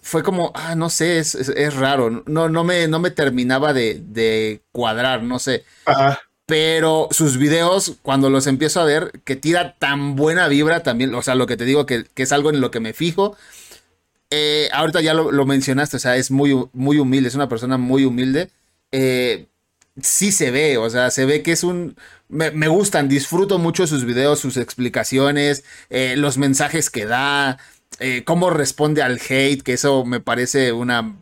fue 0.00 0.22
como, 0.22 0.52
ah, 0.54 0.74
no 0.74 0.90
sé, 0.90 1.18
es, 1.18 1.34
es, 1.34 1.74
raro, 1.74 2.24
no, 2.26 2.48
no, 2.48 2.64
me, 2.64 2.88
no 2.88 2.98
me 2.98 3.10
terminaba 3.10 3.72
de, 3.72 4.00
de 4.04 4.62
cuadrar, 4.72 5.22
no 5.22 5.38
sé. 5.38 5.64
Ajá. 5.84 6.20
Pero 6.46 7.08
sus 7.12 7.38
videos, 7.38 7.94
cuando 8.02 8.28
los 8.28 8.46
empiezo 8.46 8.80
a 8.80 8.84
ver, 8.84 9.12
que 9.24 9.36
tira 9.36 9.76
tan 9.78 10.16
buena 10.16 10.48
vibra 10.48 10.82
también, 10.82 11.14
o 11.14 11.22
sea, 11.22 11.34
lo 11.34 11.46
que 11.46 11.56
te 11.56 11.64
digo, 11.64 11.86
que, 11.86 12.04
que 12.04 12.24
es 12.24 12.32
algo 12.32 12.50
en 12.50 12.60
lo 12.60 12.70
que 12.70 12.80
me 12.80 12.92
fijo. 12.92 13.36
Eh, 14.30 14.68
ahorita 14.72 15.00
ya 15.02 15.14
lo, 15.14 15.30
lo, 15.30 15.46
mencionaste, 15.46 15.98
o 15.98 16.00
sea, 16.00 16.16
es 16.16 16.30
muy, 16.30 16.68
muy 16.72 16.98
humilde, 16.98 17.28
es 17.28 17.34
una 17.34 17.48
persona 17.48 17.78
muy 17.78 18.04
humilde. 18.04 18.50
Eh, 18.90 19.46
sí 20.00 20.32
se 20.32 20.50
ve, 20.50 20.78
o 20.78 20.88
sea, 20.88 21.10
se 21.10 21.24
ve 21.24 21.42
que 21.42 21.52
es 21.52 21.64
un... 21.64 21.96
Me, 22.28 22.50
me 22.50 22.68
gustan, 22.68 23.08
disfruto 23.08 23.58
mucho 23.58 23.86
sus 23.86 24.04
videos, 24.04 24.40
sus 24.40 24.56
explicaciones, 24.56 25.64
eh, 25.90 26.14
los 26.16 26.38
mensajes 26.38 26.88
que 26.88 27.04
da, 27.04 27.58
eh, 27.98 28.22
cómo 28.24 28.50
responde 28.50 29.02
al 29.02 29.20
hate, 29.28 29.62
que 29.62 29.74
eso 29.74 30.04
me 30.04 30.20
parece 30.20 30.72
una... 30.72 31.16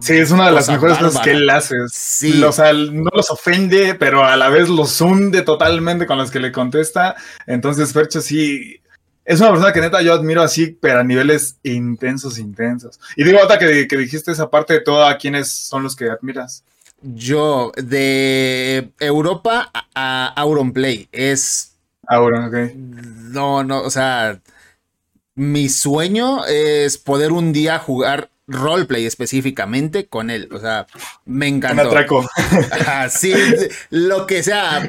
Sí, 0.00 0.14
es 0.14 0.30
una 0.30 0.46
de 0.46 0.52
las 0.52 0.68
mejores 0.68 0.96
cosas 0.98 1.22
que 1.22 1.32
él 1.32 1.50
hace. 1.50 1.74
Sí. 1.90 2.40
O 2.44 2.52
sea, 2.52 2.72
no 2.72 3.10
los 3.12 3.30
ofende, 3.30 3.96
pero 3.96 4.24
a 4.24 4.36
la 4.36 4.48
vez 4.48 4.68
los 4.68 5.00
hunde 5.00 5.42
totalmente 5.42 6.06
con 6.06 6.18
las 6.18 6.30
que 6.30 6.38
le 6.38 6.52
contesta. 6.52 7.16
Entonces, 7.46 7.92
Fercho 7.92 8.20
sí, 8.20 8.80
es 9.24 9.40
una 9.40 9.50
persona 9.50 9.72
que 9.72 9.80
neta 9.80 10.00
yo 10.00 10.14
admiro 10.14 10.40
así, 10.40 10.78
pero 10.80 11.00
a 11.00 11.04
niveles 11.04 11.58
intensos, 11.64 12.38
intensos. 12.38 13.00
Y 13.16 13.24
digo, 13.24 13.40
otra 13.42 13.58
que, 13.58 13.88
que 13.88 13.96
dijiste 13.96 14.30
esa 14.30 14.48
parte 14.48 14.74
de 14.74 14.80
todo, 14.80 15.04
¿a 15.04 15.18
quiénes 15.18 15.48
son 15.48 15.82
los 15.82 15.96
que 15.96 16.08
admiras? 16.08 16.64
Yo, 17.02 17.72
de 17.76 18.90
Europa 18.98 19.70
a 19.94 20.26
Auronplay, 20.36 21.08
es... 21.12 21.76
Auron, 22.06 22.46
ok. 22.46 22.74
No, 22.74 23.62
no, 23.62 23.82
o 23.82 23.90
sea, 23.90 24.40
mi 25.34 25.68
sueño 25.68 26.44
es 26.46 26.98
poder 26.98 27.32
un 27.32 27.52
día 27.52 27.78
jugar 27.78 28.30
roleplay 28.48 29.04
específicamente 29.06 30.06
con 30.06 30.30
él. 30.30 30.48
O 30.52 30.58
sea, 30.58 30.86
me 31.26 31.46
encantó. 31.46 31.82
Un 31.82 31.88
atraco. 31.88 32.28
sí, 33.10 33.32
lo 33.90 34.26
que 34.26 34.42
sea, 34.42 34.88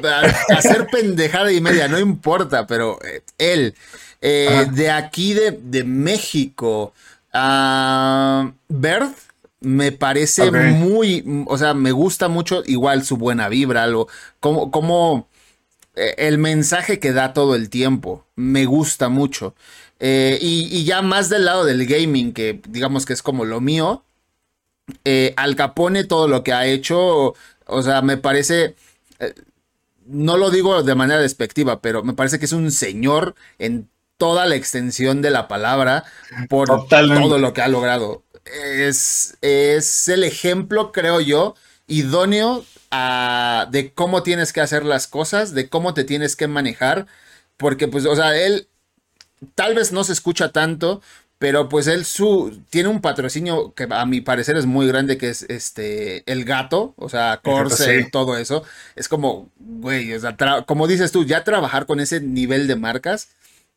hacer 0.56 0.88
pendejada 0.90 1.52
y 1.52 1.60
media, 1.60 1.86
no 1.86 1.98
importa, 1.98 2.66
pero 2.66 2.98
eh, 3.04 3.22
él, 3.38 3.74
eh, 4.20 4.66
de 4.72 4.90
aquí 4.90 5.34
de, 5.34 5.52
de 5.62 5.84
México, 5.84 6.94
a 7.32 8.50
Bert, 8.68 9.16
me 9.60 9.92
parece 9.92 10.50
muy, 10.50 11.44
o 11.46 11.58
sea, 11.58 11.74
me 11.74 11.92
gusta 11.92 12.28
mucho 12.28 12.62
igual 12.66 13.04
su 13.04 13.16
buena 13.16 13.48
vibra, 13.48 13.82
algo, 13.84 14.08
como, 14.40 14.70
como 14.70 15.28
eh, 15.94 16.14
el 16.18 16.38
mensaje 16.38 16.98
que 16.98 17.12
da 17.12 17.32
todo 17.32 17.54
el 17.54 17.68
tiempo, 17.68 18.26
me 18.36 18.64
gusta 18.64 19.08
mucho. 19.08 19.54
Eh, 20.00 20.38
y, 20.40 20.84
ya 20.84 21.02
más 21.02 21.28
del 21.28 21.44
lado 21.44 21.64
del 21.64 21.86
gaming, 21.86 22.32
que 22.32 22.60
digamos 22.68 23.04
que 23.04 23.12
es 23.12 23.22
como 23.22 23.44
lo 23.44 23.60
mío, 23.60 24.02
eh, 25.04 25.34
Al 25.36 25.56
Capone 25.56 26.04
todo 26.04 26.26
lo 26.26 26.42
que 26.42 26.54
ha 26.54 26.66
hecho, 26.66 27.34
o 27.66 27.82
sea, 27.82 28.00
me 28.00 28.16
parece, 28.16 28.76
eh, 29.18 29.34
no 30.06 30.38
lo 30.38 30.50
digo 30.50 30.82
de 30.82 30.94
manera 30.94 31.20
despectiva, 31.20 31.82
pero 31.82 32.02
me 32.02 32.14
parece 32.14 32.38
que 32.38 32.46
es 32.46 32.52
un 32.52 32.72
señor 32.72 33.34
en 33.58 33.90
toda 34.16 34.46
la 34.46 34.54
extensión 34.54 35.20
de 35.20 35.30
la 35.30 35.48
palabra 35.48 36.04
por 36.48 36.88
todo 36.88 37.38
lo 37.38 37.52
que 37.52 37.60
ha 37.60 37.68
logrado. 37.68 38.22
Es, 38.44 39.36
es 39.40 40.08
el 40.08 40.24
ejemplo, 40.24 40.92
creo 40.92 41.20
yo, 41.20 41.54
idóneo 41.86 42.64
de 42.90 43.92
cómo 43.94 44.22
tienes 44.22 44.52
que 44.52 44.60
hacer 44.60 44.84
las 44.84 45.06
cosas, 45.06 45.54
de 45.54 45.68
cómo 45.68 45.94
te 45.94 46.04
tienes 46.04 46.36
que 46.36 46.48
manejar, 46.48 47.06
porque 47.56 47.88
pues, 47.88 48.06
o 48.06 48.16
sea, 48.16 48.36
él 48.36 48.68
tal 49.54 49.74
vez 49.74 49.92
no 49.92 50.04
se 50.04 50.12
escucha 50.12 50.50
tanto, 50.50 51.00
pero 51.38 51.68
pues 51.68 51.86
él 51.86 52.04
su, 52.04 52.60
tiene 52.68 52.88
un 52.88 53.00
patrocinio 53.00 53.72
que 53.74 53.86
a 53.90 54.04
mi 54.06 54.20
parecer 54.20 54.56
es 54.56 54.66
muy 54.66 54.86
grande, 54.86 55.16
que 55.16 55.30
es 55.30 55.44
este 55.48 56.22
el 56.30 56.44
gato, 56.44 56.94
o 56.96 57.08
sea, 57.08 57.40
Corsair, 57.42 58.10
todo 58.10 58.36
eso. 58.36 58.62
Es 58.96 59.08
como, 59.08 59.48
güey, 59.58 60.12
o 60.12 60.20
sea, 60.20 60.36
como 60.66 60.86
dices 60.86 61.12
tú, 61.12 61.24
ya 61.24 61.44
trabajar 61.44 61.86
con 61.86 62.00
ese 62.00 62.20
nivel 62.20 62.66
de 62.66 62.76
marcas 62.76 63.28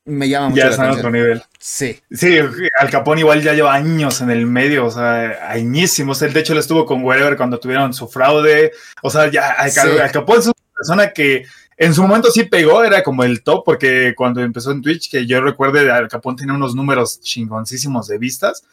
me 0.06 0.28
llama 0.28 0.50
mucho 0.50 0.62
ya 0.62 0.70
está 0.70 0.86
en 0.86 0.92
otro 0.92 1.10
nivel. 1.10 1.42
Sí. 1.60 2.00
Sí, 2.12 2.38
Al 2.80 2.90
Capone 2.90 3.22
igual 3.22 3.42
ya 3.42 3.54
lleva 3.54 3.74
años 3.74 4.22
en 4.22 4.32
el 4.32 4.46
medio, 4.46 4.86
o 4.86 4.92
sea, 4.92 5.50
añísimos. 5.50 6.22
Él 6.22 6.34
de 6.34 6.42
hecho 6.42 6.54
le 6.54 6.60
estuvo 6.60 6.86
con 6.86 7.04
Wherever 7.04 7.38
cuando 7.38 7.60
tuvieron 7.60 7.94
su 7.94 8.08
fraude. 8.08 8.72
O 9.02 9.10
sea, 9.10 9.30
ya 9.32 9.52
Al, 9.52 10.02
Al 10.02 10.12
Capone 10.12 10.40
es 10.40 10.46
una 10.48 10.56
persona 10.76 11.12
que 11.12 11.46
en 11.78 11.94
su 11.94 12.02
momento 12.02 12.30
sí 12.32 12.44
pegó, 12.44 12.84
era 12.84 13.02
como 13.02 13.24
el 13.24 13.44
top, 13.44 13.64
porque 13.66 14.14
cuando 14.16 14.42
empezó 14.42 14.72
en 14.72 14.82
Twitch, 14.82 15.10
que 15.10 15.26
yo 15.26 15.42
recuerde, 15.42 15.90
Al 15.92 16.08
Capón 16.08 16.36
tenía 16.36 16.54
unos 16.54 16.76
números 16.76 17.22
chingoncísimos 17.22 18.08
de 18.08 18.18
vistas, 18.18 18.64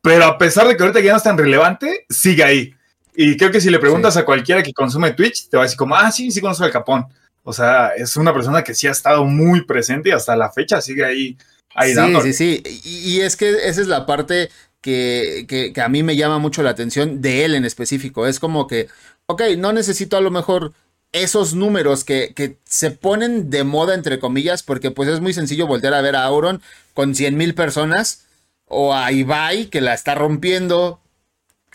pero 0.00 0.24
a 0.24 0.38
pesar 0.38 0.66
de 0.66 0.76
que 0.76 0.82
ahorita 0.82 1.00
ya 1.00 1.12
no 1.12 1.18
es 1.18 1.22
tan 1.22 1.36
relevante, 1.36 2.06
sigue 2.08 2.44
ahí. 2.44 2.74
Y 3.14 3.36
creo 3.36 3.50
que 3.50 3.60
si 3.60 3.70
le 3.70 3.78
preguntas 3.78 4.16
a 4.16 4.24
cualquiera 4.24 4.62
que 4.62 4.72
consume 4.72 5.12
Twitch, 5.12 5.48
te 5.48 5.56
va 5.56 5.64
a 5.64 5.66
decir 5.66 5.76
como, 5.76 5.94
ah, 5.94 6.10
sí, 6.10 6.30
sí 6.30 6.40
conozco 6.40 6.64
Al 6.64 6.70
Capón. 6.70 7.06
O 7.42 7.52
sea, 7.52 7.88
es 7.96 8.16
una 8.16 8.32
persona 8.32 8.62
que 8.62 8.74
sí 8.74 8.86
ha 8.86 8.92
estado 8.92 9.24
muy 9.24 9.64
presente 9.64 10.10
y 10.10 10.12
hasta 10.12 10.36
la 10.36 10.50
fecha 10.50 10.80
sigue 10.80 11.04
ahí, 11.04 11.38
ahí 11.74 11.94
sí, 11.94 12.00
Sí, 12.22 12.32
sí, 12.32 12.62
y, 12.84 13.16
y, 13.16 13.20
es 13.20 13.36
que 13.36 13.50
esa 13.50 13.80
es 13.80 13.86
la 13.86 14.06
parte 14.06 14.50
que, 14.80 15.46
que, 15.48 15.72
que 15.72 15.80
a 15.80 15.88
mí 15.88 16.02
me 16.02 16.16
llama 16.16 16.38
mucho 16.38 16.62
la 16.62 16.70
atención 16.70 17.22
de 17.22 17.44
él 17.44 17.54
en 17.54 17.64
específico. 17.64 18.26
Es 18.26 18.40
como 18.40 18.66
que, 18.66 18.88
ok, 19.26 19.42
no 19.56 19.72
necesito 19.72 20.16
a 20.16 20.20
lo 20.20 20.30
mejor 20.30 20.72
esos 21.12 21.54
números 21.54 22.04
que, 22.04 22.58
se 22.64 22.90
ponen 22.90 23.50
de 23.50 23.64
moda, 23.64 23.94
entre 23.94 24.18
comillas, 24.18 24.62
porque 24.62 24.90
pues 24.90 25.08
es 25.08 25.20
muy 25.20 25.32
sencillo 25.32 25.66
voltear 25.66 25.94
a 25.94 26.02
ver 26.02 26.16
a 26.16 26.24
Auron 26.24 26.62
con 26.94 27.14
100 27.14 27.36
mil 27.36 27.54
personas, 27.54 28.26
o 28.66 28.94
a 28.94 29.10
Ibai, 29.10 29.66
que 29.66 29.80
la 29.80 29.94
está 29.94 30.14
rompiendo, 30.14 31.00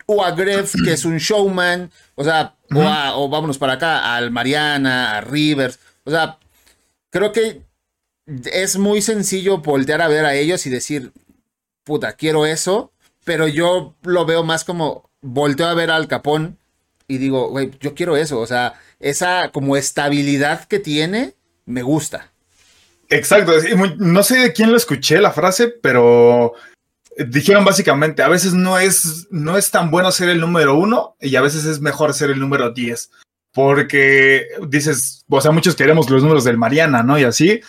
o 0.06 0.24
a 0.24 0.32
Gref, 0.32 0.76
que 0.86 0.94
es 0.94 1.04
un 1.04 1.18
showman, 1.18 1.92
o 2.16 2.24
sea, 2.24 2.55
o, 2.74 3.30
vámonos 3.30 3.58
para 3.58 3.74
acá, 3.74 4.16
al 4.16 4.32
Mariana, 4.32 5.18
a 5.18 5.22
Rivers, 5.22 5.80
o 6.04 6.12
sea, 6.12 6.38
creo 7.10 7.32
que 7.32 7.62
es 8.52 8.78
muy 8.78 9.02
sencillo 9.02 9.60
voltear 9.60 10.02
a 10.02 10.08
ver 10.08 10.26
a 10.26 10.36
ellos 10.36 10.66
y 10.66 10.70
decir, 10.70 11.12
puta, 11.84 12.14
quiero 12.14 12.46
eso, 12.46 12.92
pero 13.24 13.48
yo 13.48 13.96
lo 14.04 14.26
veo 14.26 14.44
más 14.44 14.64
como 14.64 15.10
volteo 15.22 15.68
a 15.68 15.74
ver 15.74 15.92
al 15.92 16.08
Capón 16.08 16.58
y 17.08 17.18
digo, 17.18 17.50
güey, 17.50 17.72
yo 17.80 17.94
quiero 17.94 18.18
eso, 18.18 18.40
o 18.40 18.48
sea, 18.48 18.74
esa 19.00 19.52
como 19.52 19.78
estabilidad 19.78 20.66
que 20.66 20.80
tiene, 20.80 21.36
me 21.66 21.84
gusta. 21.84 22.32
Exacto, 23.10 23.54
no 23.98 24.24
sé 24.24 24.40
de 24.40 24.54
quién 24.54 24.72
lo 24.72 24.78
escuché 24.78 25.20
la 25.22 25.32
frase, 25.32 25.68
pero 25.68 26.54
dijeron 27.18 27.66
básicamente, 27.66 28.24
a 28.24 28.30
veces 28.30 28.54
no 28.54 28.78
es, 28.78 29.28
no 29.32 29.58
es 29.58 29.72
tan 29.72 29.92
bueno 29.92 30.12
ser 30.12 30.30
el 30.30 30.40
número 30.40 30.76
uno 30.76 31.16
y 31.22 31.36
a 31.36 31.42
veces 31.42 31.66
es 31.66 31.80
mejor 31.80 32.14
ser 32.14 32.30
el 32.30 32.40
número 32.40 32.72
diez. 32.72 33.10
Porque 33.54 34.48
dices, 34.68 35.24
o 35.30 35.40
sea, 35.40 35.52
muchos 35.52 35.76
queremos 35.76 36.10
los 36.10 36.22
números 36.22 36.44
del 36.44 36.58
Mariana, 36.58 37.04
¿no? 37.04 37.18
Y 37.18 37.24
así, 37.24 37.62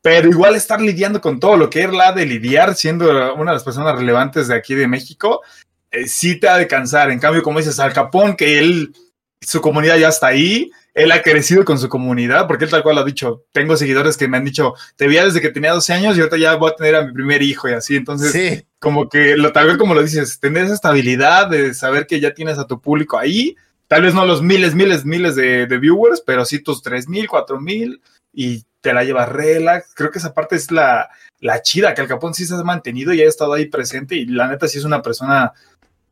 pero 0.00 0.28
igual 0.28 0.54
estar 0.54 0.80
lidiando 0.80 1.20
con 1.20 1.40
todo 1.40 1.56
lo 1.56 1.70
que 1.70 1.82
es 1.82 1.92
la 1.92 2.12
de 2.12 2.26
lidiar, 2.26 2.76
siendo 2.76 3.34
una 3.34 3.50
de 3.50 3.56
las 3.56 3.64
personas 3.64 3.98
relevantes 3.98 4.46
de 4.48 4.54
aquí 4.54 4.74
de 4.74 4.86
México, 4.86 5.42
eh, 5.90 6.06
sí 6.06 6.38
te 6.38 6.48
ha 6.48 6.56
de 6.56 6.68
cansar. 6.68 7.10
En 7.10 7.18
cambio, 7.18 7.42
como 7.42 7.58
dices, 7.58 7.80
Al 7.80 7.92
Capón, 7.92 8.36
que 8.36 8.58
él 8.58 8.94
su 9.40 9.60
comunidad 9.60 9.96
ya 9.96 10.08
está 10.08 10.28
ahí, 10.28 10.70
él 10.94 11.10
ha 11.10 11.22
crecido 11.22 11.64
con 11.64 11.78
su 11.78 11.88
comunidad, 11.88 12.46
porque 12.46 12.64
él 12.64 12.70
tal 12.70 12.84
cual 12.84 12.94
lo 12.94 13.02
ha 13.02 13.04
dicho, 13.04 13.44
tengo 13.52 13.76
seguidores 13.76 14.16
que 14.16 14.28
me 14.28 14.36
han 14.36 14.44
dicho, 14.44 14.74
te 14.96 15.08
vi 15.08 15.16
desde 15.16 15.40
que 15.40 15.50
tenía 15.50 15.72
12 15.72 15.92
años 15.92 16.16
y 16.16 16.20
ahorita 16.20 16.36
ya 16.38 16.54
voy 16.54 16.70
a 16.70 16.76
tener 16.76 16.94
a 16.94 17.04
mi 17.04 17.12
primer 17.12 17.42
hijo 17.42 17.68
y 17.68 17.72
así, 17.72 17.96
entonces, 17.96 18.64
como 18.78 19.08
que 19.08 19.36
lo, 19.36 19.52
tal 19.52 19.66
vez 19.66 19.76
como 19.76 19.94
lo 19.94 20.02
dices, 20.02 20.38
tener 20.38 20.64
esa 20.64 20.74
estabilidad 20.74 21.48
de 21.48 21.74
saber 21.74 22.06
que 22.06 22.20
ya 22.20 22.32
tienes 22.32 22.58
a 22.58 22.66
tu 22.66 22.80
público 22.80 23.18
ahí, 23.18 23.56
tal 23.88 24.02
vez 24.02 24.14
no 24.14 24.24
los 24.24 24.40
miles, 24.40 24.74
miles, 24.74 25.04
miles 25.04 25.34
de, 25.34 25.66
viewers, 25.66 26.22
pero 26.24 26.44
sí 26.44 26.60
tus 26.60 26.80
3 26.82 27.08
mil, 27.08 27.28
4 27.28 27.60
mil 27.60 28.00
y 28.32 28.64
te 28.80 28.92
la 28.92 29.02
llevas 29.02 29.28
relax, 29.28 29.94
creo 29.94 30.12
que 30.12 30.18
esa 30.18 30.32
parte 30.32 30.54
es 30.54 30.70
la, 30.70 31.08
la 31.40 31.60
chida, 31.60 31.94
que 31.94 32.02
el 32.02 32.08
Capón 32.08 32.34
sí 32.34 32.46
se 32.46 32.54
ha 32.54 32.62
mantenido 32.62 33.12
y 33.12 33.20
ha 33.20 33.28
estado 33.28 33.54
ahí 33.54 33.66
presente 33.66 34.14
y 34.14 34.26
la 34.26 34.46
neta 34.46 34.68
sí 34.68 34.78
es 34.78 34.84
una 34.84 35.02
persona 35.02 35.52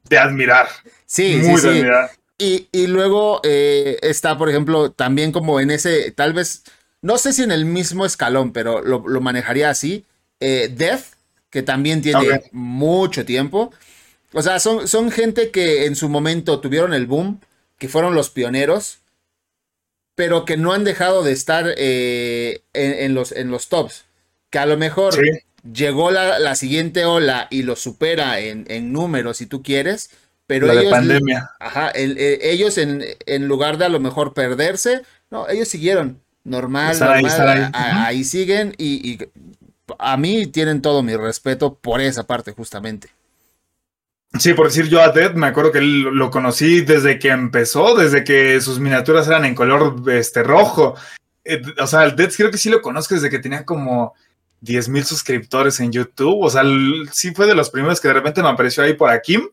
de 0.09 0.19
admirar. 0.19 0.67
Sí, 1.07 1.37
muy 1.37 1.61
sí, 1.61 1.69
de 1.69 1.71
admirar. 1.71 2.11
Y, 2.39 2.87
luego 2.89 3.41
eh, 3.45 3.99
está, 4.03 4.37
por 4.37 4.49
ejemplo, 4.49 4.91
también 4.91 5.31
como 5.31 5.61
en 5.61 5.71
ese, 5.71 6.11
tal 6.11 6.33
vez, 6.33 6.65
no 7.01 7.17
sé 7.17 7.33
si 7.33 7.43
en 7.43 7.53
el 7.53 7.65
mismo 7.65 8.05
escalón, 8.05 8.53
pero 8.53 8.83
lo, 8.83 9.21
manejaría 9.21 9.71
así. 9.71 10.05
Eh, 10.41 10.69
Death, 10.75 11.05
que 11.51 11.63
también 11.63 12.03
tiene 12.03 12.43
mucho 12.51 13.25
tiempo. 13.25 13.73
O 14.33 14.43
sea, 14.43 14.59
son, 14.59 14.89
son 14.89 15.11
gente 15.13 15.51
que 15.51 15.85
en 15.85 15.95
su 15.95 16.09
momento 16.09 16.59
tuvieron 16.61 16.95
el 16.95 17.07
boom, 17.07 17.41
que 17.79 17.89
fueron 17.89 18.15
los 18.15 18.31
pioneros, 18.31 18.99
pero 20.15 20.45
que 20.45 20.57
no 20.57 20.73
han 20.73 20.85
dejado 20.85 21.23
de 21.23 21.33
estar 21.33 21.67
eh, 21.77 22.63
en, 22.73 23.15
los, 23.15 23.33
en 23.33 23.51
los 23.51 23.69
tops. 23.69 24.05
Que 24.51 24.59
a 24.59 24.67
lo 24.67 24.77
mejor 24.77 25.15
llegó 25.73 26.11
la, 26.11 26.39
la, 26.39 26.55
siguiente 26.57 27.05
ola 27.05 27.47
y 27.51 27.63
lo 27.63 27.77
supera 27.77 28.41
en, 28.41 28.65
en 28.69 28.93
números, 28.93 29.37
si 29.39 29.47
tú 29.47 29.63
quieres, 29.63 30.11
Pero 30.47 30.67
La 30.67 30.75
de 30.75 30.81
ellos, 30.81 30.91
pandemia. 30.93 31.51
Ajá, 31.61 31.89
el- 31.91 32.19
eh, 32.19 32.39
ellos 32.43 32.77
en, 32.79 33.03
en 33.27 33.49
lugar 33.49 33.79
de 33.79 33.85
a 33.87 33.89
lo 33.89 34.01
mejor 34.01 34.35
perderse, 34.35 35.03
no, 35.31 35.49
ellos 35.49 35.69
siguieron 35.69 36.21
normal, 36.45 36.93
ahí, 36.95 36.99
normal, 37.23 37.25
estar 37.27 37.49
ahí. 37.49 37.61
a- 37.63 37.67
a- 37.73 37.91
Ujú. 37.91 38.07
ahí 38.07 38.25
siguen 38.25 38.75
y, 38.77 39.13
y 39.13 39.19
a 39.99 40.17
mí 40.17 40.47
tienen 40.47 40.83
todo 40.83 41.03
mi 41.03 41.17
respeto 41.17 41.75
por 41.75 42.01
esa 42.01 42.27
parte 42.27 42.53
justamente. 42.53 43.09
Sí, 44.39 44.55
por 44.55 44.67
decir 44.69 44.89
yo 44.89 45.01
a 45.03 45.11
Dead, 45.11 45.35
me 45.35 45.47
acuerdo 45.47 45.73
que 45.73 45.81
lo 45.83 46.31
conocí 46.31 46.81
desde 46.81 47.19
que 47.19 47.29
empezó, 47.29 47.95
desde 47.95 48.25
que 48.25 48.61
sus 48.63 48.79
miniaturas 48.81 49.29
eran 49.29 49.45
en 49.45 49.55
color 49.55 50.03
este 50.11 50.43
rojo. 50.43 50.95
Eh, 51.45 51.61
o 51.79 51.87
sea, 51.87 52.05
el 52.05 52.17
Dead 52.17 52.31
creo 52.35 52.51
que 52.51 52.57
sí 52.57 52.71
lo 52.71 52.81
conozco 52.81 53.15
desde 53.15 53.29
que 53.29 53.39
tenía 53.41 53.65
como 53.67 54.15
10 54.63 54.89
mil 54.89 55.05
suscriptores 55.05 55.79
en 55.81 55.93
YouTube. 55.93 56.45
O 56.45 56.49
sea, 56.51 56.63
el- 56.63 57.11
sí 57.13 57.33
fue 57.33 57.47
de 57.47 57.55
los 57.55 57.69
primeros 57.69 58.01
que 58.01 58.09
de 58.09 58.15
repente 58.15 58.43
me 58.43 58.49
apareció 58.49 58.83
ahí 58.83 58.95
por 58.95 59.11
Akim. 59.11 59.49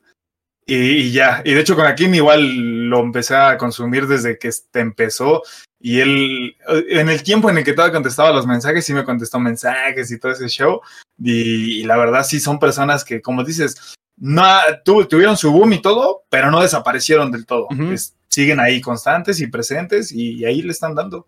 Y, 0.72 1.12
ya, 1.12 1.42
y 1.46 1.54
de 1.54 1.62
hecho 1.62 1.76
con 1.76 1.86
Akim 1.86 2.14
igual 2.14 2.90
lo 2.90 3.00
empecé 3.00 3.36
a 3.36 3.58
consumir 3.58 4.08
desde 4.08 4.38
que 4.38 4.50
este 4.50 4.80
empezó. 4.80 5.42
Y 5.80 6.00
él, 6.02 6.56
eh, 6.68 6.86
en 6.90 7.10
el 7.10 7.24
tiempo 7.24 7.50
en 7.50 7.58
el 7.58 7.64
que 7.64 7.74
todavía 7.74 7.94
contestaba 7.94 8.32
los 8.32 8.46
mensajes, 8.46 8.86
sí 8.86 8.94
me 8.94 9.06
contestó 9.06 9.40
mensajes 9.40 10.12
y 10.12 10.20
todo 10.20 10.32
ese 10.32 10.48
show. 10.48 10.82
Y, 11.18 11.80
y 11.80 11.84
la 11.84 11.98
verdad 11.98 12.24
sí 12.24 12.40
son 12.40 12.60
personas 12.60 13.04
que, 13.04 13.22
como 13.22 13.44
dices, 13.44 13.96
no, 14.18 14.44
tu- 14.84 15.06
tuvieron 15.06 15.38
su 15.38 15.52
boom 15.52 15.74
y 15.74 15.82
todo, 15.82 16.24
pero 16.30 16.52
no 16.52 16.62
desaparecieron 16.62 17.32
del 17.32 17.46
todo. 17.46 17.68
Es- 17.92 18.14
siguen 18.28 18.60
ahí 18.60 18.80
constantes 18.80 19.40
y 19.42 19.48
presentes 19.48 20.12
y, 20.12 20.46
ahí 20.46 20.62
le 20.62 20.72
están 20.72 20.94
dando. 20.94 21.26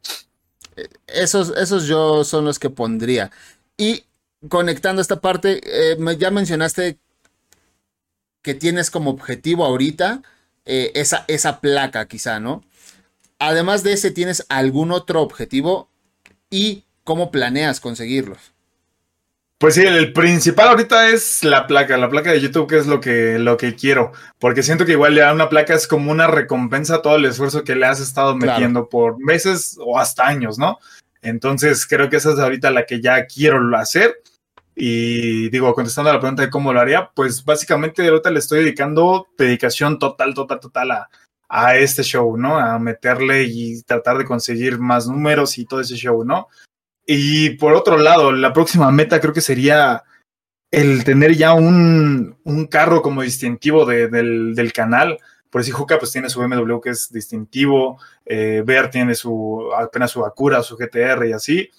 Esos, 1.07 1.53
esos 1.57 1.87
yo 1.87 2.23
son 2.23 2.45
los 2.45 2.59
que 2.59 2.69
pondría. 2.69 3.31
Y 3.77 4.03
conectando 4.49 5.01
esta 5.01 5.19
parte, 5.19 5.61
eh, 5.63 5.97
ya 6.17 6.31
mencionaste 6.31 6.97
que 8.41 8.53
tienes 8.53 8.89
como 8.91 9.11
objetivo 9.11 9.65
ahorita 9.65 10.21
eh, 10.65 10.91
esa, 10.95 11.25
esa 11.27 11.59
placa, 11.61 12.07
quizá, 12.07 12.39
¿no? 12.39 12.63
Además 13.39 13.83
de 13.83 13.93
ese, 13.93 14.11
¿tienes 14.11 14.45
algún 14.49 14.91
otro 14.91 15.21
objetivo? 15.21 15.89
¿Y 16.49 16.85
cómo 17.03 17.31
planeas 17.31 17.79
conseguirlos? 17.79 18.53
Pues 19.57 19.75
sí, 19.75 19.81
el 19.81 20.11
principal 20.11 20.69
ahorita 20.69 21.09
es 21.09 21.43
la 21.43 21.67
placa, 21.67 21.95
la 21.95 22.09
placa 22.09 22.31
de 22.31 22.41
YouTube, 22.41 22.67
que 22.67 22.77
es 22.79 22.87
lo 22.87 22.99
que, 22.99 23.37
lo 23.37 23.57
que 23.57 23.75
quiero. 23.75 24.11
Porque 24.39 24.63
siento 24.63 24.85
que 24.85 24.93
igual 24.93 25.13
ya 25.15 25.31
una 25.31 25.49
placa 25.49 25.75
es 25.75 25.87
como 25.87 26.11
una 26.11 26.25
recompensa 26.25 26.95
a 26.95 27.01
todo 27.03 27.15
el 27.15 27.25
esfuerzo 27.25 27.63
que 27.63 27.75
le 27.75 27.85
has 27.85 27.99
estado 27.99 28.35
Claro. 28.37 28.53
metiendo 28.53 28.89
por 28.89 29.19
meses 29.19 29.77
o 29.79 29.99
hasta 29.99 30.25
años, 30.25 30.57
¿no? 30.57 30.79
Entonces 31.21 31.85
creo 31.85 32.09
que 32.09 32.15
esa 32.17 32.33
es 32.33 32.39
ahorita 32.39 32.71
la 32.71 32.87
que 32.87 33.01
ya 33.01 33.25
quiero 33.27 33.59
hacer. 33.77 34.15
Y 34.75 35.49
digo, 35.49 35.73
contestando 35.73 36.09
a 36.09 36.13
la 36.13 36.19
pregunta 36.19 36.43
de 36.43 36.49
cómo 36.49 36.71
lo 36.73 36.79
haría, 36.79 37.11
pues 37.13 37.43
básicamente 37.43 38.07
ahorita 38.07 38.31
le 38.31 38.39
estoy 38.39 38.59
dedicando 38.59 39.27
dedicación 39.37 39.99
total, 39.99 40.33
total, 40.33 40.59
total 40.59 40.91
a, 40.91 41.09
a 41.49 41.75
este 41.77 42.03
show, 42.03 42.37
¿no? 42.37 42.57
A 42.57 42.79
meterle 42.79 43.43
y 43.43 43.81
tratar 43.83 44.17
de 44.17 44.25
conseguir 44.25 44.79
más 44.79 45.07
números 45.07 45.57
y 45.57 45.65
todo 45.65 45.81
ese 45.81 45.95
show, 45.95 46.23
¿no? 46.23 46.47
Y 47.05 47.51
por 47.57 47.73
otro 47.73 47.97
lado, 47.97 48.31
la 48.31 48.53
próxima 48.53 48.89
meta 48.91 49.19
creo 49.19 49.33
que 49.33 49.41
sería 49.41 50.03
el 50.71 51.03
tener 51.03 51.35
ya 51.35 51.51
un, 51.53 52.37
un 52.45 52.67
carro 52.67 53.01
como 53.01 53.23
distintivo 53.23 53.85
de- 53.85 54.07
del, 54.07 54.55
del 54.55 54.71
canal. 54.71 55.17
Por 55.49 55.59
decir, 55.61 55.73
Juca 55.73 55.99
pues 55.99 56.13
tiene 56.13 56.29
su 56.29 56.39
BMW 56.39 56.79
que 56.79 56.91
es 56.91 57.11
distintivo, 57.11 57.99
eh, 58.25 58.63
Bear 58.65 58.89
tiene 58.89 59.15
su 59.15 59.69
apenas 59.77 60.11
su 60.11 60.25
Acura, 60.25 60.63
su 60.63 60.77
GTR 60.77 61.27
y 61.27 61.33
así. 61.33 61.69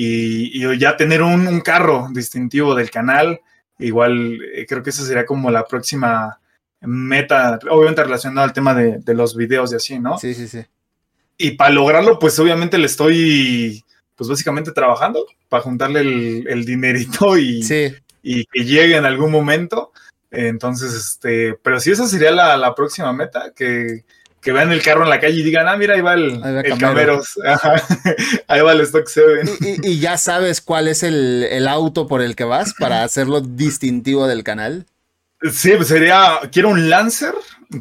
Y, 0.00 0.64
y 0.64 0.78
ya 0.78 0.96
tener 0.96 1.22
un, 1.22 1.48
un 1.48 1.60
carro 1.60 2.06
distintivo 2.12 2.72
del 2.76 2.88
canal, 2.88 3.40
igual 3.80 4.38
eh, 4.54 4.64
creo 4.64 4.80
que 4.80 4.90
esa 4.90 5.04
sería 5.04 5.26
como 5.26 5.50
la 5.50 5.64
próxima 5.64 6.38
meta, 6.82 7.58
obviamente 7.68 8.04
relacionada 8.04 8.46
al 8.46 8.52
tema 8.52 8.76
de, 8.76 8.98
de 8.98 9.14
los 9.14 9.34
videos 9.34 9.72
y 9.72 9.74
así, 9.74 9.98
¿no? 9.98 10.16
Sí, 10.16 10.34
sí, 10.34 10.46
sí. 10.46 10.64
Y 11.36 11.50
para 11.56 11.70
lograrlo, 11.74 12.16
pues 12.20 12.38
obviamente 12.38 12.78
le 12.78 12.86
estoy, 12.86 13.84
pues 14.14 14.30
básicamente 14.30 14.70
trabajando 14.70 15.26
para 15.48 15.64
juntarle 15.64 16.00
el, 16.02 16.46
el 16.48 16.64
dinerito 16.64 17.36
y, 17.36 17.64
Sí, 17.64 17.92
y 18.22 18.44
que 18.44 18.64
llegue 18.64 18.96
en 18.96 19.04
algún 19.04 19.32
momento. 19.32 19.90
Entonces, 20.30 20.94
este, 20.94 21.54
pero 21.54 21.80
sí, 21.80 21.90
esa 21.90 22.06
sería 22.06 22.30
la, 22.30 22.56
la 22.56 22.72
próxima 22.72 23.12
meta, 23.12 23.52
que, 23.52 24.04
que 24.40 24.52
vean 24.52 24.70
el 24.72 24.82
carro 24.82 25.02
en 25.04 25.10
la 25.10 25.20
calle 25.20 25.40
y 25.40 25.42
digan, 25.42 25.66
ah, 25.68 25.76
mira, 25.76 25.94
ahí 25.94 26.00
va 26.00 26.14
el, 26.14 26.32
Ahí 26.44 26.54
va 26.54 26.60
el 26.60 26.78
Camero. 26.78 27.22
Cameros, 27.22 27.38
Ajá. 27.46 27.82
ahí 28.46 28.60
va 28.60 28.72
el 28.72 28.80
Stock 28.82 29.06
7. 29.06 29.50
y, 29.60 29.66
y- 29.66 29.92
y 29.92 29.98
ya 30.00 30.16
sabes 30.18 30.60
cuál 30.60 30.88
es 30.88 31.02
el, 31.02 31.44
el 31.50 31.66
auto 31.68 32.06
por 32.06 32.22
el 32.22 32.36
que 32.36 32.44
vas 32.44 32.74
para 32.78 33.02
hacerlo 33.04 33.40
distintivo 33.40 34.26
del 34.26 34.44
canal. 34.44 34.86
Sí, 35.52 35.72
pues 35.76 35.88
sería, 35.88 36.38
quiero 36.50 36.68
un 36.70 36.88
Lancer, 36.90 37.32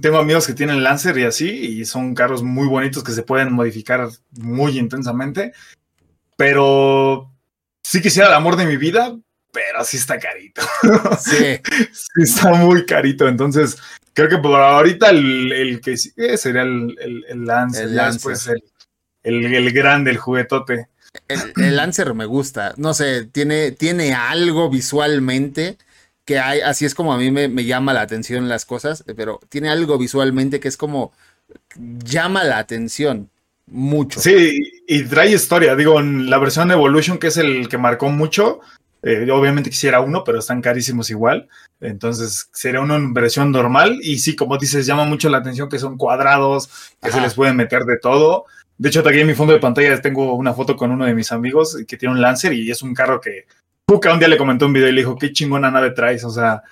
tengo 0.01 0.17
amigos 0.19 0.45
que 0.45 0.53
tienen 0.53 0.83
Lancer 0.83 1.17
y 1.17 1.23
así, 1.23 1.49
y 1.49 1.85
son 1.85 2.13
carros 2.13 2.43
muy 2.43 2.67
bonitos 2.67 3.03
que 3.03 3.11
se 3.13 3.23
pueden 3.23 3.51
modificar 3.53 4.07
muy 4.31 4.77
intensamente, 4.77 5.53
pero 6.35 7.31
sí 7.83 8.01
quisiera 8.01 8.27
el 8.29 8.35
amor 8.35 8.55
de 8.57 8.65
mi 8.65 8.77
vida, 8.77 9.15
pero 9.51 9.83
sí 9.83 9.97
está 9.97 10.19
carito. 10.19 10.61
Sí, 11.19 11.59
Sí, 11.93 12.21
está 12.23 12.53
muy 12.53 12.85
carito. 12.85 13.27
Entonces, 13.27 13.77
creo 14.17 14.29
que 14.29 14.37
por 14.39 14.59
ahorita 14.59 15.11
el, 15.11 15.51
el 15.51 15.79
que 15.79 15.95
sigue 15.95 16.37
sería 16.37 16.63
el, 16.63 16.97
el, 16.99 17.25
el 17.29 17.45
Lancer. 17.45 17.83
El 17.83 17.89
ya 17.93 17.95
Lancer. 18.05 18.33
después 18.33 18.63
el, 19.21 19.71
grande, 19.71 20.09
el 20.09 20.17
juguetote. 20.17 20.87
el, 21.27 21.53
el 21.55 21.75
Lancer 21.75 22.15
me 22.15 22.25
gusta. 22.25 22.73
No 22.77 22.95
sé, 22.95 23.25
tiene, 23.25 23.73
tiene 23.73 24.15
algo 24.15 24.71
visualmente 24.71 25.77
que 26.25 26.39
hay, 26.39 26.61
así 26.61 26.83
es 26.85 26.95
como 26.95 27.13
a 27.13 27.19
mí 27.19 27.29
me, 27.29 27.47
me 27.47 27.65
llama 27.65 27.93
la 27.93 28.01
atención 28.01 28.49
las 28.49 28.65
cosas, 28.65 29.03
pero 29.15 29.39
tiene 29.49 29.69
algo 29.69 29.99
visualmente 29.99 30.59
que 30.59 30.67
es 30.67 30.77
como 30.77 31.13
llama 31.77 32.43
la 32.43 32.57
atención 32.57 33.29
mucho. 33.67 34.19
Sí, 34.19 34.59
y 34.87 35.03
trae 35.03 35.31
historia. 35.31 35.75
Digo, 35.75 35.99
en 35.99 36.27
la 36.27 36.39
versión 36.39 36.71
Evolution, 36.71 37.19
que 37.19 37.27
es 37.27 37.37
el 37.37 37.69
que 37.69 37.77
marcó 37.77 38.09
mucho, 38.09 38.61
eh, 39.07 39.31
obviamente 39.31 39.69
quisiera 39.69 40.01
uno, 40.01 40.23
pero 40.25 40.39
están 40.39 40.61
carísimos 40.61 41.09
igual. 41.09 41.47
Entonces, 41.79 42.49
sería 42.51 42.81
en 42.81 43.13
versión 43.13 43.51
normal. 43.51 43.99
Y 44.01 44.19
sí, 44.19 44.35
como 44.35 44.57
dices, 44.57 44.85
llama 44.85 45.05
mucho 45.05 45.29
la 45.29 45.37
atención 45.37 45.69
que 45.69 45.79
son 45.79 45.97
cuadrados, 45.97 46.69
que 47.01 47.11
se 47.11 47.21
les 47.21 47.33
pueden 47.33 47.55
meter 47.55 47.85
de 47.85 47.97
todo. 47.99 48.45
De 48.77 48.89
hecho, 48.89 48.99
aquí 49.07 49.21
en 49.21 49.27
mi 49.27 49.33
fondo 49.33 49.53
de 49.53 49.59
pantalla 49.59 50.01
tengo 50.01 50.33
una 50.33 50.53
foto 50.53 50.75
con 50.75 50.91
uno 50.91 51.05
de 51.05 51.13
mis 51.13 51.31
amigos 51.31 51.77
que 51.87 51.95
tiene 51.95 52.15
un 52.15 52.21
Lancer 52.21 52.51
y 52.51 52.69
es 52.69 52.83
un 52.83 52.93
carro 52.93 53.21
que 53.21 53.45
Puka 53.85 54.11
un 54.11 54.19
día 54.19 54.27
le 54.27 54.37
comentó 54.37 54.65
un 54.65 54.73
video 54.73 54.89
y 54.89 54.91
le 54.91 55.01
dijo, 55.01 55.17
qué 55.17 55.31
chingona 55.31 55.71
nave 55.71 55.91
traes. 55.91 56.25
O 56.25 56.29
sea, 56.29 56.63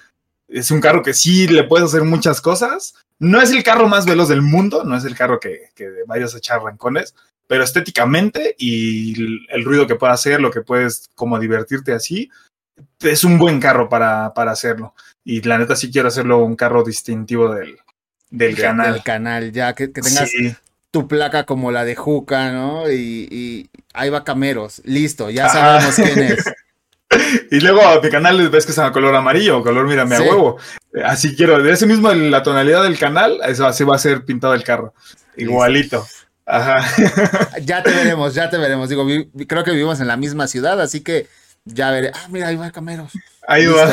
es 0.49 0.71
un 0.71 0.81
carro 0.81 1.01
que 1.03 1.13
sí 1.13 1.47
le 1.47 1.63
puedes 1.63 1.87
hacer 1.87 2.03
muchas 2.03 2.41
cosas. 2.41 2.95
No 3.17 3.41
es 3.41 3.51
el 3.51 3.63
carro 3.63 3.87
más 3.87 4.05
veloz 4.05 4.27
del 4.27 4.41
mundo, 4.41 4.83
no 4.83 4.97
es 4.97 5.05
el 5.05 5.15
carro 5.15 5.39
que, 5.39 5.69
que 5.73 5.89
vayas 6.05 6.35
a 6.35 6.39
echar 6.39 6.61
rancones, 6.61 7.15
pero 7.47 7.63
estéticamente 7.63 8.55
y 8.57 9.21
el, 9.49 9.63
ruido 9.65 9.87
que 9.87 9.95
puede 9.95 10.13
hacer, 10.13 10.41
lo 10.41 10.51
que 10.51 10.61
puedes 10.61 11.09
como 11.15 11.39
divertirte 11.39 11.93
así, 11.93 12.29
es 13.01 13.23
un 13.23 13.37
buen 13.37 13.59
carro 13.59 13.87
para, 13.89 14.33
para 14.33 14.51
hacerlo. 14.51 14.93
Y 15.23 15.41
la 15.41 15.57
neta 15.57 15.75
sí 15.75 15.91
quiero 15.91 16.07
hacerlo 16.07 16.39
un 16.43 16.55
carro 16.55 16.83
distintivo 16.83 17.53
del, 17.53 17.77
del 18.29 18.55
de- 18.55 18.61
canal. 18.61 18.93
Del 18.93 19.03
canal, 19.03 19.51
ya 19.51 19.73
que, 19.73 19.91
que 19.91 20.01
tengas 20.01 20.29
Sí. 20.29 20.55
tu 20.91 21.07
placa 21.07 21.45
como 21.45 21.71
la 21.71 21.85
de 21.85 21.95
Juca, 21.95 22.51
¿no? 22.51 22.89
Y, 22.91 23.27
y 23.31 23.69
ahí 23.93 24.09
va 24.09 24.23
Cameros. 24.23 24.81
Listo, 24.85 25.29
ya 25.29 25.45
Ah. 25.47 25.49
sabemos 25.49 25.95
quién 25.95 26.19
es. 26.19 26.45
Y 27.51 27.59
luego 27.61 27.81
mi 28.01 28.09
canal 28.09 28.49
ves 28.49 28.65
que 28.65 28.71
es 28.73 28.79
a 28.79 28.91
color 28.91 29.15
amarillo, 29.15 29.61
color 29.63 29.87
mírame 29.87 30.17
Sí. 30.17 30.23
a 30.23 30.25
huevo. 30.25 30.57
Así 31.05 31.33
quiero, 31.35 31.61
de 31.61 31.71
ese 31.71 31.85
mismo 31.85 32.11
la 32.11 32.43
tonalidad 32.43 32.83
del 32.83 32.97
canal, 32.97 33.39
eso 33.47 33.65
así 33.65 33.83
va 33.85 33.95
a 33.95 33.99
ser 33.99 34.25
pintado 34.25 34.53
el 34.53 34.63
carro. 34.63 34.93
Igualito. 35.37 36.05
Ajá. 36.45 36.77
Ya 37.63 37.81
te 37.83 37.89
veremos, 37.91 38.33
ya 38.35 38.49
te 38.49 38.57
veremos. 38.57 38.89
Digo, 38.89 39.05
vi- 39.05 39.29
creo 39.47 39.63
que 39.63 39.71
vivimos 39.71 39.99
en 39.99 40.07
la 40.07 40.17
misma 40.17 40.47
ciudad, 40.47 40.79
así 40.81 41.01
que 41.01 41.27
ya 41.65 41.89
veré. 41.91 42.11
Ah, 42.13 42.27
mira, 42.29 42.47
ahí 42.49 42.55
va 42.55 42.71
Cameros. 42.71 43.11
Ahí 43.47 43.65
va. 43.65 43.91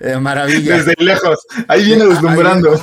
Eh, 0.00 0.16
maravilla. 0.18 0.76
Desde 0.78 0.94
lejos. 0.98 1.38
Ahí 1.68 1.84
viene 1.84 2.04
Ah, 2.04 2.08
deslumbrando. 2.08 2.82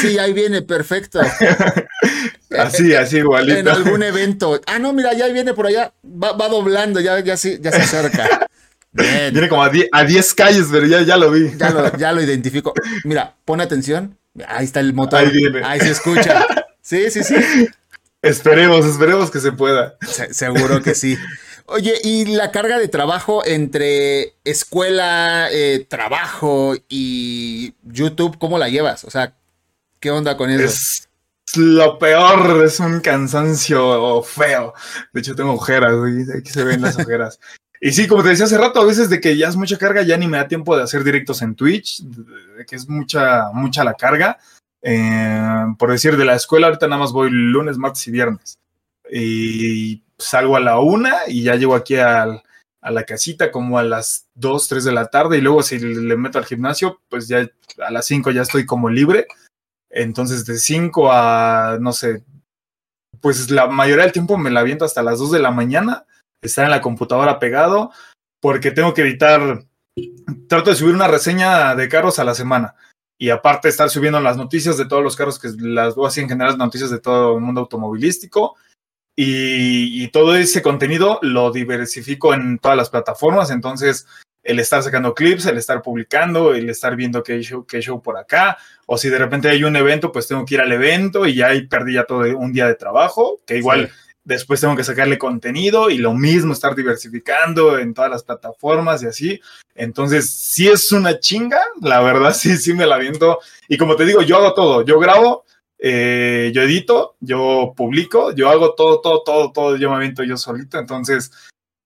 Sí, 0.00 0.18
ahí 0.18 0.32
viene, 0.32 0.62
perfecto. 0.62 1.20
Así, 2.58 2.94
así 2.94 3.16
En 3.16 3.24
igualito. 3.24 3.70
algún 3.70 4.02
evento. 4.02 4.58
Ah, 4.66 4.78
no, 4.78 4.92
mira, 4.94 5.12
ya 5.12 5.26
viene 5.28 5.52
por 5.52 5.66
allá. 5.66 5.92
Va, 6.04 6.32
va 6.32 6.48
doblando, 6.48 6.98
ya, 6.98 7.20
ya, 7.20 7.36
se- 7.36 7.60
ya 7.60 7.70
se 7.70 7.82
acerca. 7.82 8.46
Bien, 8.90 9.32
Viene 9.34 9.48
como 9.50 9.62
a 9.62 9.68
10 9.68 9.88
a 9.92 10.02
10 10.04 10.34
calles, 10.34 10.66
pero 10.72 10.86
ya, 10.86 11.02
ya 11.02 11.16
lo 11.18 11.30
vi. 11.30 11.52
ya 11.58 11.70
lo, 11.70 11.96
ya 11.98 12.12
lo 12.12 12.22
identifico. 12.22 12.72
Mira, 13.04 13.34
pon 13.44 13.60
atención. 13.60 14.16
Ahí 14.48 14.64
está 14.64 14.80
el 14.80 14.94
motor. 14.94 15.20
Ahí 15.20 15.30
viene. 15.30 15.60
Ahí 15.62 15.78
se 15.80 15.90
escucha. 15.90 16.46
Sí, 16.88 17.10
sí, 17.10 17.22
sí. 17.22 17.34
Esperemos, 18.22 18.86
esperemos 18.86 19.30
que 19.30 19.40
se 19.40 19.52
pueda. 19.52 19.96
Se- 20.00 20.32
seguro 20.32 20.82
que 20.82 20.94
sí. 20.94 21.18
Oye, 21.66 21.94
y 22.02 22.24
la 22.24 22.50
carga 22.50 22.78
de 22.78 22.88
trabajo 22.88 23.44
entre 23.44 24.34
escuela, 24.42 25.48
eh, 25.52 25.86
trabajo 25.86 26.74
y 26.88 27.74
YouTube, 27.84 28.38
¿cómo 28.38 28.56
la 28.58 28.70
llevas? 28.70 29.04
O 29.04 29.10
sea, 29.10 29.34
¿qué 30.00 30.10
onda 30.10 30.38
con 30.38 30.48
eso? 30.48 30.64
Es 30.64 31.08
lo 31.56 31.98
peor, 31.98 32.64
es 32.64 32.80
un 32.80 33.00
cansancio 33.00 34.22
feo. 34.22 34.72
De 35.12 35.20
hecho, 35.20 35.34
tengo 35.34 35.52
ojeras, 35.52 35.92
aquí 36.38 36.50
se 36.50 36.64
ven 36.64 36.80
las 36.80 36.96
ojeras. 36.98 37.38
Y 37.82 37.92
sí, 37.92 38.08
como 38.08 38.22
te 38.22 38.30
decía 38.30 38.46
hace 38.46 38.56
rato, 38.58 38.80
a 38.80 38.86
veces 38.86 39.10
de 39.10 39.20
que 39.20 39.36
ya 39.36 39.48
es 39.48 39.56
mucha 39.56 39.76
carga, 39.76 40.02
ya 40.02 40.16
ni 40.16 40.26
me 40.26 40.38
da 40.38 40.48
tiempo 40.48 40.74
de 40.74 40.84
hacer 40.84 41.04
directos 41.04 41.42
en 41.42 41.54
Twitch, 41.54 42.00
de 42.02 42.64
que 42.66 42.76
es 42.76 42.88
mucha, 42.88 43.50
mucha 43.52 43.84
la 43.84 43.92
carga. 43.92 44.38
Eh, 44.82 45.64
por 45.78 45.90
decir, 45.90 46.16
de 46.16 46.24
la 46.24 46.34
escuela 46.34 46.68
ahorita 46.68 46.86
nada 46.86 47.00
más 47.00 47.12
voy 47.12 47.30
lunes, 47.30 47.78
martes 47.78 48.06
y 48.06 48.10
viernes. 48.10 48.58
Y 49.10 50.02
salgo 50.18 50.56
a 50.56 50.60
la 50.60 50.78
una 50.78 51.16
y 51.26 51.42
ya 51.42 51.54
llego 51.56 51.74
aquí 51.74 51.96
al, 51.96 52.42
a 52.80 52.90
la 52.90 53.04
casita 53.04 53.50
como 53.50 53.78
a 53.78 53.82
las 53.82 54.28
2, 54.34 54.68
3 54.68 54.84
de 54.84 54.92
la 54.92 55.06
tarde 55.06 55.38
y 55.38 55.40
luego 55.40 55.62
si 55.62 55.78
le 55.78 56.16
meto 56.16 56.38
al 56.38 56.46
gimnasio, 56.46 57.00
pues 57.08 57.28
ya 57.28 57.48
a 57.78 57.90
las 57.90 58.06
5 58.06 58.30
ya 58.30 58.42
estoy 58.42 58.66
como 58.66 58.88
libre. 58.88 59.26
Entonces 59.90 60.44
de 60.44 60.58
5 60.58 61.12
a, 61.12 61.78
no 61.80 61.92
sé, 61.92 62.22
pues 63.20 63.50
la 63.50 63.66
mayoría 63.66 64.04
del 64.04 64.12
tiempo 64.12 64.38
me 64.38 64.50
la 64.50 64.60
aviento 64.60 64.84
hasta 64.84 65.02
las 65.02 65.18
2 65.18 65.32
de 65.32 65.40
la 65.40 65.50
mañana, 65.50 66.06
estar 66.42 66.64
en 66.64 66.70
la 66.70 66.80
computadora 66.80 67.38
pegado, 67.38 67.90
porque 68.40 68.70
tengo 68.70 68.94
que 68.94 69.02
editar, 69.02 69.64
trato 70.48 70.70
de 70.70 70.76
subir 70.76 70.94
una 70.94 71.08
reseña 71.08 71.74
de 71.74 71.88
carros 71.88 72.18
a 72.18 72.24
la 72.24 72.34
semana. 72.34 72.74
Y 73.18 73.30
aparte 73.30 73.68
estar 73.68 73.90
subiendo 73.90 74.20
las 74.20 74.36
noticias 74.36 74.76
de 74.78 74.86
todos 74.86 75.02
los 75.02 75.16
carros 75.16 75.38
que 75.38 75.48
las 75.58 75.96
veo 75.96 76.06
así 76.06 76.20
en 76.20 76.28
general, 76.28 76.56
noticias 76.56 76.90
de 76.90 77.00
todo 77.00 77.36
el 77.36 77.42
mundo 77.42 77.62
automovilístico 77.62 78.56
y, 79.20 80.06
todo 80.08 80.36
ese 80.36 80.62
contenido 80.62 81.18
lo 81.22 81.50
diversifico 81.50 82.32
en 82.32 82.60
todas 82.60 82.76
las 82.76 82.88
plataformas, 82.88 83.50
entonces 83.50 84.06
el 84.44 84.60
estar 84.60 84.80
sacando 84.80 85.12
clips, 85.12 85.46
el 85.46 85.58
estar 85.58 85.82
publicando, 85.82 86.54
el 86.54 86.70
estar 86.70 86.94
viendo 86.94 87.24
qué 87.24 87.42
show, 87.42 87.66
qué 87.66 87.80
show 87.80 88.00
por 88.00 88.16
acá, 88.16 88.56
o 88.86 88.96
si 88.96 89.08
de 89.08 89.18
repente 89.18 89.48
hay 89.48 89.64
un 89.64 89.74
evento, 89.74 90.12
pues 90.12 90.28
tengo 90.28 90.44
que 90.44 90.54
ir 90.54 90.60
al 90.60 90.70
evento 90.70 91.26
y 91.26 91.34
ya 91.34 91.48
ahí 91.48 91.66
perdí 91.66 91.94
ya 91.94 92.04
todo 92.04 92.20
un 92.38 92.52
día 92.52 92.68
de 92.68 92.76
trabajo, 92.76 93.40
que 93.44 93.58
igual 93.58 93.90
después 94.28 94.60
tengo 94.60 94.76
que 94.76 94.84
sacarle 94.84 95.16
contenido 95.16 95.88
y 95.88 95.96
lo 95.96 96.12
mismo 96.12 96.52
estar 96.52 96.74
diversificando 96.74 97.78
en 97.78 97.94
todas 97.94 98.10
las 98.10 98.22
plataformas 98.22 99.02
y 99.02 99.06
así. 99.06 99.40
Entonces, 99.74 100.28
si 100.30 100.68
es 100.68 100.92
una 100.92 101.18
chinga, 101.18 101.60
la 101.80 102.00
verdad 102.00 102.34
sí, 102.34 102.58
sí 102.58 102.74
me 102.74 102.86
la 102.86 102.98
viento. 102.98 103.40
Y 103.68 103.78
como 103.78 103.96
te 103.96 104.04
digo, 104.04 104.20
yo 104.20 104.36
hago 104.36 104.52
todo, 104.52 104.82
yo 104.84 105.00
grabo, 105.00 105.44
eh, 105.78 106.52
yo 106.54 106.60
edito, 106.60 107.16
yo 107.20 107.72
publico, 107.74 108.32
yo 108.32 108.50
hago 108.50 108.74
todo, 108.74 109.00
todo, 109.00 109.22
todo, 109.24 109.50
todo, 109.50 109.76
yo 109.76 109.88
me 109.88 109.96
aviento 109.96 110.22
yo 110.24 110.36
solito. 110.36 110.78
Entonces, 110.78 111.32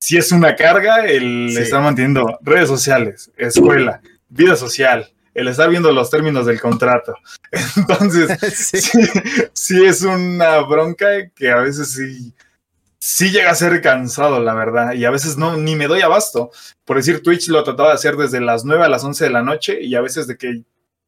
si 0.01 0.19
es 0.19 0.33
una 0.33 0.57
carga 0.57 1.07
el 1.07 1.57
estar 1.57 1.81
manteniendo 1.81 2.41
redes 2.43 2.69
sociales, 2.69 3.31
escuela, 3.37 4.03
vida 4.29 4.57
social, 4.57 5.13
el 5.35 5.49
estar 5.49 5.71
viendo 5.71 5.93
los 5.93 6.11
términos 6.11 6.47
del 6.47 6.61
contrato. 6.61 7.15
Entonces, 7.77 8.39
sí. 9.53 9.85
es 9.85 10.03
una 10.03 10.59
bronca 10.61 11.29
que 11.35 11.51
a 11.51 11.57
veces 11.57 11.93
sí, 11.93 12.35
sí 12.99 13.31
llega 13.31 13.51
a 13.51 13.55
ser 13.55 13.81
cansado, 13.81 14.41
la 14.41 14.55
verdad, 14.55 14.95
y 14.95 15.05
a 15.05 15.11
veces 15.11 15.37
no, 15.37 15.57
ni 15.57 15.77
me 15.77 15.87
doy 15.89 16.03
abasto. 16.03 16.51
Por 16.85 16.97
decir, 16.97 17.23
Twitch 17.23 17.49
lo 17.49 17.65
trataba 17.65 17.91
de 17.91 17.95
hacer 17.97 18.17
desde 18.17 18.41
las 18.41 18.65
9 18.65 18.85
a 18.85 18.89
las 18.89 19.05
11 19.05 19.25
de 19.25 19.31
la 19.31 19.43
noche 19.43 19.83
y 19.83 19.95
a 19.95 20.01
veces 20.01 20.27
de 20.27 20.37
que 20.37 20.63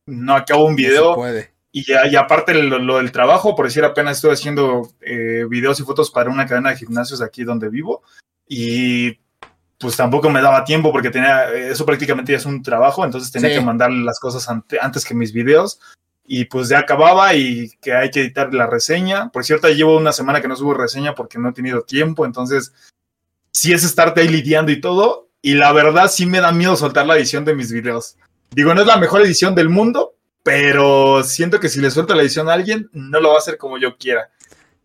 no 0.06 0.34
acabo 0.34 0.64
un 0.64 0.76
video. 0.76 1.14
puede 1.14 1.55
y, 1.76 1.84
y 1.90 2.14
aparte 2.14 2.55
lo, 2.55 2.98
del 2.98 3.10
trabajo, 3.10 3.56
por 3.56 3.66
decir, 3.66 3.82
apenas 3.82 4.18
estoy 4.18 4.30
haciendo 4.30 4.88
eh, 5.01 5.44
videos 5.48 5.80
y 5.80 5.82
fotos 5.82 6.09
para 6.09 6.30
una 6.30 6.46
cadena 6.46 6.70
de 6.70 6.76
gimnasios 6.76 7.20
aquí 7.20 7.42
donde 7.42 7.68
vivo. 7.68 8.05
Y 8.46 9.18
pues 9.85 9.98
tampoco 9.98 10.31
me 10.31 10.40
daba 10.40 10.65
tiempo 10.65 10.90
porque 10.90 11.11
tenía, 11.11 11.52
eso 11.52 11.85
prácticamente 11.85 12.32
ya 12.32 12.39
es 12.39 12.47
un 12.47 12.62
trabajo, 12.62 13.05
entonces 13.05 13.31
tenía 13.31 13.51
que 13.51 13.61
mandar 13.61 13.90
las 13.90 14.19
cosas 14.19 14.48
antes 14.48 15.05
que 15.05 15.15
mis 15.15 15.31
videos. 15.31 15.78
Y 16.24 16.47
pues 16.47 16.70
ya 16.70 16.78
acababa 16.78 17.35
y 17.35 17.69
que 17.82 17.93
hay 17.93 18.11
que 18.11 18.23
editar 18.23 18.55
la 18.55 18.66
reseña. 18.66 19.28
Por 19.28 19.44
cierto, 19.44 19.69
llevo 19.69 19.98
una 19.98 20.12
semana 20.12 20.40
que 20.40 20.48
no 20.48 20.56
subo 20.56 20.73
reseña 20.73 21.15
porque 21.15 21.39
no 21.39 21.51
he 21.51 21.52
tenido 21.52 21.82
tiempo, 21.82 22.24
entonces 22.24 22.73
sí 23.51 23.74
es 23.74 23.85
estarte 23.85 24.23
ahí 24.23 24.28
lidiando 24.28 24.73
y 24.73 24.81
todo. 24.81 25.28
Y 25.43 25.52
la 25.52 25.70
verdad 25.73 26.11
sí 26.11 26.24
me 26.24 26.40
da 26.40 26.51
miedo 26.51 26.77
soltar 26.77 27.05
la 27.05 27.19
edición 27.19 27.44
de 27.44 27.55
mis 27.55 27.70
videos. 27.70 28.16
Digo, 28.52 28.74
no 28.74 28.81
es 28.81 28.86
la 28.86 28.97
mejor 28.97 29.20
edición 29.20 29.55
del 29.55 29.69
mundo, 29.69 30.15
pero 30.43 31.23
siento 31.24 31.61
que 31.61 31.69
si 31.69 31.78
le 31.78 31.90
suelto 31.90 32.15
la 32.15 32.23
edición 32.23 32.48
a 32.48 32.55
alguien, 32.55 32.89
no 32.93 33.20
lo 33.20 33.28
va 33.28 33.35
a 33.35 33.39
hacer 33.40 33.59
como 33.59 33.77
yo 33.77 33.98
quiera. 33.98 34.31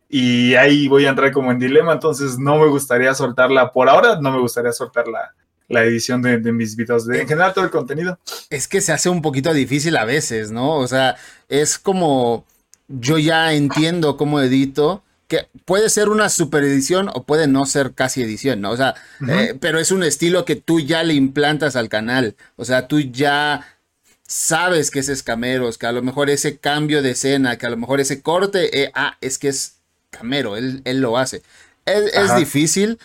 Y 0.09 0.55
ahí 0.55 0.87
voy 0.87 1.05
a 1.05 1.09
entrar 1.09 1.31
como 1.31 1.51
en 1.51 1.59
dilema, 1.59 1.93
entonces 1.93 2.39
no 2.39 2.57
me 2.57 2.67
gustaría 2.67 3.13
soltarla 3.13 3.71
por 3.71 3.87
ahora, 3.87 4.19
no 4.19 4.31
me 4.31 4.39
gustaría 4.39 4.71
soltar 4.71 5.05
la, 5.07 5.83
edición 5.83 6.23
de, 6.23 6.39
mis 6.51 6.75
videos, 6.75 7.05
de, 7.05 7.21
en 7.21 7.27
general 7.27 7.53
todo 7.53 7.63
el 7.63 7.69
contenido. 7.69 8.17
Es 8.49 8.67
que 8.67 8.81
se 8.81 8.91
hace 8.91 9.07
un 9.07 9.21
poquito 9.21 9.53
difícil 9.53 9.95
a 9.97 10.05
veces, 10.05 10.49
¿no? 10.49 10.77
O 10.77 10.87
sea, 10.87 11.15
es 11.47 11.77
como 11.77 12.43
yo 12.87 13.19
ya 13.19 13.53
entiendo 13.53 14.17
cómo 14.17 14.41
edito, 14.41 15.03
que 15.27 15.47
puede 15.65 15.89
ser 15.89 16.09
una 16.09 16.27
super 16.27 16.63
edición 16.63 17.07
o 17.13 17.23
puede 17.23 17.47
no 17.47 17.67
ser 17.67 17.93
casi 17.93 18.23
edición, 18.23 18.61
¿no? 18.61 18.71
O 18.71 18.77
sea, 18.77 18.95
eh, 19.27 19.55
pero 19.61 19.77
es 19.79 19.91
un 19.91 20.01
estilo 20.01 20.43
que 20.43 20.55
tú 20.55 20.79
ya 20.79 21.03
le 21.03 21.13
implantas 21.13 21.75
al 21.75 21.87
canal, 21.87 22.35
o 22.55 22.65
sea, 22.65 22.87
tú 22.87 22.99
ya 22.99 23.77
sabes 24.25 24.89
que 24.89 24.99
es 24.99 25.09
escameros, 25.09 25.77
que 25.77 25.85
a 25.85 25.91
lo 25.91 26.01
mejor 26.01 26.31
ese 26.31 26.57
cambio 26.57 27.03
de 27.03 27.11
escena, 27.11 27.59
que 27.59 27.67
a 27.67 27.69
lo 27.69 27.77
mejor 27.77 27.99
ese 27.99 28.23
corte, 28.23 28.81
eh, 28.81 28.91
ah, 28.95 29.17
es 29.21 29.37
que 29.37 29.49
es 29.49 29.78
camero, 30.09 30.57
él, 30.57 30.81
él 30.85 31.01
lo 31.01 31.17
hace. 31.17 31.41
Es, 31.85 32.35
difícil. 32.35 32.99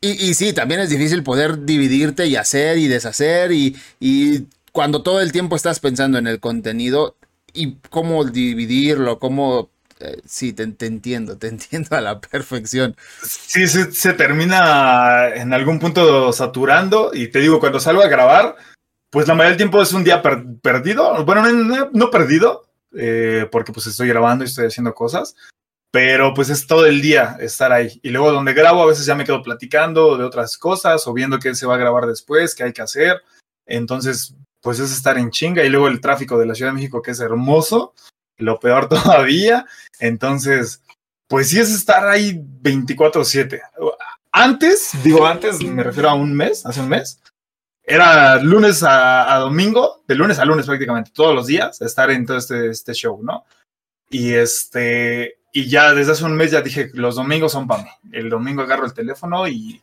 Y, 0.00 0.10
y, 0.10 0.34
sí, 0.34 0.52
también 0.52 0.80
es 0.80 0.90
difícil 0.90 1.22
poder 1.22 1.64
dividirte 1.64 2.26
y 2.26 2.36
hacer 2.36 2.78
y 2.78 2.86
deshacer 2.86 3.52
y, 3.52 3.76
y 3.98 4.46
cuando 4.72 5.02
todo 5.02 5.20
el 5.20 5.32
tiempo 5.32 5.56
estás 5.56 5.80
pensando 5.80 6.18
en 6.18 6.26
el 6.26 6.40
contenido 6.40 7.16
y 7.52 7.76
cómo 7.90 8.24
dividirlo, 8.24 9.18
cómo... 9.18 9.70
Eh, 9.98 10.22
sí, 10.24 10.54
te, 10.54 10.62
entiendo, 10.62 11.36
te 11.36 11.48
entiendo 11.48 11.96
a 11.96 12.00
la 12.00 12.20
perfección. 12.20 12.96
Sí, 13.22 13.66
se, 13.66 13.92
se, 13.92 14.14
termina 14.14 15.28
en 15.34 15.52
algún 15.52 15.78
punto 15.78 16.32
saturando 16.32 17.10
y 17.12 17.28
te 17.28 17.40
digo, 17.40 17.60
cuando 17.60 17.80
salgo 17.80 18.02
a 18.02 18.08
grabar, 18.08 18.56
pues 19.10 19.28
la 19.28 19.34
mayoría 19.34 19.50
del 19.50 19.56
tiempo 19.58 19.82
es 19.82 19.92
un 19.92 20.04
día 20.04 20.22
perdido. 20.22 21.22
Bueno, 21.24 21.42
no, 21.92 22.10
perdido, 22.10 22.64
eh, 22.96 23.46
porque 23.52 23.72
pues 23.72 23.86
estoy 23.88 24.08
grabando 24.08 24.44
y 24.44 24.46
estoy 24.46 24.66
haciendo 24.66 24.94
cosas, 24.94 25.36
pero 25.90 26.34
pues 26.34 26.50
es 26.50 26.66
todo 26.66 26.86
el 26.86 27.02
día 27.02 27.36
estar 27.40 27.72
ahí. 27.72 28.00
Y 28.02 28.10
luego 28.10 28.32
donde 28.32 28.54
grabo 28.54 28.82
a 28.82 28.86
veces 28.86 29.06
ya 29.06 29.14
me 29.14 29.24
quedo 29.24 29.42
platicando 29.42 30.16
de 30.16 30.24
otras 30.24 30.56
cosas 30.56 31.06
o 31.06 31.12
viendo 31.12 31.38
qué 31.38 31.54
se 31.54 31.66
va 31.66 31.74
a 31.74 31.78
grabar 31.78 32.06
después, 32.06 32.54
qué 32.54 32.64
hay 32.64 32.72
que 32.72 32.82
hacer. 32.82 33.20
Entonces, 33.66 34.34
pues 34.60 34.78
es 34.78 34.92
estar 34.92 35.18
en 35.18 35.30
chinga 35.30 35.64
y 35.64 35.68
luego 35.68 35.88
el 35.88 36.00
tráfico 36.00 36.38
de 36.38 36.46
la 36.46 36.54
Ciudad 36.54 36.70
de 36.70 36.76
México 36.76 37.02
que 37.02 37.10
es 37.10 37.20
hermoso, 37.20 37.94
lo 38.36 38.60
peor 38.60 38.88
todavía. 38.88 39.66
Entonces, 39.98 40.82
pues 41.26 41.48
sí 41.48 41.58
es 41.58 41.70
estar 41.70 42.06
ahí 42.06 42.34
24/7. 42.62 43.60
Antes, 44.32 44.92
digo 45.02 45.26
antes, 45.26 45.60
me 45.60 45.82
refiero 45.82 46.08
a 46.08 46.14
un 46.14 46.32
mes, 46.32 46.64
hace 46.64 46.80
un 46.80 46.88
mes, 46.88 47.20
era 47.82 48.40
lunes 48.40 48.84
a, 48.86 49.36
domingo, 49.40 50.04
de 50.06 50.14
lunes 50.14 50.38
a 50.38 50.44
lunes 50.44 50.66
prácticamente, 50.66 51.10
todos 51.12 51.34
los 51.34 51.48
días, 51.48 51.80
estar 51.80 52.08
en 52.12 52.24
todo 52.24 52.36
este, 52.36 52.68
este 52.68 52.92
show, 52.94 53.20
¿no? 53.20 53.44
Y 54.08 54.34
este, 54.34 55.39
y 55.52 55.68
ya 55.68 55.92
desde 55.92 56.12
hace 56.12 56.24
un 56.24 56.36
mes 56.36 56.50
ya 56.50 56.60
dije, 56.60 56.90
los 56.94 57.16
domingos 57.16 57.52
son 57.52 57.66
para 57.66 57.82
mí. 57.82 57.90
El 58.12 58.28
domingo 58.28 58.62
agarro 58.62 58.86
el 58.86 58.94
teléfono 58.94 59.48
y 59.48 59.82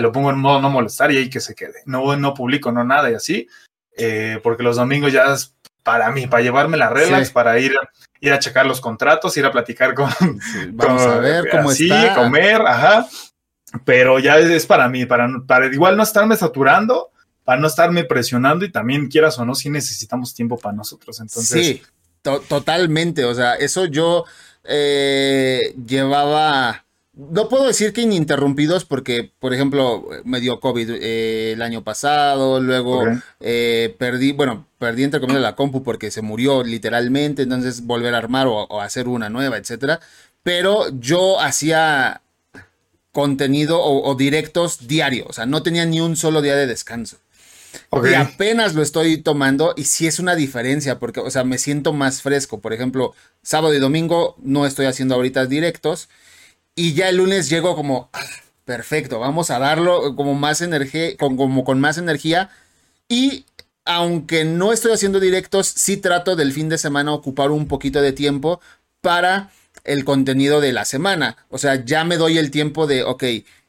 lo 0.00 0.12
pongo 0.12 0.30
en 0.30 0.38
modo 0.38 0.60
no 0.60 0.70
molestar 0.70 1.12
y 1.12 1.18
ahí 1.18 1.30
que 1.30 1.40
se 1.40 1.54
quede. 1.54 1.82
No, 1.86 2.16
no 2.16 2.34
publico, 2.34 2.72
no 2.72 2.84
nada 2.84 3.10
y 3.10 3.14
así, 3.14 3.48
eh, 3.96 4.40
porque 4.42 4.62
los 4.62 4.76
domingos 4.76 5.12
ya 5.12 5.32
es 5.32 5.54
para 5.82 6.10
mí, 6.10 6.26
para 6.26 6.42
llevarme 6.42 6.76
las 6.76 6.92
reglas, 6.92 7.30
para 7.30 7.58
ir, 7.60 7.76
ir 8.20 8.32
a 8.32 8.40
checar 8.40 8.66
los 8.66 8.80
contratos, 8.80 9.36
ir 9.36 9.46
a 9.46 9.52
platicar 9.52 9.94
con... 9.94 10.10
vamos 10.72 11.02
a 11.02 11.18
ver 11.18 11.48
cómo 11.50 11.70
así, 11.70 11.88
comer, 12.14 12.60
ajá. 12.62 13.06
Pero 13.84 14.18
ya 14.18 14.38
es, 14.38 14.66
para 14.66 14.88
mí, 14.88 15.06
para, 15.06 15.28
para 15.46 15.66
igual 15.66 15.96
no 15.96 16.02
estarme 16.02 16.36
saturando 16.36 17.10
para 17.46 17.60
no 17.60 17.68
estarme 17.68 18.02
presionando 18.02 18.64
y 18.64 18.72
también 18.72 19.06
quieras 19.06 19.38
o 19.38 19.44
no, 19.44 19.54
si 19.54 19.70
necesitamos 19.70 20.34
tiempo 20.34 20.58
para 20.58 20.74
nosotros. 20.74 21.20
Entonces, 21.20 21.64
sí, 21.64 21.82
totalmente. 22.48 23.24
O 23.24 23.32
sea, 23.34 23.54
eso 23.54 23.84
yo 23.84 24.24
eh, 24.68 25.74
llevaba, 25.86 26.84
no 27.14 27.48
puedo 27.48 27.66
decir 27.66 27.92
que 27.92 28.02
ininterrumpidos 28.02 28.84
porque, 28.84 29.32
por 29.38 29.54
ejemplo, 29.54 30.08
me 30.24 30.40
dio 30.40 30.60
COVID 30.60 30.90
eh, 30.90 31.52
el 31.52 31.62
año 31.62 31.82
pasado, 31.82 32.60
luego 32.60 33.04
eh, 33.40 33.94
perdí, 33.98 34.32
bueno, 34.32 34.66
perdí 34.78 35.04
entre 35.04 35.20
comillas 35.20 35.42
la 35.42 35.56
compu 35.56 35.82
porque 35.82 36.10
se 36.10 36.22
murió 36.22 36.62
literalmente, 36.62 37.42
entonces 37.42 37.86
volver 37.86 38.14
a 38.14 38.18
armar 38.18 38.46
o, 38.48 38.80
hacer 38.80 39.08
una 39.08 39.28
nueva, 39.28 39.56
etcétera. 39.56 40.00
Pero 40.42 40.88
yo 41.00 41.40
hacía 41.40 42.20
contenido 43.12 43.80
o, 43.82 44.14
directos 44.14 44.86
diarios, 44.86 45.26
o 45.30 45.32
sea, 45.32 45.46
no 45.46 45.62
tenía 45.62 45.86
ni 45.86 46.00
un 46.00 46.16
solo 46.16 46.42
día 46.42 46.54
de 46.54 46.66
descanso. 46.66 47.16
Y 48.04 48.14
apenas 48.14 48.74
lo 48.74 48.82
estoy 48.82 49.18
tomando 49.18 49.74
y 49.76 49.84
sí 49.84 50.06
es 50.06 50.18
una 50.18 50.34
diferencia 50.34 50.98
porque, 50.98 51.20
o 51.20 51.30
sea, 51.30 51.44
me 51.44 51.58
siento 51.58 51.92
más 51.92 52.22
fresco. 52.22 52.60
Por 52.60 52.72
ejemplo, 52.72 53.14
sábado 53.42 53.74
y 53.74 53.78
domingo 53.78 54.36
no 54.42 54.66
estoy 54.66 54.86
haciendo 54.86 55.14
ahorita 55.14 55.46
directos 55.46 56.08
y 56.74 56.94
ya 56.94 57.08
el 57.08 57.16
lunes 57.16 57.48
llego 57.48 57.74
como, 57.74 58.10
ah, 58.12 58.20
perfecto, 58.64 59.18
vamos 59.18 59.50
a 59.50 59.58
darlo 59.58 60.14
como 60.16 60.34
más 60.34 60.60
energía, 60.60 61.16
con, 61.16 61.36
como 61.36 61.64
con 61.64 61.80
más 61.80 61.98
energía 61.98 62.50
y 63.08 63.46
aunque 63.84 64.44
no 64.44 64.72
estoy 64.72 64.92
haciendo 64.92 65.20
directos, 65.20 65.68
sí 65.68 65.96
trato 65.96 66.36
del 66.36 66.52
fin 66.52 66.68
de 66.68 66.76
semana 66.76 67.12
ocupar 67.12 67.50
un 67.52 67.68
poquito 67.68 68.02
de 68.02 68.12
tiempo 68.12 68.60
para 69.00 69.50
el 69.84 70.04
contenido 70.04 70.60
de 70.60 70.72
la 70.72 70.84
semana. 70.84 71.36
O 71.48 71.58
sea, 71.58 71.84
ya 71.84 72.04
me 72.04 72.16
doy 72.16 72.38
el 72.38 72.50
tiempo 72.50 72.86
de, 72.86 73.04
ok, 73.04 73.24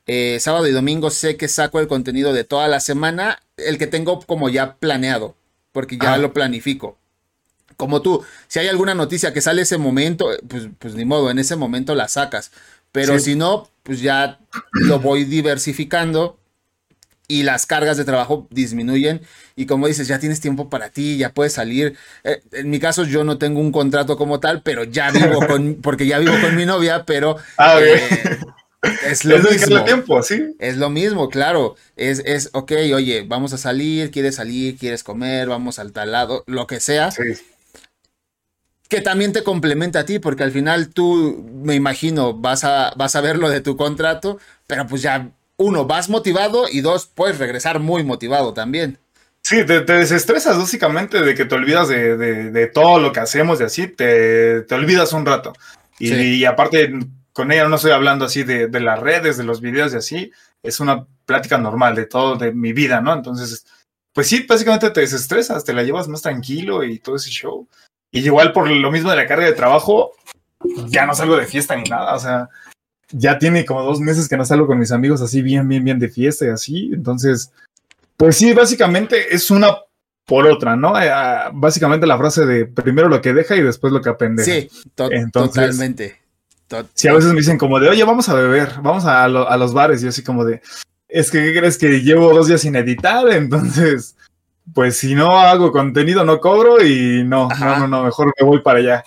eh, 0.08 0.38
sábado 0.40 0.68
y 0.68 0.72
domingo 0.72 1.12
sé 1.12 1.38
que 1.38 1.48
saco 1.48 1.80
el 1.80 1.88
contenido 1.88 2.34
de 2.34 2.44
toda 2.44 2.68
la 2.68 2.80
semana, 2.80 3.40
el 3.58 3.78
que 3.78 3.88
tengo 3.88 4.20
como 4.22 4.50
ya 4.50 4.76
planeado, 4.76 5.36
porque 5.72 5.98
ya 5.98 6.18
lo 6.18 6.34
planifico. 6.34 6.98
Como 7.76 8.02
tú, 8.02 8.24
si 8.48 8.60
hay 8.60 8.68
alguna 8.68 8.96
noticia 8.96 9.34
que 9.34 9.42
sale 9.42 9.62
ese 9.62 9.78
momento, 9.78 10.30
pues, 10.48 10.68
pues 10.80 10.96
ni 10.96 11.06
modo, 11.06 11.30
en 11.30 11.38
ese 11.40 11.56
momento 11.56 11.94
la 11.94 12.08
sacas. 12.08 12.52
Pero 12.92 13.20
si 13.20 13.36
no, 13.36 13.70
pues 13.84 14.02
ya 14.02 14.40
lo 14.72 15.00
voy 15.00 15.24
diversificando 15.26 16.40
y 17.28 17.44
las 17.44 17.66
cargas 17.66 17.98
de 17.98 18.06
trabajo 18.06 18.48
disminuyen 18.50 19.22
y 19.56 19.66
como 19.66 19.88
dices, 19.88 20.08
ya 20.08 20.18
tienes 20.20 20.40
tiempo 20.40 20.70
para 20.70 20.90
ti, 20.90 21.18
ya 21.18 21.34
puedes 21.34 21.54
salir. 21.54 21.98
Eh, 22.24 22.42
en 22.54 22.70
mi 22.70 22.80
caso 22.80 23.04
yo 23.04 23.24
no 23.24 23.38
tengo 23.38 23.60
un 23.60 23.72
contrato 23.72 24.18
como 24.18 24.40
tal, 24.40 24.62
pero 24.64 24.84
ya 24.84 25.12
vivo 25.12 25.40
con, 25.48 25.76
porque 25.76 26.08
ya 26.08 26.20
vivo 26.20 26.34
con 26.42 26.56
mi 26.56 26.66
novia, 26.66 27.06
pero 27.06 27.36
ah, 27.58 27.80
eh, 27.82 28.40
es 29.06 29.26
lo 29.26 29.40
mismo. 29.40 29.84
tiempo, 29.84 30.24
¿sí? 30.24 30.56
Es 30.60 30.78
lo 30.78 30.90
mismo, 30.90 31.30
claro. 31.30 31.76
Es, 31.96 32.22
es, 32.26 32.50
ok, 32.54 32.72
oye, 32.94 33.26
vamos 33.28 33.54
a 33.54 33.58
salir, 33.58 34.12
quieres 34.12 34.36
salir, 34.36 34.78
quieres 34.78 35.04
comer, 35.04 35.48
vamos 35.48 35.80
al 35.80 35.92
tal 35.92 36.12
lado, 36.12 36.44
lo 36.48 36.68
que 36.68 36.80
sea. 36.80 37.12
Sí. 37.12 37.24
Que 38.90 39.02
también 39.02 39.34
te 39.34 39.44
complementa 39.44 40.00
a 40.00 40.06
ti, 40.06 40.20
porque 40.20 40.44
al 40.44 40.52
final 40.52 40.90
tú, 40.90 41.46
me 41.64 41.76
imagino, 41.76 42.34
vas 42.34 42.64
a, 42.64 42.94
vas 42.96 43.16
a 43.16 43.22
ver 43.22 43.38
lo 43.38 43.50
de 43.50 43.62
tu 43.62 43.76
contrato, 43.76 44.40
pero 44.66 44.88
pues 44.88 45.02
ya 45.02 45.32
uno, 45.58 45.86
vas 45.86 46.10
motivado 46.10 46.66
y 46.72 46.82
dos, 46.82 47.10
puedes 47.14 47.38
regresar 47.38 47.80
muy 47.80 48.04
motivado 48.04 48.54
también. 48.54 49.00
Sí, 49.42 49.66
te, 49.66 49.82
desestresas 49.82 50.58
básicamente 50.58 51.22
de 51.22 51.34
que 51.34 51.46
te 51.46 51.56
olvidas 51.56 51.88
de, 51.88 52.72
todo 52.74 53.00
lo 53.00 53.14
que 53.14 53.22
hacemos 53.22 53.62
y 53.62 53.64
así, 53.64 53.88
te, 53.88 54.66
olvidas 54.72 55.14
un 55.14 55.26
rato. 55.26 55.54
Y, 56.00 56.44
aparte, 56.44 56.94
con 57.38 57.52
ella 57.52 57.68
no 57.68 57.76
estoy 57.76 57.92
hablando 57.92 58.26
así 58.26 58.42
de, 58.42 58.68
las 58.80 59.00
redes, 59.00 59.38
de 59.38 59.44
los 59.44 59.62
videos 59.62 59.94
y 59.94 59.98
así, 59.98 60.32
es 60.64 60.80
una 60.80 61.06
plática 61.28 61.60
normal 61.60 61.94
de 61.94 62.08
todo, 62.08 62.36
de 62.36 62.52
mi 62.52 62.74
vida, 62.74 63.00
¿no? 63.00 63.14
Entonces, 63.14 63.64
pues 64.12 64.26
sí, 64.28 64.44
básicamente 64.50 64.90
te 64.90 65.02
desestresas, 65.02 65.64
te 65.64 65.72
la 65.72 65.84
llevas 65.84 66.08
más 66.08 66.24
tranquilo 66.24 66.84
y 66.84 66.98
todo 66.98 67.16
ese 67.16 67.30
show. 67.30 67.68
Y 68.12 68.22
igual 68.22 68.54
por 68.54 68.68
lo 68.68 68.92
mismo 68.92 69.12
de 69.12 69.18
la 69.18 69.28
carga 69.28 69.46
de 69.46 69.54
trabajo, 69.54 70.14
ya 70.88 71.06
no 71.06 71.14
salgo 71.14 71.38
de 71.38 71.46
fiesta 71.46 71.76
ni 71.76 71.84
nada, 71.84 72.16
o 72.16 72.20
sea, 72.20 72.50
ya 73.12 73.38
tiene 73.38 73.66
como 73.66 73.84
dos 73.84 74.00
meses 74.00 74.28
que 74.28 74.36
no 74.36 74.44
salgo 74.44 74.66
con 74.66 74.80
mis 74.80 74.92
amigos 74.92 75.22
así 75.22 75.44
bien, 75.44 75.68
bien, 75.68 75.84
bien 75.84 76.00
de 76.00 76.10
fiesta 76.10 76.46
y 76.46 76.50
así. 76.50 76.90
Entonces, 76.92 77.52
pues 78.16 78.36
sí, 78.36 78.52
básicamente 78.54 79.36
es 79.36 79.52
una 79.52 79.78
por 80.26 80.48
otra, 80.48 80.76
¿no? 80.76 81.00
Eh, 81.00 81.12
ah, 81.12 81.52
básicamente 81.54 82.08
la 82.08 82.18
frase 82.18 82.48
de 82.48 82.66
primero 82.66 83.10
lo 83.10 83.22
que 83.22 83.34
deja 83.34 83.56
y 83.56 83.62
después 83.62 83.94
lo 83.94 84.02
que 84.02 84.10
aprende. 84.10 84.44
Sí, 84.44 84.68
totalmente. 84.96 86.26
Sí, 86.94 87.07
a 87.07 87.14
veces 87.14 87.31
me 87.31 87.39
dicen 87.39 87.57
como 87.57 87.80
de, 87.80 87.89
oye, 87.89 88.03
vamos 88.03 88.30
a 88.30 88.34
beber, 88.34 88.73
vamos 88.81 89.06
a, 89.06 89.23
a 89.23 89.57
los 89.57 89.73
bares 89.73 90.03
y 90.03 90.07
así 90.07 90.23
como 90.23 90.45
de, 90.45 90.61
es 91.07 91.31
que, 91.31 91.39
¿qué 91.39 91.60
crees 91.60 91.77
que 91.77 92.02
llevo 92.02 92.34
dos 92.34 92.48
días 92.48 92.61
sin 92.61 92.76
editar? 92.76 93.27
Entonces, 93.31 94.15
pues 94.73 94.98
si 94.98 95.15
no 95.15 95.39
hago 95.39 95.72
contenido 95.72 96.23
no 96.23 96.39
cobro 96.39 96.84
y 96.84 97.23
no, 97.23 97.48
no, 97.60 97.80
no, 97.80 97.88
no, 97.88 98.03
mejor 98.03 98.34
me 98.39 98.45
voy 98.45 98.61
para 98.61 98.80
allá. 98.80 99.03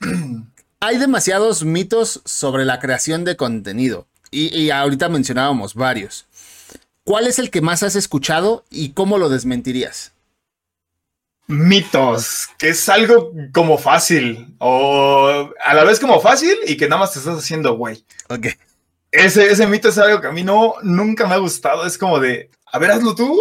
hay 0.80 0.98
demasiados 0.98 1.64
mitos 1.64 2.22
sobre 2.24 2.64
la 2.64 2.80
creación 2.80 3.24
de 3.24 3.36
contenido. 3.36 4.06
Y, 4.34 4.70
ahorita 4.70 5.10
mencionábamos 5.10 5.74
varios. 5.74 6.24
¿Cuál 7.04 7.26
es 7.26 7.38
el 7.38 7.50
que 7.50 7.60
más 7.60 7.82
has 7.82 7.96
escuchado 7.96 8.64
y 8.70 8.90
cómo 8.90 9.18
lo 9.18 9.28
desmentirías? 9.28 10.11
Mitos, 11.52 12.48
que 12.58 12.70
es 12.70 12.88
algo 12.88 13.32
como 13.52 13.78
fácil 13.78 14.54
o 14.58 15.50
a 15.64 15.74
la 15.74 15.84
vez 15.84 16.00
como 16.00 16.20
fácil 16.20 16.56
y 16.66 16.76
que 16.76 16.88
nada 16.88 17.00
más 17.00 17.12
te 17.12 17.18
estás 17.18 17.38
haciendo 17.38 17.76
güey. 17.76 18.04
Ok. 18.28 18.46
Ese, 19.10 19.50
ese 19.50 19.66
mito 19.66 19.90
es 19.90 19.98
algo 19.98 20.20
que 20.20 20.28
a 20.28 20.32
mí 20.32 20.42
no, 20.42 20.74
nunca 20.82 21.26
me 21.26 21.34
ha 21.34 21.38
gustado. 21.38 21.86
Es 21.86 21.98
como 21.98 22.18
de, 22.18 22.50
a 22.66 22.78
ver, 22.78 22.92
hazlo 22.92 23.14
tú. 23.14 23.38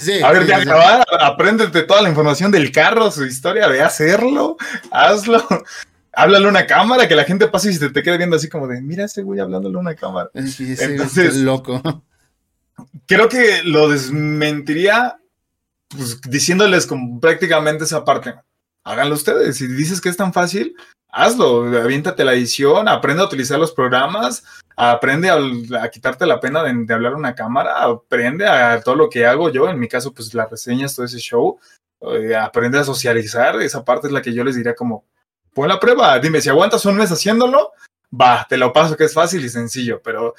Sí, 0.00 0.20
a 0.24 0.32
ver, 0.32 0.46
ya 0.46 0.56
acabar, 0.56 1.04
apréndete 1.20 1.82
toda 1.82 2.00
la 2.00 2.08
información 2.08 2.50
del 2.50 2.72
carro, 2.72 3.10
su 3.10 3.26
historia, 3.26 3.68
de 3.68 3.82
hacerlo, 3.82 4.56
hazlo 4.90 5.46
háblale 6.14 6.46
a 6.46 6.50
una 6.50 6.66
cámara, 6.66 7.08
que 7.08 7.14
la 7.14 7.24
gente 7.24 7.48
pase 7.48 7.70
y 7.70 7.74
se 7.74 7.90
te 7.90 8.02
quede 8.02 8.18
viendo 8.18 8.36
así 8.36 8.48
como 8.48 8.66
de, 8.66 8.80
mira 8.80 9.04
ese 9.04 9.22
güey 9.22 9.40
hablándole 9.40 9.76
a 9.76 9.80
una 9.80 9.94
cámara. 9.94 10.30
Sí, 10.46 10.74
Entonces, 10.78 11.36
loco. 11.36 12.04
Creo 13.06 13.28
que 13.28 13.62
lo 13.64 13.88
desmentiría 13.88 15.18
pues, 15.96 16.20
diciéndoles 16.22 16.86
como 16.86 17.20
prácticamente 17.20 17.84
esa 17.84 18.04
parte. 18.04 18.34
Háganlo 18.84 19.14
ustedes. 19.14 19.56
Si 19.56 19.66
dices 19.66 20.00
que 20.00 20.08
es 20.08 20.16
tan 20.16 20.32
fácil, 20.32 20.76
hazlo. 21.08 21.64
Aviéntate 21.78 22.24
la 22.24 22.34
edición, 22.34 22.88
aprende 22.88 23.22
a 23.22 23.26
utilizar 23.26 23.58
los 23.58 23.72
programas, 23.72 24.44
aprende 24.76 25.30
a, 25.30 25.90
quitarte 25.90 26.26
la 26.26 26.40
pena 26.40 26.62
de, 26.62 26.94
hablar 26.94 27.12
a 27.12 27.16
una 27.16 27.34
cámara, 27.34 27.82
aprende 27.82 28.46
a 28.46 28.80
todo 28.80 28.96
lo 28.96 29.08
que 29.08 29.26
hago 29.26 29.50
yo. 29.50 29.68
En 29.68 29.78
mi 29.78 29.88
caso, 29.88 30.12
pues 30.12 30.34
las 30.34 30.50
reseñas, 30.50 30.94
todo 30.94 31.06
ese 31.06 31.18
show. 31.18 31.58
Eh, 32.00 32.34
aprende 32.34 32.78
a 32.78 32.84
socializar. 32.84 33.60
Esa 33.62 33.84
parte 33.84 34.08
es 34.08 34.12
la 34.12 34.22
que 34.22 34.32
yo 34.32 34.42
les 34.42 34.56
diría 34.56 34.74
como, 34.74 35.04
pon 35.54 35.68
la 35.68 35.78
prueba, 35.78 36.18
dime, 36.18 36.40
si 36.40 36.48
aguantas 36.48 36.84
un 36.86 36.96
mes 36.96 37.12
haciéndolo, 37.12 37.72
va, 38.12 38.46
te 38.48 38.56
lo 38.56 38.72
paso 38.72 38.96
que 38.96 39.04
es 39.04 39.14
fácil 39.14 39.44
y 39.44 39.48
sencillo, 39.48 40.00
pero 40.02 40.34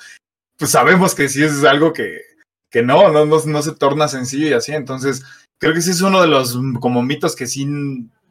pues 0.58 0.72
sabemos 0.72 1.16
que 1.16 1.30
si 1.30 1.44
es 1.44 1.64
algo 1.64 1.94
que, 1.94 2.22
que 2.70 2.84
no, 2.84 3.10
no, 3.10 3.26
no, 3.26 3.62
se 3.62 3.72
torna 3.74 4.08
sencillo 4.08 4.48
y 4.48 4.54
así, 4.54 4.74
entonces 4.74 5.24
creo 5.64 5.74
que 5.74 5.82
sí 5.82 5.92
es 5.92 6.02
uno 6.02 6.22
de 6.22 6.28
los 6.28 6.60
como 6.82 7.02
mitos 7.02 7.38
que 7.38 7.48
sí 7.48 7.66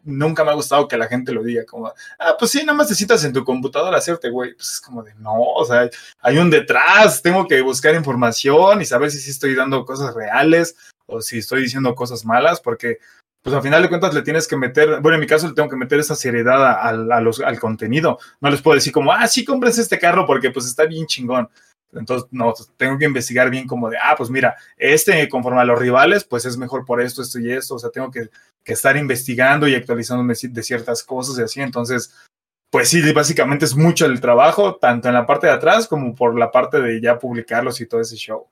nunca 0.04 0.44
me 0.44 0.50
ha 0.50 0.54
gustado 0.54 0.86
que 0.86 0.98
la 0.98 1.06
gente 1.06 1.32
lo 1.32 1.42
diga, 1.42 1.64
como, 1.64 1.90
ah, 2.18 2.36
pues 2.38 2.50
sí, 2.50 2.58
nada 2.58 2.74
más 2.74 2.90
necesitas 2.90 3.24
en 3.24 3.32
tu 3.32 3.42
computadora 3.42 3.96
hacerte, 3.96 4.28
güey, 4.28 4.54
pues 4.54 4.72
es 4.72 4.80
como 4.82 5.02
de, 5.02 5.14
no, 5.14 5.40
o 5.40 5.64
sea, 5.64 5.88
hay 6.20 6.36
un 6.36 6.50
detrás, 6.50 7.22
tengo 7.22 7.48
que 7.48 7.62
buscar 7.62 7.94
información 7.94 8.82
y 8.82 8.84
saber 8.84 9.10
si 9.10 9.30
estoy 9.30 9.54
dando 9.54 9.86
cosas 9.86 10.14
reales 10.14 10.76
o 11.06 11.22
si 11.22 11.38
estoy 11.38 11.62
diciendo 11.62 11.94
cosas 11.94 12.26
malas, 12.26 12.60
porque 12.60 12.98
pues 13.40 13.56
al 13.56 13.62
final 13.62 13.80
de 13.80 13.88
cuentas 13.88 14.12
le 14.12 14.20
tienes 14.20 14.46
que 14.46 14.58
meter, 14.58 15.00
bueno, 15.00 15.14
en 15.14 15.20
mi 15.20 15.26
caso 15.26 15.48
le 15.48 15.54
tengo 15.54 15.70
que 15.70 15.76
meter 15.76 16.00
esa 16.00 16.14
seriedad 16.14 16.80
al 16.82 17.58
contenido. 17.58 18.18
No 18.42 18.50
les 18.50 18.60
puedo 18.60 18.74
decir 18.74 18.92
como, 18.92 19.10
ah, 19.10 19.26
sí, 19.26 19.42
compres 19.42 19.78
este 19.78 19.98
carro 19.98 20.26
porque 20.26 20.50
pues 20.50 20.66
está 20.66 20.84
bien 20.84 21.06
chingón. 21.06 21.48
Entonces, 21.92 22.28
no, 22.30 22.54
tengo 22.76 22.98
que 22.98 23.04
investigar 23.04 23.50
bien 23.50 23.66
como 23.66 23.90
de, 23.90 23.96
ah, 23.98 24.14
pues 24.16 24.30
mira, 24.30 24.56
este 24.76 25.28
conforme 25.28 25.60
a 25.60 25.64
los 25.64 25.78
rivales, 25.78 26.24
pues 26.24 26.44
es 26.44 26.56
mejor 26.56 26.84
por 26.84 27.00
esto, 27.00 27.22
esto 27.22 27.38
y 27.38 27.52
esto. 27.52 27.74
O 27.74 27.78
sea, 27.78 27.90
tengo 27.90 28.10
que, 28.10 28.28
estar 28.64 28.96
investigando 28.96 29.66
y 29.66 29.74
actualizándome 29.74 30.34
de 30.40 30.62
ciertas 30.62 31.02
cosas 31.02 31.38
y 31.38 31.42
así. 31.42 31.60
Entonces, 31.60 32.14
pues 32.70 32.88
sí, 32.88 33.12
básicamente 33.12 33.66
es 33.66 33.74
mucho 33.74 34.06
el 34.06 34.20
trabajo, 34.20 34.76
tanto 34.76 35.08
en 35.08 35.14
la 35.14 35.26
parte 35.26 35.46
de 35.46 35.52
atrás 35.52 35.86
como 35.86 36.14
por 36.14 36.38
la 36.38 36.50
parte 36.50 36.80
de 36.80 37.00
ya 37.00 37.18
publicarlos 37.18 37.80
y 37.80 37.86
todo 37.86 38.00
ese 38.00 38.16
show. 38.16 38.46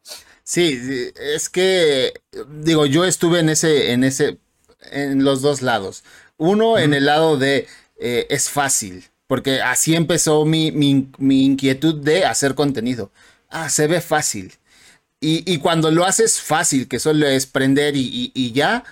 Sí, 0.44 1.12
es 1.14 1.48
que, 1.48 2.12
digo, 2.48 2.84
yo 2.84 3.04
estuve 3.04 3.40
en 3.40 3.48
ese, 3.48 3.92
en 3.92 4.04
ese, 4.04 4.38
en 4.90 5.24
los 5.24 5.42
dos 5.42 5.62
lados. 5.62 6.04
Uno 6.36 6.78
en 6.78 6.92
el 6.92 7.06
lado 7.06 7.36
de 7.36 7.66
eh, 7.98 8.26
es 8.30 8.50
fácil, 8.50 9.04
porque 9.26 9.62
así 9.62 9.94
empezó 9.94 10.44
mi, 10.44 10.66
inquietud 11.18 11.94
de 12.02 12.24
hacer 12.24 12.54
contenido. 12.54 13.12
Ah, 13.50 13.68
se 13.68 13.86
ve 13.86 14.00
fácil. 14.00 14.54
Y, 15.22 15.58
cuando 15.58 15.90
lo 15.90 16.06
haces 16.06 16.40
fácil, 16.40 16.88
que 16.88 16.98
solo 16.98 17.26
es 17.26 17.44
prender 17.46 17.94
y, 17.94 18.52
ya, 18.52 18.84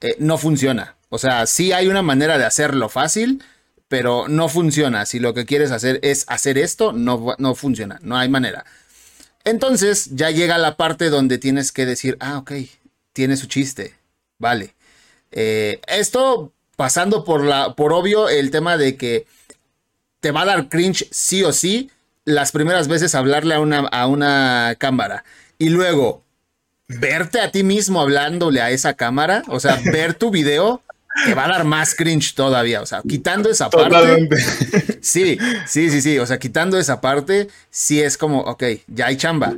eh, 0.00 0.16
no 0.18 0.36
funciona. 0.36 0.96
O 1.10 1.18
sea, 1.18 1.46
sí 1.46 1.72
hay 1.72 1.86
una 1.86 2.02
manera 2.02 2.38
de 2.38 2.44
hacerlo 2.44 2.88
fácil, 2.88 3.42
pero 3.88 4.26
no 4.26 4.48
funciona. 4.48 5.06
Si 5.06 5.20
lo 5.20 5.32
que 5.32 5.46
quieres 5.46 5.70
hacer 5.70 6.00
es 6.02 6.24
hacer 6.26 6.58
esto, 6.58 6.92
no, 6.92 7.36
no 7.38 7.54
funciona, 7.54 8.00
no 8.02 8.16
hay 8.16 8.28
manera. 8.28 8.64
Entonces 9.44 10.10
ya 10.16 10.30
llega 10.32 10.58
la 10.58 10.76
parte 10.76 11.08
donde 11.08 11.38
tienes 11.38 11.70
que 11.70 11.86
decir, 11.86 12.16
ah, 12.18 12.38
ok, 12.38 12.52
tiene 13.12 13.36
su 13.36 13.46
chiste, 13.46 13.94
vale. 14.38 14.74
Eh, 15.30 15.80
esto 15.86 16.52
pasando 16.74 17.24
por 17.24 17.44
la, 17.44 17.74
por 17.74 17.92
obvio, 17.92 18.28
el 18.28 18.50
tema 18.50 18.76
de 18.76 18.96
que 18.96 19.26
te 20.20 20.32
va 20.32 20.42
a 20.42 20.46
dar 20.46 20.68
cringe 20.68 21.06
sí 21.12 21.44
o 21.44 21.52
sí 21.52 21.90
las 22.26 22.52
primeras 22.52 22.88
veces 22.88 23.14
hablarle 23.14 23.54
a 23.54 23.60
una, 23.60 23.78
a 23.78 24.06
una 24.06 24.74
cámara. 24.78 25.24
Y 25.58 25.70
luego, 25.70 26.22
verte 26.86 27.40
a 27.40 27.50
ti 27.50 27.62
mismo 27.62 28.02
hablándole 28.02 28.60
a 28.60 28.70
esa 28.70 28.92
cámara, 28.92 29.42
o 29.48 29.58
sea, 29.58 29.80
ver 29.90 30.12
tu 30.12 30.30
video, 30.30 30.82
te 31.24 31.32
va 31.32 31.46
a 31.46 31.48
dar 31.48 31.64
más 31.64 31.94
cringe 31.94 32.34
todavía. 32.34 32.82
O 32.82 32.86
sea, 32.86 33.00
quitando 33.08 33.48
esa 33.48 33.70
parte. 33.70 34.28
Sí, 35.00 35.38
sí, 35.66 35.88
sí, 35.88 36.02
sí. 36.02 36.18
O 36.18 36.26
sea, 36.26 36.38
quitando 36.38 36.78
esa 36.78 37.00
parte, 37.00 37.48
sí 37.70 38.02
es 38.02 38.18
como, 38.18 38.40
ok, 38.40 38.64
ya 38.88 39.06
hay 39.06 39.16
chamba 39.16 39.54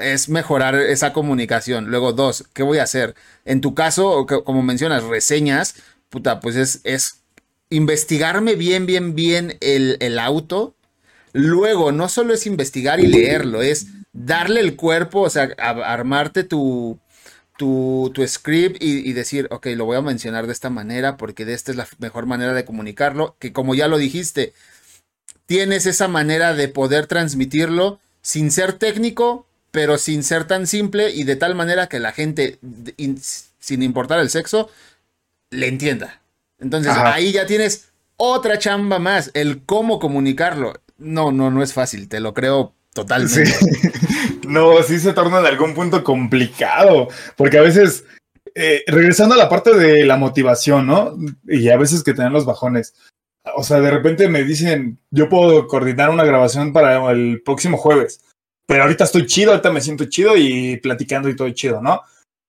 es 0.00 0.28
mejorar 0.28 0.74
esa 0.74 1.12
comunicación. 1.12 1.86
Luego, 1.86 2.12
dos, 2.12 2.44
¿qué 2.52 2.62
voy 2.62 2.78
a 2.78 2.84
hacer? 2.84 3.14
En 3.44 3.60
tu 3.60 3.74
caso, 3.74 4.26
como 4.26 4.62
mencionas, 4.62 5.04
reseñas, 5.04 5.76
puta, 6.10 6.40
pues 6.40 6.56
es, 6.56 6.80
es 6.84 7.20
investigarme 7.70 8.54
bien, 8.54 8.86
bien, 8.86 9.14
bien 9.14 9.56
el, 9.60 10.18
auto. 10.18 10.74
Luego, 11.34 11.90
no 11.90 12.08
solo 12.08 12.32
es 12.32 12.46
investigar 12.46 13.00
y 13.00 13.08
leerlo, 13.08 13.60
es 13.60 13.88
darle 14.12 14.60
el 14.60 14.76
cuerpo, 14.76 15.20
o 15.20 15.30
sea, 15.30 15.50
armarte 15.58 16.44
tu, 16.44 17.00
tu, 17.58 18.12
tu 18.14 18.26
script 18.26 18.80
y, 18.80 19.08
y, 19.08 19.12
decir, 19.14 19.48
ok, 19.50 19.66
lo 19.74 19.84
voy 19.84 19.96
a 19.96 20.00
mencionar 20.00 20.46
de 20.46 20.52
esta 20.52 20.70
manera 20.70 21.16
porque 21.16 21.44
de 21.44 21.54
esta 21.54 21.72
es 21.72 21.76
la 21.76 21.88
mejor 21.98 22.26
manera 22.26 22.52
de 22.52 22.64
comunicarlo, 22.64 23.34
que 23.40 23.52
como 23.52 23.74
ya 23.74 23.88
lo 23.88 23.98
dijiste, 23.98 24.54
tienes 25.46 25.86
esa 25.86 26.06
manera 26.06 26.54
de 26.54 26.68
poder 26.68 27.08
transmitirlo 27.08 27.98
sin 28.22 28.52
ser 28.52 28.74
técnico, 28.74 29.46
pero 29.72 29.98
sin 29.98 30.22
ser 30.22 30.46
tan 30.46 30.68
simple 30.68 31.10
y 31.10 31.24
de 31.24 31.34
tal 31.34 31.56
manera 31.56 31.88
que 31.88 31.98
la 31.98 32.12
gente, 32.12 32.60
sin 33.58 33.82
importar 33.82 34.20
el 34.20 34.30
sexo, 34.30 34.70
le 35.50 35.66
entienda. 35.66 36.20
Entonces 36.60 36.92
ahí 36.96 37.32
ya 37.32 37.44
tienes 37.44 37.88
otra 38.16 38.58
chamba 38.60 39.00
más, 39.00 39.32
el 39.34 39.64
cómo 39.64 39.98
comunicarlo. 39.98 40.74
No, 40.98 41.32
no, 41.32 41.50
no 41.50 41.62
es 41.62 41.72
fácil, 41.72 42.08
te 42.08 42.20
lo 42.20 42.34
creo 42.34 42.74
totalmente. 42.92 43.44
no, 44.48 44.82
sí 44.82 44.98
se 44.98 45.12
torna 45.12 45.40
en 45.40 45.46
algún 45.46 45.74
punto 45.74 46.04
complicado, 46.04 47.08
porque 47.36 47.58
a 47.58 47.62
veces, 47.62 48.04
eh, 48.54 48.82
regresando 48.86 49.34
a 49.34 49.38
la 49.38 49.48
parte 49.48 49.74
de 49.76 50.04
la 50.04 50.16
motivación, 50.16 50.86
¿no? 50.86 51.16
Y 51.46 51.68
a 51.68 51.76
veces 51.76 52.02
que 52.02 52.14
tienen 52.14 52.32
los 52.32 52.46
bajones. 52.46 52.94
O 53.56 53.62
sea, 53.62 53.80
de 53.80 53.90
repente 53.90 54.28
me 54.28 54.44
dicen, 54.44 54.98
yo 55.10 55.28
puedo 55.28 55.66
coordinar 55.66 56.10
una 56.10 56.24
grabación 56.24 56.72
para 56.72 57.10
el 57.10 57.42
próximo 57.44 57.76
jueves, 57.76 58.20
pero 58.66 58.84
ahorita 58.84 59.04
estoy 59.04 59.26
chido, 59.26 59.50
ahorita 59.50 59.70
me 59.70 59.82
siento 59.82 60.06
chido 60.06 60.36
y 60.36 60.78
platicando 60.78 61.28
y 61.28 61.36
todo 61.36 61.50
chido, 61.50 61.82
¿no? 61.82 62.00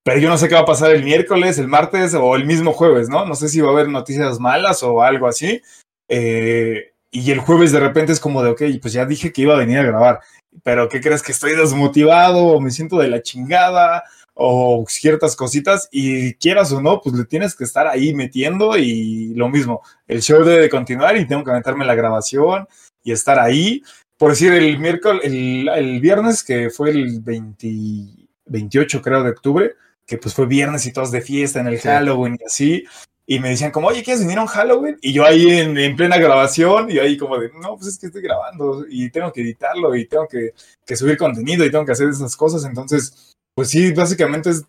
Pero 0.02 0.20
yo 0.20 0.28
no 0.28 0.38
sé 0.38 0.48
qué 0.48 0.54
va 0.54 0.60
a 0.60 0.66
pasar 0.66 0.92
el 0.92 1.02
miércoles, 1.02 1.58
el 1.58 1.66
martes 1.66 2.14
o 2.14 2.36
el 2.36 2.46
mismo 2.46 2.72
jueves, 2.72 3.08
¿no? 3.08 3.26
No 3.26 3.34
sé 3.34 3.48
si 3.48 3.60
va 3.60 3.70
a 3.70 3.72
haber 3.72 3.88
noticias 3.88 4.38
malas 4.38 4.82
o 4.84 5.02
algo 5.02 5.26
así. 5.26 5.60
Eh, 6.08 6.92
y 7.20 7.30
el 7.30 7.40
jueves 7.40 7.72
de 7.72 7.80
repente 7.80 8.12
es 8.12 8.20
como 8.20 8.42
de, 8.42 8.50
ok, 8.50 8.62
pues 8.82 8.92
ya 8.92 9.06
dije 9.06 9.32
que 9.32 9.42
iba 9.42 9.54
a 9.54 9.58
venir 9.58 9.78
a 9.78 9.84
grabar, 9.84 10.20
pero 10.62 10.88
¿qué 10.88 11.00
crees 11.00 11.22
que 11.22 11.32
estoy 11.32 11.56
desmotivado 11.56 12.44
o 12.44 12.60
me 12.60 12.70
siento 12.70 12.98
de 12.98 13.08
la 13.08 13.22
chingada 13.22 14.04
o 14.34 14.84
ciertas 14.86 15.34
cositas 15.34 15.88
y 15.90 16.34
quieras 16.34 16.70
o 16.72 16.82
no, 16.82 17.00
pues 17.00 17.16
le 17.16 17.24
tienes 17.24 17.56
que 17.56 17.64
estar 17.64 17.86
ahí 17.86 18.14
metiendo 18.14 18.76
y 18.76 19.32
lo 19.34 19.48
mismo, 19.48 19.80
el 20.06 20.20
show 20.20 20.44
debe 20.44 20.68
continuar 20.68 21.16
y 21.16 21.26
tengo 21.26 21.42
que 21.42 21.52
meterme 21.52 21.86
la 21.86 21.94
grabación 21.94 22.68
y 23.02 23.12
estar 23.12 23.38
ahí. 23.38 23.82
Por 24.18 24.32
decir, 24.32 24.52
el 24.52 24.78
miércoles, 24.78 25.22
el, 25.24 26.00
viernes, 26.00 26.44
que 26.44 26.68
fue 26.68 26.90
el 26.90 27.22
28 28.44 29.00
creo 29.00 29.22
de 29.22 29.30
octubre, 29.30 29.74
que 30.06 30.18
pues 30.18 30.34
fue 30.34 30.44
viernes 30.44 30.84
y 30.84 30.92
todos 30.92 31.10
de 31.10 31.22
fiesta 31.22 31.60
en 31.60 31.68
el 31.68 31.78
Halloween 31.78 32.36
y 32.38 32.44
así. 32.44 32.84
Y 33.28 33.40
me 33.40 33.50
decían 33.50 33.72
como, 33.72 33.88
oye, 33.88 34.04
¿quieres 34.04 34.22
venir 34.22 34.38
a 34.38 34.42
un 34.42 34.46
Halloween? 34.46 34.98
Y 35.02 35.12
yo 35.12 35.24
ahí 35.24 35.48
en, 35.48 35.96
plena 35.96 36.16
grabación 36.16 36.90
y 36.90 36.98
ahí 36.98 37.16
como 37.16 37.38
de, 37.38 37.50
no, 37.60 37.76
pues 37.76 37.88
es 37.88 37.98
que 37.98 38.06
estoy 38.06 38.22
grabando 38.22 38.84
y 38.88 39.10
tengo 39.10 39.32
que 39.32 39.40
editarlo 39.40 39.96
y 39.96 40.06
tengo 40.06 40.28
que, 40.28 40.54
subir 40.94 41.16
contenido 41.16 41.64
y 41.64 41.70
tengo 41.70 41.84
que 41.84 41.92
hacer 41.92 42.08
esas 42.08 42.36
cosas. 42.36 42.64
Entonces, 42.64 43.34
pues 43.54 43.70
sí, 43.70 43.92
básicamente 43.92 44.50
es, 44.50 44.64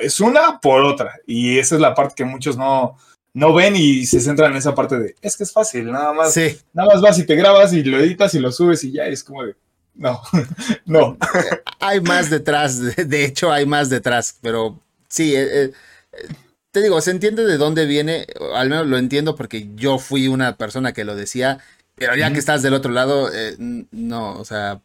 es, 0.00 0.18
una 0.20 0.58
por 0.60 0.82
otra. 0.82 1.20
Y 1.24 1.58
esa 1.58 1.76
es 1.76 1.80
la 1.80 1.94
parte 1.94 2.14
que 2.16 2.24
muchos 2.24 2.56
no, 2.56 2.96
no 3.32 3.54
ven 3.54 3.76
y 3.76 4.06
se 4.06 4.20
centran 4.20 4.52
en 4.52 4.58
esa 4.58 4.74
parte 4.74 4.98
de, 4.98 5.14
es 5.22 5.36
que 5.36 5.44
es 5.44 5.52
fácil, 5.52 5.90
nada 5.90 6.12
más, 6.12 6.36
nada 6.72 6.88
más 6.92 7.00
vas 7.00 7.18
y 7.18 7.26
te 7.26 7.36
grabas 7.36 7.72
y 7.72 7.84
lo 7.84 7.98
editas 7.98 8.34
y 8.34 8.40
lo 8.40 8.50
subes 8.50 8.82
y 8.84 8.92
ya 8.92 9.04
es 9.06 9.22
como 9.22 9.44
de, 9.44 9.54
no, 9.94 10.20
no. 10.86 11.16
hay 11.78 12.00
más 12.00 12.30
detrás, 12.30 12.96
de 12.96 13.24
hecho 13.24 13.52
hay 13.52 13.66
más 13.66 13.88
detrás, 13.88 14.36
pero 14.40 14.80
sí, 15.08 15.34
eh, 15.34 15.64
eh, 15.64 15.72
te 16.70 16.82
digo, 16.82 17.00
se 17.00 17.10
entiende 17.10 17.44
de 17.44 17.56
dónde 17.56 17.86
viene, 17.86 18.26
al 18.54 18.68
menos 18.68 18.86
lo 18.86 18.98
entiendo 18.98 19.34
porque 19.34 19.70
yo 19.74 19.98
fui 19.98 20.28
una 20.28 20.56
persona 20.56 20.92
que 20.92 21.04
lo 21.04 21.16
decía, 21.16 21.58
pero 21.96 22.16
ya 22.16 22.32
que 22.32 22.38
estás 22.38 22.62
del 22.62 22.74
otro 22.74 22.92
lado, 22.92 23.30
eh, 23.32 23.56
no, 23.58 24.38
o 24.38 24.44
sea, 24.44 24.80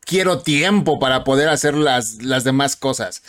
quiero 0.00 0.40
tiempo 0.40 0.98
para 0.98 1.24
poder 1.24 1.48
hacer 1.48 1.74
las, 1.74 2.22
las 2.22 2.44
demás 2.44 2.76
cosas. 2.76 3.22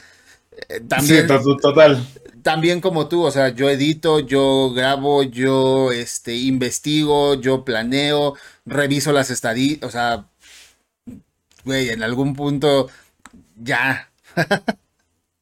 También, 0.87 1.27
sí, 1.27 1.57
total. 1.61 2.05
También 2.41 2.81
como 2.81 3.07
tú, 3.07 3.23
o 3.23 3.31
sea, 3.31 3.49
yo 3.49 3.69
edito, 3.69 4.19
yo 4.19 4.71
grabo, 4.73 5.23
yo 5.23 5.91
este, 5.91 6.35
investigo, 6.35 7.35
yo 7.35 7.63
planeo, 7.63 8.35
reviso 8.65 9.11
las 9.11 9.29
estadísticas, 9.29 9.89
o 9.89 9.91
sea, 9.91 10.25
güey, 11.63 11.89
en 11.89 12.03
algún 12.03 12.35
punto 12.35 12.89
ya. 13.55 14.09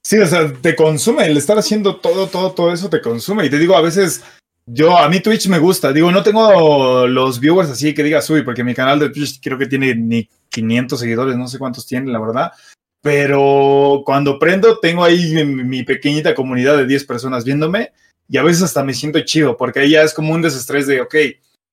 sí, 0.10 0.18
o 0.18 0.26
sea, 0.26 0.52
te 0.52 0.76
consume, 0.76 1.28
el 1.28 1.38
estar 1.38 1.60
haciendo 1.60 1.98
todo, 1.98 2.26
todo, 2.26 2.52
todo 2.54 2.74
eso 2.74 2.90
te 2.90 3.00
consume. 3.00 3.46
Y 3.46 3.50
te 3.52 3.60
digo, 3.60 3.78
a 3.78 3.82
veces, 3.82 4.24
yo, 4.66 4.98
a 4.98 5.08
mí 5.08 5.20
Twitch 5.20 5.48
me 5.48 5.60
gusta. 5.60 5.94
Digo, 5.94 6.12
no 6.12 6.24
tengo 6.24 7.06
los 7.06 7.40
viewers 7.40 7.70
así 7.70 7.94
que 7.94 8.02
digas, 8.02 8.28
uy, 8.32 8.42
porque 8.42 8.64
mi 8.64 8.74
canal 8.74 8.98
de 8.98 9.12
Twitch 9.12 9.40
creo 9.40 9.60
que 9.60 9.68
tiene 9.68 9.94
ni 9.94 10.28
500 10.50 11.00
seguidores, 11.00 11.38
no 11.38 11.48
sé 11.48 11.60
cuántos 11.60 11.86
tiene, 11.86 12.12
la 12.12 12.20
verdad. 12.20 12.52
Pero 13.02 14.02
cuando 14.04 14.40
prendo, 14.40 14.80
tengo 14.80 15.04
ahí 15.04 15.46
mi, 15.46 15.84
pequeñita 15.84 16.34
comunidad 16.34 16.76
de 16.78 16.88
10 16.88 17.06
personas 17.06 17.46
viéndome 17.46 17.92
y 18.28 18.38
a 18.38 18.44
veces 18.44 18.64
hasta 18.64 18.84
me 18.84 18.96
siento 18.96 19.20
chido, 19.22 19.58
porque 19.58 19.82
ahí 19.82 19.92
ya 19.92 20.02
es 20.02 20.16
como 20.16 20.34
un 20.34 20.42
desestrés 20.42 20.88
de, 20.88 21.02
ok, 21.02 21.16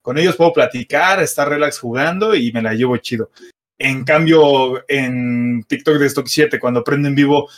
con 0.03 0.19
ellos 0.19 0.37
puedo 0.37 0.53
platicar, 0.53 1.23
estar 1.23 1.49
relax 1.49 1.79
jugando 1.79 2.35
y 2.35 2.53
me 2.53 2.61
la 2.61 2.75
llevo 2.75 2.99
chido. 2.99 3.31
En 3.79 4.05
cambio, 4.05 4.85
en 4.89 5.65
TikTok 5.67 5.97
de 5.97 6.07
Stock 6.07 6.27
7, 6.27 6.61
cuando 6.61 6.85
prendo 6.85 7.09
en 7.09 7.15
vivo, 7.15 7.49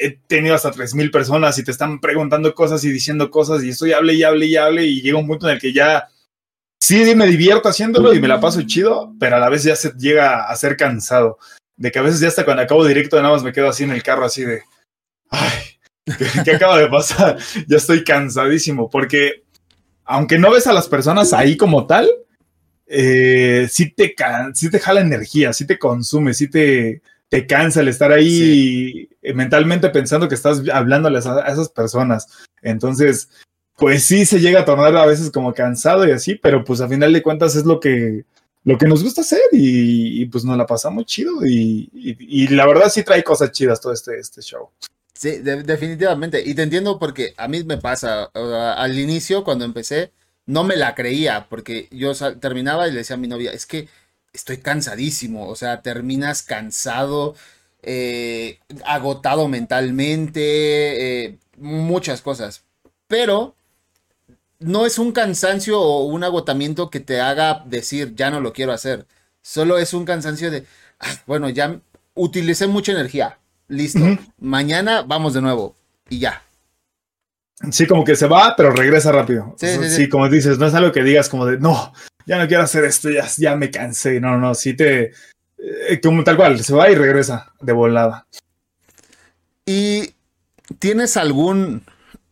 he 0.00 0.10
tenido 0.26 0.54
hasta 0.54 0.72
3.000 0.72 1.10
personas 1.10 1.58
y 1.58 1.64
te 1.64 1.70
están 1.70 2.00
preguntando 2.00 2.54
cosas 2.54 2.82
y 2.84 2.90
diciendo 2.90 3.30
cosas 3.30 3.62
y 3.62 3.70
estoy 3.70 3.92
hable 3.92 4.14
y 4.14 4.22
hable 4.22 4.46
y 4.46 4.56
hable 4.56 4.84
y 4.84 5.02
llega 5.02 5.18
un 5.18 5.26
punto 5.26 5.48
en 5.48 5.54
el 5.54 5.60
que 5.60 5.72
ya 5.72 6.08
sí 6.80 7.14
me 7.14 7.26
divierto 7.26 7.68
haciendo 7.68 8.14
y 8.14 8.20
me 8.20 8.28
la 8.28 8.40
paso 8.40 8.62
chido, 8.62 9.12
pero 9.18 9.36
a 9.36 9.38
la 9.38 9.48
vez 9.48 9.64
ya 9.64 9.76
se 9.76 9.92
llega 9.98 10.44
a 10.44 10.56
ser 10.56 10.76
cansado. 10.76 11.38
De 11.76 11.90
que 11.90 11.98
a 11.98 12.02
veces 12.02 12.20
ya 12.20 12.28
hasta 12.28 12.44
cuando 12.44 12.62
acabo 12.62 12.86
directo 12.86 13.16
nada 13.20 13.34
más 13.34 13.42
me 13.42 13.52
quedo 13.52 13.68
así 13.68 13.84
en 13.84 13.90
el 13.90 14.02
carro 14.02 14.24
así 14.24 14.44
de, 14.44 14.62
ay, 15.28 15.52
¿qué, 16.44 16.52
acaba 16.52 16.78
de 16.78 16.88
pasar? 16.88 17.36
ya 17.66 17.76
estoy 17.76 18.02
cansadísimo 18.02 18.88
porque 18.88 19.44
aunque 20.04 20.38
no 20.38 20.50
ves 20.50 20.66
a 20.66 20.72
las 20.72 20.88
personas 20.88 21.32
ahí 21.32 21.56
como 21.56 21.86
tal, 21.86 22.08
eh, 22.86 23.68
sí, 23.70 23.90
te 23.90 24.14
sí 24.54 24.70
te 24.70 24.78
jala 24.78 25.00
energía, 25.00 25.52
sí 25.52 25.66
te 25.66 25.78
consume, 25.78 26.32
sí 26.32 26.48
te, 26.48 27.02
te 27.28 27.46
cansa 27.46 27.80
el 27.80 27.88
estar 27.88 28.12
ahí 28.12 29.08
mentalmente 29.34 29.90
pensando 29.90 30.28
que 30.28 30.34
estás 30.34 30.62
hablándoles 30.72 31.26
a, 31.26 31.40
esas 31.48 31.68
personas. 31.68 32.28
Entonces, 32.62 33.28
pues 33.76 34.04
sí 34.04 34.24
se 34.24 34.40
llega 34.40 34.60
a 34.60 34.64
tornar 34.64 34.96
a 34.96 35.06
veces 35.06 35.30
como 35.30 35.52
cansado 35.52 36.06
y 36.06 36.12
así, 36.12 36.36
pero 36.36 36.64
pues 36.64 36.80
a 36.80 36.88
final 36.88 37.12
de 37.12 37.22
cuentas 37.22 37.56
es 37.56 37.64
lo 37.64 37.80
que, 37.80 38.24
lo 38.64 38.78
que 38.78 38.86
nos 38.86 39.02
gusta 39.02 39.20
hacer 39.20 39.40
y, 39.52 40.26
pues 40.26 40.44
nos 40.44 40.56
la 40.56 40.66
pasamos 40.66 41.06
chido 41.06 41.44
y, 41.44 42.48
la 42.48 42.66
verdad 42.66 42.90
sí 42.90 43.02
trae 43.02 43.22
cosas 43.22 43.52
chidas 43.52 43.80
todo 43.80 43.92
este, 43.92 44.18
este 44.18 44.40
show. 44.42 44.70
Sí, 45.14 45.38
definitivamente. 45.38 46.42
Y 46.44 46.54
te 46.54 46.62
entiendo 46.62 46.98
porque 46.98 47.32
a 47.38 47.48
mí 47.48 47.64
me 47.64 47.78
pasa, 47.78 48.24
al 48.24 48.98
inicio 48.98 49.44
cuando 49.44 49.64
empecé, 49.64 50.12
no 50.44 50.62
me 50.62 50.76
la 50.76 50.94
creía 50.94 51.46
porque 51.48 51.88
yo 51.90 52.12
terminaba 52.38 52.86
y 52.86 52.92
le 52.92 52.98
decía 52.98 53.14
a 53.14 53.18
mi 53.18 53.26
novia, 53.26 53.50
es 53.52 53.66
que 53.66 53.88
estoy 54.36 54.58
cansadísimo, 54.58 55.48
o 55.48 55.56
sea, 55.56 55.82
terminas 55.82 56.42
cansado, 56.42 57.34
eh, 57.82 58.60
agotado 58.84 59.48
mentalmente, 59.48 61.24
eh, 61.24 61.38
muchas 61.56 62.22
cosas. 62.22 62.62
Pero 63.08 63.54
no 64.58 64.86
es 64.86 64.98
un 64.98 65.12
cansancio 65.12 65.80
o 65.80 66.04
un 66.04 66.24
agotamiento 66.24 66.90
que 66.90 67.00
te 67.00 67.20
haga 67.20 67.64
decir, 67.66 68.14
ya 68.14 68.30
no 68.30 68.40
lo 68.40 68.52
quiero 68.52 68.72
hacer. 68.72 69.06
Solo 69.42 69.78
es 69.78 69.94
un 69.94 70.04
cansancio 70.04 70.50
de, 70.50 70.64
ah, 71.00 71.14
bueno, 71.26 71.48
ya 71.48 71.80
utilicé 72.14 72.66
mucha 72.66 72.92
energía. 72.92 73.38
Listo. 73.68 74.00
Mañana 74.38 75.02
vamos 75.02 75.34
de 75.34 75.42
nuevo. 75.42 75.74
Y 76.08 76.20
ya. 76.20 76.42
Sí, 77.70 77.86
como 77.86 78.04
que 78.04 78.16
se 78.16 78.26
va, 78.26 78.54
pero 78.56 78.70
regresa 78.70 79.10
rápido. 79.12 79.56
Sí, 79.58 80.08
como 80.08 80.28
dices, 80.28 80.58
no 80.58 80.66
es 80.66 80.74
algo 80.74 80.92
que 80.92 81.02
digas 81.02 81.28
como 81.28 81.46
de, 81.46 81.58
no, 81.58 81.92
ya 82.26 82.38
no 82.38 82.46
quiero 82.46 82.64
hacer 82.64 82.84
esto, 82.84 83.08
ya, 83.10 83.26
ya 83.36 83.56
me 83.56 83.70
cansé. 83.70 84.20
No, 84.20 84.36
no, 84.36 84.54
sí 84.54 84.74
te, 84.74 85.12
eh, 85.58 86.00
como 86.02 86.24
tal 86.24 86.36
cual, 86.36 86.62
se 86.62 86.74
va 86.74 86.90
y 86.90 86.94
regresa 86.94 87.52
de 87.60 87.72
volada. 87.72 88.26
¿Y 89.64 90.14
tienes 90.78 91.16
algún 91.16 91.84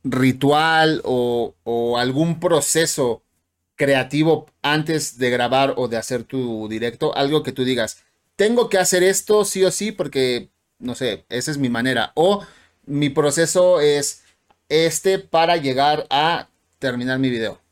ritual 0.03 1.01
o, 1.05 1.55
o 1.65 1.99
algún 1.99 2.39
proceso 2.39 3.23
creativo 3.77 4.47
antes 4.63 5.19
de 5.19 5.31
grabar 5.31 5.75
o 5.77 5.89
de 5.89 5.97
hacer 5.97 6.25
tu 6.25 6.69
directo? 6.69 7.17
Algo 7.17 7.43
que 7.43 7.53
tú 7.53 7.65
digas, 7.65 8.05
tengo 8.37 8.69
que 8.69 8.79
hacer 8.79 9.03
esto 9.03 9.45
sí 9.45 9.65
o 9.65 9.71
sí 9.71 9.93
porque, 9.93 10.51
no 10.79 10.95
sé, 10.95 11.25
esa 11.29 11.51
es 11.51 11.59
mi 11.59 11.71
manera. 11.71 12.13
O 12.15 12.45
mi 12.87 13.09
proceso 13.09 13.81
es 13.81 14.23
este 14.69 15.19
para 15.19 15.57
llegar 15.57 16.07
a 16.11 16.49
terminar 16.79 17.19
mi 17.19 17.31
video? 17.31 17.64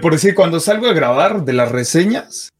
Por 0.00 0.12
decir, 0.12 0.34
cuando 0.34 0.60
salgo 0.60 0.88
a 0.88 0.92
grabar 0.92 1.44
de 1.44 1.52
las 1.52 1.72
reseñas, 1.72 2.50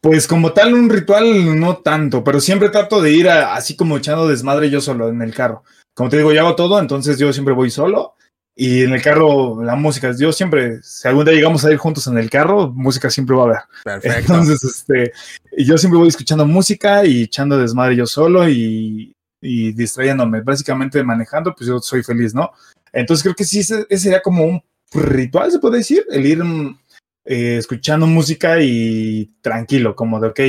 pues 0.00 0.26
como 0.26 0.52
tal 0.52 0.74
un 0.74 0.90
ritual 0.90 1.58
no 1.58 1.78
tanto, 1.78 2.22
pero 2.22 2.40
siempre 2.40 2.68
trato 2.68 3.00
de 3.00 3.12
ir 3.12 3.28
así 3.28 3.76
como 3.76 3.96
echando 3.96 4.28
desmadre 4.28 4.70
yo 4.70 4.80
solo 4.80 5.08
en 5.08 5.22
el 5.22 5.34
carro. 5.34 5.62
Como 5.94 6.10
te 6.10 6.18
digo, 6.18 6.32
yo 6.32 6.40
hago 6.40 6.56
todo, 6.56 6.78
entonces 6.78 7.18
yo 7.18 7.32
siempre 7.32 7.54
voy 7.54 7.70
solo. 7.70 8.14
Y 8.56 8.82
en 8.84 8.92
el 8.92 9.02
carro, 9.02 9.64
la 9.64 9.74
música, 9.74 10.12
yo 10.16 10.32
siempre, 10.32 10.80
si 10.82 11.08
algún 11.08 11.24
día 11.24 11.34
llegamos 11.34 11.64
a 11.64 11.72
ir 11.72 11.76
juntos 11.76 12.06
en 12.06 12.18
el 12.18 12.30
carro, 12.30 12.70
música 12.70 13.10
siempre 13.10 13.34
va 13.34 13.42
a 13.42 13.46
haber. 13.46 13.58
Perfecto. 13.82 14.18
Entonces, 14.34 14.62
este, 14.62 15.12
yo 15.58 15.76
siempre 15.76 15.98
voy 15.98 16.08
escuchando 16.08 16.46
música 16.46 17.04
y 17.04 17.22
echando 17.22 17.58
desmadre 17.58 17.96
yo 17.96 18.06
solo 18.06 18.48
y 18.48 19.14
y 19.44 19.72
distrayéndome, 19.72 20.40
básicamente 20.40 21.04
manejando, 21.04 21.54
pues 21.54 21.68
yo 21.68 21.78
soy 21.78 22.02
feliz, 22.02 22.34
¿no? 22.34 22.50
Entonces 22.90 23.22
creo 23.22 23.34
que 23.34 23.44
sí, 23.44 23.60
ese, 23.60 23.84
sería 23.98 24.22
como 24.22 24.44
un 24.44 24.62
ritual, 24.94 25.50
se 25.50 25.58
puede 25.58 25.78
decir, 25.78 26.04
el 26.10 26.26
ir 26.26 26.42
mm, 26.42 26.78
eh, 27.24 27.56
escuchando 27.58 28.06
música 28.06 28.60
y 28.60 29.32
tranquilo, 29.40 29.94
como 29.96 30.20
de, 30.20 30.28
ok, 30.28 30.40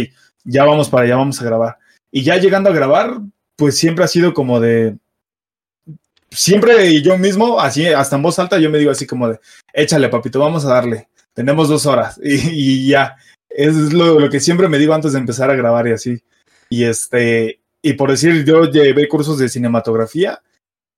ya 0.43 0.65
vamos 0.65 0.89
para 0.89 1.05
allá, 1.05 1.17
vamos 1.17 1.41
a 1.41 1.45
grabar. 1.45 1.77
Y 2.11 2.23
ya 2.23 2.37
llegando 2.37 2.69
a 2.69 2.73
grabar, 2.73 3.19
pues 3.55 3.77
siempre 3.77 4.03
ha 4.03 4.07
sido 4.07 4.33
como 4.33 4.59
de, 4.59 4.97
siempre 6.29 7.01
yo 7.01 7.17
mismo, 7.17 7.59
así, 7.59 7.87
hasta 7.87 8.15
en 8.15 8.21
voz 8.21 8.37
alta, 8.39 8.59
yo 8.59 8.69
me 8.69 8.77
digo 8.77 8.91
así 8.91 9.07
como 9.07 9.29
de, 9.29 9.39
échale, 9.73 10.09
papito, 10.09 10.39
vamos 10.39 10.65
a 10.65 10.69
darle. 10.69 11.07
Tenemos 11.33 11.67
dos 11.67 11.85
horas 11.85 12.19
y, 12.23 12.87
ya. 12.87 13.15
Es 13.49 13.75
lo, 13.93 14.29
que 14.29 14.39
siempre 14.39 14.67
me 14.67 14.77
digo 14.77 14.93
antes 14.93 15.13
de 15.13 15.19
empezar 15.19 15.49
a 15.49 15.55
grabar 15.55 15.87
y 15.87 15.93
así. 15.93 16.21
Y 16.69 16.83
este, 16.83 17.61
y 17.81 17.93
por 17.93 18.11
decir, 18.11 18.43
yo 18.43 18.65
llevé 18.65 19.07
cursos 19.07 19.37
de 19.37 19.47
cinematografía 19.47 20.41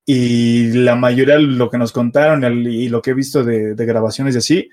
y 0.09 0.71
la 0.71 0.95
mayoría 0.95 1.37
lo 1.37 1.69
que 1.69 1.77
nos 1.77 1.91
contaron 1.91 2.43
y 2.65 2.87
lo 2.87 3.01
que 3.01 3.11
he 3.11 3.13
visto 3.13 3.43
de, 3.43 3.75
de 3.75 3.85
grabaciones 3.85 4.35
y 4.35 4.37
así, 4.37 4.69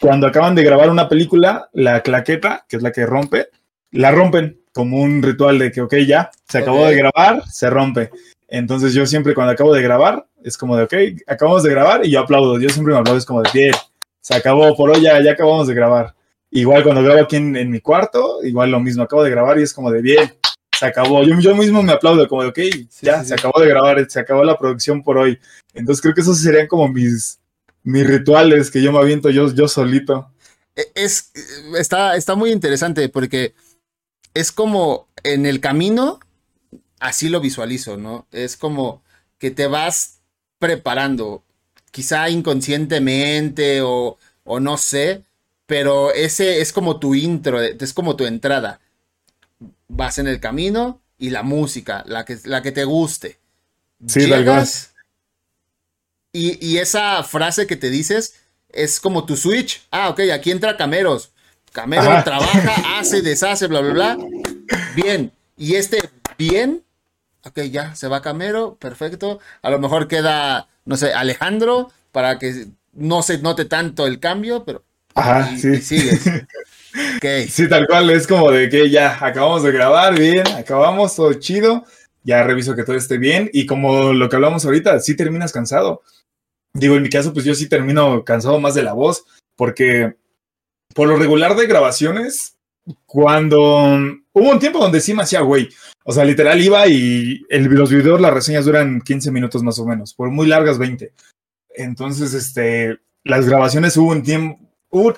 cuando 0.00 0.28
acaban 0.28 0.54
de 0.54 0.62
grabar 0.62 0.90
una 0.90 1.08
película, 1.08 1.68
la 1.72 2.02
claqueta, 2.02 2.64
que 2.68 2.76
es 2.76 2.82
la 2.82 2.92
que 2.92 3.04
rompe, 3.04 3.48
la 3.90 4.12
rompen 4.12 4.60
como 4.72 5.02
un 5.02 5.22
ritual 5.22 5.58
de 5.58 5.72
que, 5.72 5.80
ok, 5.80 5.94
ya, 6.06 6.30
se 6.46 6.58
acabó 6.58 6.86
de 6.86 6.94
grabar, 6.94 7.42
se 7.48 7.68
rompe. 7.68 8.10
Entonces 8.46 8.94
yo 8.94 9.06
siempre 9.06 9.34
cuando 9.34 9.54
acabo 9.54 9.74
de 9.74 9.82
grabar, 9.82 10.24
es 10.44 10.56
como 10.56 10.76
de, 10.76 10.84
ok, 10.84 10.94
acabamos 11.26 11.64
de 11.64 11.70
grabar 11.70 12.06
y 12.06 12.10
yo 12.12 12.20
aplaudo. 12.20 12.60
Yo 12.60 12.68
siempre 12.68 12.94
me 12.94 13.00
aplaudo, 13.00 13.18
es 13.18 13.26
como 13.26 13.42
de, 13.42 13.50
bien, 13.52 13.72
se 14.20 14.36
acabó, 14.36 14.76
por 14.76 14.90
hoy 14.90 15.00
ya, 15.00 15.20
ya 15.20 15.32
acabamos 15.32 15.66
de 15.66 15.74
grabar. 15.74 16.14
Igual 16.52 16.84
cuando 16.84 17.02
grabo 17.02 17.22
aquí 17.22 17.36
en, 17.36 17.70
mi 17.70 17.80
cuarto, 17.80 18.44
igual 18.44 18.70
lo 18.70 18.78
mismo, 18.78 19.02
acabo 19.02 19.24
de 19.24 19.30
grabar 19.30 19.58
y 19.58 19.62
es 19.62 19.72
como 19.72 19.90
de, 19.90 20.00
bien, 20.00 20.32
se 20.78 20.86
acabó. 20.86 21.22
Yo, 21.22 21.38
yo 21.40 21.54
mismo 21.54 21.82
me 21.82 21.92
aplaudo, 21.92 22.26
como 22.28 22.42
de, 22.42 22.48
ok, 22.48 22.58
ya, 23.00 23.24
se 23.24 23.34
acabó 23.34 23.60
de 23.60 23.68
grabar, 23.68 24.04
se 24.08 24.20
acabó 24.20 24.44
la 24.44 24.58
producción 24.58 25.02
por 25.02 25.18
hoy. 25.18 25.38
Entonces 25.74 26.02
creo 26.02 26.14
que 26.14 26.20
esos 26.20 26.40
serían 26.40 26.66
como 26.66 26.88
mis, 26.88 27.38
mis 27.82 28.06
rituales 28.06 28.70
que 28.70 28.82
yo 28.82 28.92
me 28.92 28.98
aviento 28.98 29.30
yo, 29.30 29.52
yo 29.52 29.68
solito. 29.68 30.30
E, 30.74 30.90
es, 30.94 31.32
está, 31.78 32.16
está 32.16 32.34
muy 32.34 32.50
interesante 32.50 33.08
porque 33.08 33.54
es 34.34 34.52
como 34.52 35.08
en 35.22 35.46
el 35.46 35.60
camino 35.60 36.20
así 37.00 37.28
lo 37.28 37.40
visualizo, 37.40 37.96
¿no? 37.96 38.26
Es 38.32 38.56
como 38.56 39.02
que 39.38 39.50
te 39.50 39.66
vas 39.66 40.20
preparando, 40.58 41.44
quizá 41.90 42.28
inconscientemente 42.30 43.82
o, 43.82 44.18
o 44.44 44.60
no 44.60 44.76
sé, 44.78 45.24
pero 45.66 46.12
ese 46.12 46.60
es 46.60 46.72
como 46.72 46.98
tu 46.98 47.14
intro, 47.14 47.60
es 47.60 47.92
como 47.92 48.16
tu 48.16 48.24
entrada. 48.24 48.80
Vas 49.88 50.18
en 50.18 50.26
el 50.26 50.40
camino 50.40 51.00
y 51.18 51.30
la 51.30 51.42
música, 51.42 52.02
la 52.06 52.24
que, 52.24 52.38
la 52.44 52.62
que 52.62 52.72
te 52.72 52.84
guste. 52.84 53.38
Sí, 54.06 54.26
Llegas, 54.26 54.94
y, 56.32 56.64
y 56.64 56.78
esa 56.78 57.22
frase 57.22 57.66
que 57.66 57.76
te 57.76 57.88
dices 57.88 58.34
es 58.68 59.00
como 59.00 59.24
tu 59.24 59.36
switch. 59.36 59.86
Ah, 59.90 60.10
ok, 60.10 60.20
aquí 60.32 60.50
entra 60.50 60.76
Cameros. 60.76 61.32
Camero 61.72 62.22
trabaja, 62.24 62.74
hace, 62.98 63.22
deshace, 63.22 63.66
bla, 63.66 63.80
bla, 63.80 63.92
bla. 63.92 64.18
Bien. 64.94 65.32
Y 65.56 65.76
este 65.76 66.10
bien 66.36 66.84
ok, 67.46 67.60
ya, 67.70 67.94
se 67.94 68.08
va 68.08 68.22
Camero, 68.22 68.76
perfecto. 68.76 69.40
A 69.62 69.70
lo 69.70 69.78
mejor 69.78 70.08
queda, 70.08 70.68
no 70.84 70.96
sé, 70.96 71.12
Alejandro, 71.12 71.92
para 72.12 72.38
que 72.38 72.66
no 72.92 73.22
se 73.22 73.38
note 73.38 73.64
tanto 73.64 74.06
el 74.06 74.20
cambio, 74.20 74.64
pero... 74.64 74.84
Ajá, 75.14 75.56
sí. 75.56 75.80
sigues. 75.80 76.22
Sí, 77.48 77.68
tal 77.68 77.86
cual, 77.86 78.10
es 78.10 78.26
como 78.26 78.50
de 78.50 78.68
que 78.68 78.90
ya 78.90 79.24
acabamos 79.24 79.62
de 79.62 79.72
grabar, 79.72 80.18
bien, 80.18 80.46
acabamos, 80.56 81.16
todo 81.16 81.32
chido, 81.34 81.84
ya 82.22 82.42
reviso 82.42 82.74
que 82.74 82.84
todo 82.84 82.96
esté 82.96 83.18
bien 83.18 83.50
y 83.52 83.66
como 83.66 84.12
lo 84.12 84.28
que 84.28 84.36
hablamos 84.36 84.64
ahorita, 84.64 84.98
sí 85.00 85.16
terminas 85.16 85.52
cansado. 85.52 86.02
Digo, 86.72 86.96
en 86.96 87.02
mi 87.02 87.08
caso, 87.08 87.32
pues 87.32 87.44
yo 87.44 87.54
sí 87.54 87.68
termino 87.68 88.24
cansado 88.24 88.60
más 88.60 88.74
de 88.74 88.82
la 88.82 88.92
voz, 88.92 89.24
porque 89.56 90.16
por 90.94 91.08
lo 91.08 91.16
regular 91.16 91.56
de 91.56 91.66
grabaciones, 91.66 92.56
cuando 93.06 93.58
hubo 94.32 94.50
un 94.50 94.58
tiempo 94.58 94.78
donde 94.78 95.00
sí 95.00 95.14
me 95.14 95.22
hacía 95.22 95.40
güey. 95.40 95.68
O 96.04 96.12
sea, 96.12 96.24
literal 96.24 96.60
iba 96.60 96.86
y 96.86 97.42
el, 97.48 97.64
los 97.64 97.90
videos, 97.90 98.20
las 98.20 98.32
reseñas 98.32 98.64
duran 98.64 99.00
15 99.00 99.30
minutos 99.32 99.62
más 99.62 99.78
o 99.78 99.86
menos, 99.86 100.14
por 100.14 100.30
muy 100.30 100.46
largas 100.46 100.78
20. 100.78 101.12
Entonces, 101.70 102.32
este, 102.32 102.98
las 103.24 103.46
grabaciones 103.46 103.96
hubo 103.96 104.12
un 104.12 104.22
tiempo. 104.22 104.58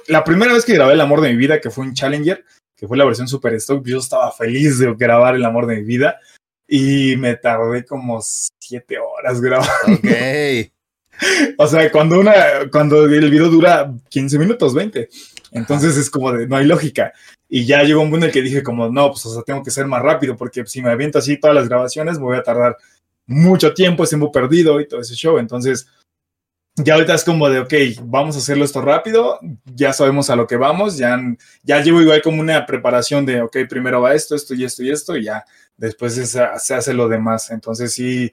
La 0.08 0.24
primera 0.24 0.52
vez 0.52 0.64
que 0.64 0.74
grabé 0.74 0.94
El 0.94 1.00
amor 1.00 1.20
de 1.20 1.30
mi 1.30 1.36
vida, 1.36 1.60
que 1.60 1.70
fue 1.70 1.84
un 1.84 1.94
Challenger, 1.94 2.44
que 2.76 2.86
fue 2.86 2.96
la 2.96 3.04
versión 3.04 3.28
Super 3.28 3.54
Stock, 3.54 3.84
yo 3.86 3.98
estaba 3.98 4.30
feliz 4.32 4.78
de 4.78 4.94
grabar 4.94 5.34
El 5.34 5.44
amor 5.44 5.66
de 5.66 5.76
mi 5.76 5.82
vida 5.82 6.18
y 6.68 7.16
me 7.16 7.34
tardé 7.36 7.84
como 7.84 8.20
7 8.22 8.98
horas 8.98 9.40
grabando. 9.40 9.72
Ok. 9.94 10.72
o 11.58 11.66
sea, 11.66 11.90
cuando, 11.90 12.20
una, 12.20 12.34
cuando 12.70 13.04
el 13.04 13.30
video 13.30 13.48
dura 13.48 13.92
15 14.10 14.38
minutos, 14.38 14.74
20. 14.74 15.08
Entonces 15.52 15.96
es 15.96 16.10
como 16.10 16.32
de, 16.32 16.46
no 16.46 16.56
hay 16.56 16.66
lógica. 16.66 17.12
Y 17.48 17.64
ya 17.64 17.82
llegó 17.82 18.02
un 18.02 18.10
punto 18.10 18.26
en 18.26 18.28
el 18.28 18.32
que 18.32 18.42
dije 18.42 18.62
como, 18.62 18.88
no, 18.90 19.10
pues 19.10 19.24
o 19.26 19.32
sea, 19.32 19.42
tengo 19.42 19.62
que 19.62 19.70
ser 19.70 19.86
más 19.86 20.02
rápido 20.02 20.36
porque 20.36 20.66
si 20.66 20.82
me 20.82 20.90
aviento 20.90 21.18
así 21.18 21.40
todas 21.40 21.56
las 21.56 21.68
grabaciones 21.68 22.18
me 22.18 22.24
voy 22.24 22.36
a 22.36 22.42
tardar 22.42 22.76
mucho 23.26 23.72
tiempo, 23.72 24.04
es 24.04 24.10
tiempo 24.10 24.30
perdido 24.30 24.80
y 24.80 24.86
todo 24.86 25.00
ese 25.00 25.14
show. 25.14 25.38
Entonces, 25.38 25.88
ya 26.78 26.94
ahorita 26.94 27.14
es 27.14 27.24
como 27.24 27.48
de, 27.48 27.60
ok, 27.60 27.72
vamos 28.02 28.36
a 28.36 28.38
hacerlo 28.38 28.64
esto 28.64 28.80
rápido, 28.80 29.38
ya 29.64 29.92
sabemos 29.92 30.30
a 30.30 30.36
lo 30.36 30.46
que 30.46 30.56
vamos, 30.56 30.96
ya, 30.96 31.20
ya 31.62 31.80
llevo 31.82 32.00
igual 32.00 32.22
como 32.22 32.40
una 32.40 32.66
preparación 32.66 33.26
de, 33.26 33.42
ok, 33.42 33.56
primero 33.68 34.00
va 34.00 34.14
esto, 34.14 34.34
esto 34.34 34.54
y 34.54 34.64
esto 34.64 34.82
y 34.82 34.90
esto, 34.90 35.16
y 35.16 35.24
ya 35.24 35.44
después 35.76 36.14
se 36.14 36.74
hace 36.74 36.94
lo 36.94 37.08
demás. 37.08 37.50
Entonces 37.50 37.92
sí, 37.92 38.32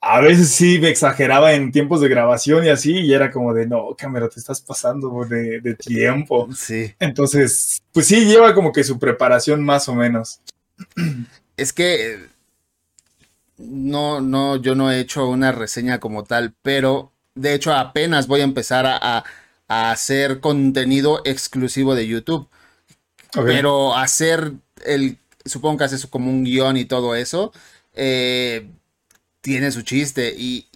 a 0.00 0.20
veces 0.20 0.50
sí 0.50 0.80
me 0.80 0.88
exageraba 0.88 1.54
en 1.54 1.70
tiempos 1.70 2.00
de 2.00 2.08
grabación 2.08 2.64
y 2.64 2.68
así, 2.68 2.92
y 2.92 3.12
era 3.14 3.30
como 3.30 3.54
de, 3.54 3.66
no, 3.66 3.94
cámara, 3.96 4.28
te 4.28 4.40
estás 4.40 4.60
pasando 4.60 5.24
de, 5.24 5.74
tiempo. 5.76 6.48
Sí. 6.52 6.92
Entonces, 6.98 7.82
pues 7.92 8.06
sí, 8.06 8.24
lleva 8.24 8.52
como 8.52 8.72
que 8.72 8.82
su 8.82 8.98
preparación 8.98 9.64
más 9.64 9.88
o 9.88 9.94
menos. 9.94 10.40
Es 11.56 11.72
que 11.72 12.26
no, 13.58 14.20
no, 14.20 14.56
yo 14.56 14.74
no 14.74 14.90
he 14.90 14.98
hecho 14.98 15.28
una 15.28 15.52
reseña 15.52 16.00
como 16.00 16.24
tal, 16.24 16.54
pero 16.62 17.11
de 17.34 17.54
hecho 17.54 17.74
apenas 17.74 18.26
voy 18.26 18.40
a 18.40 18.44
empezar 18.44 18.86
a, 18.86 19.24
hacer 19.68 20.40
contenido 20.40 21.22
exclusivo 21.24 21.94
de 21.94 22.06
YouTube. 22.06 22.46
Pero 23.32 23.96
hacer 23.96 24.52
el, 24.84 25.16
supongo 25.46 25.78
que 25.78 25.84
haces 25.84 26.06
como 26.06 26.30
un 26.30 26.44
guion 26.44 26.76
y 26.76 26.84
todo 26.84 27.14
eso. 27.14 27.52
Eh, 27.94 28.68
tiene 29.40 29.70
su 29.72 29.80
chiste 29.80 30.34
y 30.36 30.66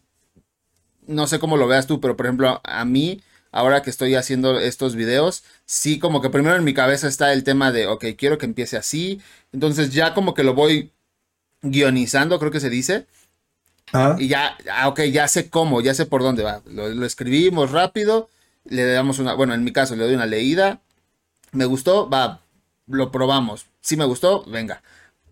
no 1.07 1.27
sé 1.27 1.39
cómo 1.39 1.57
lo 1.57 1.69
veas 1.69 1.87
tú, 1.87 2.01
pero 2.01 2.17
por 2.17 2.27
ejemplo, 2.27 2.61
a 2.65 2.85
mí, 2.85 3.23
ahora 3.53 3.83
que 3.83 3.91
estoy 3.91 4.15
haciendo 4.15 4.59
estos 4.59 4.97
videos, 4.97 5.45
sí 5.65 5.99
como 5.99 6.21
que 6.21 6.31
primero 6.31 6.57
en 6.57 6.65
mi 6.65 6.75
cabeza 6.75 7.09
está 7.09 7.33
el 7.33 7.45
tema 7.45 7.73
de, 7.73 7.87
ok, 7.87 8.05
quiero 8.17 8.39
que 8.39 8.47
empiece 8.47 8.77
así, 8.77 9.21
entonces 9.53 9.93
ya 9.93 10.15
como 10.15 10.35
que 10.35 10.43
lo 10.43 10.55
voy 10.55 10.91
guionizando, 11.63 12.39
creo 12.39 12.51
que 12.51 12.61
se 12.61 12.71
dice. 12.71 13.07
Y 14.19 14.29
ya, 14.29 14.57
ah, 14.73 14.89
ok, 14.89 15.03
ya 15.03 15.29
sé 15.29 15.51
cómo, 15.51 15.81
ya 15.81 15.95
sé 15.95 16.07
por 16.07 16.23
dónde 16.23 16.43
va. 16.43 16.63
Lo, 16.67 16.89
lo, 16.89 17.07
escribimos 17.07 17.71
rápido, 17.71 18.29
le 18.65 18.85
damos 18.87 19.19
una, 19.19 19.35
bueno, 19.35 19.55
en 19.55 19.65
mi 19.65 19.73
caso 19.73 19.97
le 19.97 20.05
doy 20.05 20.15
una 20.15 20.27
leída. 20.27 20.81
Me 21.53 21.65
gustó, 21.65 22.09
va, 22.09 22.43
lo 22.87 23.11
probamos. 23.11 23.67
Si 23.81 23.97
me 23.97 24.05
gustó, 24.05 24.45
venga. 24.47 24.83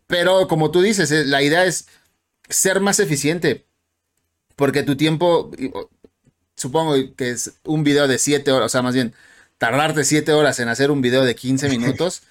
Pero 0.07 0.49
como 0.49 0.71
tú 0.71 0.83
dices, 0.83 1.11
eh, 1.11 1.25
la 1.25 1.43
idea 1.43 1.65
es 1.65 1.87
ser 2.49 2.81
más 2.81 3.01
eficiente. 3.01 3.67
Porque 4.57 4.83
tu 4.83 4.97
tiempo, 4.97 5.51
supongo 6.55 6.95
que 7.17 7.31
es 7.31 7.55
un 7.65 7.83
video 7.83 8.07
de 8.07 8.19
7 8.19 8.53
horas, 8.53 8.67
o 8.67 8.69
sea, 8.69 8.83
más 8.83 8.95
bien, 8.95 9.15
tardarte 9.59 10.05
7 10.05 10.33
horas 10.33 10.61
en 10.61 10.69
hacer 10.69 10.91
un 10.91 11.01
video 11.01 11.25
de 11.25 11.35
15 11.35 11.69
minutos, 11.77 12.23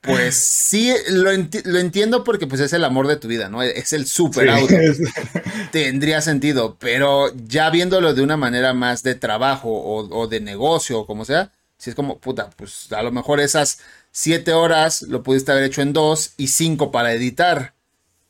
pues 0.00 0.36
sí, 0.36 0.92
lo, 1.10 1.30
entiendo 1.30 2.24
porque 2.24 2.46
pues 2.46 2.60
es 2.60 2.72
el 2.72 2.84
amor 2.84 3.06
de 3.06 3.16
tu 3.16 3.28
vida, 3.28 3.48
¿no? 3.48 3.62
Es 3.62 3.92
el 3.92 4.06
super 4.06 4.48
auto. 4.50 4.74
Tendría 5.72 6.20
sentido, 6.20 6.76
pero 6.78 7.32
ya 7.46 7.70
viéndolo 7.70 8.14
de 8.14 8.22
una 8.22 8.36
manera 8.36 8.74
más 8.74 9.02
de 9.02 9.14
trabajo 9.14 9.70
o, 9.70 10.08
o 10.16 10.26
de 10.26 10.40
negocio 10.40 11.00
o 11.00 11.06
como 11.06 11.24
sea, 11.24 11.52
si 11.78 11.90
es 11.90 11.96
como, 11.96 12.18
puta, 12.18 12.50
pues 12.56 12.92
a 12.92 13.02
lo 13.02 13.12
mejor 13.12 13.40
esas 13.40 13.78
7 14.10 14.52
horas 14.52 15.02
lo 15.02 15.22
pudiste 15.22 15.52
haber 15.52 15.64
hecho 15.64 15.82
en 15.82 15.92
2 15.92 16.34
y 16.36 16.48
5 16.48 16.90
para 16.90 17.12
editar. 17.12 17.74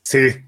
Sí, 0.03 0.45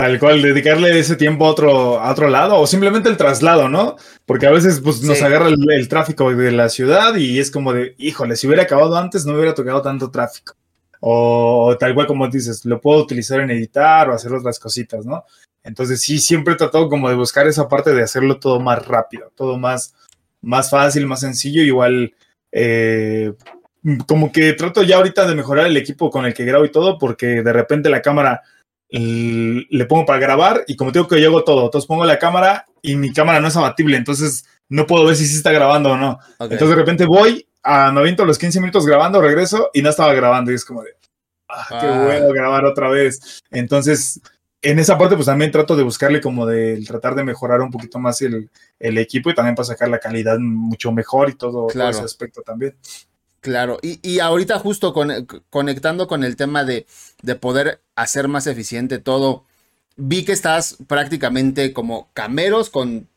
Tal 0.00 0.18
cual, 0.18 0.40
dedicarle 0.40 0.98
ese 0.98 1.14
tiempo 1.14 1.44
a 1.44 1.50
otro, 1.50 2.00
a 2.00 2.10
otro 2.10 2.30
lado 2.30 2.58
o 2.58 2.66
simplemente 2.66 3.10
el 3.10 3.18
traslado, 3.18 3.68
¿no? 3.68 3.96
Porque 4.24 4.46
a 4.46 4.50
veces 4.50 4.80
pues, 4.82 5.02
nos 5.02 5.20
agarra 5.20 5.48
el, 5.48 5.88
tráfico 5.90 6.34
de 6.34 6.52
la 6.52 6.70
ciudad 6.70 7.16
y 7.16 7.38
es 7.38 7.50
como 7.50 7.74
de, 7.74 7.94
híjole, 7.98 8.36
si 8.36 8.46
hubiera 8.46 8.62
acabado 8.62 8.96
antes 8.96 9.26
no 9.26 9.34
hubiera 9.34 9.52
tocado 9.52 9.82
tanto 9.82 10.10
tráfico. 10.10 10.54
O, 11.00 11.76
tal 11.78 11.94
cual 11.94 12.06
como 12.06 12.26
dices, 12.28 12.64
lo 12.64 12.80
puedo 12.80 13.02
utilizar 13.02 13.40
en 13.40 13.50
editar 13.50 14.08
o 14.08 14.14
hacer 14.14 14.32
otras 14.32 14.58
cositas, 14.58 15.04
¿no? 15.04 15.24
Entonces 15.62 16.00
sí, 16.00 16.18
siempre 16.18 16.54
he 16.54 16.56
tratado 16.56 16.88
como 16.88 17.10
de 17.10 17.14
buscar 17.14 17.46
esa 17.46 17.68
parte 17.68 17.92
de 17.92 18.02
hacerlo 18.02 18.40
todo 18.40 18.58
más 18.58 18.86
rápido, 18.86 19.30
todo 19.36 19.58
más, 19.58 19.92
más 20.40 20.70
fácil, 20.70 21.06
más 21.06 21.20
sencillo, 21.20 21.62
igual... 21.62 22.14
Eh, 22.52 23.34
como 24.06 24.32
que 24.32 24.52
trato 24.54 24.82
ya 24.82 24.96
ahorita 24.96 25.26
de 25.26 25.34
mejorar 25.34 25.66
el 25.66 25.76
equipo 25.76 26.10
con 26.10 26.24
el 26.24 26.32
que 26.32 26.44
grabo 26.46 26.64
y 26.64 26.70
todo, 26.70 26.98
porque 26.98 27.42
de 27.42 27.52
repente 27.52 27.88
la 27.88 28.02
cámara 28.02 28.42
le 28.92 29.84
pongo 29.86 30.04
para 30.04 30.18
grabar 30.18 30.64
y 30.66 30.76
como 30.76 30.92
tengo 30.92 31.06
que 31.06 31.16
llego 31.20 31.44
todo, 31.44 31.66
entonces 31.66 31.86
pongo 31.86 32.04
la 32.04 32.18
cámara 32.18 32.66
y 32.82 32.96
mi 32.96 33.12
cámara 33.12 33.40
no 33.40 33.48
es 33.48 33.56
abatible, 33.56 33.96
entonces 33.96 34.44
no 34.68 34.86
puedo 34.86 35.04
ver 35.04 35.16
si 35.16 35.26
sí 35.26 35.36
está 35.36 35.52
grabando 35.52 35.92
o 35.92 35.96
no. 35.96 36.18
Entonces 36.40 36.70
de 36.70 36.74
repente 36.74 37.04
voy 37.04 37.46
a 37.62 37.92
90 37.92 38.24
los 38.24 38.38
15 38.38 38.60
minutos 38.60 38.86
grabando, 38.86 39.20
regreso 39.20 39.70
y 39.72 39.82
no 39.82 39.90
estaba 39.90 40.14
grabando 40.14 40.50
y 40.50 40.54
es 40.54 40.64
como 40.64 40.82
de, 40.82 40.90
ah, 41.48 41.66
qué 41.68 41.86
Ah. 41.86 42.04
bueno 42.04 42.32
grabar 42.32 42.64
otra 42.64 42.88
vez. 42.88 43.42
Entonces, 43.50 44.20
en 44.62 44.78
esa 44.78 44.98
parte 44.98 45.14
pues 45.14 45.26
también 45.26 45.50
trato 45.50 45.76
de 45.76 45.82
buscarle 45.82 46.20
como 46.20 46.46
de 46.46 46.82
tratar 46.86 47.14
de 47.14 47.24
mejorar 47.24 47.60
un 47.60 47.70
poquito 47.70 47.98
más 47.98 48.20
el, 48.22 48.50
el 48.78 48.98
equipo 48.98 49.30
y 49.30 49.34
también 49.34 49.54
para 49.54 49.66
sacar 49.66 49.88
la 49.88 49.98
calidad 49.98 50.38
mucho 50.38 50.92
mejor 50.92 51.30
y 51.30 51.34
todo, 51.34 51.68
ese 51.68 52.02
aspecto 52.02 52.42
también. 52.42 52.76
Claro, 53.40 53.78
y, 53.82 54.00
y 54.06 54.18
ahorita 54.20 54.58
justo 54.58 54.92
con- 54.92 55.26
conectando 55.48 56.06
con 56.08 56.24
el 56.24 56.36
tema 56.36 56.64
de, 56.64 56.86
de 57.22 57.36
poder 57.36 57.80
hacer 57.94 58.28
más 58.28 58.46
eficiente 58.46 58.98
todo, 58.98 59.44
vi 59.96 60.24
que 60.26 60.32
estás 60.32 60.76
prácticamente 60.86 61.72
como 61.72 62.10
cameros 62.12 62.68
con 62.68 63.08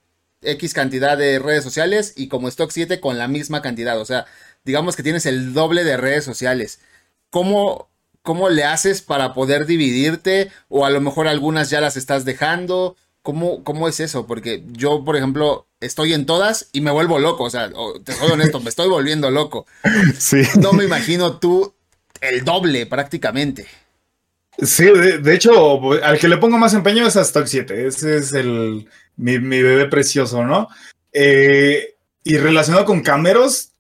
X 0.41 0.73
cantidad 0.73 1.17
de 1.17 1.39
redes 1.39 1.63
sociales 1.63 2.13
y 2.15 2.29
como 2.29 2.47
Stock 2.47 2.71
7 2.71 3.01
con 3.01 3.17
la 3.17 3.27
misma 3.27 3.61
cantidad, 3.61 3.99
o 3.99 4.05
sea, 4.05 4.25
digamos 4.63 4.95
que 4.95 5.03
tienes 5.03 5.25
el 5.25 5.53
doble 5.53 5.83
de 5.83 5.97
redes 5.97 6.23
sociales. 6.23 6.79
¿Cómo, 7.29 7.89
cómo 8.21 8.49
le 8.49 8.63
haces 8.63 9.01
para 9.01 9.33
poder 9.33 9.65
dividirte? 9.65 10.51
O 10.69 10.85
a 10.85 10.89
lo 10.89 11.01
mejor 11.01 11.27
algunas 11.27 11.69
ya 11.69 11.81
las 11.81 11.97
estás 11.97 12.23
dejando. 12.25 12.95
¿Cómo, 13.23 13.63
cómo 13.63 13.87
es 13.87 13.99
eso? 14.01 14.27
Porque 14.27 14.63
yo, 14.73 15.03
por 15.03 15.15
ejemplo, 15.15 15.65
estoy 15.79 16.13
en 16.13 16.25
todas 16.25 16.69
y 16.73 16.81
me 16.81 16.91
vuelvo 16.91 17.19
loco. 17.19 17.45
O 17.45 17.49
sea, 17.49 17.71
te 18.03 18.13
soy 18.13 18.31
honesto, 18.31 18.59
me 18.59 18.69
estoy 18.69 18.89
volviendo 18.89 19.31
loco. 19.31 19.65
Sí. 20.19 20.43
No 20.59 20.73
me 20.73 20.83
imagino 20.83 21.39
tú 21.39 21.73
el 22.21 22.43
doble 22.43 22.85
prácticamente. 22.85 23.65
Sí, 24.61 24.85
de, 24.85 25.17
de 25.17 25.33
hecho, 25.33 25.81
al 26.03 26.19
que 26.19 26.27
le 26.27 26.37
pongo 26.37 26.57
más 26.57 26.73
empeño 26.73 27.07
es 27.07 27.15
a 27.15 27.21
Stock 27.21 27.47
7. 27.47 27.87
Ese 27.87 28.17
es 28.17 28.33
el, 28.33 28.87
mi, 29.15 29.39
mi 29.39 29.61
bebé 29.61 29.87
precioso, 29.87 30.43
¿no? 30.43 30.67
Eh, 31.11 31.95
y 32.23 32.37
relacionado 32.37 32.85
con 32.85 33.01
cameros, 33.01 33.71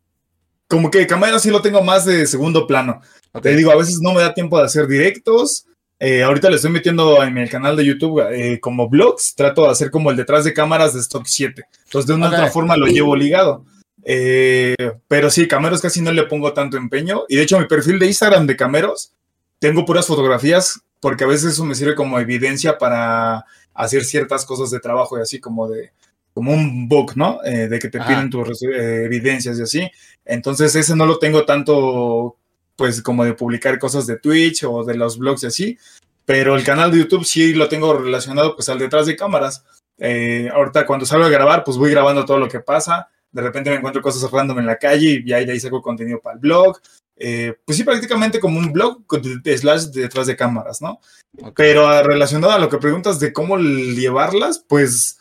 como 0.67 0.89
que 0.89 1.05
cameros 1.05 1.41
sí 1.41 1.49
lo 1.49 1.61
tengo 1.61 1.83
más 1.83 2.05
de 2.05 2.25
segundo 2.25 2.65
plano. 2.65 3.01
Te 3.41 3.55
digo, 3.55 3.71
a 3.71 3.75
veces 3.75 3.99
no 4.01 4.13
me 4.13 4.21
da 4.21 4.33
tiempo 4.33 4.57
de 4.57 4.65
hacer 4.65 4.87
directos. 4.87 5.65
Eh, 6.05 6.21
ahorita 6.21 6.49
le 6.49 6.57
estoy 6.57 6.69
metiendo 6.69 7.23
en 7.23 7.33
mi 7.33 7.47
canal 7.47 7.77
de 7.77 7.85
YouTube 7.85 8.21
eh, 8.29 8.59
como 8.59 8.89
vlogs. 8.89 9.35
Trato 9.35 9.63
de 9.63 9.69
hacer 9.69 9.89
como 9.89 10.11
el 10.11 10.17
detrás 10.17 10.43
de 10.43 10.53
cámaras 10.53 10.93
de 10.93 10.99
Stock 10.99 11.23
7. 11.25 11.63
Entonces, 11.85 12.07
de 12.07 12.13
una 12.13 12.27
Ok. 12.27 12.33
otra 12.33 12.47
forma 12.51 12.75
lo 12.75 12.87
llevo 12.87 13.15
ligado. 13.15 13.63
Eh, 14.03 14.75
pero 15.07 15.29
sí, 15.29 15.47
cameros 15.47 15.81
casi 15.81 16.01
no 16.01 16.11
le 16.11 16.23
pongo 16.23 16.51
tanto 16.51 16.75
empeño. 16.75 17.23
Y 17.29 17.37
de 17.37 17.43
hecho, 17.43 17.57
mi 17.57 17.67
perfil 17.67 17.99
de 17.99 18.07
Instagram 18.07 18.45
de 18.47 18.57
cameros, 18.57 19.13
tengo 19.59 19.85
puras 19.85 20.05
fotografías 20.05 20.81
porque 20.99 21.23
a 21.23 21.27
veces 21.27 21.53
eso 21.53 21.63
me 21.63 21.73
sirve 21.73 21.95
como 21.95 22.19
evidencia 22.19 22.77
para 22.77 23.45
hacer 23.73 24.03
ciertas 24.03 24.45
cosas 24.45 24.71
de 24.71 24.81
trabajo 24.81 25.17
y 25.17 25.21
así 25.21 25.39
como 25.39 25.69
de 25.69 25.91
como 26.33 26.51
un 26.51 26.89
book, 26.89 27.13
¿no? 27.15 27.39
De 27.43 27.79
que 27.79 27.87
te 27.89 27.99
Ajá. 27.99 28.07
piden 28.07 28.29
tus 28.29 28.61
evidencias 28.63 29.57
y 29.57 29.61
así. 29.61 29.91
Entonces 30.25 30.75
ese 30.75 30.95
no 30.97 31.05
lo 31.05 31.17
tengo 31.19 31.45
tanto 31.45 32.35
pues 32.75 33.01
como 33.01 33.23
de 33.25 33.33
publicar 33.33 33.77
cosas 33.79 34.07
de 34.07 34.17
Twitch 34.17 34.63
o 34.63 34.83
de 34.83 34.95
los 34.95 35.17
blogs 35.17 35.43
y 35.43 35.47
así, 35.47 35.77
pero 36.25 36.55
el 36.55 36.63
canal 36.63 36.91
de 36.91 36.99
YouTube 36.99 37.25
sí 37.25 37.53
lo 37.53 37.67
tengo 37.69 37.93
relacionado 37.97 38.55
pues 38.55 38.69
al 38.69 38.79
detrás 38.79 39.05
de 39.05 39.15
cámaras. 39.15 39.63
Eh, 39.99 40.49
ahorita 40.53 40.85
cuando 40.85 41.05
salgo 41.05 41.25
a 41.25 41.29
grabar 41.29 41.63
pues 41.63 41.77
voy 41.77 41.91
grabando 41.91 42.25
todo 42.25 42.39
lo 42.39 42.49
que 42.49 42.59
pasa, 42.59 43.09
de 43.31 43.41
repente 43.41 43.69
me 43.69 43.75
encuentro 43.77 44.01
cosas 44.01 44.29
random 44.31 44.59
en 44.59 44.65
la 44.65 44.77
calle 44.77 45.21
y 45.25 45.33
ahí 45.33 45.45
de 45.45 45.51
ahí 45.53 45.59
saco 45.59 45.81
contenido 45.81 46.19
para 46.19 46.35
el 46.35 46.39
blog. 46.39 46.79
Eh, 47.15 47.55
pues 47.63 47.77
sí, 47.77 47.83
prácticamente 47.83 48.39
como 48.39 48.57
un 48.57 48.73
blog 48.73 49.05
con 49.05 49.21
de- 49.21 49.37
de 49.39 49.57
slash 49.57 49.83
detrás 49.91 50.25
de 50.27 50.35
cámaras, 50.35 50.81
¿no? 50.81 50.99
Ok. 51.41 51.53
Pero 51.55 51.87
ah, 51.87 52.01
relacionado 52.01 52.53
a 52.53 52.59
lo 52.59 52.69
que 52.69 52.79
preguntas 52.79 53.19
de 53.19 53.31
cómo 53.31 53.57
llevarlas, 53.57 54.65
pues 54.67 55.19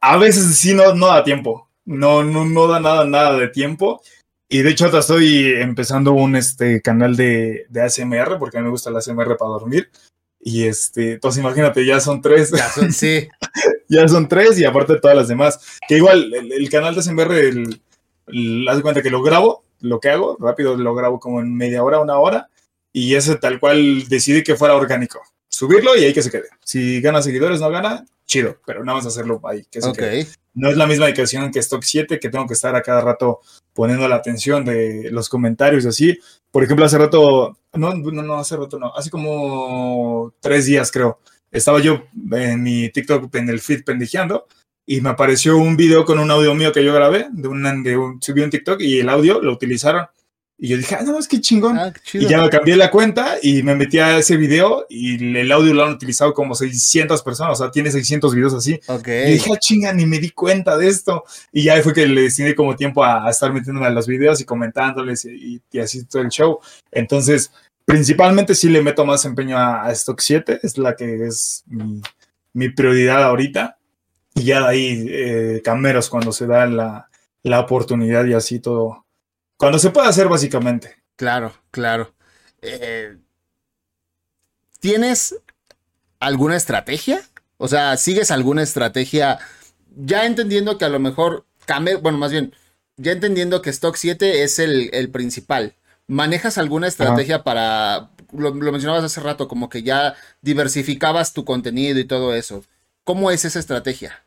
a 0.00 0.16
veces 0.16 0.56
sí 0.56 0.74
no, 0.74 0.94
no 0.94 1.08
da 1.08 1.24
tiempo. 1.24 1.68
No, 1.84 2.22
no, 2.22 2.44
no 2.44 2.66
da 2.68 2.78
nada, 2.80 3.04
nada 3.04 3.36
de 3.38 3.48
tiempo. 3.48 4.02
Y 4.48 4.62
de 4.62 4.70
hecho, 4.70 4.86
hasta 4.86 5.00
estoy 5.00 5.52
empezando 5.56 6.12
un 6.12 6.34
este, 6.36 6.80
canal 6.80 7.16
de, 7.16 7.66
de 7.68 7.82
ASMR, 7.82 8.38
porque 8.38 8.56
a 8.56 8.60
mí 8.60 8.64
me 8.64 8.70
gusta 8.70 8.90
el 8.90 8.96
ASMR 8.96 9.36
para 9.36 9.50
dormir. 9.50 9.90
Y 10.40 10.64
este, 10.64 11.14
entonces 11.14 11.42
imagínate, 11.42 11.84
ya 11.84 12.00
son 12.00 12.22
tres, 12.22 12.50
Ya 12.50 12.68
son- 12.70 12.92
sí, 12.92 13.28
ya 13.88 14.08
son 14.08 14.28
tres, 14.28 14.58
y 14.58 14.64
aparte 14.64 14.98
todas 15.00 15.16
las 15.16 15.28
demás. 15.28 15.78
Que 15.86 15.96
igual, 15.98 16.32
el, 16.32 16.52
el 16.52 16.70
canal 16.70 16.94
de 16.94 17.00
ASMR, 17.00 17.32
el, 17.38 17.80
el- 18.28 18.68
haz 18.68 18.76
de 18.76 18.82
cuenta 18.82 19.02
que 19.02 19.10
lo 19.10 19.22
grabo, 19.22 19.64
lo 19.80 20.00
que 20.00 20.08
hago, 20.10 20.36
rápido 20.40 20.76
lo 20.76 20.94
grabo 20.94 21.20
como 21.20 21.40
en 21.40 21.54
media 21.54 21.82
hora, 21.82 22.00
una 22.00 22.18
hora, 22.18 22.48
y 22.92 23.14
ese 23.16 23.36
tal 23.36 23.60
cual 23.60 24.08
decidí 24.08 24.42
que 24.42 24.56
fuera 24.56 24.74
orgánico. 24.76 25.20
Subirlo 25.48 25.96
y 25.96 26.04
ahí 26.04 26.14
que 26.14 26.22
se 26.22 26.30
quede. 26.30 26.48
Si 26.64 27.00
gana 27.00 27.20
seguidores, 27.20 27.60
no 27.60 27.70
gana, 27.70 28.04
chido, 28.26 28.58
pero 28.64 28.84
nada 28.84 28.96
más 28.98 29.06
hacerlo 29.06 29.40
ahí, 29.44 29.64
que 29.70 29.82
se 29.82 29.88
ok. 29.88 29.96
quede. 29.98 30.26
No 30.58 30.68
es 30.68 30.76
la 30.76 30.88
misma 30.88 31.06
dedicación 31.06 31.52
que 31.52 31.60
Stock 31.60 31.84
7, 31.84 32.18
que 32.18 32.30
tengo 32.30 32.44
que 32.46 32.54
estar 32.54 32.74
a 32.74 32.82
cada 32.82 33.00
rato 33.00 33.40
poniendo 33.72 34.08
la 34.08 34.16
atención 34.16 34.64
de 34.64 35.08
los 35.12 35.28
comentarios 35.28 35.84
y 35.84 35.88
así. 35.88 36.18
Por 36.50 36.64
ejemplo, 36.64 36.84
hace 36.84 36.98
rato, 36.98 37.56
no, 37.74 37.94
no, 37.94 38.22
no, 38.22 38.34
hace 38.34 38.56
rato 38.56 38.76
no, 38.76 38.92
hace 38.96 39.08
como 39.08 40.34
tres 40.40 40.66
días 40.66 40.90
creo, 40.90 41.20
estaba 41.52 41.78
yo 41.78 42.02
en 42.32 42.60
mi 42.60 42.90
TikTok 42.90 43.32
en 43.36 43.48
el 43.50 43.60
feed 43.60 43.82
y 44.84 45.00
me 45.00 45.10
apareció 45.10 45.56
un 45.58 45.76
video 45.76 46.04
con 46.04 46.18
un 46.18 46.30
audio 46.30 46.54
mío 46.54 46.72
que 46.72 46.84
yo 46.84 46.92
grabé, 46.92 47.28
de 47.30 47.46
un, 47.46 47.82
de 47.84 47.96
un, 47.96 48.20
subí 48.20 48.40
un 48.40 48.50
TikTok 48.50 48.80
y 48.80 48.98
el 48.98 49.08
audio 49.10 49.40
lo 49.40 49.52
utilizaron. 49.52 50.06
Y 50.60 50.68
yo 50.68 50.76
dije, 50.76 50.96
ah, 50.96 51.02
no, 51.02 51.16
es 51.20 51.28
que 51.28 51.40
chingón. 51.40 51.78
Ah, 51.78 51.92
Y 52.12 52.26
ya 52.26 52.42
me 52.42 52.50
cambié 52.50 52.74
la 52.74 52.90
cuenta 52.90 53.36
y 53.40 53.62
me 53.62 53.76
metí 53.76 54.00
a 54.00 54.18
ese 54.18 54.36
video 54.36 54.86
y 54.88 55.36
el 55.38 55.52
audio 55.52 55.72
lo 55.72 55.84
han 55.84 55.92
utilizado 55.92 56.34
como 56.34 56.56
600 56.56 57.22
personas, 57.22 57.60
o 57.60 57.62
sea, 57.62 57.70
tiene 57.70 57.92
600 57.92 58.34
videos 58.34 58.54
así. 58.54 58.80
Ok. 58.88 59.06
Y 59.06 59.32
dije, 59.34 59.52
ah, 59.54 59.58
chinga, 59.58 59.92
ni 59.92 60.04
me 60.04 60.18
di 60.18 60.30
cuenta 60.30 60.76
de 60.76 60.88
esto. 60.88 61.22
Y 61.52 61.62
ya 61.62 61.80
fue 61.82 61.94
que 61.94 62.08
le 62.08 62.22
destiné 62.22 62.56
como 62.56 62.74
tiempo 62.74 63.04
a, 63.04 63.24
a 63.26 63.30
estar 63.30 63.52
metiéndome 63.52 63.86
a 63.86 63.90
los 63.90 64.08
videos 64.08 64.40
y 64.40 64.44
comentándoles 64.44 65.24
y, 65.26 65.62
y 65.70 65.78
así 65.78 66.04
todo 66.06 66.22
el 66.22 66.28
show. 66.30 66.58
Entonces, 66.90 67.52
principalmente 67.84 68.56
sí 68.56 68.68
le 68.68 68.82
meto 68.82 69.04
más 69.06 69.24
empeño 69.24 69.56
a, 69.56 69.84
a 69.86 69.92
Stock 69.92 70.20
7, 70.20 70.58
es 70.62 70.76
la 70.76 70.96
que 70.96 71.24
es 71.24 71.62
mi, 71.66 72.02
mi 72.52 72.68
prioridad 72.70 73.22
ahorita. 73.22 73.78
Y 74.34 74.42
ya 74.42 74.60
de 74.62 74.66
ahí, 74.66 75.06
eh, 75.08 75.62
cameros 75.64 76.10
cuando 76.10 76.32
se 76.32 76.46
da 76.46 76.66
la, 76.66 77.08
la 77.44 77.60
oportunidad 77.60 78.24
y 78.26 78.34
así 78.34 78.58
todo. 78.58 79.04
Cuando 79.58 79.78
se 79.78 79.90
puede 79.90 80.08
hacer, 80.08 80.28
básicamente. 80.28 80.96
Claro, 81.16 81.52
claro. 81.70 82.14
Eh, 82.62 83.18
¿Tienes 84.80 85.34
alguna 86.20 86.56
estrategia? 86.56 87.22
O 87.56 87.68
sea, 87.68 87.96
¿sigues 87.96 88.30
alguna 88.30 88.62
estrategia? 88.62 89.38
Ya 89.96 90.24
entendiendo 90.26 90.78
que 90.78 90.84
a 90.84 90.88
lo 90.88 91.00
mejor, 91.00 91.46
came- 91.66 91.96
bueno, 91.96 92.18
más 92.18 92.30
bien, 92.30 92.54
ya 92.96 93.12
entendiendo 93.12 93.62
que 93.62 93.70
Stock 93.70 93.96
7 93.96 94.44
es 94.44 94.58
el, 94.58 94.90
el 94.92 95.10
principal. 95.10 95.74
¿Manejas 96.06 96.56
alguna 96.56 96.86
estrategia 96.86 97.42
para, 97.44 98.10
lo, 98.32 98.54
lo 98.54 98.72
mencionabas 98.72 99.04
hace 99.04 99.20
rato, 99.20 99.48
como 99.48 99.68
que 99.68 99.82
ya 99.82 100.14
diversificabas 100.40 101.32
tu 101.34 101.44
contenido 101.44 101.98
y 101.98 102.04
todo 102.04 102.34
eso? 102.34 102.64
¿Cómo 103.04 103.30
es 103.30 103.44
esa 103.44 103.58
estrategia? 103.58 104.22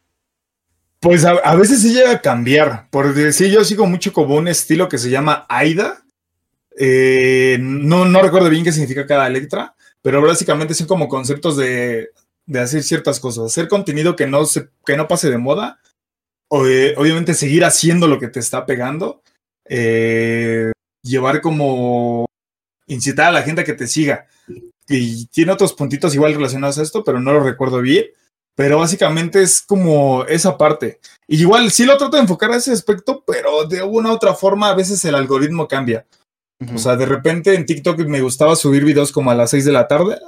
Pues 1.02 1.26
a, 1.26 1.56
veces 1.56 1.82
sí 1.82 1.94
llega 1.94 2.12
a 2.12 2.22
cambiar. 2.22 2.88
Por 2.92 3.16
decir, 3.16 3.50
yo 3.50 3.66
sigo 3.66 3.88
mucho 3.88 4.14
como 4.14 4.36
un 4.36 4.48
estilo 4.48 4.88
que 4.88 5.00
se 5.00 5.10
llama 5.10 5.48
AIDA. 5.50 6.04
Eh, 6.78 7.58
no, 7.60 8.06
no 8.06 8.22
recuerdo 8.22 8.52
bien 8.52 8.64
qué 8.64 8.72
significa 8.72 9.08
cada 9.08 9.28
letra, 9.28 9.76
pero 10.04 10.22
básicamente 10.22 10.76
son 10.76 10.86
como 10.86 11.08
conceptos 11.08 11.58
de, 11.58 12.12
de 12.46 12.60
hacer 12.60 12.84
ciertas 12.84 13.20
cosas. 13.20 13.46
Hacer 13.46 13.68
contenido 13.68 14.16
que 14.16 14.28
no, 14.28 14.46
se, 14.46 14.70
que 14.86 14.96
no 14.96 15.08
pase 15.08 15.32
de 15.32 15.40
moda. 15.40 15.80
O, 16.48 16.68
eh, 16.68 16.94
obviamente 16.96 17.34
seguir 17.34 17.66
haciendo 17.66 18.08
lo 18.08 18.20
que 18.20 18.28
te 18.28 18.40
está 18.40 18.68
pegando. 18.68 19.24
Eh, 19.68 20.72
llevar 21.02 21.42
como 21.42 22.28
incitar 22.86 23.30
a 23.30 23.32
la 23.32 23.42
gente 23.42 23.62
a 23.62 23.64
que 23.64 23.74
te 23.74 23.88
siga. 23.88 24.28
Y 24.88 25.26
tiene 25.28 25.52
otros 25.52 25.74
puntitos 25.74 26.14
igual 26.14 26.36
relacionados 26.36 26.78
a 26.78 26.84
esto, 26.84 27.04
pero 27.04 27.20
no 27.20 27.34
lo 27.34 27.42
recuerdo 27.42 27.82
bien. 27.82 28.06
Pero 28.56 28.80
básicamente 28.80 29.42
es 29.42 29.62
como 29.62 30.26
esa 30.26 30.58
parte. 30.58 31.00
Y 31.28 31.42
igual 31.42 31.72
sí 31.72 31.86
lo 31.86 31.98
trato 31.98 32.18
de 32.18 32.24
enfocar 32.24 32.52
a 32.52 32.58
ese 32.58 32.72
aspecto, 32.72 33.24
pero 33.26 33.66
de 33.66 33.82
una 33.82 34.10
u 34.10 34.14
otra 34.14 34.34
forma 34.34 34.70
a 34.70 34.76
veces 34.76 35.04
el 35.06 35.16
algoritmo 35.16 35.68
cambia. 35.68 36.06
O 36.76 36.78
sea, 36.78 36.96
de 36.96 37.08
repente 37.08 37.56
en 37.56 37.66
TikTok 37.66 38.00
me 38.02 38.22
gustaba 38.22 38.56
subir 38.56 38.86
videos 38.86 39.12
como 39.12 39.32
a 39.32 39.36
las 39.36 39.50
6 39.50 39.66
de 39.66 39.72
la 39.72 39.88
tarde, 39.88 40.20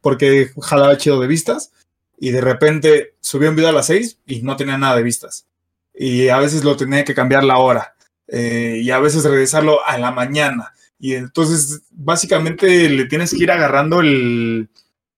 porque 0.00 0.50
jalaba 0.62 0.96
chido 0.96 1.20
de 1.20 1.26
vistas. 1.26 1.72
Y 2.16 2.30
de 2.30 2.40
repente 2.40 3.14
subí 3.20 3.46
un 3.46 3.56
video 3.56 3.68
a 3.68 3.72
las 3.72 3.86
6 3.86 4.18
y 4.24 4.42
no 4.42 4.56
tenía 4.56 4.78
nada 4.78 4.96
de 4.96 5.02
vistas. 5.02 5.46
Y 5.92 6.28
a 6.28 6.38
veces 6.38 6.64
lo 6.64 6.76
tenía 6.76 7.04
que 7.04 7.14
cambiar 7.14 7.44
la 7.44 7.58
hora. 7.58 7.94
eh, 8.28 8.80
y 8.82 8.90
a 8.90 8.98
veces 9.00 9.24
regresarlo 9.24 9.84
a 9.86 9.98
la 9.98 10.10
mañana. 10.10 10.72
Y 10.98 11.14
entonces, 11.14 11.82
básicamente 11.90 12.88
le 12.88 13.04
tienes 13.04 13.32
que 13.32 13.42
ir 13.42 13.50
agarrando 13.50 14.00
el, 14.00 14.70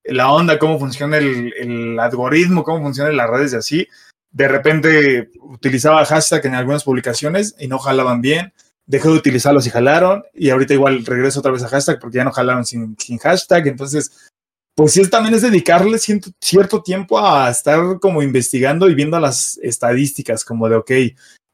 la 0.09 0.31
onda, 0.31 0.59
cómo 0.59 0.79
funciona 0.79 1.19
el, 1.19 1.99
algoritmo, 1.99 2.65
cómo 2.65 2.83
funcionan 2.83 3.17
las 3.17 3.31
redes 3.31 3.53
y 3.53 3.57
así. 3.57 3.89
De 4.31 4.49
repente 4.49 5.31
utilizaba 5.41 6.05
hashtag 6.05 6.47
en 6.47 6.55
algunas 6.55 6.85
publicaciones 6.85 7.55
y 7.59 7.69
no 7.69 7.79
jalaban 7.79 8.21
bien. 8.21 8.53
Dejé 8.87 9.09
de 9.09 9.15
utilizarlos 9.15 9.67
y 9.67 9.71
jalaron. 9.71 10.25
Y 10.35 10.51
ahorita 10.51 10.75
igual 10.75 11.05
regreso 11.05 11.41
otra 11.41 11.53
vez 11.53 11.63
a 11.63 11.69
hashtag 11.69 11.99
porque 12.01 12.17
ya 12.19 12.25
no 12.25 12.33
jalaron 12.33 12.65
sin, 12.65 12.97
sin 12.99 13.19
hashtag. 13.19 13.69
Entonces, 13.69 14.31
pues 14.75 14.93
sí, 14.93 15.09
también 15.09 15.35
es 15.35 15.43
dedicarle 15.43 15.99
cierto, 15.99 16.83
tiempo 16.83 17.19
a 17.19 17.51
estar 17.51 17.99
como 17.99 18.23
investigando 18.23 18.91
y 18.91 18.95
viendo 18.95 19.19
las 19.19 19.59
estadísticas, 19.63 20.45
como 20.45 20.69
de, 20.69 20.77
ok, 20.77 20.91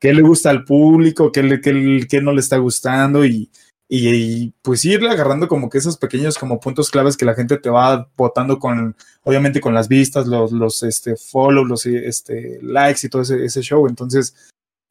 qué 0.00 0.12
le 0.12 0.22
gusta 0.22 0.50
al 0.50 0.64
público, 0.64 1.30
qué, 1.30 1.44
le, 1.44 1.60
qué 1.60 2.20
no 2.20 2.32
le 2.32 2.40
está 2.40 2.56
gustando 2.56 3.24
y, 3.24 3.48
y, 3.94 4.54
pues 4.62 4.86
irle 4.86 5.10
agarrando 5.10 5.48
como 5.48 5.68
que 5.68 5.76
esos 5.76 5.98
pequeños 5.98 6.38
como 6.38 6.60
puntos 6.60 6.90
claves 6.90 7.14
que 7.14 7.26
la 7.26 7.34
gente 7.34 7.58
te 7.58 7.68
va 7.68 8.08
votando 8.16 8.58
con, 8.58 8.96
obviamente 9.22 9.60
con 9.60 9.74
las 9.74 9.86
vistas, 9.86 10.26
los, 10.26 10.50
los 10.50 10.82
este, 10.82 11.14
follow, 11.16 11.62
los 11.66 11.84
este, 11.84 12.58
likes 12.62 13.06
y 13.06 13.10
todo 13.10 13.20
ese, 13.20 13.44
ese 13.44 13.60
show. 13.60 13.86
Entonces, 13.86 14.34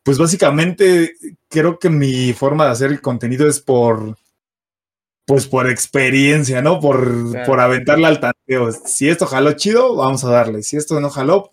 pues 0.03 0.19
básicamente 0.19 1.15
creo 1.49 1.79
que 1.79 1.89
mi 1.89 2.31
forma 2.33 2.65
de 2.65 2.71
hacer 2.73 2.91
el 2.91 3.01
contenido 3.01 3.47
es 3.47 3.59
por, 3.59 4.17
pues 5.25 5.47
por 5.47 5.67
experiencia, 5.67 6.61
¿no? 6.61 6.79
Por, 6.79 7.43
por 7.47 7.59
aventarle 7.59 8.05
al 8.05 8.19
tanteo. 8.19 8.71
Si 8.71 9.09
esto 9.09 9.25
jaló 9.25 9.53
chido, 9.53 9.95
vamos 9.95 10.23
a 10.25 10.29
darle. 10.29 10.61
Si 10.61 10.77
esto 10.77 11.01
no 11.01 11.09
jaló, 11.09 11.49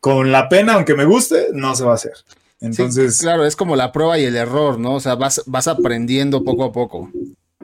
con 0.00 0.32
la 0.32 0.48
pena, 0.48 0.76
aunque 0.76 0.94
me 0.94 1.04
guste, 1.04 1.48
no 1.52 1.76
se 1.76 1.84
va 1.84 1.92
a 1.92 1.96
hacer. 1.96 2.14
Entonces. 2.60 3.18
claro, 3.18 3.46
es 3.46 3.56
como 3.56 3.74
la 3.74 3.90
prueba 3.90 4.18
y 4.18 4.24
el 4.24 4.36
error, 4.36 4.78
¿no? 4.78 4.94
O 4.94 5.00
sea, 5.00 5.14
vas, 5.14 5.42
vas 5.46 5.66
aprendiendo 5.66 6.44
poco 6.44 6.64
a 6.64 6.72
poco. 6.72 7.10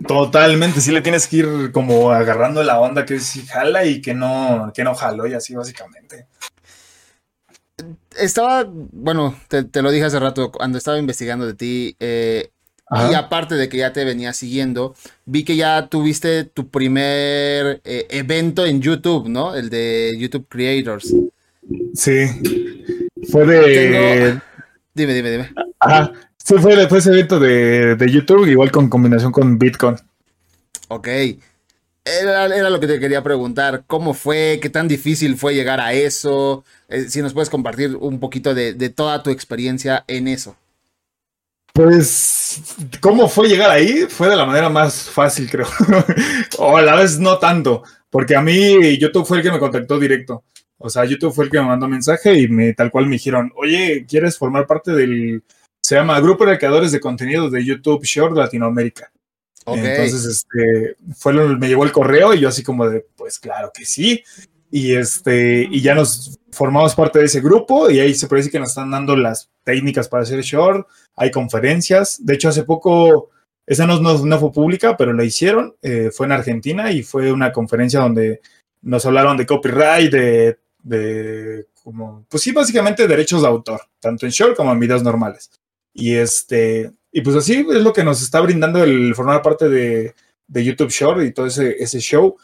Totalmente, 0.06 0.80
sí 0.80 0.92
le 0.92 1.00
tienes 1.00 1.26
que 1.26 1.36
ir 1.38 1.72
como 1.72 2.10
agarrando 2.10 2.62
la 2.62 2.80
onda 2.80 3.06
que 3.06 3.18
sí 3.18 3.46
jala 3.46 3.86
y 3.86 4.02
que 4.02 4.14
no, 4.14 4.70
que 4.74 4.84
no 4.84 4.94
jaló 4.94 5.26
y 5.26 5.34
así 5.34 5.54
básicamente. 5.54 6.26
Estaba, 8.18 8.64
bueno, 8.66 9.34
te, 9.48 9.82
lo 9.82 9.90
dije 9.90 10.04
hace 10.04 10.18
rato, 10.20 10.50
cuando 10.52 10.78
estaba 10.78 10.98
investigando 10.98 11.46
de 11.46 11.54
ti, 11.54 11.96
eh, 12.00 12.50
y 13.10 13.14
aparte 13.14 13.56
de 13.56 13.68
que 13.68 13.78
ya 13.78 13.92
te 13.92 14.04
venía 14.04 14.32
siguiendo, 14.32 14.94
vi 15.24 15.44
que 15.44 15.56
ya 15.56 15.88
tuviste 15.88 16.44
tu 16.44 16.68
primer 16.68 17.80
eh, 17.84 18.06
evento 18.10 18.64
en 18.64 18.80
YouTube, 18.80 19.28
¿no? 19.28 19.56
El 19.56 19.70
de 19.70 20.14
YouTube 20.18 20.46
Creators. 20.48 21.12
Sí, 21.94 22.28
fue 23.30 23.44
de... 23.44 24.40
Dime, 24.96 25.12
dime, 25.12 25.30
dime. 25.30 25.50
Ajá. 25.78 26.10
Sí, 26.42 26.54
fue, 26.58 26.72
ese 26.82 27.10
evento 27.10 27.38
de, 27.38 28.10
YouTube, 28.10 28.46
igual 28.46 28.70
con 28.70 28.88
combinación 28.88 29.30
con 29.30 29.58
Bitcoin. 29.58 29.96
Ok. 30.88 31.08
Era, 32.02 32.70
lo 32.70 32.80
que 32.80 32.86
te 32.86 32.98
quería 32.98 33.22
preguntar. 33.22 33.84
¿Cómo 33.86 34.14
fue? 34.14 34.58
¿Qué 34.62 34.70
tan 34.70 34.88
difícil 34.88 35.36
fue 35.36 35.54
llegar 35.54 35.80
a 35.80 35.92
eso? 35.92 36.64
Eh, 36.88 37.10
si 37.10 37.20
nos 37.20 37.34
puedes 37.34 37.50
compartir 37.50 37.94
un 37.96 38.20
poquito 38.20 38.54
de, 38.54 38.72
toda 38.88 39.22
tu 39.22 39.28
experiencia 39.28 40.02
en 40.08 40.28
eso. 40.28 40.56
Pues, 41.74 42.62
¿cómo 43.00 43.28
fue 43.28 43.48
llegar 43.48 43.70
ahí? 43.70 44.06
Fue 44.08 44.30
de 44.30 44.36
la 44.36 44.46
manera 44.46 44.70
más 44.70 45.10
fácil, 45.10 45.50
creo. 45.50 45.66
o 46.58 46.74
a 46.74 46.80
la 46.80 46.94
vez 46.94 47.18
no 47.18 47.38
tanto, 47.38 47.82
porque 48.08 48.34
a 48.34 48.40
mí 48.40 48.96
YouTube 48.96 49.26
fue 49.26 49.38
el 49.38 49.42
que 49.42 49.52
me 49.52 49.58
contactó 49.58 49.98
directo. 49.98 50.42
O 50.78 50.90
sea, 50.90 51.04
YouTube 51.04 51.32
fue 51.32 51.46
el 51.46 51.50
que 51.50 51.58
me 51.58 51.66
mandó 51.66 51.88
mensaje 51.88 52.38
y 52.38 52.48
me, 52.48 52.74
tal 52.74 52.90
cual 52.90 53.06
me 53.06 53.12
dijeron, 53.12 53.52
oye, 53.56 54.04
¿quieres 54.06 54.36
formar 54.36 54.66
parte 54.66 54.92
del, 54.92 55.42
se 55.82 55.94
llama 55.94 56.20
Grupo 56.20 56.44
de 56.44 56.58
Creadores 56.58 56.92
de 56.92 57.00
Contenidos 57.00 57.50
de 57.52 57.64
YouTube 57.64 58.04
Short 58.04 58.36
Latinoamérica? 58.36 59.10
Entonces, 59.66 60.24
este, 60.24 60.96
fue 61.16 61.32
me 61.32 61.68
llegó 61.68 61.84
el 61.84 61.92
correo 61.92 62.34
y 62.34 62.40
yo 62.40 62.48
así 62.48 62.62
como 62.62 62.88
de, 62.88 63.04
pues 63.16 63.38
claro 63.40 63.72
que 63.74 63.84
sí. 63.84 64.22
Y 64.70 64.94
este, 64.94 65.66
y 65.70 65.80
ya 65.80 65.94
nos 65.94 66.38
formamos 66.52 66.94
parte 66.94 67.18
de 67.18 67.26
ese 67.26 67.40
grupo 67.40 67.90
y 67.90 67.98
ahí 67.98 68.14
se 68.14 68.28
parece 68.28 68.50
que 68.50 68.60
nos 68.60 68.70
están 68.70 68.90
dando 68.90 69.16
las 69.16 69.50
técnicas 69.64 70.08
para 70.08 70.22
hacer 70.22 70.40
short, 70.42 70.86
hay 71.16 71.30
conferencias. 71.30 72.24
De 72.24 72.34
hecho, 72.34 72.48
hace 72.48 72.62
poco, 72.62 73.30
esa 73.66 73.86
no, 73.86 74.00
no, 74.00 74.38
fue 74.38 74.52
pública, 74.52 74.96
pero 74.96 75.12
la 75.12 75.24
hicieron, 75.24 75.74
eh, 75.82 76.10
fue 76.12 76.26
en 76.26 76.32
Argentina 76.32 76.92
y 76.92 77.02
fue 77.02 77.32
una 77.32 77.52
conferencia 77.52 78.00
donde 78.00 78.40
nos 78.82 79.04
hablaron 79.04 79.36
de 79.36 79.46
copyright, 79.46 80.12
de 80.12 80.58
de 80.86 81.66
como, 81.82 82.24
pues 82.28 82.42
sí, 82.42 82.52
básicamente 82.52 83.08
derechos 83.08 83.42
de 83.42 83.48
autor, 83.48 83.80
tanto 84.00 84.24
en 84.24 84.32
short 84.32 84.56
como 84.56 84.72
en 84.72 84.78
videos 84.80 85.02
normales. 85.02 85.50
Y 85.92 86.14
este, 86.14 86.92
y 87.10 87.22
pues 87.22 87.34
así 87.36 87.66
es 87.68 87.82
lo 87.82 87.92
que 87.92 88.04
nos 88.04 88.22
está 88.22 88.40
brindando 88.40 88.82
el 88.84 89.14
formar 89.14 89.42
parte 89.42 89.68
de, 89.68 90.14
de 90.46 90.64
YouTube 90.64 90.90
Short 90.90 91.22
y 91.22 91.32
todo 91.32 91.46
ese, 91.46 91.76
ese 91.82 91.98
show. 91.98 92.36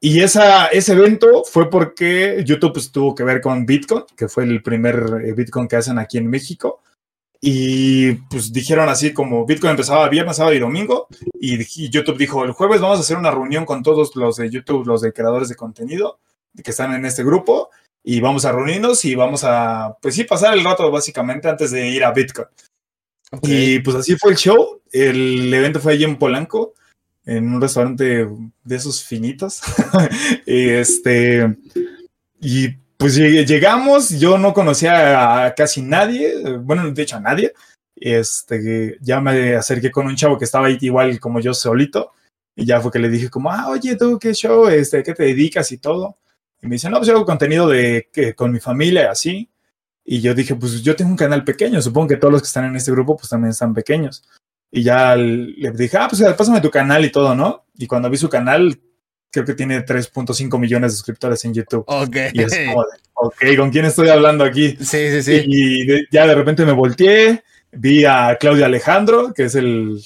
Y 0.00 0.20
esa, 0.20 0.68
ese 0.68 0.94
evento 0.94 1.44
fue 1.44 1.68
porque 1.68 2.42
YouTube 2.46 2.72
pues, 2.72 2.90
tuvo 2.90 3.14
que 3.14 3.24
ver 3.24 3.40
con 3.40 3.66
Bitcoin, 3.66 4.04
que 4.16 4.28
fue 4.28 4.44
el 4.44 4.62
primer 4.62 5.22
eh, 5.24 5.32
Bitcoin 5.32 5.68
que 5.68 5.76
hacen 5.76 5.98
aquí 5.98 6.18
en 6.18 6.28
México. 6.28 6.82
Y 7.40 8.12
pues 8.30 8.52
dijeron 8.52 8.88
así 8.88 9.12
como 9.12 9.44
Bitcoin 9.44 9.72
empezaba 9.72 10.08
viernes, 10.08 10.36
sábado 10.36 10.54
y 10.54 10.60
domingo. 10.60 11.08
Y, 11.34 11.60
y, 11.60 11.90
YouTube 11.90 12.16
dijo, 12.16 12.44
el 12.44 12.52
jueves 12.52 12.80
vamos 12.80 12.98
a 12.98 13.02
hacer 13.02 13.18
una 13.18 13.30
reunión 13.30 13.66
con 13.66 13.82
todos 13.82 14.16
los 14.16 14.36
de 14.36 14.48
YouTube, 14.48 14.86
los 14.86 15.02
de 15.02 15.12
creadores 15.12 15.48
de 15.48 15.56
contenido 15.56 16.18
que 16.62 16.70
están 16.70 16.92
en 16.94 17.04
este 17.06 17.24
grupo 17.24 17.70
y 18.04 18.20
vamos 18.20 18.44
a 18.44 18.52
reunirnos 18.52 19.04
y 19.04 19.14
vamos 19.14 19.44
a, 19.44 19.96
pues 20.00 20.14
sí, 20.14 20.24
pasar 20.24 20.54
el 20.54 20.64
rato 20.64 20.90
básicamente 20.90 21.48
antes 21.48 21.70
de 21.70 21.88
ir 21.88 22.04
a 22.04 22.12
Bitcoin. 22.12 22.48
Y 23.42 23.78
pues 23.78 23.96
así 23.96 24.16
fue 24.16 24.32
el 24.32 24.36
show. 24.36 24.82
El 24.90 25.52
evento 25.52 25.80
fue 25.80 25.94
allí 25.94 26.04
en 26.04 26.18
Polanco, 26.18 26.74
en 27.24 27.54
un 27.54 27.60
restaurante 27.60 28.26
de 28.64 28.76
esos 28.76 29.04
finitos. 29.04 29.62
y 30.46 30.68
este, 30.68 31.56
y 32.40 32.68
pues 32.98 33.16
llegamos, 33.16 34.10
yo 34.10 34.36
no 34.36 34.52
conocía 34.52 35.44
a 35.44 35.54
casi 35.54 35.82
nadie, 35.82 36.56
bueno, 36.58 36.90
de 36.90 37.02
hecho 37.02 37.16
a 37.16 37.20
nadie. 37.20 37.52
Este, 37.96 38.98
ya 39.00 39.20
me 39.20 39.54
acerqué 39.54 39.90
con 39.92 40.06
un 40.06 40.16
chavo 40.16 40.38
que 40.38 40.44
estaba 40.44 40.66
ahí 40.66 40.78
igual 40.80 41.20
como 41.20 41.40
yo 41.40 41.54
solito. 41.54 42.12
Y 42.54 42.66
ya 42.66 42.80
fue 42.80 42.90
que 42.90 42.98
le 42.98 43.08
dije 43.08 43.30
como, 43.30 43.50
ah, 43.50 43.68
oye, 43.70 43.96
tú 43.96 44.18
qué 44.18 44.34
show, 44.34 44.66
este, 44.68 45.02
¿qué 45.02 45.14
te 45.14 45.22
dedicas 45.22 45.72
y 45.72 45.78
todo? 45.78 46.18
Y 46.62 46.68
me 46.68 46.76
dicen, 46.76 46.92
no, 46.92 46.98
pues 46.98 47.08
yo 47.08 47.14
hago 47.14 47.26
contenido 47.26 47.68
de 47.68 48.08
que 48.12 48.34
con 48.34 48.52
mi 48.52 48.60
familia, 48.60 49.10
así. 49.10 49.50
Y 50.04 50.20
yo 50.20 50.34
dije, 50.34 50.54
pues 50.54 50.82
yo 50.82 50.96
tengo 50.96 51.10
un 51.10 51.16
canal 51.16 51.44
pequeño, 51.44 51.82
supongo 51.82 52.08
que 52.08 52.16
todos 52.16 52.32
los 52.32 52.42
que 52.42 52.46
están 52.46 52.64
en 52.64 52.76
este 52.76 52.90
grupo 52.90 53.16
pues 53.16 53.28
también 53.28 53.50
están 53.50 53.74
pequeños. 53.74 54.24
Y 54.70 54.82
ya 54.82 55.14
le 55.16 55.70
dije, 55.72 55.98
ah, 55.98 56.08
pues 56.08 56.22
pásame 56.34 56.60
tu 56.60 56.70
canal 56.70 57.04
y 57.04 57.12
todo, 57.12 57.34
¿no? 57.34 57.66
Y 57.76 57.86
cuando 57.86 58.08
vi 58.08 58.16
su 58.16 58.28
canal, 58.28 58.80
creo 59.30 59.44
que 59.44 59.54
tiene 59.54 59.84
3.5 59.84 60.58
millones 60.58 60.92
de 60.92 60.96
suscriptores 60.96 61.44
en 61.44 61.54
YouTube. 61.54 61.84
Ok. 61.86 62.16
Y 62.32 62.42
es 62.42 62.58
como 62.66 62.84
ok, 63.14 63.56
¿con 63.56 63.70
quién 63.70 63.84
estoy 63.84 64.08
hablando 64.08 64.44
aquí? 64.44 64.76
Sí, 64.80 65.10
sí, 65.10 65.22
sí. 65.22 65.44
Y 65.46 66.06
ya 66.10 66.26
de 66.26 66.34
repente 66.34 66.64
me 66.64 66.72
volteé, 66.72 67.42
vi 67.72 68.04
a 68.04 68.36
Claudia 68.38 68.66
Alejandro, 68.66 69.32
que 69.32 69.44
es 69.44 69.54
el, 69.54 70.02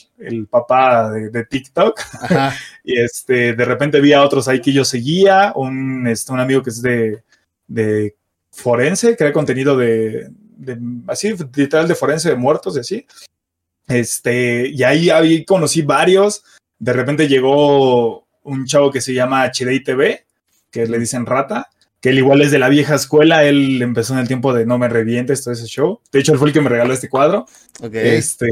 papá 0.49 1.11
de, 1.11 1.45
TikTok, 1.45 2.01
y 2.85 2.99
este, 2.99 3.55
de 3.55 3.65
repente 3.65 4.01
vi 4.01 4.13
a 4.13 4.23
otros 4.23 4.49
ahí 4.49 4.61
que 4.61 4.73
yo 4.73 4.85
seguía, 4.85 5.53
un, 5.57 6.07
este, 6.07 6.33
un 6.33 6.41
amigo 6.41 6.63
que 6.63 6.71
es 6.71 6.81
de, 6.81 7.23
de 7.67 8.15
forense, 8.51 9.17
crea 9.17 9.33
contenido 9.33 9.77
de, 9.77 10.31
de, 10.57 10.79
así, 11.09 11.35
literal 11.55 11.89
de 11.89 11.95
forense 11.95 12.31
de 12.31 12.37
muertos 12.37 12.77
y 12.77 12.81
así. 12.81 13.07
Este, 13.89 14.69
y 14.69 14.83
ahí, 14.83 15.11
ahí 15.11 15.45
conocí 15.45 15.83
varios, 15.83 16.45
de 16.79 16.93
repente 16.93 17.29
llegó 17.29 18.27
un 18.43 18.65
chavo 18.67 18.91
que 18.91 19.01
se 19.01 19.13
llama 19.13 19.51
HDI 19.51 19.83
TV, 19.83 20.25
que 20.71 20.87
le 20.87 20.99
dicen 20.99 21.27
rata, 21.27 21.69
que 22.07 22.11
él 22.11 22.19
igual 22.19 22.41
es 22.41 22.53
de 22.53 22.61
la 22.61 22.69
vieja 22.69 22.95
escuela, 22.95 23.43
él 23.43 23.83
empezó 23.83 24.13
en 24.13 24.21
el 24.21 24.29
tiempo 24.29 24.55
de 24.55 24.65
No 24.65 24.79
me 24.79 24.89
revientes, 24.89 25.43
todo 25.43 25.53
ese 25.53 25.67
show. 25.67 25.99
De 26.13 26.21
hecho, 26.21 26.33
él 26.33 26.39
fue 26.39 26.47
el 26.47 26.55
que 26.55 26.61
me 26.61 26.69
regaló 26.69 26.95
este 26.95 27.09
cuadro. 27.09 27.47
Este, 27.93 28.47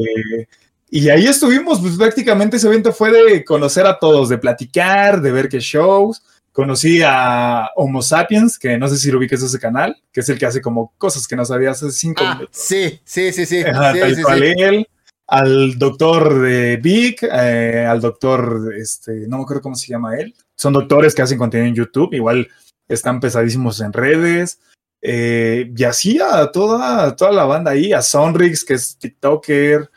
y 0.90 1.08
ahí 1.08 1.28
estuvimos, 1.28 1.80
pues 1.80 1.96
prácticamente 1.96 2.56
ese 2.56 2.66
evento 2.66 2.92
fue 2.92 3.12
de 3.12 3.44
conocer 3.44 3.86
a 3.86 3.96
todos, 3.96 4.28
de 4.28 4.38
platicar, 4.38 5.20
de 5.20 5.30
ver 5.30 5.48
qué 5.48 5.60
shows. 5.60 6.24
Conocí 6.50 7.00
a 7.06 7.68
Homo 7.76 8.02
Sapiens, 8.02 8.58
que 8.58 8.76
no 8.76 8.88
sé 8.88 8.98
si 8.98 9.12
lo 9.12 9.18
ubiques 9.18 9.40
ese 9.40 9.60
canal, 9.60 10.02
que 10.12 10.22
es 10.22 10.28
el 10.28 10.36
que 10.36 10.46
hace 10.46 10.60
como 10.60 10.92
cosas 10.98 11.28
que 11.28 11.36
no 11.36 11.44
sabías 11.44 11.80
hace 11.80 11.92
cinco 11.92 12.24
ah, 12.26 12.34
minutos. 12.34 12.56
Sí, 12.60 12.98
sí, 13.04 13.32
sí, 13.32 13.46
sí. 13.46 13.58
él, 13.58 14.88
al 15.28 15.78
doctor 15.78 16.40
de 16.40 16.76
Vic, 16.78 17.22
eh, 17.22 17.86
al 17.88 18.00
doctor, 18.00 18.74
este, 18.76 19.28
no 19.28 19.36
me 19.36 19.44
acuerdo 19.44 19.62
cómo 19.62 19.76
se 19.76 19.86
llama 19.86 20.16
él. 20.16 20.34
Son 20.56 20.72
doctores 20.72 21.14
que 21.14 21.22
hacen 21.22 21.38
contenido 21.38 21.68
en 21.68 21.76
YouTube, 21.76 22.14
igual 22.14 22.48
están 22.88 23.20
pesadísimos 23.20 23.80
en 23.80 23.92
redes. 23.92 24.60
Eh, 25.06 25.70
y 25.76 25.84
así 25.84 26.18
a 26.18 26.50
toda, 26.50 27.14
toda 27.14 27.30
la 27.32 27.44
banda 27.44 27.72
ahí, 27.72 27.92
a 27.92 28.00
Sonrix, 28.00 28.64
que 28.64 28.74
es 28.74 28.96
TikToker. 28.98 29.90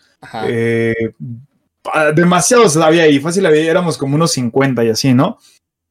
Eh, 0.46 1.14
demasiados 2.14 2.76
había 2.78 3.04
ahí, 3.04 3.20
fácil 3.20 3.46
había, 3.46 3.70
éramos 3.70 3.98
como 3.98 4.16
unos 4.16 4.32
50 4.32 4.84
y 4.84 4.90
así, 4.90 5.14
¿no? 5.14 5.38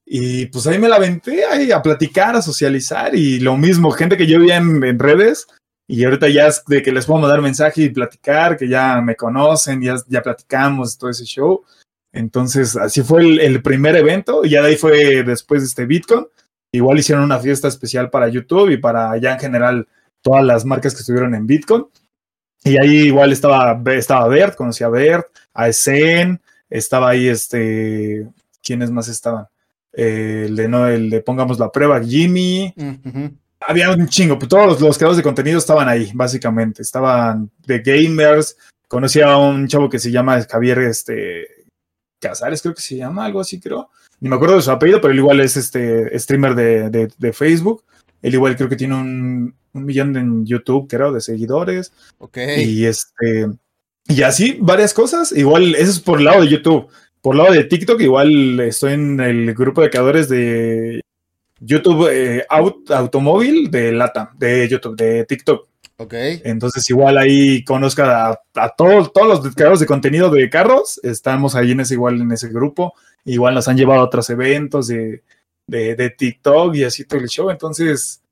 Y 0.05 0.47
pues 0.47 0.67
ahí 0.67 0.79
me 0.79 0.89
la 0.89 0.97
aventé 0.97 1.45
ahí 1.47 1.73
a 1.73 1.83
platicar, 1.83 2.37
a 2.37 2.43
socializar 2.43 3.15
y 3.15 3.41
lo 3.41 3.57
mismo, 3.57 3.91
gente 3.91 4.17
que 4.17 4.27
yo 4.27 4.39
vi 4.39 4.53
en, 4.53 4.99
redes 4.99 5.47
y 5.89 6.05
ahorita 6.05 6.29
ya 6.29 6.49
es 6.49 6.63
de 6.67 6.83
que 6.83 6.93
les 6.93 7.07
puedo 7.07 7.21
mandar 7.21 7.41
mensaje 7.41 7.83
y 7.83 7.89
platicar, 7.89 8.57
que 8.57 8.69
ya 8.69 9.01
me 9.01 9.17
conocen, 9.17 9.81
ya, 9.83 9.97
ya 10.09 10.23
platicamos 10.23 10.99
todo 10.99 11.11
ese 11.11 11.25
show. 11.25 11.65
Entonces, 12.13 12.77
así 12.77 13.03
fue 13.03 13.23
el, 13.23 13.41
el 13.41 13.63
primer 13.63 13.97
evento 13.97 14.45
y 14.45 14.51
ya 14.51 14.63
de 14.63 14.69
ahí 14.69 14.77
fue 14.77 15.23
después 15.23 15.63
de 15.63 15.67
este 15.69 15.87
Bitcoin. 15.87 16.27
Igual 16.77 16.99
hicieron 16.99 17.25
una 17.25 17.39
fiesta 17.39 17.69
especial 17.69 18.11
para 18.11 18.29
YouTube 18.29 18.71
y 18.71 18.77
para 18.77 19.17
ya 19.19 19.33
en 19.33 19.41
general 19.41 19.89
todas 20.23 20.45
las 20.45 20.65
marcas 20.65 20.95
que 20.95 21.01
estuvieron 21.01 21.35
en 21.35 21.47
Bitcoin. 21.47 21.87
Y 22.65 22.79
ahí 22.79 23.07
igual 23.07 23.33
estaba, 23.33 23.81
estaba 23.93 24.27
Bert, 24.29 24.57
conocí 24.57 24.83
a 24.83 24.89
Bert, 24.89 25.27
a 25.55 25.69
Esen, 25.69 26.41
estaba 26.69 27.11
ahí 27.11 27.29
este, 27.29 28.27
¿quiénes 28.63 28.91
más 28.91 29.09
estaban? 29.09 29.47
el 29.97 30.55
de 30.55 30.69
no, 30.69 30.87
el 30.87 31.09
de 31.09 31.23
pongamos 31.23 31.59
la 31.59 31.73
prueba, 31.73 32.03
Jimmy. 32.03 32.73
había 33.61 33.91
un 33.91 34.07
chingo, 34.09 34.39
pues 34.39 34.49
todos 34.49 34.81
los, 34.81 34.99
creadores 34.99 35.17
de 35.17 35.23
contenido 35.23 35.59
estaban 35.59 35.89
ahí, 35.89 36.11
básicamente. 36.15 36.83
Estaban 36.83 37.51
de 37.67 37.79
gamers, 37.81 38.57
conocía 38.89 39.33
a 39.33 39.39
un 39.39 39.67
chavo 39.67 39.89
que 39.89 39.99
se 39.99 40.11
llama 40.11 40.45
Javier 40.49 40.81
este, 40.81 41.47
Casares, 42.21 42.61
creo 42.61 42.75
que 42.75 42.83
se 42.83 42.97
llama, 42.97 43.25
algo 43.25 43.41
así, 43.41 43.59
creo. 43.59 43.89
Ni 44.21 44.29
me 44.29 44.37
acuerdo 44.37 44.57
de 44.57 44.63
su 44.63 44.71
apellido, 44.71 45.01
pero 45.01 45.13
él 45.13 45.19
igual 45.19 45.41
es 45.41 45.57
este 45.57 46.19
streamer 46.19 46.55
de, 46.55 47.09
de, 47.19 47.33
Facebook. 47.33 47.85
Él 48.23 48.35
igual 48.35 48.57
creo 48.57 48.69
que 48.69 48.77
tiene 48.77 48.95
un, 48.95 49.55
un, 49.73 49.85
millón 49.85 50.17
en 50.17 50.47
YouTube, 50.47 50.89
creo, 50.89 51.13
de 51.13 51.21
seguidores. 51.21 51.93
Ok. 52.19 52.39
Y 52.59 52.87
este. 52.87 53.49
Y 54.09 54.23
así, 54.23 54.57
varias 54.61 54.95
cosas. 54.95 55.33
Igual, 55.33 55.75
eso 55.75 55.91
es 55.91 56.01
por 56.01 56.19
el 56.19 56.25
lado 56.25 56.41
de 56.41 56.49
YouTube. 56.49 56.89
Por 57.21 57.35
el 57.35 57.43
lado 57.43 57.53
de 57.53 57.65
TikTok, 57.65 58.01
igual 58.01 58.61
estoy 58.61 58.93
en 58.93 59.21
el 59.21 59.53
grupo 59.55 59.83
de 59.83 59.91
creadores 59.91 60.29
de 60.29 61.01
YouTube 61.61 62.09
eh, 62.11 62.47
Automóvil 62.49 63.71
de 63.71 63.93
Lata, 63.93 64.33
de 64.37 64.69
YouTube, 64.69 64.97
de 64.97 65.25
TikTok. 65.25 65.69
Ok. 65.99 66.15
Entonces, 66.45 66.89
igual 66.91 67.17
ahí 67.17 67.65
conozca 67.65 68.39
a, 68.55 68.69
todos, 68.77 69.13
todos 69.13 69.45
los 69.45 69.55
creadores 69.55 69.81
de 69.81 69.87
contenido 69.87 70.31
de 70.31 70.51
carros. 70.51 71.01
Estamos 71.03 71.55
ahí 71.55 71.73
en 71.73 71.81
ese, 71.81 71.95
igual 71.95 72.21
en 72.21 72.33
ese 72.33 72.49
grupo. 72.49 72.95
Igual 73.25 73.55
nos 73.55 73.67
han 73.69 73.77
llevado 73.77 74.01
a 74.01 74.05
otros 74.05 74.29
eventos 74.31 74.89
de, 74.89 75.23
de, 75.67 76.11
TikTok 76.11 76.75
y 76.75 76.85
así 76.85 77.05
todo 77.05 77.21
el 77.21 77.29
show. 77.29 77.51
Entonces, 77.51 78.23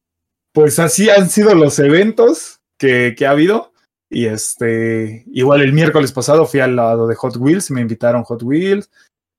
pues 0.52 0.78
así 0.78 1.08
han 1.08 1.30
sido 1.30 1.54
los 1.54 1.78
eventos 1.78 2.60
que, 2.78 3.14
que 3.16 3.26
ha 3.26 3.30
habido. 3.30 3.72
Y 4.10 4.26
este, 4.26 5.24
igual 5.32 5.62
el 5.62 5.72
miércoles 5.72 6.12
pasado 6.12 6.46
fui 6.46 6.60
al 6.60 6.76
lado 6.76 7.06
de 7.06 7.16
Hot 7.16 7.36
Wheels, 7.36 7.70
me 7.70 7.80
invitaron 7.80 8.22
Hot 8.24 8.42
Wheels. 8.42 8.90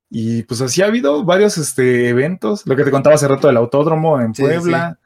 Y 0.10 0.44
pues 0.44 0.62
así 0.62 0.82
ha 0.82 0.88
habido 0.88 1.24
varios 1.24 1.58
este, 1.58 2.10
eventos. 2.10 2.66
Lo 2.66 2.76
que 2.76 2.84
te 2.84 2.92
contaba 2.92 3.16
hace 3.16 3.28
rato 3.28 3.48
del 3.48 3.58
autódromo 3.58 4.20
en 4.20 4.34
Puebla. 4.34 5.00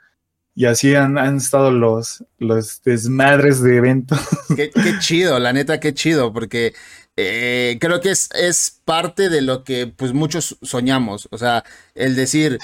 Y 0.60 0.66
así 0.66 0.94
han, 0.94 1.18
estado 1.38 1.72
los, 1.72 2.26
los 2.38 2.84
desmadres 2.84 3.62
de 3.62 3.78
eventos. 3.78 4.20
Qué, 4.58 4.70
chido, 5.00 5.40
la 5.40 5.54
neta, 5.54 5.80
qué 5.80 5.94
chido, 5.94 6.34
porque 6.34 6.74
eh, 7.16 7.78
creo 7.80 8.02
que 8.02 8.12
es, 8.12 8.28
es 8.34 8.82
parte 8.84 9.30
de 9.30 9.42
lo 9.42 9.64
que 9.64 9.88
pues 9.88 10.12
muchos 10.12 10.58
soñamos. 10.62 11.30
O 11.32 11.38
sea, 11.38 11.64
el 11.96 12.14
decir, 12.14 12.60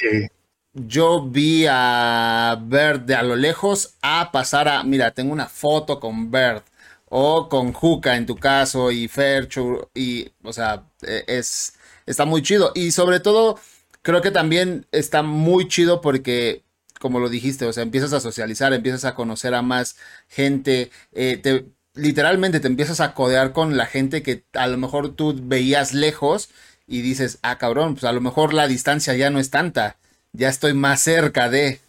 yo 0.73 1.25
vi 1.25 1.67
a 1.69 2.61
Bert 2.61 3.05
de 3.05 3.15
a 3.15 3.23
lo 3.23 3.37
lejos 3.37 3.95
a 4.01 4.29
pasar 4.29 4.67
a, 4.67 4.83
mira, 4.83 5.11
tengo 5.11 5.31
una 5.31 5.47
foto 5.47 5.97
con 5.97 6.29
Bert 6.29 6.65
o 7.05 7.47
con 7.47 7.71
Juca 7.71 8.17
en 8.17 8.25
tu 8.25 8.35
caso 8.35 8.91
y 8.91 9.07
Fercho 9.07 9.89
y, 9.93 10.29
o 10.43 10.51
sea, 10.51 10.83
e, 11.01 11.23
es, 11.27 11.75
está 12.05 12.25
muy 12.25 12.41
chido. 12.41 12.73
Y 12.75 12.91
sobre 12.91 13.21
todo, 13.21 13.57
creo 14.01 14.21
que 14.21 14.31
también 14.31 14.85
está 14.91 15.23
muy 15.23 15.69
chido 15.69 16.01
porque 16.01 16.64
como 17.05 17.19
lo 17.19 17.29
dijiste, 17.29 17.65
o 17.65 17.71
sea, 17.71 17.83
empiezas 17.83 18.13
a 18.13 18.19
socializar, 18.19 18.73
empiezas 18.73 19.05
a 19.05 19.13
conocer 19.13 19.53
a 19.53 19.61
más 19.61 19.95
gente, 20.27 20.89
eh, 21.13 21.37
te, 21.37 21.65
literalmente 21.93 22.59
te 22.59 22.65
empiezas 22.65 22.99
a 22.99 23.13
codear 23.13 23.53
con 23.53 23.77
la 23.77 23.85
gente 23.85 24.23
que 24.23 24.43
a 24.53 24.65
lo 24.65 24.79
mejor 24.79 25.13
tú 25.13 25.39
veías 25.39 25.93
lejos 25.93 26.49
y 26.87 27.03
dices, 27.03 27.37
ah, 27.43 27.59
cabrón, 27.59 27.93
pues 27.93 28.05
a 28.05 28.11
lo 28.11 28.21
mejor 28.21 28.55
la 28.55 28.67
distancia 28.67 29.13
ya 29.13 29.29
no 29.29 29.37
es 29.37 29.51
tanta, 29.51 29.97
ya 30.33 30.49
estoy 30.49 30.73
más 30.73 30.99
cerca 30.99 31.47
de... 31.47 31.79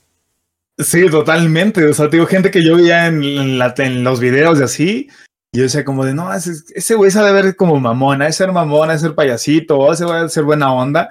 Sí, 0.77 1.09
totalmente, 1.09 1.83
o 1.87 1.95
sea, 1.95 2.11
tengo 2.11 2.27
gente 2.27 2.51
que 2.51 2.63
yo 2.63 2.77
veía 2.77 3.07
en, 3.07 4.05
los 4.05 4.21
videos 4.21 4.59
de 4.59 4.67
así, 4.67 5.09
y 5.51 5.57
yo 5.57 5.63
decía 5.63 5.83
como 5.83 6.05
de, 6.05 6.13
no, 6.13 6.31
ese, 6.35 6.95
güey 6.95 7.11
sabe 7.11 7.33
ver 7.33 7.57
como 7.57 7.81
mamona, 7.81 8.29
es 8.29 8.37
ser 8.37 8.53
mamona, 8.53 8.93
es 8.93 9.01
ser 9.01 9.15
payasito, 9.15 9.91
ese 9.91 10.05
va 10.05 10.21
a 10.21 10.29
ser 10.29 10.45
buena 10.45 10.75
onda, 10.75 11.09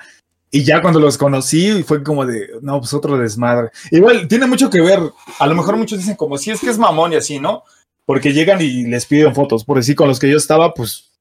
y 0.56 0.64
ya 0.64 0.82
cuando 0.82 1.02
los 1.02 1.18
conocí 1.18 1.84
fue 1.84 2.02
como 2.02 2.26
de, 2.26 2.50
no, 2.62 2.80
pues 2.80 2.94
otro 2.94 3.18
desmadre. 3.18 3.72
Igual, 3.92 4.30
tiene 4.30 4.48
mucho 4.48 4.70
que 4.70 4.80
ver. 4.80 5.02
A 5.38 5.48
lo 5.48 5.54
mejor 5.54 5.76
muchos 5.76 6.00
dicen 6.00 6.16
como, 6.16 6.38
si 6.38 6.50
es 6.50 6.62
que 6.62 6.70
es 6.70 6.78
mamón 6.78 7.12
y 7.12 7.18
así, 7.18 7.42
¿no? 7.42 7.64
Porque 8.06 8.32
llegan 8.32 8.62
y 8.62 8.86
les 8.86 9.06
piden 9.06 9.36
fotos. 9.36 9.66
Por 9.66 9.76
decir, 9.76 9.98
con 9.98 10.08
los 10.08 10.18
que 10.18 10.30
yo 10.30 10.38
estaba, 10.38 10.74
pues 10.74 11.12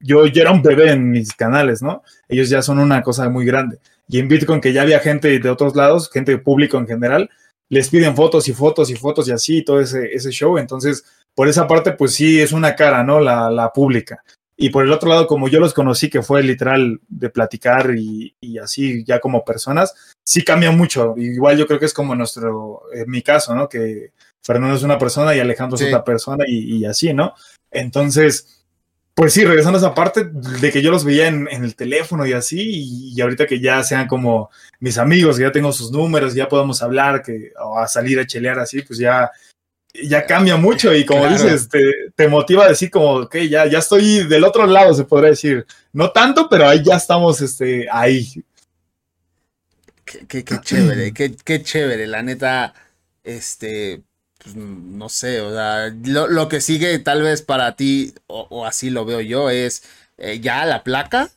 yo, 0.00 0.26
ya 0.26 0.42
era 0.42 0.50
un 0.50 0.60
bebé 0.60 0.90
en 0.90 1.08
mis 1.08 1.32
canales, 1.34 1.82
¿no? 1.82 2.02
Ellos 2.28 2.48
ya 2.48 2.62
son 2.62 2.80
una 2.80 3.00
cosa 3.02 3.28
muy 3.28 3.44
grande. 3.44 3.78
Y 4.08 4.18
en 4.18 4.26
Bitcoin, 4.26 4.60
que 4.60 4.72
ya 4.72 4.82
había 4.82 4.98
gente 4.98 5.38
de 5.38 5.50
otros 5.50 5.76
lados, 5.76 6.10
gente 6.10 6.36
público 6.38 6.76
en 6.76 6.88
general, 6.88 7.30
les 7.68 7.90
piden 7.90 8.16
fotos 8.16 8.48
y 8.48 8.54
fotos 8.54 8.90
y 8.90 8.96
fotos 8.96 9.28
y 9.28 9.30
así, 9.30 9.62
todo 9.62 9.78
ese, 9.78 10.12
ese 10.12 10.32
show. 10.32 10.58
Entonces, 10.58 11.04
por 11.36 11.46
esa 11.46 11.68
parte, 11.68 11.92
pues 11.92 12.12
sí, 12.14 12.40
es 12.40 12.50
una 12.50 12.74
cara, 12.74 13.04
¿no? 13.04 13.20
La, 13.20 13.52
la 13.52 13.72
pública. 13.72 14.24
Y 14.62 14.68
por 14.68 14.84
el 14.84 14.92
otro 14.92 15.08
lado, 15.08 15.26
como 15.26 15.48
yo 15.48 15.58
los 15.58 15.72
conocí, 15.72 16.10
que 16.10 16.20
fue 16.20 16.42
literal 16.42 17.00
de 17.08 17.30
platicar 17.30 17.94
y, 17.96 18.34
así 18.62 19.02
ya 19.04 19.18
como 19.18 19.42
personas, 19.42 19.94
sí 20.22 20.44
cambia 20.44 20.70
mucho. 20.70 21.14
Igual 21.16 21.56
yo 21.56 21.66
creo 21.66 21.80
que 21.80 21.86
es 21.86 21.94
como 21.94 22.14
nuestro, 22.14 22.82
en 22.92 23.10
mi 23.10 23.22
caso, 23.22 23.54
¿no? 23.54 23.70
Que 23.70 24.12
Fernando 24.42 24.76
es 24.76 24.82
una 24.82 24.98
persona 24.98 25.34
y 25.34 25.40
Alejandro 25.40 25.78
es 25.78 25.86
otra 25.86 26.04
persona 26.04 26.44
y, 26.46 26.84
así, 26.84 27.14
¿no? 27.14 27.32
Entonces, 27.70 28.66
pues 29.14 29.32
sí, 29.32 29.46
regresando 29.46 29.78
a 29.78 29.80
esa 29.80 29.94
parte 29.94 30.24
de 30.24 30.70
que 30.70 30.82
yo 30.82 30.90
los 30.90 31.06
veía 31.06 31.28
en, 31.28 31.48
el 31.48 31.74
teléfono 31.74 32.26
y 32.26 32.34
así, 32.34 33.14
y, 33.14 33.18
ahorita 33.18 33.46
que 33.46 33.60
ya 33.60 33.82
sean 33.82 34.08
como 34.08 34.50
mis 34.78 34.98
amigos, 34.98 35.38
que 35.38 35.44
ya 35.44 35.52
tengo 35.52 35.72
sus 35.72 35.90
números, 35.90 36.34
ya 36.34 36.50
podemos 36.50 36.82
hablar, 36.82 37.22
que, 37.22 37.54
o 37.58 37.78
a 37.78 37.88
salir 37.88 38.20
a 38.20 38.26
chelear 38.26 38.58
así, 38.58 38.82
pues 38.82 38.98
ya 38.98 39.30
ya 39.94 40.24
cambia 40.26 40.56
mucho 40.56 40.94
y 40.94 41.04
como 41.04 41.26
dices, 41.28 41.68
te, 42.14 42.28
motiva 42.28 42.64
a 42.64 42.68
decir 42.68 42.90
como, 42.90 43.16
ok, 43.16 43.36
ya, 43.48 43.66
ya 43.66 43.78
estoy 43.78 44.24
del 44.24 44.44
otro 44.44 44.66
lado, 44.66 44.94
se 44.94 45.04
podría 45.04 45.30
decir. 45.30 45.66
No 45.92 46.10
tanto, 46.10 46.48
pero 46.48 46.68
ahí 46.68 46.82
ya 46.84 46.96
estamos 46.96 47.40
este, 47.40 47.88
ahí. 47.90 48.44
Qué, 50.04 50.44
chévere, 50.44 51.12
qué, 51.44 51.62
chévere, 51.62 52.06
la 52.06 52.22
neta, 52.22 52.74
este, 53.24 54.02
pues, 54.38 54.54
no 54.56 55.08
sé, 55.08 55.40
o 55.40 55.52
sea, 55.52 55.92
lo, 56.04 56.48
que 56.48 56.60
sigue 56.60 56.98
tal 56.98 57.22
vez 57.22 57.42
para 57.42 57.76
ti, 57.76 58.14
o, 58.26 58.66
así 58.66 58.90
lo 58.90 59.04
veo 59.04 59.20
yo, 59.20 59.50
es 59.50 59.82
eh, 60.18 60.40
ya 60.40 60.64
la 60.66 60.84
placa. 60.84 61.30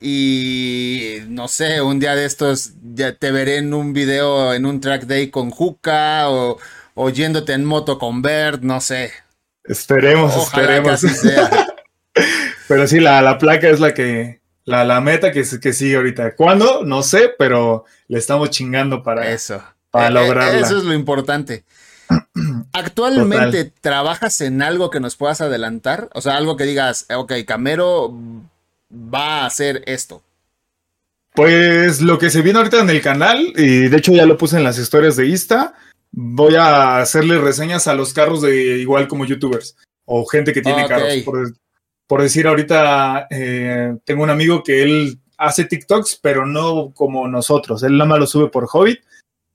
Y 0.00 1.18
no 1.26 1.48
sé, 1.48 1.82
un 1.82 1.98
día 1.98 2.14
de 2.14 2.24
estos 2.24 2.74
ya 2.94 3.16
te 3.16 3.32
veré 3.32 3.56
en 3.56 3.74
un 3.74 3.92
video, 3.92 4.54
en 4.54 4.64
un 4.64 4.80
track 4.80 5.06
day 5.06 5.28
con 5.30 5.50
Juca 5.50 6.30
o, 6.30 6.58
oyéndote 6.98 7.52
en 7.52 7.64
moto 7.64 7.98
con 7.98 8.20
Bert, 8.22 8.62
no 8.62 8.80
sé. 8.80 9.12
Esperemos, 9.64 10.36
esperemos. 10.36 11.02
pero 12.68 12.86
sí, 12.86 13.00
la, 13.00 13.38
placa 13.38 13.68
es 13.68 13.80
la 13.80 13.94
que, 13.94 14.40
la, 14.64 14.84
la 14.84 15.00
meta 15.00 15.32
que, 15.32 15.44
que 15.60 15.72
sigue 15.72 15.96
ahorita. 15.96 16.34
¿Cuándo? 16.34 16.84
No 16.84 17.02
sé, 17.02 17.30
pero 17.38 17.84
le 18.08 18.18
estamos 18.18 18.50
chingando 18.50 19.02
para 19.02 19.30
eso. 19.30 19.62
Para 19.90 20.08
eh, 20.08 20.10
lograrla. 20.10 20.58
Eso 20.58 20.78
es 20.78 20.84
lo 20.84 20.92
importante. 20.92 21.64
¿Actualmente 22.72 23.72
trabajas 23.80 24.40
en 24.40 24.62
algo 24.62 24.90
que 24.90 25.00
nos 25.00 25.16
puedas 25.16 25.40
adelantar? 25.40 26.10
O 26.14 26.20
sea, 26.20 26.36
algo 26.36 26.56
que 26.56 26.64
digas, 26.64 27.06
ok, 27.14 27.32
Camero 27.46 28.12
va 28.92 29.42
a 29.42 29.46
hacer 29.46 29.82
esto. 29.86 30.22
Pues 31.34 32.00
lo 32.00 32.18
que 32.18 32.30
se 32.30 32.42
viene 32.42 32.58
ahorita 32.58 32.80
en 32.80 32.90
el 32.90 33.00
canal, 33.00 33.52
y 33.54 33.88
de 33.88 33.96
hecho 33.96 34.12
ya 34.12 34.26
lo 34.26 34.36
puse 34.36 34.56
en 34.56 34.64
las 34.64 34.78
historias 34.78 35.14
de 35.14 35.28
Insta, 35.28 35.74
voy 36.12 36.56
a 36.56 36.98
hacerle 36.98 37.38
reseñas 37.38 37.86
a 37.86 37.94
los 37.94 38.12
carros 38.12 38.42
de 38.42 38.78
igual 38.78 39.08
como 39.08 39.24
youtubers 39.24 39.76
o 40.04 40.24
gente 40.26 40.52
que 40.52 40.62
tiene 40.62 40.86
carros. 40.86 41.14
Por, 42.06 42.22
decir, 42.22 42.46
ahorita 42.46 43.26
eh, 43.30 43.96
tengo 44.04 44.22
un 44.22 44.30
amigo 44.30 44.62
que 44.62 44.82
él 44.82 45.18
hace 45.36 45.64
TikToks, 45.64 46.18
pero 46.22 46.46
no 46.46 46.92
como 46.94 47.28
nosotros. 47.28 47.82
Él 47.82 47.92
nada 47.92 48.08
más 48.08 48.18
lo 48.18 48.26
sube 48.26 48.48
por 48.48 48.66
Hobbit 48.72 49.00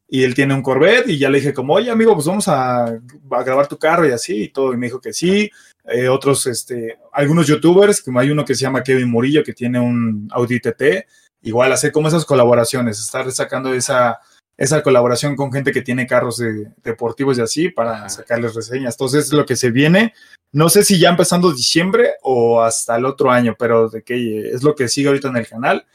y 0.07 0.23
él 0.23 0.35
tiene 0.35 0.53
un 0.53 0.61
Corvette 0.61 1.09
y 1.09 1.17
ya 1.17 1.31
le 1.31 1.39
dije 1.39 1.55
como, 1.55 1.73
oye 1.73 1.89
amigo, 1.89 2.13
pues 2.13 2.27
vamos 2.27 2.47
a, 2.47 2.99
grabar 3.43 3.67
tu 3.67 3.79
carro 3.79 4.07
y 4.07 4.11
así 4.11 4.43
y 4.43 4.49
todo. 4.49 4.73
Y 4.73 4.77
me 4.77 4.85
dijo 4.85 5.01
que 5.01 5.13
sí. 5.13 5.49
Eh, 5.85 6.07
otros, 6.07 6.45
este, 6.45 6.99
algunos 7.11 7.47
youtubers, 7.47 8.01
como 8.01 8.19
hay 8.19 8.29
uno 8.29 8.45
que 8.45 8.53
se 8.53 8.61
llama 8.61 8.83
Kevin 8.83 9.09
Murillo 9.09 9.43
que 9.43 9.53
tiene 9.53 9.79
un 9.79 10.29
Audi 10.31 10.59
TT, 10.59 11.07
igual 11.41 11.73
hacer 11.73 11.91
como 11.91 12.07
esas 12.07 12.25
colaboraciones, 12.25 12.99
estar 12.99 13.29
sacando 13.31 13.73
esa 13.73 14.19
esa 14.57 14.83
colaboración 14.83 15.35
con 15.35 15.51
gente 15.51 15.71
que 15.71 15.81
tiene 15.81 16.07
carros 16.07 16.41
deportivos 16.83 17.37
y 17.37 17.41
así 17.41 17.69
para 17.69 18.07
sacarles 18.09 18.53
reseñas. 18.53 18.95
Entonces, 18.95 19.31
lo 19.33 19.45
que 19.45 19.55
se 19.55 19.71
viene, 19.71 20.13
no 20.51 20.69
sé 20.69 20.83
si 20.83 20.99
ya 20.99 21.09
empezando 21.09 21.51
diciembre 21.51 22.11
o 22.21 22.61
hasta 22.61 22.95
el 22.95 23.05
otro 23.05 23.31
año, 23.31 23.55
pero 23.57 23.89
de 23.89 24.03
que 24.03 24.49
es 24.49 24.63
lo 24.63 24.75
que 24.75 24.87
sigue 24.87 25.07
ahorita 25.07 25.29
en 25.29 25.37
el 25.37 25.47
canal. 25.47 25.85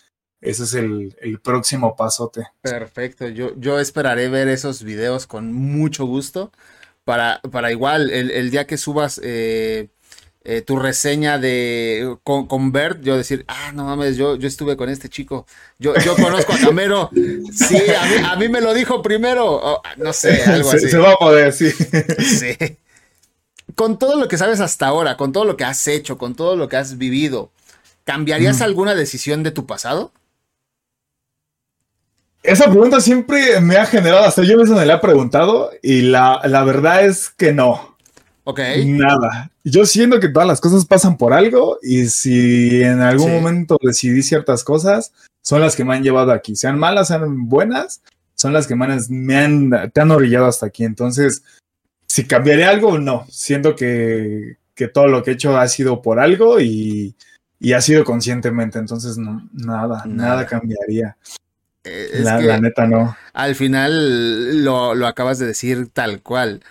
Ese 0.41 0.65
es 0.65 0.75
el, 0.75 1.41
próximo 1.43 1.97
pasote. 1.97 2.47
Perfecto, 2.61 3.27
yo, 3.27 3.55
yo 3.57 3.81
esperaré 3.81 4.29
ver 4.29 4.47
esos 4.47 4.85
videos 4.85 5.27
con 5.27 5.53
mucho 5.53 6.05
gusto 6.05 6.53
para, 7.03 7.41
para 7.51 7.73
igual 7.73 8.11
el, 8.11 8.31
el 8.31 8.51
día 8.51 8.67
que 8.67 8.77
subas 8.77 9.21
eh, 9.25 9.89
eh, 10.51 10.63
tu 10.63 10.79
reseña 10.79 11.37
de 11.37 12.17
con, 12.23 12.73
Bert, 12.73 13.03
yo 13.03 13.19
decir, 13.19 13.45
ah, 13.49 13.71
no 13.75 13.85
mames, 13.85 14.17
yo, 14.17 14.37
yo 14.37 14.49
estuve 14.49 14.79
con 14.79 14.89
este 14.89 15.11
chico, 15.11 15.47
yo, 15.79 15.95
yo 15.97 16.17
conozco 16.17 16.55
a 16.55 16.59
Camero, 16.59 17.11
sí, 17.53 17.83
a 18.25 18.35
mí, 18.37 18.49
me 18.49 18.63
lo 18.63 18.73
dijo 18.73 19.03
primero, 19.03 19.83
no 19.99 20.13
sé, 20.15 20.43
algo 20.45 20.71
así. 20.71 20.89
Se 20.89 20.97
va 20.97 21.13
a 21.13 21.17
poder, 21.17 21.53
sí. 21.53 21.71
Sí. 21.71 22.57
Con 23.75 23.99
todo 23.99 24.19
lo 24.19 24.27
que 24.27 24.39
sabes 24.39 24.61
hasta 24.61 24.87
ahora, 24.87 25.19
con 25.19 25.33
todo 25.33 25.45
lo 25.45 25.59
que 25.59 25.65
has 25.65 25.87
hecho, 25.87 26.17
con 26.17 26.35
todo 26.35 26.57
lo 26.57 26.71
que 26.71 26.79
has 26.79 26.97
vivido, 26.97 27.51
¿cambiarías 28.05 28.63
alguna 28.63 28.95
decisión 28.95 29.43
de 29.43 29.51
tu 29.51 29.67
pasado? 29.67 30.13
esa 32.43 32.71
pregunta 32.71 33.03
siempre 33.03 33.61
me 33.61 33.77
ha 33.77 33.85
generado, 33.85 34.25
hasta 34.25 34.45
yo 34.45 34.57
mismo 34.57 34.77
me 34.77 34.87
la 34.87 34.95
he 34.95 34.99
preguntado 34.99 35.73
y 35.83 36.01
la, 36.03 36.41
la 36.45 36.65
verdad 36.65 37.05
es 37.05 37.29
que 37.29 37.53
no. 37.53 37.98
Ok. 38.51 38.61
Nada. 38.87 39.51
Yo 39.63 39.85
siento 39.85 40.19
que 40.21 40.31
todas 40.31 40.49
las 40.49 40.59
cosas 40.61 40.87
pasan 40.87 41.19
por 41.19 41.35
algo 41.35 41.79
y 41.83 42.07
si 42.07 42.83
en 42.83 43.01
algún 43.03 43.27
Sí. 43.29 43.35
momento 43.35 43.77
decidí 43.83 44.23
ciertas 44.23 44.65
cosas, 44.65 45.13
son 45.43 45.61
las 45.61 45.77
que 45.77 45.85
me 45.85 45.95
han 45.95 46.03
llevado 46.03 46.33
aquí. 46.33 46.57
Sean 46.57 46.79
malas, 46.79 47.09
sean 47.09 47.47
buenas, 47.47 48.01
son 48.35 48.55
las 48.55 48.67
que 48.67 48.75
me 48.75 48.87
han, 48.87 49.01
me 49.11 49.37
han- 49.37 49.91
te 49.93 50.01
han 50.01 50.11
orillado 50.11 50.47
hasta 50.47 50.65
aquí. 50.65 50.85
Entonces, 50.85 51.43
si 52.07 52.25
cambiaré 52.27 52.65
algo, 52.65 52.99
no. 52.99 53.27
Siento 53.29 53.77
que, 53.77 54.57
que 54.75 54.89
todo 54.89 55.09
lo 55.09 55.23
que 55.23 55.33
he 55.33 55.35
hecho 55.35 55.59
ha 55.59 55.69
sido 55.69 56.01
por 56.01 56.19
algo 56.19 56.59
y, 56.59 57.15
y 57.61 57.73
ha 57.75 57.83
sido 57.83 58.03
conscientemente. 58.03 58.79
Entonces, 58.79 59.19
no, 59.19 59.47
nada, 59.53 60.05
nada, 60.07 60.07
Nada. 60.07 60.47
cambiaría. 60.47 61.19
Eh, 61.85 62.09
Es 62.15 62.21
La, 62.25 62.39
que 62.39 62.47
la 62.47 62.61
neta, 62.61 62.87
no. 62.87 63.15
al 63.35 63.55
final 63.55 64.65
lo, 64.65 64.95
lo 64.95 65.07
acabas 65.07 65.39
de 65.39 65.45
decir 65.47 65.89
tal 65.93 66.23
cual. 66.23 66.63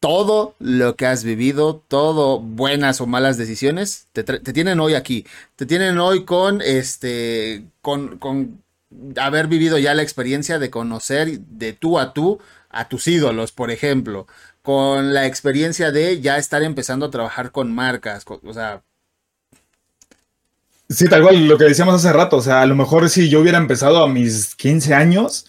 Todo 0.00 0.54
lo 0.58 0.96
que 0.96 1.06
has 1.06 1.24
vivido, 1.24 1.82
todo 1.86 2.40
buenas 2.40 3.00
o 3.00 3.06
malas 3.06 3.36
decisiones, 3.36 4.06
te, 4.12 4.24
te 4.24 4.52
tienen 4.52 4.80
hoy 4.80 4.94
aquí. 4.94 5.26
Te 5.56 5.66
tienen 5.66 5.98
hoy 5.98 6.24
con 6.24 6.62
este, 6.62 7.64
con, 7.82 8.18
con 8.18 8.62
haber 9.16 9.46
vivido 9.46 9.78
ya 9.78 9.94
la 9.94 10.02
experiencia 10.02 10.58
de 10.58 10.70
conocer 10.70 11.40
de 11.40 11.72
tú 11.74 11.98
a 11.98 12.12
tú 12.12 12.40
a 12.70 12.88
tus 12.88 13.08
ídolos, 13.08 13.52
por 13.52 13.70
ejemplo. 13.70 14.26
Con 14.62 15.12
la 15.14 15.26
experiencia 15.26 15.90
de 15.90 16.20
ya 16.20 16.38
estar 16.38 16.62
empezando 16.62 17.06
a 17.06 17.10
trabajar 17.10 17.50
con 17.52 17.74
marcas. 17.74 18.24
o 18.26 18.52
sea, 18.54 18.82
Sí, 20.88 21.08
tal 21.08 21.22
cual 21.22 21.46
lo 21.46 21.56
que 21.56 21.64
decíamos 21.64 21.94
hace 21.94 22.12
rato, 22.12 22.38
o 22.38 22.42
sea, 22.42 22.62
a 22.62 22.66
lo 22.66 22.74
mejor 22.74 23.08
si 23.08 23.28
yo 23.28 23.40
hubiera 23.40 23.58
empezado 23.58 24.02
a 24.02 24.08
mis 24.08 24.56
15 24.56 24.92
años, 24.92 25.46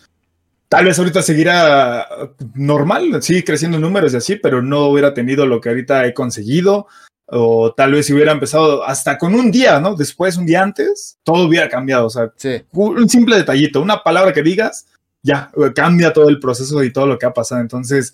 tal 0.71 0.85
vez 0.85 0.97
ahorita 0.97 1.21
seguiría 1.21 2.07
normal, 2.53 3.21
sí, 3.21 3.43
creciendo 3.43 3.75
en 3.75 3.81
números 3.81 4.13
y 4.13 4.17
así, 4.17 4.37
pero 4.37 4.61
no 4.61 4.85
hubiera 4.85 5.13
tenido 5.13 5.45
lo 5.45 5.59
que 5.59 5.67
ahorita 5.67 6.05
he 6.05 6.13
conseguido, 6.13 6.87
o 7.25 7.73
tal 7.73 7.91
vez 7.91 8.05
si 8.05 8.13
hubiera 8.13 8.31
empezado 8.31 8.81
hasta 8.85 9.17
con 9.17 9.35
un 9.35 9.51
día, 9.51 9.81
¿no? 9.81 9.95
Después, 9.95 10.37
un 10.37 10.45
día 10.45 10.63
antes, 10.63 11.17
todo 11.23 11.45
hubiera 11.45 11.67
cambiado, 11.67 12.05
o 12.05 12.09
sea, 12.09 12.31
sí. 12.37 12.63
un 12.71 13.09
simple 13.09 13.35
detallito, 13.35 13.81
una 13.81 14.01
palabra 14.01 14.31
que 14.31 14.43
digas, 14.43 14.87
ya, 15.21 15.51
cambia 15.75 16.13
todo 16.13 16.29
el 16.29 16.39
proceso 16.39 16.81
y 16.85 16.93
todo 16.93 17.05
lo 17.05 17.19
que 17.19 17.25
ha 17.25 17.33
pasado, 17.33 17.59
entonces, 17.59 18.13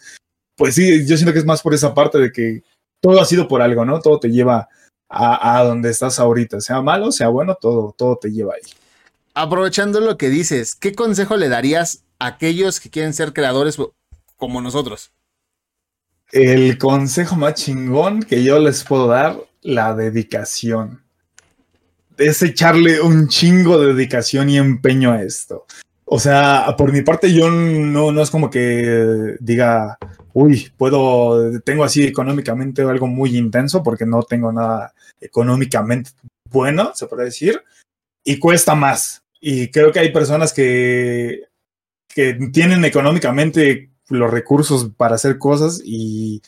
pues 0.56 0.74
sí, 0.74 1.06
yo 1.06 1.16
siento 1.16 1.34
que 1.34 1.40
es 1.40 1.46
más 1.46 1.62
por 1.62 1.76
esa 1.76 1.94
parte 1.94 2.18
de 2.18 2.32
que 2.32 2.64
todo 3.00 3.22
ha 3.22 3.26
sido 3.26 3.48
por 3.48 3.62
algo, 3.62 3.86
¿no? 3.86 4.02
Todo 4.02 4.20
te 4.20 4.32
lleva 4.32 4.68
a, 5.10 5.60
a 5.60 5.64
donde 5.64 5.92
estás 5.92 6.18
ahorita, 6.18 6.60
sea 6.60 6.82
malo, 6.82 7.12
sea 7.12 7.28
bueno, 7.28 7.54
todo, 7.54 7.94
todo 7.96 8.18
te 8.18 8.32
lleva 8.32 8.56
ahí. 8.56 8.72
Aprovechando 9.36 10.00
lo 10.00 10.18
que 10.18 10.30
dices, 10.30 10.74
¿qué 10.74 10.96
consejo 10.96 11.38
le 11.38 11.50
darías 11.50 12.02
aquellos 12.20 12.80
que 12.80 12.90
quieren 12.90 13.14
ser 13.14 13.34
creadores 13.34 13.78
como 14.36 14.62
nosotros? 14.62 15.12
El 16.32 16.78
consejo 16.78 17.36
más 17.36 17.56
chingón 17.56 18.22
que 18.22 18.44
yo 18.44 18.60
les 18.60 18.84
puedo 18.84 19.08
dar, 19.08 19.38
la 19.62 19.94
dedicación. 19.96 21.04
Es 22.18 22.42
echarle 22.42 23.02
un 23.02 23.28
chingo 23.28 23.80
de 23.80 23.94
dedicación 23.94 24.50
y 24.50 24.58
empeño 24.58 25.12
a 25.12 25.22
esto. 25.22 25.66
O 26.06 26.20
sea, 26.20 26.74
por 26.78 26.92
mi 26.92 27.02
parte, 27.02 27.34
yo 27.34 27.50
no, 27.50 28.12
no 28.12 28.22
es 28.22 28.30
como 28.30 28.50
que 28.50 29.36
diga, 29.40 29.98
uy, 30.34 30.72
puedo, 30.78 31.60
tengo 31.62 31.84
así 31.84 32.06
económicamente 32.06 32.82
algo 32.82 33.08
muy 33.08 33.38
intenso 33.38 33.84
porque 33.84 34.06
no 34.06 34.24
tengo 34.24 34.52
nada 34.52 34.94
económicamente 35.20 36.12
bueno, 36.50 36.92
se 36.96 37.08
puede 37.08 37.26
decir, 37.26 37.62
y 38.24 38.40
cuesta 38.40 38.76
más. 38.76 39.24
Y 39.40 39.70
creo 39.70 39.92
que 39.92 40.00
hay 40.00 40.12
personas 40.12 40.54
que, 40.54 41.44
que 42.18 42.34
tienen 42.52 42.84
económicamente 42.84 43.92
los 44.10 44.32
recursos 44.32 44.90
para 44.98 45.14
hacer 45.14 45.38
cosas 45.38 45.80
y, 45.86 46.42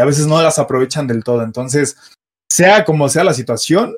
a 0.00 0.04
veces 0.04 0.28
no 0.28 0.40
las 0.40 0.60
aprovechan 0.60 1.08
del 1.08 1.24
todo. 1.24 1.42
Entonces, 1.42 1.96
sea 2.48 2.84
como 2.84 3.08
sea 3.08 3.24
la 3.24 3.34
situación, 3.34 3.92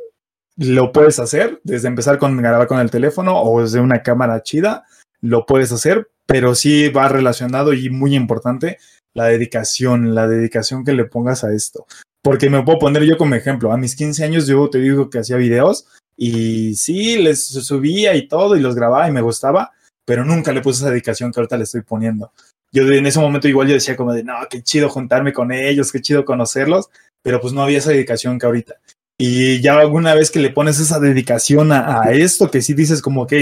lo 0.57 0.91
puedes 0.91 1.19
hacer, 1.19 1.61
desde 1.65 1.89
empezar 1.89 2.17
con 2.17 2.35
grabar 2.39 2.67
con 2.67 2.81
el 2.81 2.91
teléfono 2.91 3.43
o 3.43 3.61
desde 3.61 3.79
una 3.79 4.03
cámara 4.03 4.43
chida, 4.43 4.87
lo 5.21 5.45
puedes 5.45 5.71
hacer, 5.71 6.09
pero 6.25 6.55
sí 6.55 6.89
va 6.89 7.11
relacionado 7.11 7.75
y 7.75 7.91
muy 7.91 8.15
importante 8.15 8.79
la 9.13 9.27
dedicación, 9.27 10.15
la 10.15 10.27
dedicación 10.27 10.83
que 10.83 10.95
le 10.95 11.05
pongas 11.05 11.45
a 11.45 11.53
esto. 11.53 11.87
Porque 12.23 12.49
me 12.49 12.63
puedo 12.63 12.79
poner 12.79 13.03
yo 13.03 13.19
como 13.19 13.35
ejemplo, 13.35 13.71
a 13.71 13.77
mis 13.77 13.97
15 13.97 14.25
años 14.25 14.47
yo 14.47 14.71
te 14.71 14.79
digo 14.79 15.11
que 15.11 15.19
hacía 15.19 15.37
videos 15.37 15.89
y 16.17 16.75
sí, 16.77 17.19
les 17.19 17.45
subía 17.45 18.15
y 18.15 18.29
todo 18.29 18.57
y 18.57 18.61
los 18.61 18.75
grababa 18.75 19.07
y 19.09 19.13
me 19.13 19.21
gustaba, 19.21 19.73
pero 20.09 20.25
nunca 20.25 20.53
le 20.53 20.63
puse 20.63 20.81
esa 20.81 20.91
dedicación 20.91 21.31
que 21.31 21.39
ahorita 21.39 21.59
le 21.59 21.65
estoy 21.65 21.83
poniendo. 21.83 22.33
Yo 22.73 22.83
en 22.91 23.05
ese 23.05 23.21
momento 23.21 23.47
igual 23.47 23.69
yo 23.69 23.75
decía 23.75 23.95
como 23.95 24.15
de, 24.15 24.25
no, 24.25 24.37
qué 24.49 24.63
chido 24.63 24.89
juntarme 24.89 25.35
con 25.35 25.53
ellos, 25.53 25.93
qué 25.93 26.01
chido 26.01 26.25
conocerlos, 26.25 26.89
pero 27.23 27.43
pues 27.43 27.53
no 27.53 27.63
había 27.63 27.77
esa 27.77 27.91
dedicación 27.91 28.39
que 28.39 28.47
ahorita. 28.47 28.77
Y 29.19 29.61
ya 29.61 29.79
alguna 29.79 30.15
vez 30.15 30.31
que 30.31 30.39
le 30.39 30.49
pones 30.49 30.81
esa 30.81 30.99
dedicación 30.99 31.73
a, 31.73 32.11
esto, 32.11 32.51
que 32.51 32.63
sí 32.63 32.73
dices 32.73 33.03
como, 33.03 33.25
ok, 33.25 33.35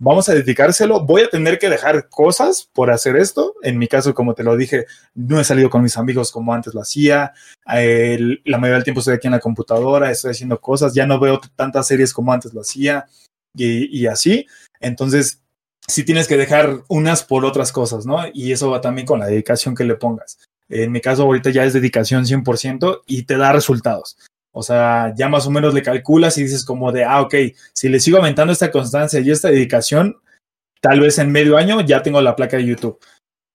vamos 0.00 0.28
a 0.28 0.34
dedicárselo, 0.34 1.06
voy 1.06 1.22
a 1.22 1.30
tener 1.30 1.56
que 1.56 1.70
dejar 1.70 2.08
cosas 2.08 2.68
por 2.72 2.90
hacer 2.90 3.14
esto. 3.14 3.54
En 3.62 3.78
mi 3.78 3.86
caso, 3.86 4.12
como 4.12 4.34
te 4.34 4.42
lo 4.42 4.56
dije, 4.56 4.86
no 5.14 5.38
he 5.38 5.44
salido 5.44 5.70
con 5.70 5.84
mis 5.84 5.98
amigos 5.98 6.32
como 6.32 6.52
antes 6.52 6.74
lo 6.74 6.80
hacía. 6.80 7.32
El, 7.64 8.42
la 8.44 8.58
mayoría 8.58 8.78
del 8.78 8.84
tiempo 8.84 8.98
estoy 8.98 9.14
aquí 9.14 9.28
en 9.28 9.34
la 9.34 9.40
computadora, 9.40 10.10
estoy 10.10 10.32
haciendo 10.32 10.60
cosas, 10.60 10.94
ya 10.94 11.06
no 11.06 11.20
veo 11.20 11.40
tantas 11.54 11.86
series 11.86 12.12
como 12.12 12.32
antes 12.32 12.52
lo 12.52 12.62
hacía 12.62 13.06
y 13.54 14.06
así. 14.06 14.46
Entonces, 14.80 15.42
sí 15.88 16.04
tienes 16.04 16.28
que 16.28 16.36
dejar 16.36 16.82
unas 16.88 17.24
por 17.24 17.44
otras 17.44 17.72
cosas, 17.72 18.06
¿no? 18.06 18.18
Y 18.32 18.52
eso 18.52 18.70
va 18.70 18.80
también 18.80 19.06
con 19.06 19.18
la 19.18 19.26
dedicación 19.26 19.74
que 19.74 19.84
le 19.84 19.96
pongas. 19.96 20.38
En 20.68 20.92
mi 20.92 21.00
caso, 21.00 21.22
ahorita 21.22 21.50
ya 21.50 21.64
es 21.64 21.72
dedicación 21.72 22.24
100% 22.24 23.02
y 23.06 23.22
te 23.22 23.38
da 23.38 23.52
resultados. 23.52 24.18
O 24.52 24.62
sea, 24.62 25.14
ya 25.16 25.28
más 25.28 25.46
o 25.46 25.50
menos 25.50 25.72
le 25.72 25.82
calculas 25.82 26.36
y 26.36 26.42
dices 26.42 26.64
como 26.64 26.92
de, 26.92 27.04
ah, 27.04 27.22
ok, 27.22 27.34
si 27.72 27.88
le 27.88 28.00
sigo 28.00 28.18
aumentando 28.18 28.52
esta 28.52 28.70
constancia 28.70 29.20
y 29.20 29.30
esta 29.30 29.48
dedicación, 29.48 30.18
tal 30.80 31.00
vez 31.00 31.18
en 31.18 31.32
medio 31.32 31.56
año 31.56 31.80
ya 31.80 32.02
tengo 32.02 32.20
la 32.20 32.36
placa 32.36 32.58
de 32.58 32.66
YouTube. 32.66 32.98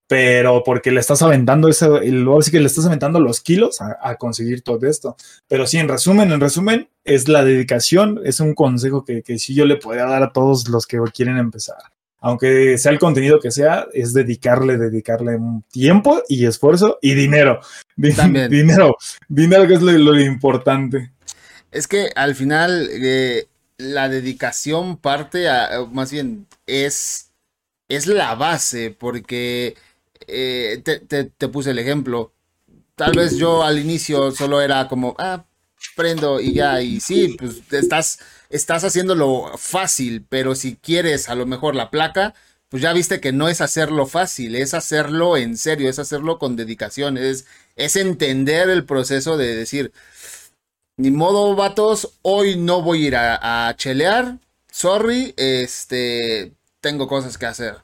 Pero 0.06 0.62
porque 0.64 0.90
le 0.90 1.00
estás 1.00 1.22
aventando 1.22 1.68
eso, 1.68 2.00
luego 2.00 2.42
sí 2.42 2.50
que 2.50 2.60
le 2.60 2.66
estás 2.66 2.84
aventando 2.86 3.20
los 3.20 3.40
kilos 3.40 3.80
a, 3.80 3.96
a, 4.02 4.16
conseguir 4.16 4.62
todo 4.62 4.86
esto. 4.86 5.16
Pero 5.48 5.66
sí, 5.66 5.78
en 5.78 5.88
resumen, 5.88 6.30
en 6.30 6.40
resumen, 6.40 6.90
es 7.04 7.28
la 7.28 7.44
dedicación, 7.44 8.20
es 8.24 8.40
un 8.40 8.54
consejo 8.54 9.04
que, 9.04 9.22
que 9.22 9.38
sí 9.38 9.54
yo 9.54 9.64
le 9.64 9.76
podría 9.76 10.04
dar 10.04 10.22
a 10.22 10.32
todos 10.32 10.68
los 10.68 10.86
que 10.86 10.98
quieren 11.14 11.38
empezar 11.38 11.93
aunque 12.24 12.78
sea 12.78 12.90
el 12.90 12.98
contenido 12.98 13.38
que 13.38 13.50
sea, 13.50 13.86
es 13.92 14.14
dedicarle, 14.14 14.78
dedicarle 14.78 15.38
tiempo 15.70 16.22
y 16.26 16.46
esfuerzo 16.46 16.98
y 17.02 17.12
dinero. 17.12 17.60
También. 18.16 18.50
Dinero, 18.50 18.96
dinero 19.28 19.68
que 19.68 19.74
es 19.74 19.82
lo, 19.82 19.92
lo 19.92 20.18
importante. 20.18 21.12
Es 21.70 21.86
que 21.86 22.08
al 22.16 22.34
final 22.34 22.88
eh, 22.90 23.46
la 23.76 24.08
dedicación 24.08 24.96
parte 24.96 25.50
a, 25.50 25.84
más 25.92 26.10
bien, 26.10 26.46
es, 26.66 27.30
es 27.90 28.06
la 28.06 28.34
base, 28.36 28.90
porque 28.98 29.76
eh, 30.26 30.80
te, 30.82 31.00
te, 31.00 31.24
te, 31.24 31.48
puse 31.48 31.72
el 31.72 31.78
ejemplo. 31.78 32.32
Tal 32.94 33.12
vez 33.12 33.36
yo 33.36 33.62
al 33.62 33.78
inicio 33.78 34.30
solo 34.30 34.62
era 34.62 34.88
como, 34.88 35.14
ah, 35.18 35.44
prendo 35.94 36.40
y 36.40 36.54
ya, 36.54 36.80
y 36.80 37.00
sí, 37.00 37.36
pues 37.38 37.60
estás, 37.70 38.18
estás 38.54 38.84
haciéndolo 38.84 39.50
fácil, 39.58 40.24
pero 40.28 40.54
si 40.54 40.76
quieres 40.76 41.28
a 41.28 41.34
lo 41.34 41.44
mejor 41.44 41.74
la 41.74 41.90
placa, 41.90 42.34
pues 42.68 42.82
ya 42.82 42.92
viste 42.92 43.20
que 43.20 43.32
no 43.32 43.48
es 43.48 43.60
hacerlo 43.60 44.06
fácil, 44.06 44.54
es 44.54 44.74
hacerlo 44.74 45.36
en 45.36 45.56
serio, 45.56 45.90
es 45.90 45.98
hacerlo 45.98 46.38
con 46.38 46.56
dedicación, 46.56 47.18
es, 47.18 47.46
es 47.76 47.96
entender 47.96 48.70
el 48.70 48.84
proceso 48.84 49.36
de 49.36 49.56
decir, 49.56 49.92
ni 50.96 51.10
modo, 51.10 51.56
vatos, 51.56 52.12
hoy 52.22 52.56
no 52.56 52.82
voy 52.82 53.04
a 53.04 53.08
ir 53.08 53.16
a, 53.16 53.74
chelear, 53.76 54.38
sorry, 54.70 55.34
este, 55.36 56.52
tengo 56.80 57.08
cosas 57.08 57.38
que 57.38 57.46
hacer. 57.46 57.76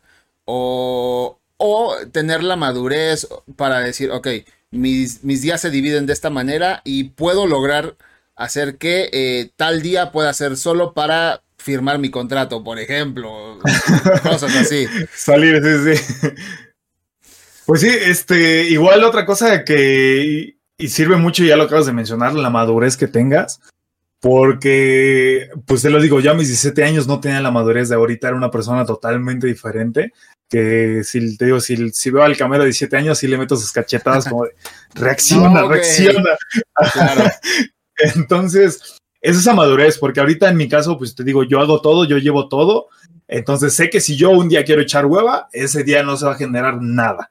O, 0.45 1.39
o 1.57 1.97
tener 2.13 2.45
la 2.45 2.57
madurez 2.57 3.29
para 3.57 3.81
decir, 3.81 4.11
ok, 4.13 4.29
mis, 4.71 5.25
mis, 5.25 5.43
días 5.43 5.61
se 5.61 5.71
dividen 5.71 6.07
de 6.07 6.13
esta 6.13 6.31
manera 6.31 6.81
y 6.85 7.05
puedo 7.05 7.47
lograr 7.47 7.97
hacer 8.41 8.79
que 8.79 9.11
eh, 9.13 9.51
tal 9.57 9.83
día 9.83 10.13
pueda 10.13 10.33
ser 10.33 10.57
solo 10.57 10.95
para 10.95 11.43
firmar 11.59 11.99
mi 11.99 12.11
contrato, 12.11 12.65
por 12.65 12.79
ejemplo. 12.79 13.59
cosas 14.23 14.57
así. 14.57 14.87
Salir, 15.15 15.63
sí, 15.63 15.95
sí. 15.95 16.29
Pues 17.67 17.83
sí, 17.83 17.89
este, 17.89 18.65
igual 18.65 19.05
otra 19.05 19.27
cosa 19.27 19.65
que 19.65 20.57
y 20.81 20.89
sirve 20.89 21.17
mucho, 21.17 21.45
ya 21.45 21.57
lo 21.57 21.65
acabas 21.65 21.87
de 21.87 21.93
mencionar, 21.93 22.35
la 22.35 22.51
madurez 22.51 22.97
que 22.97 23.07
tengas. 23.07 23.61
Porque, 24.19 25.49
pues 25.67 25.83
te 25.83 25.91
lo 25.91 26.01
digo, 26.01 26.21
yo 26.21 26.31
a 26.31 26.35
mis 26.35 26.49
17 26.49 26.85
años 26.85 27.07
no 27.07 27.21
tenía 27.21 27.41
la 27.41 27.51
madurez 27.51 27.89
de 27.89 27.95
ahorita, 27.95 28.29
era 28.29 28.37
una 28.37 28.51
persona 28.51 28.85
totalmente 28.85 29.47
diferente. 29.47 30.13
Que 30.49 31.03
si 31.05 31.37
te 31.37 31.47
digo, 31.47 31.61
si, 31.61 31.91
si 31.91 32.11
veo 32.11 32.23
al 32.23 32.37
camero 32.37 32.65
de 32.65 32.69
17 32.69 32.97
años, 32.97 33.19
sí 33.19 33.29
le 33.29 33.39
meto 33.39 33.57
sus 33.57 33.73
cachetadas 33.73 34.27
como 34.27 34.45
de 34.45 34.55
reacciona, 34.95 35.49
no, 35.61 35.67
okay. 35.67 35.81
reacciona. 35.81 36.37
Claro. 36.93 37.25
Entonces, 38.17 38.99
es 39.21 39.37
esa 39.37 39.55
madurez, 39.55 39.99
porque 39.99 40.21
ahorita 40.21 40.49
en 40.49 40.57
mi 40.57 40.69
caso, 40.69 40.97
pues 40.97 41.15
te 41.15 41.25
digo, 41.25 41.45
yo 41.45 41.61
hago 41.61 41.81
todo, 41.81 42.05
yo 42.05 42.19
llevo 42.19 42.49
todo, 42.49 42.89
entonces 43.29 43.75
sé 43.75 43.91
que 43.91 44.01
si 44.01 44.17
yo 44.17 44.31
un 44.31 44.49
día 44.49 44.65
quiero 44.65 44.83
echar 44.83 45.07
hueva, 45.07 45.49
ese 45.53 45.85
día 45.85 46.03
no 46.03 46.17
se 46.17 46.27
va 46.27 46.33
a 46.33 46.37
generar 46.37 46.81
nada. 46.81 47.31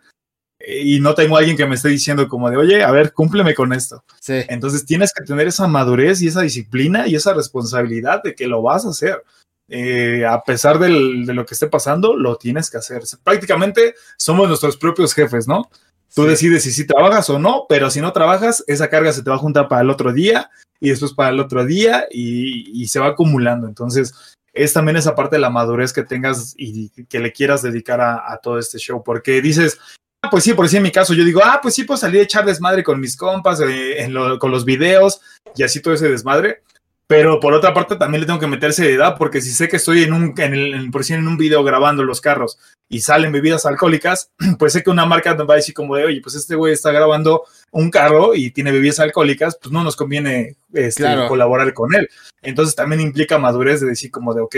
Y 0.65 0.99
no 0.99 1.15
tengo 1.15 1.35
a 1.35 1.39
alguien 1.39 1.57
que 1.57 1.65
me 1.65 1.75
esté 1.75 1.89
diciendo 1.89 2.27
como 2.27 2.49
de, 2.49 2.57
oye, 2.57 2.83
a 2.83 2.91
ver, 2.91 3.13
cúmpleme 3.13 3.55
con 3.55 3.73
esto. 3.73 4.03
Sí. 4.19 4.41
Entonces 4.49 4.85
tienes 4.85 5.13
que 5.13 5.23
tener 5.23 5.47
esa 5.47 5.67
madurez 5.67 6.21
y 6.21 6.27
esa 6.27 6.41
disciplina 6.41 7.07
y 7.07 7.15
esa 7.15 7.33
responsabilidad 7.33 8.21
de 8.23 8.35
que 8.35 8.47
lo 8.47 8.61
vas 8.61 8.85
a 8.85 8.89
hacer. 8.89 9.23
Eh, 9.69 10.25
a 10.25 10.41
pesar 10.43 10.79
del, 10.79 11.25
de 11.25 11.33
lo 11.33 11.45
que 11.45 11.53
esté 11.53 11.67
pasando, 11.67 12.15
lo 12.15 12.35
tienes 12.35 12.69
que 12.69 12.77
hacer. 12.77 13.01
Prácticamente 13.23 13.95
somos 14.17 14.47
nuestros 14.47 14.77
propios 14.77 15.13
jefes, 15.13 15.47
¿no? 15.47 15.69
Tú 16.15 16.23
Sí. 16.23 16.29
decides 16.29 16.63
si 16.63 16.71
sí 16.71 16.85
trabajas 16.87 17.29
o 17.29 17.39
no, 17.39 17.65
pero 17.69 17.89
si 17.89 18.01
no 18.01 18.11
trabajas, 18.13 18.63
esa 18.67 18.89
carga 18.89 19.13
se 19.13 19.23
te 19.23 19.29
va 19.29 19.35
a 19.35 19.39
juntar 19.39 19.67
para 19.67 19.81
el 19.81 19.89
otro 19.89 20.11
día 20.11 20.49
y 20.79 20.89
después 20.89 21.13
para 21.13 21.29
el 21.29 21.39
otro 21.39 21.65
día 21.65 22.05
y, 22.11 22.81
y 22.81 22.87
se 22.87 22.99
va 22.99 23.07
acumulando. 23.07 23.67
Entonces, 23.67 24.13
es 24.53 24.73
también 24.73 24.97
esa 24.97 25.15
parte 25.15 25.35
de 25.35 25.41
la 25.41 25.49
madurez 25.49 25.93
que 25.93 26.03
tengas 26.03 26.53
y 26.57 26.89
que 27.05 27.19
le 27.19 27.31
quieras 27.31 27.61
dedicar 27.61 28.01
a, 28.01 28.31
a 28.31 28.37
todo 28.37 28.57
este 28.57 28.79
show, 28.79 29.03
porque 29.03 29.41
dices, 29.41 29.77
ah, 30.23 30.29
pues 30.29 30.43
sí, 30.43 30.53
por 30.53 30.67
sí 30.67 30.77
en 30.77 30.83
mi 30.83 30.91
caso, 30.91 31.13
yo 31.13 31.23
digo, 31.23 31.41
ah, 31.43 31.59
pues 31.61 31.75
sí, 31.75 31.83
pues 31.83 31.99
salí 31.99 32.17
a 32.19 32.23
echar 32.23 32.45
desmadre 32.45 32.83
con 32.83 32.99
mis 32.99 33.15
compas, 33.15 33.61
eh, 33.61 34.01
en 34.01 34.13
lo- 34.13 34.39
con 34.39 34.51
los 34.51 34.65
videos 34.65 35.21
y 35.55 35.63
así 35.63 35.81
todo 35.81 35.93
ese 35.93 36.09
desmadre. 36.09 36.63
Pero 37.09 37.39
por 37.39 37.53
otra 37.55 37.73
parte 37.73 37.95
también 37.95 38.21
le 38.21 38.27
tengo 38.27 38.39
que 38.39 38.45
meter 38.45 38.71
seriedad 38.71 39.15
porque 39.17 39.41
si 39.41 39.49
sé 39.49 39.67
que 39.67 39.77
estoy 39.77 40.03
en 40.03 40.13
un, 40.13 40.35
en 40.37 40.53
el, 40.53 40.73
en- 40.75 40.91
por 40.91 41.03
si 41.03 41.13
en 41.13 41.27
un 41.27 41.37
video 41.37 41.63
grabando 41.63 42.03
los 42.03 42.21
carros 42.21 42.59
y 42.87 43.01
salen 43.01 43.31
bebidas 43.31 43.65
alcohólicas, 43.65 44.29
pues 44.59 44.73
sé 44.73 44.83
que 44.83 44.91
una 44.91 45.07
marca 45.07 45.33
va 45.33 45.55
a 45.55 45.57
decir 45.57 45.73
como 45.73 45.95
de, 45.95 46.05
oye, 46.05 46.21
pues 46.21 46.35
este 46.35 46.53
güey 46.55 46.71
está 46.73 46.91
grabando 46.91 47.45
un 47.71 47.89
carro 47.89 48.35
y 48.35 48.51
tiene 48.51 48.71
bebidas 48.71 48.99
alcohólicas, 48.99 49.57
pues 49.59 49.71
no 49.71 49.83
nos 49.83 49.95
conviene 49.95 50.57
este, 50.71 51.01
Claro. 51.01 51.27
colaborar 51.27 51.73
con 51.73 51.95
él. 51.95 52.07
Entonces 52.43 52.75
también 52.75 53.01
implica 53.01 53.39
madurez 53.39 53.81
de 53.81 53.87
decir 53.87 54.11
como 54.11 54.35
de, 54.35 54.41
ok, 54.41 54.55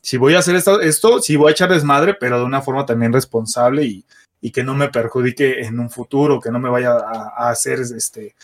si 0.00 0.18
voy 0.18 0.36
a 0.36 0.38
hacer 0.38 0.54
esto, 0.54 0.80
esto 0.80 1.20
sí 1.20 1.34
voy 1.34 1.48
a 1.48 1.52
echar 1.52 1.68
desmadre, 1.68 2.14
pero 2.14 2.38
de 2.38 2.44
una 2.44 2.62
forma 2.62 2.86
también 2.86 3.12
responsable 3.12 3.82
y, 3.84 4.04
y 4.40 4.52
que 4.52 4.62
no 4.62 4.76
me 4.76 4.88
perjudique 4.88 5.62
en 5.62 5.80
un 5.80 5.90
futuro, 5.90 6.40
que 6.40 6.52
no 6.52 6.60
me 6.60 6.70
vaya 6.70 6.92
a, 6.92 7.32
a 7.36 7.50
hacer 7.50 7.80
este 7.80 8.36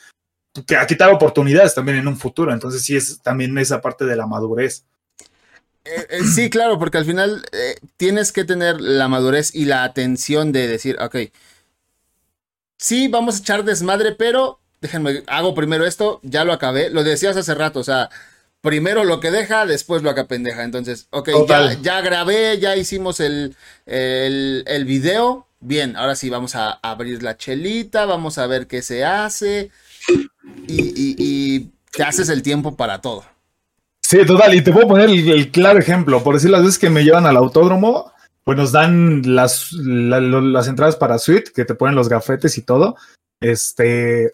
que 0.63 0.77
a 0.77 0.87
quitar 0.87 1.11
oportunidades 1.11 1.75
también 1.75 1.99
en 1.99 2.09
un 2.09 2.17
futuro. 2.17 2.53
Entonces 2.53 2.83
sí 2.83 2.97
es 2.97 3.21
también 3.21 3.57
esa 3.59 3.81
parte 3.81 4.05
de 4.05 4.17
la 4.17 4.27
madurez. 4.27 4.85
Eh, 5.85 6.07
eh, 6.11 6.25
sí, 6.25 6.49
claro, 6.51 6.79
porque 6.79 6.99
al 6.99 7.05
final 7.05 7.45
eh, 7.53 7.77
tienes 7.97 8.33
que 8.33 8.45
tener 8.45 8.81
la 8.81 9.09
madurez 9.09 9.55
y 9.55 9.65
la 9.65 9.85
atención 9.85 10.53
de 10.53 10.69
decir, 10.69 10.97
ok, 11.01 11.17
sí, 12.79 13.09
vamos 13.09 13.37
a 13.37 13.39
echar 13.41 13.65
desmadre, 13.65 14.13
pero 14.13 14.61
déjenme, 14.81 15.23
hago 15.27 15.55
primero 15.55 15.87
esto, 15.87 16.21
ya 16.23 16.45
lo 16.45 16.53
acabé, 16.53 16.91
lo 16.91 17.03
decías 17.03 17.37
hace 17.37 17.55
rato, 17.55 17.81
o 17.81 17.85
sea, 17.85 18.11
primero 18.61 19.05
lo 19.05 19.19
que 19.21 19.31
deja, 19.31 19.67
después 19.67 20.03
lo 20.03 20.15
que 20.15 20.25
pendeja. 20.25 20.63
Entonces, 20.63 21.09
ok, 21.11 21.31
ya, 21.83 22.01
grabé, 22.01 22.59
ya 22.59 22.77
hicimos 22.77 23.21
el, 23.21 23.57
el, 23.87 24.63
el 24.67 24.85
video, 24.85 25.49
bien, 25.61 25.97
ahora 25.97 26.15
sí 26.15 26.31
vamos 26.31 26.55
a 26.55 26.71
abrir 26.71 27.23
la 27.23 27.37
chelita, 27.37 28.05
vamos 28.07 28.39
a 28.39 28.47
ver 28.47 28.67
qué 28.67 28.83
se 28.83 29.05
hace 29.05 29.71
y, 30.67 31.71
te 31.93 32.03
haces 32.03 32.29
el 32.29 32.43
tiempo 32.43 32.77
para 32.77 33.01
todo. 33.01 33.25
Sí, 34.03 34.25
total. 34.27 34.55
Y 34.55 34.63
te 34.63 34.73
puedo 34.73 34.89
poner 34.89 35.09
el, 35.09 35.51
claro 35.53 35.79
ejemplo. 35.79 36.23
Por 36.23 36.35
decir 36.35 36.51
las 36.51 36.63
veces 36.63 36.79
que 36.79 36.91
me 36.91 37.05
llevan 37.05 37.27
al 37.27 37.37
autódromo, 37.37 38.13
pues 38.43 38.59
nos 38.59 38.73
dan 38.73 39.23
las, 39.25 39.73
las 39.73 40.69
entradas 40.69 40.97
para 40.97 41.19
suite, 41.19 41.53
que 41.55 41.65
te 41.65 41.75
ponen 41.75 41.95
los 41.95 42.09
gafetes 42.09 42.59
y 42.59 42.63
todo. 42.63 42.97
Este. 43.41 44.33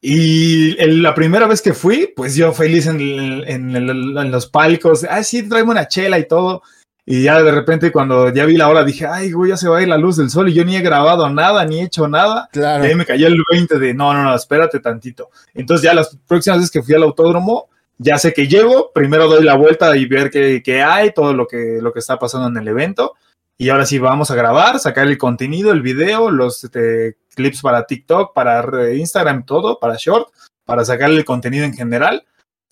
Y 0.00 0.74
la 0.84 1.14
primera 1.14 1.46
vez 1.46 1.62
que 1.62 1.72
fui, 1.72 2.12
pues 2.16 2.34
yo 2.34 2.52
feliz 2.52 2.86
en, 2.88 3.00
en 3.00 3.76
en 3.76 4.30
los 4.32 4.48
palcos. 4.48 5.04
Ay, 5.08 5.22
sí, 5.22 5.48
tráeme 5.48 5.70
una 5.70 5.86
chela 5.86 6.18
y 6.18 6.26
todo. 6.26 6.62
Y 7.04 7.24
ya 7.24 7.42
de 7.42 7.50
repente, 7.50 7.90
cuando 7.90 8.32
ya 8.32 8.46
vi 8.46 8.56
la 8.56 8.68
hora, 8.68 8.84
dije, 8.84 9.06
ay, 9.06 9.32
güey, 9.32 9.50
ya 9.50 9.56
se 9.56 9.68
va 9.68 9.78
a 9.78 9.82
ir 9.82 9.88
la 9.88 9.98
luz 9.98 10.16
del 10.16 10.30
sol. 10.30 10.48
Y 10.48 10.54
yo 10.54 10.64
ni 10.64 10.76
he 10.76 10.82
grabado 10.82 11.28
nada, 11.28 11.64
ni 11.64 11.80
he 11.80 11.84
hecho 11.84 12.06
nada. 12.06 12.48
Claro. 12.52 12.84
Y 12.84 12.88
ahí 12.88 12.94
me 12.94 13.04
cayó 13.04 13.26
el 13.26 13.42
20 13.50 13.78
de 13.78 13.92
no, 13.92 14.14
no, 14.14 14.22
no, 14.22 14.34
espérate 14.34 14.78
tantito. 14.78 15.30
Entonces 15.52 15.84
ya 15.84 15.94
las 15.94 16.16
próximas 16.26 16.60
veces 16.60 16.70
que 16.70 16.82
fui 16.82 16.94
al 16.94 17.02
autódromo, 17.02 17.68
ya 17.98 18.18
sé 18.18 18.32
que 18.32 18.46
llego, 18.46 18.92
primero 18.94 19.28
doy 19.28 19.44
la 19.44 19.56
vuelta 19.56 19.96
y 19.96 20.06
ver 20.06 20.30
qué, 20.30 20.62
qué 20.64 20.82
hay, 20.82 21.12
todo 21.12 21.34
lo 21.34 21.46
que, 21.46 21.78
lo 21.80 21.92
que 21.92 21.98
está 21.98 22.18
pasando 22.18 22.48
en 22.48 22.56
el 22.56 22.68
evento. 22.68 23.14
Y 23.58 23.68
ahora 23.68 23.86
sí 23.86 23.98
vamos 23.98 24.30
a 24.30 24.34
grabar, 24.34 24.78
sacar 24.78 25.06
el 25.06 25.18
contenido, 25.18 25.72
el 25.72 25.82
video, 25.82 26.30
los 26.30 26.64
este, 26.64 27.16
clips 27.34 27.62
para 27.62 27.84
TikTok, 27.84 28.32
para 28.32 28.92
Instagram, 28.92 29.44
todo, 29.44 29.78
para 29.78 29.96
Short, 29.96 30.28
para 30.64 30.84
sacarle 30.84 31.18
el 31.18 31.24
contenido 31.24 31.64
en 31.64 31.74
general. 31.74 32.24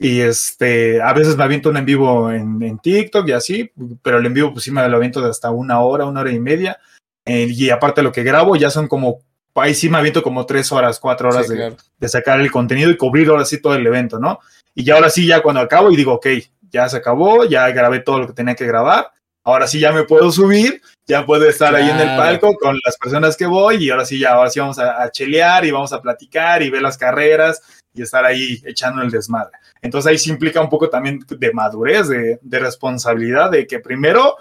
Y 0.02 0.22
este, 0.22 1.02
a 1.02 1.12
veces 1.12 1.36
me 1.36 1.44
aviento 1.44 1.68
un 1.68 1.76
en 1.76 1.84
vivo 1.84 2.30
en, 2.32 2.62
en 2.62 2.78
TikTok 2.78 3.28
y 3.28 3.32
así, 3.32 3.70
pero 4.02 4.16
el 4.16 4.24
en 4.24 4.32
vivo 4.32 4.50
pues 4.50 4.64
sí 4.64 4.70
me 4.70 4.88
lo 4.88 4.96
aviento 4.96 5.20
de 5.20 5.28
hasta 5.28 5.50
una 5.50 5.80
hora, 5.80 6.06
una 6.06 6.20
hora 6.22 6.32
y 6.32 6.40
media. 6.40 6.78
Eh, 7.26 7.46
y 7.50 7.68
aparte 7.68 8.02
lo 8.02 8.10
que 8.10 8.22
grabo 8.22 8.56
ya 8.56 8.70
son 8.70 8.88
como, 8.88 9.20
ahí 9.56 9.74
sí 9.74 9.90
me 9.90 9.98
aviento 9.98 10.22
como 10.22 10.46
tres 10.46 10.72
horas, 10.72 10.98
cuatro 10.98 11.28
horas 11.28 11.46
Sí, 11.46 11.52
de, 11.52 11.58
claro. 11.58 11.76
de 11.98 12.08
sacar 12.08 12.40
el 12.40 12.50
contenido 12.50 12.90
y 12.90 12.96
cubrir 12.96 13.28
ahora 13.28 13.44
sí 13.44 13.60
todo 13.60 13.74
el 13.74 13.86
evento, 13.86 14.18
¿no? 14.18 14.40
Y 14.74 14.84
ya 14.84 14.94
ahora 14.94 15.10
sí, 15.10 15.26
ya 15.26 15.42
cuando 15.42 15.60
acabo 15.60 15.90
y 15.90 15.96
digo, 15.96 16.14
ok, 16.14 16.26
ya 16.70 16.88
se 16.88 16.96
acabó, 16.96 17.44
ya 17.44 17.68
grabé 17.70 18.00
todo 18.00 18.20
lo 18.20 18.26
que 18.26 18.32
tenía 18.32 18.54
que 18.54 18.64
grabar, 18.66 19.10
ahora 19.44 19.66
sí 19.66 19.80
ya 19.80 19.92
me 19.92 20.04
puedo 20.04 20.32
subir, 20.32 20.80
ya 21.06 21.26
puedo 21.26 21.46
estar 21.46 21.74
ahí 21.74 21.90
en 21.90 21.96
el 21.96 22.02
Claro. 22.04 22.22
palco 22.22 22.54
con 22.54 22.78
las 22.86 22.96
personas 22.96 23.36
que 23.36 23.44
voy 23.44 23.84
y 23.84 23.90
ahora 23.90 24.06
sí 24.06 24.18
ya, 24.18 24.30
ahora 24.32 24.48
sí 24.48 24.60
vamos 24.60 24.78
a, 24.78 25.02
a 25.02 25.10
chelear 25.10 25.66
y 25.66 25.72
vamos 25.72 25.92
a 25.92 26.00
platicar 26.00 26.62
y 26.62 26.70
ver 26.70 26.80
las 26.80 26.96
carreras 26.96 27.60
y 27.94 28.02
estar 28.02 28.24
ahí 28.24 28.62
echando 28.64 29.02
el 29.02 29.10
desmadre. 29.10 29.52
Entonces 29.82 30.10
ahí 30.10 30.18
sí 30.18 30.30
implica 30.30 30.60
un 30.60 30.68
poco 30.68 30.88
también 30.88 31.24
de 31.28 31.52
madurez, 31.52 32.08
de, 32.08 32.38
de 32.42 32.58
responsabilidad, 32.58 33.50
de 33.50 33.66
que 33.66 33.80
primero, 33.80 34.36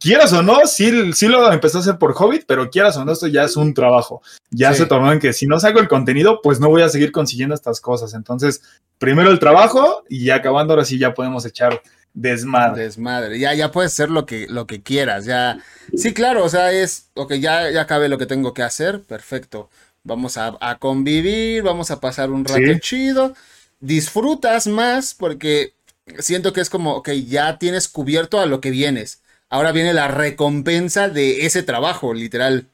quieras 0.00 0.32
o 0.32 0.42
no, 0.42 0.66
sí, 0.66 1.12
sí 1.12 1.28
lo 1.28 1.52
empecé 1.52 1.76
a 1.76 1.80
hacer 1.80 1.98
por 1.98 2.14
Hobbit, 2.16 2.44
pero 2.46 2.70
quieras 2.70 2.96
o 2.96 3.04
no, 3.04 3.12
esto 3.12 3.26
ya 3.26 3.44
es 3.44 3.56
un 3.56 3.74
trabajo. 3.74 4.22
Ya 4.50 4.72
Sí. 4.72 4.78
se 4.78 4.86
tornó 4.86 5.12
en 5.12 5.20
que 5.20 5.32
si 5.32 5.46
no 5.46 5.60
saco 5.60 5.78
el 5.80 5.88
contenido, 5.88 6.40
pues 6.42 6.60
no 6.60 6.68
voy 6.68 6.82
a 6.82 6.88
seguir 6.88 7.12
consiguiendo 7.12 7.54
estas 7.54 7.80
cosas. 7.80 8.14
Entonces, 8.14 8.62
primero 8.98 9.30
el 9.30 9.38
trabajo 9.38 10.02
y 10.08 10.24
ya 10.26 10.36
acabando, 10.36 10.72
ahora 10.72 10.84
sí 10.84 10.98
ya 10.98 11.12
podemos 11.14 11.44
echar 11.46 11.82
desmadre. 12.14 12.84
Desmadre. 12.84 13.38
Ya, 13.38 13.54
ya 13.54 13.70
puedes 13.72 13.92
hacer 13.92 14.08
lo 14.10 14.24
que, 14.24 14.46
lo 14.48 14.66
que 14.66 14.82
quieras. 14.82 15.24
Ya. 15.24 15.58
Sí, 15.96 16.14
claro, 16.14 16.44
o 16.44 16.48
sea, 16.48 16.72
es. 16.72 17.10
Ok, 17.14 17.34
ya, 17.34 17.70
ya 17.70 17.82
acabé 17.82 18.08
lo 18.08 18.18
que 18.18 18.26
tengo 18.26 18.54
que 18.54 18.62
hacer. 18.62 19.02
Perfecto. 19.02 19.68
Vamos 20.04 20.36
a, 20.36 20.56
a 20.60 20.78
convivir, 20.78 21.62
vamos 21.62 21.90
a 21.90 21.98
pasar 22.00 22.30
un 22.30 22.44
rato 22.44 22.60
Sí. 22.74 22.80
chido. 22.80 23.34
Disfrutas 23.80 24.66
más 24.66 25.14
porque 25.14 25.72
siento 26.18 26.52
que 26.52 26.60
es 26.60 26.70
como, 26.70 26.94
ok, 26.96 27.10
ya 27.26 27.58
tienes 27.58 27.88
cubierto 27.88 28.38
a 28.38 28.46
lo 28.46 28.60
que 28.60 28.70
vienes. 28.70 29.22
Ahora 29.48 29.72
viene 29.72 29.92
la 29.94 30.08
recompensa 30.08 31.08
de 31.08 31.46
ese 31.46 31.62
trabajo, 31.62 32.12
literal. 32.12 32.66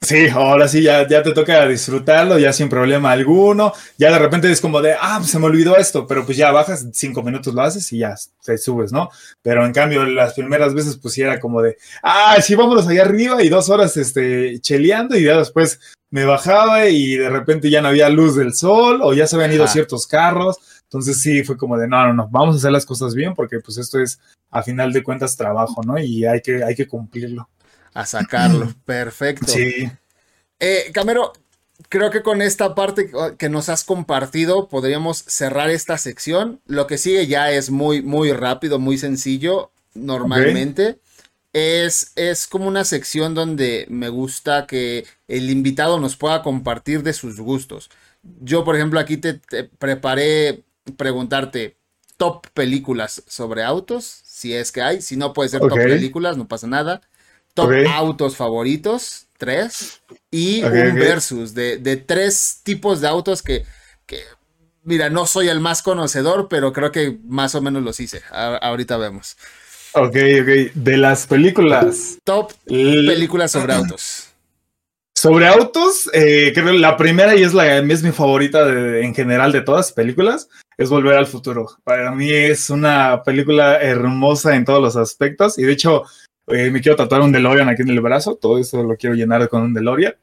Sí, 0.00 0.28
ahora 0.28 0.66
sí 0.66 0.82
ya, 0.82 1.06
ya 1.06 1.22
te 1.22 1.32
toca 1.32 1.64
disfrutarlo, 1.68 2.36
ya 2.38 2.52
sin 2.52 2.68
problema 2.68 3.12
alguno. 3.12 3.72
Ya 3.98 4.10
de 4.10 4.18
repente 4.18 4.50
es 4.50 4.60
como 4.60 4.80
de, 4.82 4.94
ah, 5.00 5.22
se 5.24 5.38
me 5.38 5.46
olvidó 5.46 5.76
esto, 5.76 6.06
pero 6.08 6.24
pues 6.26 6.36
ya 6.36 6.50
bajas, 6.50 6.86
cinco 6.92 7.22
minutos 7.22 7.54
lo 7.54 7.62
haces 7.62 7.92
y 7.92 7.98
ya 7.98 8.16
te 8.44 8.58
subes, 8.58 8.90
¿no? 8.92 9.10
Pero 9.42 9.64
en 9.64 9.72
cambio, 9.72 10.04
las 10.04 10.34
primeras 10.34 10.74
veces, 10.74 10.96
pues 10.96 11.14
sí 11.14 11.22
era 11.22 11.38
como 11.38 11.62
de, 11.62 11.76
ah, 12.02 12.36
sí, 12.42 12.54
vámonos 12.56 12.88
allá 12.88 13.02
arriba 13.02 13.42
y 13.44 13.48
dos 13.48 13.68
horas 13.68 13.96
este, 13.96 14.58
cheleando 14.60 15.16
y 15.16 15.22
ya 15.24 15.38
después 15.38 15.78
me 16.12 16.26
bajaba 16.26 16.88
y 16.88 17.16
de 17.16 17.30
repente 17.30 17.70
ya 17.70 17.80
no 17.80 17.88
había 17.88 18.10
luz 18.10 18.36
del 18.36 18.54
sol 18.54 19.00
o 19.02 19.14
ya 19.14 19.26
se 19.26 19.34
habían 19.34 19.52
ido 19.52 19.64
Ajá. 19.64 19.72
ciertos 19.72 20.06
carros. 20.06 20.58
Entonces 20.82 21.22
sí, 21.22 21.42
fue 21.42 21.56
como 21.56 21.78
de, 21.78 21.88
no, 21.88 22.06
no, 22.06 22.12
no, 22.12 22.28
vamos 22.30 22.54
a 22.54 22.58
hacer 22.58 22.70
las 22.70 22.84
cosas 22.84 23.14
bien 23.14 23.34
porque 23.34 23.60
pues 23.60 23.78
esto 23.78 23.98
es, 23.98 24.20
a 24.50 24.62
final 24.62 24.92
de 24.92 25.02
cuentas, 25.02 25.38
trabajo, 25.38 25.82
¿no? 25.82 25.98
Y 25.98 26.26
hay 26.26 26.42
que, 26.42 26.62
hay 26.62 26.74
que 26.74 26.86
cumplirlo. 26.86 27.48
A 27.94 28.04
sacarlo. 28.04 28.70
Perfecto. 28.84 29.46
Sí. 29.46 29.90
Eh, 30.60 30.90
Camero, 30.92 31.32
creo 31.88 32.10
que 32.10 32.22
con 32.22 32.42
esta 32.42 32.74
parte 32.74 33.10
que 33.38 33.48
nos 33.48 33.70
has 33.70 33.82
compartido 33.82 34.68
podríamos 34.68 35.24
cerrar 35.26 35.70
esta 35.70 35.96
sección. 35.96 36.60
Lo 36.66 36.86
que 36.86 36.98
sigue 36.98 37.26
ya 37.26 37.50
es 37.50 37.70
muy, 37.70 38.02
muy 38.02 38.32
rápido, 38.32 38.78
muy 38.78 38.98
sencillo, 38.98 39.72
normalmente. 39.94 40.98
Es, 41.52 42.12
es 42.16 42.46
como 42.46 42.66
una 42.66 42.84
sección 42.84 43.34
donde 43.34 43.86
me 43.90 44.08
gusta 44.08 44.66
que 44.66 45.06
el 45.28 45.50
invitado 45.50 46.00
nos 46.00 46.16
pueda 46.16 46.42
compartir 46.42 47.02
de 47.02 47.12
sus 47.12 47.40
gustos. 47.40 47.90
Yo, 48.40 48.64
por 48.64 48.74
ejemplo, 48.76 48.98
aquí 48.98 49.18
te, 49.18 49.34
te 49.34 49.64
preparé 49.64 50.64
preguntarte 50.96 51.76
top 52.16 52.46
películas 52.54 53.22
sobre 53.26 53.62
autos, 53.64 54.22
si 54.24 54.54
es 54.54 54.72
que 54.72 54.80
hay. 54.82 55.02
Si 55.02 55.16
no 55.16 55.32
puede 55.34 55.50
ser 55.50 55.66
top 55.66 55.86
películas, 55.86 56.36
no 56.38 56.48
pasa 56.48 56.66
nada. 56.66 57.02
Top 57.54 57.80
autos 57.84 58.36
favoritos, 58.36 59.26
tres. 59.36 60.00
Y 60.30 60.64
un 60.70 60.96
versus 60.96 61.52
de, 61.54 61.76
de 61.76 61.96
tres 61.98 62.60
tipos 62.62 63.00
de 63.02 63.08
autos 63.08 63.42
que, 63.42 63.66
que, 64.06 64.22
mira, 64.84 65.10
no 65.10 65.26
soy 65.26 65.48
el 65.48 65.60
más 65.60 65.82
conocedor, 65.82 66.48
pero 66.48 66.72
creo 66.72 66.92
que 66.92 67.18
más 67.24 67.54
o 67.54 67.60
menos 67.60 67.82
los 67.82 68.00
hice. 68.00 68.22
A- 68.30 68.56
ahorita 68.56 68.96
vemos. 68.96 69.36
Ok, 69.94 70.16
ok. 70.40 70.72
De 70.74 70.96
las 70.96 71.26
películas. 71.26 72.18
Top 72.24 72.52
películas 72.66 73.52
sobre 73.52 73.72
autos. 73.74 74.28
Sobre 75.14 75.46
autos, 75.46 76.10
eh, 76.14 76.50
creo 76.54 76.66
que 76.66 76.72
la 76.72 76.96
primera 76.96 77.36
y 77.36 77.42
es 77.42 77.54
la 77.54 77.76
es 77.78 78.02
mi 78.02 78.10
favorita 78.10 78.64
de- 78.64 79.04
en 79.04 79.14
general 79.14 79.52
de 79.52 79.60
todas 79.60 79.86
las 79.88 79.92
películas, 79.92 80.48
es 80.76 80.88
Volver 80.90 81.14
al 81.16 81.26
Futuro. 81.26 81.68
Para 81.84 82.10
mí 82.10 82.30
es 82.32 82.70
una 82.70 83.22
película 83.22 83.76
hermosa 83.80 84.56
en 84.56 84.64
todos 84.64 84.82
los 84.82 84.96
aspectos 84.96 85.58
y 85.58 85.62
de 85.62 85.72
hecho 85.72 86.04
eh, 86.48 86.70
me 86.70 86.80
quiero 86.80 86.96
tatuar 86.96 87.20
un 87.20 87.30
DeLorean 87.30 87.68
aquí 87.68 87.82
en 87.82 87.90
el 87.90 88.00
brazo, 88.00 88.34
todo 88.34 88.58
eso 88.58 88.82
lo 88.82 88.96
quiero 88.96 89.14
llenar 89.14 89.48
con 89.48 89.62
un 89.62 89.74
DeLorean. 89.74 90.14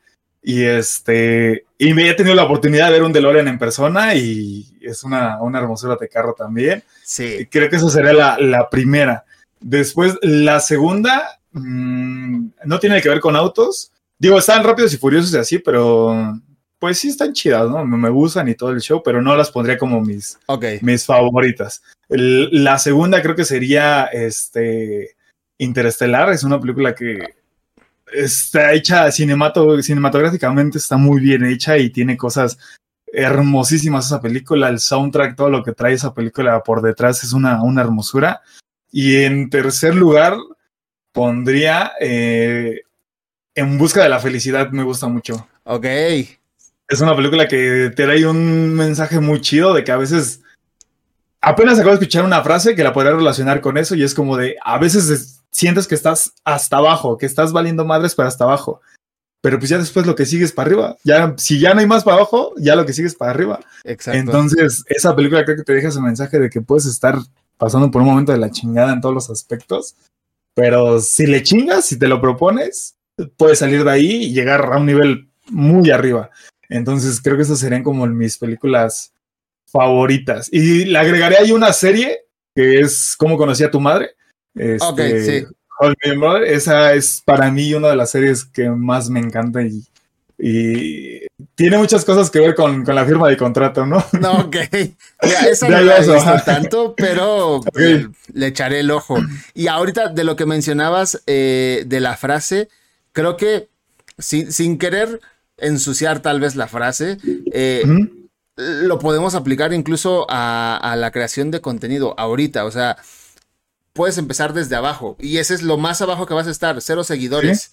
Y 0.42 0.64
este, 0.64 1.66
y 1.78 1.94
me 1.94 2.10
he 2.10 2.14
tenido 2.14 2.36
la 2.36 2.44
oportunidad 2.44 2.88
de 2.88 2.94
ver 2.94 3.04
un 3.04 3.14
DeLorean 3.14 3.48
en 3.48 3.60
persona 3.60 4.16
y 4.16 4.66
es 4.82 5.04
una, 5.06 5.42
una 5.42 5.60
hermosura 5.60 5.96
de 6.00 6.10
carro 6.10 6.34
también. 6.38 6.84
Sí. 7.04 7.48
Creo 7.50 7.70
que 7.70 7.76
esa 7.78 7.90
sería 7.90 8.12
la, 8.14 8.38
la 8.40 8.70
primera. 8.70 9.24
Después, 9.60 10.18
la 10.22 10.60
segunda, 10.60 11.40
mmm, 11.52 12.48
no 12.66 12.80
tiene 12.80 13.02
que 13.02 13.10
ver 13.10 13.20
con 13.20 13.36
autos. 13.36 13.92
Digo, 14.18 14.38
están 14.38 14.64
rápidos 14.64 14.94
y 14.94 14.98
furiosos 14.98 15.34
y 15.34 15.38
así, 15.38 15.60
pero 15.60 16.40
pues 16.80 17.00
sí 17.00 17.10
están 17.10 17.34
chidas, 17.34 17.70
¿no? 17.70 17.86
Me 17.86 18.10
gustan 18.10 18.48
y 18.48 18.56
todo 18.56 18.72
el 18.72 18.80
show, 18.80 19.02
pero 19.04 19.22
no 19.22 19.36
las 19.36 19.52
pondría 19.52 19.78
como 19.78 20.00
mis, 20.00 20.40
okay. 20.46 20.80
mis 20.82 21.06
favoritas. 21.06 21.82
El, 22.08 22.64
la 22.64 22.80
segunda 22.80 23.22
creo 23.22 23.36
que 23.36 23.46
sería 23.46 24.06
este 24.06 25.16
Interestelar, 25.62 26.30
es 26.30 26.46
una 26.46 26.58
película 26.58 26.96
que 26.96 27.36
está 28.14 28.72
hecha 28.72 29.12
cinemato, 29.12 29.82
cinematográficamente, 29.82 30.78
está 30.78 30.96
muy 30.96 31.20
bien 31.20 31.46
hecha 31.46 31.78
y 31.78 31.90
tiene 31.90 32.16
cosas 32.16 32.58
hermosísimas 33.12 34.06
esa 34.06 34.22
película, 34.22 34.70
el 34.70 34.80
soundtrack, 34.80 35.36
todo 35.36 35.50
lo 35.50 35.62
que 35.62 35.74
trae 35.74 35.94
esa 35.94 36.14
película 36.14 36.64
por 36.64 36.82
detrás 36.82 37.26
es 37.26 37.34
una, 37.34 37.62
una 37.62 37.82
hermosura. 37.82 38.42
Y 38.92 39.24
en 39.24 39.50
tercer 39.50 39.96
lugar, 39.96 40.38
pondría 41.12 41.92
eh, 42.00 42.82
En 43.56 43.78
Busca 43.78 44.04
de 44.04 44.10
la 44.10 44.20
Felicidad, 44.20 44.72
me 44.72 44.84
gusta 44.84 45.08
mucho. 45.08 45.48
Ok. 45.64 45.86
Es 45.86 47.02
una 47.02 47.16
película 47.16 47.48
que 47.48 47.92
te 47.96 48.06
da 48.08 48.30
un 48.30 48.74
mensaje 48.74 49.20
muy 49.20 49.42
chido 49.42 49.74
de 49.74 49.84
que 49.84 49.92
a 49.92 49.98
veces 49.98 50.42
apenas 51.42 51.78
acabo 51.78 51.92
de 51.92 51.96
escuchar 51.96 52.26
una 52.26 52.44
frase 52.44 52.76
que 52.76 52.84
la 52.84 52.94
podría 52.94 53.14
relacionar 53.14 53.62
con 53.62 53.78
eso 53.78 53.96
y 53.96 54.04
es 54.04 54.14
como 54.14 54.36
de 54.36 54.58
a 54.64 54.78
veces 54.80 55.42
sientes 55.52 55.88
que 55.88 55.96
estás 55.96 56.34
hasta 56.44 56.78
abajo, 56.78 57.18
que 57.18 57.26
estás 57.26 57.52
valiendo 57.52 57.86
madres 57.86 58.16
para 58.16 58.30
hasta 58.30 58.44
abajo. 58.44 58.82
Pero 59.42 59.58
pues 59.58 59.70
ya 59.70 59.78
después 59.78 60.06
lo 60.06 60.16
que 60.16 60.26
sigues 60.26 60.52
para 60.52 60.68
arriba. 60.68 60.98
Ya, 61.04 61.34
si 61.38 61.60
ya 61.60 61.74
no 61.74 61.80
hay 61.80 61.88
más 61.88 62.04
para 62.04 62.18
abajo, 62.18 62.54
ya 62.58 62.76
lo 62.76 62.86
que 62.86 62.92
sigues 62.92 63.16
para 63.16 63.32
arriba. 63.32 63.60
Exacto. 63.86 64.20
Entonces, 64.20 64.84
esa 64.88 65.16
película 65.16 65.46
creo 65.46 65.56
que 65.56 65.64
te 65.64 65.74
deja 65.74 65.88
ese 65.88 66.02
mensaje 66.02 66.40
de 66.40 66.50
que 66.50 66.60
puedes 66.60 66.86
estar 66.86 67.18
pasando 67.60 67.92
por 67.92 68.02
un 68.02 68.08
momento 68.08 68.32
de 68.32 68.40
la 68.40 68.50
chingada 68.50 68.94
en 68.94 69.02
todos 69.02 69.14
los 69.14 69.30
aspectos. 69.30 69.96
Pero 70.56 71.00
si 71.00 71.28
le 71.28 71.44
chingas, 71.44 71.86
si 71.86 72.00
te 72.00 72.08
lo 72.08 72.20
propones, 72.20 72.96
puedes 73.38 73.60
salir 73.60 73.84
de 73.84 73.92
ahí 73.92 74.24
y 74.24 74.34
llegar 74.34 74.74
a 74.74 74.78
un 74.78 74.88
nivel 74.88 75.30
muy 75.50 75.92
arriba. 75.92 76.32
Entonces, 76.70 77.22
creo 77.22 77.36
que 77.36 77.44
esas 77.44 77.60
serían 77.60 77.84
como 77.84 78.08
mis 78.08 78.38
películas 78.38 79.14
favoritas. 79.66 80.52
Y 80.52 80.86
le 80.86 80.98
agregaré 80.98 81.38
ahí 81.38 81.52
una 81.52 81.74
serie 81.74 82.26
que 82.56 82.80
es 82.80 83.16
Cómo 83.18 83.38
conocí 83.38 83.64
a 83.64 83.72
tu 83.72 83.80
madre. 83.80 84.12
Este, 84.56 84.86
ok, 84.86 85.00
sí. 85.26 85.46
Esa 86.48 86.94
es 86.94 87.22
para 87.24 87.52
mí 87.52 87.74
una 87.74 87.90
de 87.90 87.96
las 87.96 88.12
series 88.12 88.46
que 88.46 88.70
más 88.70 89.10
me 89.10 89.20
encanta 89.20 89.62
y, 89.62 89.84
y 90.42 91.28
tiene 91.56 91.78
muchas 91.78 92.06
cosas 92.06 92.32
que 92.32 92.40
ver 92.40 92.56
con, 92.56 92.86
con, 92.86 92.96
la 92.96 93.06
firma 93.06 93.28
de 93.28 93.36
contrato, 93.36 93.86
¿no? 93.86 94.04
No, 94.20 94.40
ok. 94.40 94.56
Esa 95.22 95.68
no 95.68 95.82
la 95.82 95.98
he 95.98 96.00
visto 96.00 96.42
tanto, 96.46 96.94
pero 96.96 97.58
okay. 97.58 98.08
le 98.34 98.48
echaré 98.48 98.80
el 98.80 98.92
ojo. 98.92 99.18
Y 99.54 99.68
ahorita 99.68 100.08
de 100.08 100.24
lo 100.24 100.38
que 100.38 100.46
mencionabas 100.46 101.22
eh, 101.28 101.84
de 101.86 102.00
la 102.00 102.16
frase, 102.16 102.70
creo 103.12 103.36
que 103.36 103.68
sin, 104.18 104.54
sin, 104.54 104.78
querer 104.78 105.20
ensuciar 105.58 106.22
tal 106.22 106.40
vez 106.40 106.56
la 106.56 106.70
frase, 106.70 107.18
eh, 107.52 107.84
lo 108.56 109.00
podemos 109.00 109.36
aplicar 109.36 109.74
incluso 109.74 110.26
a, 110.30 110.78
a 110.78 110.96
la 110.96 111.12
creación 111.12 111.52
de 111.52 111.60
contenido 111.60 112.16
ahorita, 112.18 112.64
o 112.64 112.72
sea 112.72 112.98
puedes 113.92 114.18
empezar 114.18 114.54
desde 114.54 114.78
abajo. 114.78 115.18
Y 115.20 115.40
ese 115.40 115.54
es 115.54 115.62
lo 115.62 115.78
más 115.78 116.02
abajo 116.02 116.26
que 116.26 116.34
vas 116.34 116.48
a 116.48 116.52
estar, 116.52 116.82
cero 116.82 117.04
seguidores. 117.04 117.64
¿Sí? 117.64 117.70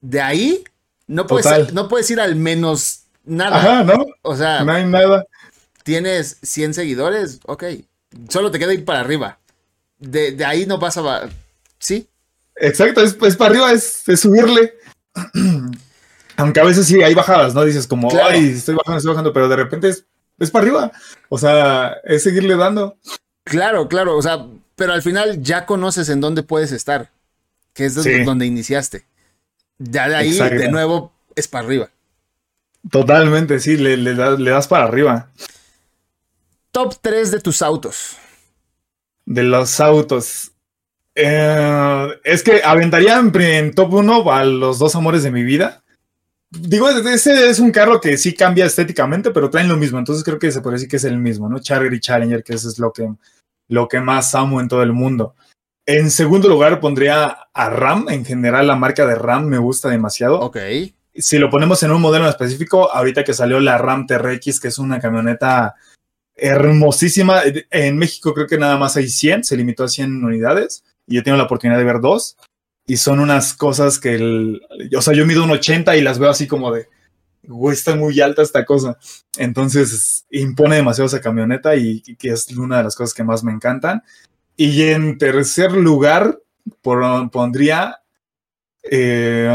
De 0.00 0.20
ahí 0.20 0.64
no 1.10 1.26
puedes, 1.26 1.72
no 1.72 1.88
puedes 1.88 2.08
ir 2.12 2.20
al 2.20 2.36
menos 2.36 3.02
nada. 3.24 3.56
Ajá, 3.56 3.84
¿no? 3.84 4.06
O 4.22 4.36
sea, 4.36 4.62
no 4.62 4.72
hay 4.72 4.84
nada. 4.84 5.26
Tienes 5.82 6.38
100 6.42 6.74
seguidores, 6.74 7.40
ok. 7.46 7.64
Solo 8.28 8.52
te 8.52 8.60
queda 8.60 8.72
ir 8.72 8.84
para 8.84 9.00
arriba. 9.00 9.40
De, 9.98 10.30
de 10.30 10.44
ahí 10.44 10.66
no 10.66 10.78
pasa. 10.78 11.28
¿Sí? 11.80 12.08
Exacto, 12.54 13.02
es, 13.02 13.16
es 13.22 13.36
para 13.36 13.50
arriba, 13.50 13.72
es, 13.72 14.08
es, 14.08 14.20
subirle. 14.20 14.74
Aunque 16.36 16.60
a 16.60 16.64
veces 16.64 16.86
sí 16.86 17.02
hay 17.02 17.14
bajadas, 17.14 17.54
¿no? 17.54 17.64
Dices 17.64 17.88
como, 17.88 18.08
claro. 18.08 18.28
ay, 18.30 18.50
estoy 18.50 18.76
bajando, 18.76 18.98
estoy 18.98 19.10
bajando, 19.10 19.32
pero 19.32 19.48
de 19.48 19.56
repente 19.56 19.88
es, 19.88 20.04
es 20.38 20.52
para 20.52 20.62
arriba. 20.62 20.92
O 21.28 21.38
sea, 21.38 21.96
es 22.04 22.22
seguirle 22.22 22.56
dando. 22.56 22.96
Claro, 23.42 23.88
claro. 23.88 24.16
O 24.16 24.22
sea, 24.22 24.46
pero 24.76 24.92
al 24.92 25.02
final 25.02 25.42
ya 25.42 25.66
conoces 25.66 26.08
en 26.08 26.20
dónde 26.20 26.44
puedes 26.44 26.70
estar, 26.70 27.10
que 27.74 27.86
es 27.86 27.94
sí. 27.94 28.22
donde 28.22 28.46
iniciaste. 28.46 29.09
Ya 29.80 30.08
de 30.08 30.14
ahí, 30.14 30.28
Exacto. 30.28 30.56
de 30.60 30.70
nuevo, 30.70 31.12
es 31.34 31.48
para 31.48 31.64
arriba. 31.64 31.90
Totalmente, 32.90 33.58
sí, 33.60 33.76
le, 33.76 33.96
le, 33.96 34.14
das, 34.14 34.38
le 34.38 34.50
das 34.50 34.68
para 34.68 34.84
arriba. 34.84 35.30
Top 36.70 36.94
3 37.00 37.30
de 37.30 37.40
tus 37.40 37.62
autos. 37.62 38.16
De 39.24 39.42
los 39.42 39.80
autos. 39.80 40.52
Eh, 41.14 42.08
es 42.24 42.42
que 42.42 42.62
aventaría 42.62 43.18
en, 43.18 43.32
en 43.40 43.74
top 43.74 43.94
1 43.94 44.30
a 44.32 44.44
los 44.44 44.78
dos 44.78 44.94
amores 44.94 45.22
de 45.22 45.30
mi 45.30 45.44
vida. 45.44 45.82
Digo, 46.50 46.88
ese 46.90 47.48
es 47.48 47.58
un 47.58 47.70
carro 47.70 48.00
que 48.00 48.18
sí 48.18 48.34
cambia 48.34 48.66
estéticamente, 48.66 49.30
pero 49.30 49.48
traen 49.48 49.68
lo 49.68 49.76
mismo. 49.76 49.98
Entonces 49.98 50.22
creo 50.24 50.38
que 50.38 50.52
se 50.52 50.60
puede 50.60 50.74
decir 50.74 50.88
que 50.88 50.96
es 50.96 51.04
el 51.04 51.18
mismo, 51.18 51.48
¿no? 51.48 51.58
Charger 51.58 51.92
y 51.92 52.00
Challenger, 52.00 52.44
que 52.44 52.54
eso 52.54 52.68
es 52.68 52.78
lo 52.78 52.92
que 52.92 53.08
lo 53.68 53.88
que 53.88 54.00
más 54.00 54.34
amo 54.34 54.60
en 54.60 54.68
todo 54.68 54.82
el 54.82 54.92
mundo. 54.92 55.34
En 55.90 56.12
segundo 56.12 56.48
lugar 56.48 56.78
pondría 56.78 57.48
a 57.52 57.68
RAM, 57.68 58.08
en 58.10 58.24
general 58.24 58.68
la 58.68 58.76
marca 58.76 59.04
de 59.06 59.16
RAM 59.16 59.46
me 59.46 59.58
gusta 59.58 59.88
demasiado. 59.88 60.38
Ok. 60.38 60.56
Si 61.16 61.36
lo 61.36 61.50
ponemos 61.50 61.82
en 61.82 61.90
un 61.90 62.00
modelo 62.00 62.26
en 62.26 62.30
específico, 62.30 62.92
ahorita 62.92 63.24
que 63.24 63.34
salió 63.34 63.58
la 63.58 63.76
RAM 63.76 64.06
TRX, 64.06 64.60
que 64.60 64.68
es 64.68 64.78
una 64.78 65.00
camioneta 65.00 65.74
hermosísima, 66.36 67.42
en 67.72 67.98
México 67.98 68.32
creo 68.34 68.46
que 68.46 68.56
nada 68.56 68.78
más 68.78 68.96
hay 68.96 69.08
100, 69.08 69.42
se 69.42 69.56
limitó 69.56 69.82
a 69.82 69.88
100 69.88 70.22
unidades, 70.22 70.84
y 71.08 71.16
yo 71.16 71.24
tengo 71.24 71.36
la 71.36 71.42
oportunidad 71.42 71.76
de 71.76 71.84
ver 71.84 72.00
dos, 72.00 72.36
y 72.86 72.96
son 72.96 73.18
unas 73.18 73.52
cosas 73.54 73.98
que, 73.98 74.14
el, 74.14 74.62
o 74.96 75.02
sea, 75.02 75.12
yo 75.12 75.26
mido 75.26 75.42
un 75.42 75.50
80 75.50 75.96
y 75.96 76.02
las 76.02 76.20
veo 76.20 76.30
así 76.30 76.46
como 76.46 76.70
de, 76.70 76.86
güey, 77.42 77.74
está 77.74 77.96
muy 77.96 78.20
alta 78.20 78.42
esta 78.42 78.64
cosa. 78.64 78.96
Entonces, 79.38 80.24
impone 80.30 80.76
demasiado 80.76 81.08
esa 81.08 81.20
camioneta 81.20 81.74
y, 81.74 82.00
y, 82.06 82.14
que 82.14 82.28
es 82.28 82.48
una 82.56 82.76
de 82.78 82.84
las 82.84 82.94
cosas 82.94 83.12
que 83.12 83.24
más 83.24 83.42
me 83.42 83.50
encantan. 83.50 84.04
Y 84.62 84.82
en 84.90 85.16
tercer 85.16 85.72
lugar, 85.72 86.38
por, 86.82 87.30
pondría. 87.30 87.96
Eh, 88.82 89.50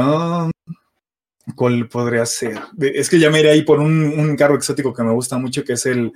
¿Cuál 1.56 1.88
podría 1.90 2.26
ser? 2.26 2.60
Es 2.80 3.07
que 3.07 3.19
ya 3.19 3.30
me 3.30 3.40
iré 3.40 3.52
ahí 3.52 3.61
por 3.61 3.80
un, 3.80 4.03
un, 4.03 4.36
carro 4.36 4.56
exótico 4.56 4.95
que 4.95 5.03
me 5.03 5.11
gusta 5.11 5.38
mucho, 5.38 5.64
que 5.64 5.73
es 5.73 5.86
el 5.86 6.11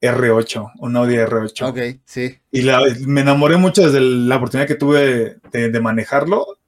R8, 0.00 0.72
un 0.80 0.96
Audi 0.96 1.18
R8. 1.18 1.68
Ok, 1.68 2.00
sí. 2.04 2.36
Y 2.50 2.62
la, 2.62 2.82
me 3.06 3.20
enamoré 3.20 3.58
mucho 3.58 3.82
desde 3.82 4.00
la 4.00 4.38
oportunidad 4.38 4.66
que 4.66 4.74
tuve 4.74 5.38
de, 5.52 5.70
de 5.70 5.80
manejarlo. 5.80 6.58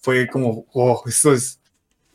Fue 0.00 0.26
como, 0.26 0.66
oh, 0.72 1.00
esto 1.06 1.32
es, 1.32 1.60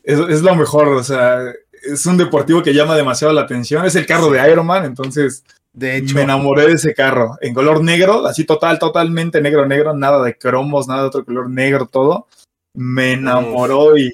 es, 0.02 0.18
es 0.18 0.42
lo 0.42 0.54
mejor, 0.54 0.88
o 0.88 1.02
sea, 1.02 1.40
es 1.72 2.04
un 2.04 2.18
deportivo 2.18 2.62
que 2.62 2.74
llama 2.74 2.94
demasiado 2.94 3.32
la 3.32 3.40
atención. 3.40 3.86
Es 3.86 3.94
el 3.94 4.04
carro 4.04 4.28
de 4.28 4.52
Iron 4.52 4.66
Man, 4.66 4.84
entonces 4.84 5.42
de 5.76 5.98
hecho, 5.98 6.14
me 6.14 6.22
enamoré 6.22 6.68
de 6.68 6.72
ese 6.72 6.94
carro. 6.94 7.36
En 7.42 7.52
color 7.52 7.84
negro, 7.84 8.26
así 8.26 8.44
total, 8.44 8.78
totalmente 8.78 9.42
negro, 9.42 9.66
negro, 9.66 9.94
nada 9.94 10.24
de 10.24 10.34
cromos, 10.38 10.88
nada 10.88 11.02
de 11.02 11.08
otro 11.08 11.24
color 11.26 11.50
negro, 11.50 11.84
todo. 11.84 12.26
Me 12.72 13.12
enamoró 13.12 13.94
y, 13.98 14.10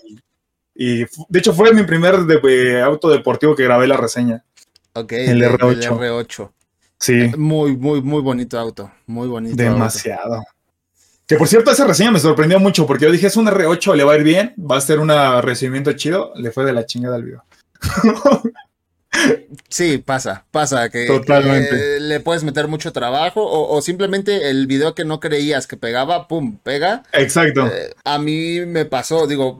y 0.75 1.05
de 1.29 1.39
hecho 1.39 1.55
fue 1.55 1.73
mi 1.73 1.85
primer 1.85 2.19
de, 2.23 2.41
de, 2.41 2.83
auto 2.83 3.09
deportivo 3.11 3.55
que 3.55 3.63
grabé 3.63 3.87
la 3.87 3.97
reseña. 3.97 4.45
Ok, 4.95 5.13
el 5.13 5.39
de, 5.39 5.51
R8. 5.51 6.03
El 6.03 6.27
R8. 6.27 6.51
Sí. 6.99 7.31
Muy, 7.39 7.77
muy, 7.77 8.03
muy 8.03 8.23
bonito 8.23 8.59
auto. 8.59 8.91
Muy 9.07 9.29
bonito. 9.29 9.55
Demasiado. 9.55 10.35
Auto. 10.35 10.47
Que 11.29 11.37
por 11.37 11.47
cierto, 11.47 11.71
esa 11.71 11.87
reseña 11.87 12.11
me 12.11 12.19
sorprendió 12.19 12.59
mucho 12.59 12.89
porque 12.89 13.05
yo 13.05 13.13
dije, 13.13 13.29
es 13.29 13.37
un 13.37 13.47
R8, 13.47 13.95
le 13.95 14.03
va 14.03 14.15
a 14.15 14.17
ir 14.17 14.25
bien, 14.25 14.53
va 14.59 14.79
a 14.79 14.81
ser 14.81 14.99
un 14.99 15.13
recibimiento 15.43 15.93
chido. 15.93 16.33
Le 16.35 16.51
fue 16.51 16.65
de 16.65 16.73
la 16.73 16.87
chingada 16.87 17.15
al 17.15 17.23
video. 17.23 17.45
Sí, 19.69 19.99
pasa, 19.99 20.45
pasa 20.51 20.89
que, 20.89 21.07
Totalmente. 21.07 21.71
que 21.71 22.01
le 22.01 22.21
puedes 22.21 22.45
meter 22.45 22.69
mucho 22.69 22.93
trabajo 22.93 23.43
o, 23.43 23.77
o, 23.77 23.83
simplemente 23.83 24.49
el 24.51 24.67
video 24.67 24.95
que 24.95 25.05
no 25.05 25.21
creías 25.21 25.67
que 25.67 25.77
pegaba, 25.77 26.29
pum, 26.29 26.57
pega. 26.63 27.03
Exacto. 27.13 27.67
Eh, 27.67 27.95
a 28.05 28.19
mí 28.19 28.61
me 28.67 28.85
pasó, 28.87 29.27
digo, 29.27 29.59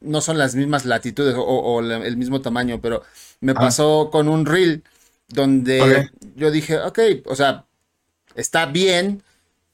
no 0.00 0.20
son 0.20 0.38
las 0.38 0.54
mismas 0.54 0.84
latitudes 0.84 1.34
o, 1.34 1.42
o, 1.42 1.80
el 1.80 2.16
mismo 2.16 2.40
tamaño, 2.40 2.80
pero 2.80 3.02
me 3.40 3.52
ah. 3.52 3.56
pasó 3.56 4.10
con 4.10 4.28
un 4.28 4.46
reel 4.46 4.84
donde 5.28 5.82
okay. 5.82 6.06
yo 6.36 6.50
dije, 6.50 6.78
ok, 6.78 6.98
o 7.26 7.34
sea, 7.34 7.64
está 8.36 8.66
bien, 8.66 9.22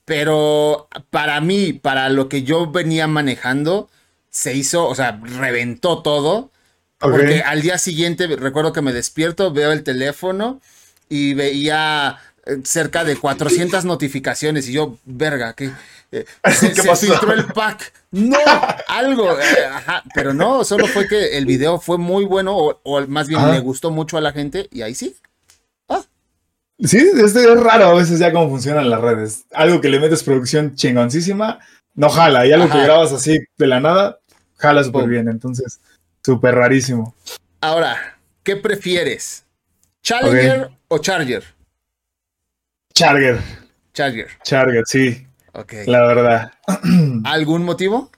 pero 0.04 0.88
para 1.10 1.40
mí, 1.40 1.72
para 1.72 2.08
lo 2.08 2.28
que 2.28 2.42
yo 2.42 2.70
venía 2.70 3.06
manejando, 3.06 3.88
se 4.30 4.54
hizo, 4.54 4.88
o 4.88 4.94
sea, 4.94 5.20
reventó 5.22 6.02
todo. 6.02 6.51
Okay. 7.02 7.10
Porque 7.18 7.42
al 7.42 7.62
día 7.62 7.78
siguiente 7.78 8.26
recuerdo 8.28 8.72
que 8.72 8.80
me 8.82 8.92
despierto, 8.92 9.52
veo 9.52 9.72
el 9.72 9.82
teléfono 9.82 10.60
y 11.08 11.34
veía 11.34 12.18
eh, 12.46 12.58
cerca 12.64 13.04
de 13.04 13.16
400 13.16 13.84
notificaciones 13.84 14.68
y 14.68 14.72
yo, 14.74 14.98
verga, 15.04 15.54
que 15.54 15.70
eh, 16.12 16.24
se, 16.54 16.68
¿Qué 16.72 16.82
se 16.82 16.88
pasó? 16.88 17.06
filtró 17.06 17.32
el 17.32 17.46
pack. 17.46 17.92
No, 18.12 18.38
algo. 18.88 19.38
eh, 19.40 19.64
ajá, 19.72 20.02
pero 20.14 20.32
no, 20.32 20.64
solo 20.64 20.86
fue 20.86 21.08
que 21.08 21.36
el 21.38 21.46
video 21.46 21.80
fue 21.80 21.98
muy 21.98 22.24
bueno 22.24 22.56
o, 22.56 22.80
o 22.84 23.06
más 23.08 23.26
bien 23.26 23.40
Ajá. 23.40 23.52
le 23.52 23.60
gustó 23.60 23.90
mucho 23.90 24.16
a 24.16 24.20
la 24.20 24.32
gente 24.32 24.68
y 24.70 24.82
ahí 24.82 24.94
sí. 24.94 25.16
Sí, 26.84 26.98
este 26.98 27.44
es 27.44 27.60
raro 27.60 27.84
a 27.84 27.94
veces 27.94 28.18
ya 28.18 28.32
cómo 28.32 28.48
funcionan 28.50 28.90
las 28.90 29.00
redes. 29.00 29.44
Algo 29.52 29.80
que 29.80 29.88
le 29.88 30.00
metes 30.00 30.24
producción 30.24 30.74
chingoncísima, 30.74 31.60
no 31.94 32.08
jala. 32.08 32.44
Y 32.44 32.52
algo 32.52 32.64
Ajá. 32.66 32.74
que 32.78 32.84
grabas 32.84 33.12
así 33.12 33.38
de 33.56 33.66
la 33.68 33.78
nada, 33.78 34.18
jala 34.56 34.82
súper 34.82 35.06
bien. 35.06 35.28
Entonces, 35.28 35.80
súper 36.24 36.54
rarísimo. 36.54 37.14
Ahora, 37.60 38.18
¿qué 38.42 38.56
prefieres? 38.56 39.44
¿Challenger 40.02 40.70
o 40.88 40.98
Charger? 40.98 41.44
Charger, 42.94 43.38
Charger. 43.94 44.28
Charger, 44.42 44.82
sí, 44.86 45.26
Ok. 45.52 45.72
la 45.86 46.02
verdad. 46.06 46.52
¿Algún 47.24 47.64
motivo? 47.64 48.10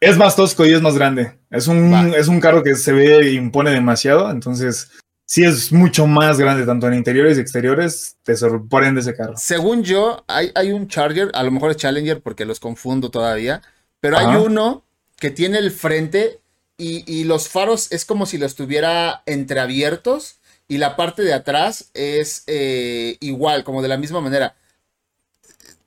Es 0.00 0.16
más 0.16 0.34
tosco 0.34 0.66
y 0.66 0.72
es 0.72 0.82
más 0.82 0.96
grande. 0.96 1.38
Es 1.50 1.68
un, 1.68 1.92
Va. 1.92 2.08
es 2.16 2.26
un 2.28 2.40
carro 2.40 2.62
que 2.62 2.74
se 2.74 2.92
ve 2.92 3.18
e 3.20 3.32
impone 3.34 3.70
demasiado. 3.70 4.30
Entonces, 4.30 4.90
sí 5.24 5.44
es 5.44 5.72
mucho 5.72 6.06
más 6.08 6.38
grande, 6.38 6.66
tanto 6.66 6.88
en 6.88 6.94
interiores 6.94 7.38
y 7.38 7.40
exteriores. 7.40 8.16
Te 8.24 8.36
sorprende 8.36 9.00
ese 9.00 9.14
carro. 9.14 9.34
Según 9.36 9.84
yo, 9.84 10.24
hay, 10.26 10.50
hay 10.56 10.72
un 10.72 10.88
Charger, 10.88 11.30
a 11.34 11.44
lo 11.44 11.52
mejor 11.52 11.70
es 11.70 11.76
Challenger 11.76 12.20
porque 12.20 12.44
los 12.44 12.58
confundo 12.58 13.10
todavía, 13.10 13.62
pero 14.00 14.18
hay 14.18 14.34
uno 14.36 14.84
que 15.16 15.30
tiene 15.30 15.58
el 15.58 15.70
frente 15.70 16.40
y, 16.82 17.04
y 17.06 17.24
los 17.24 17.48
faros 17.48 17.92
es 17.92 18.04
como 18.04 18.26
si 18.26 18.38
los 18.38 18.54
tuviera 18.56 19.22
entreabiertos 19.26 20.36
y 20.68 20.78
la 20.78 20.96
parte 20.96 21.22
de 21.22 21.32
atrás 21.32 21.90
es 21.94 22.44
eh, 22.48 23.16
igual, 23.20 23.62
como 23.64 23.82
de 23.82 23.88
la 23.88 23.98
misma 23.98 24.20
manera. 24.20 24.56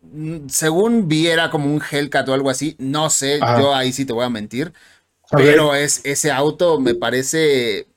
Mm, 0.01 0.47
Según 0.49 1.07
viera 1.07 1.49
como 1.49 1.73
un 1.73 1.81
Hellcat 1.89 2.27
o 2.29 2.33
algo 2.33 2.49
así, 2.49 2.75
no 2.79 3.09
sé, 3.09 3.39
Ajá. 3.41 3.59
yo 3.59 3.73
ahí 3.75 3.91
sí 3.91 4.05
te 4.05 4.13
voy 4.13 4.25
a 4.25 4.29
mentir, 4.29 4.73
pero 5.31 5.75
es, 5.75 6.01
ese 6.05 6.31
auto 6.31 6.79
me 6.79 6.95
parece 6.95 7.87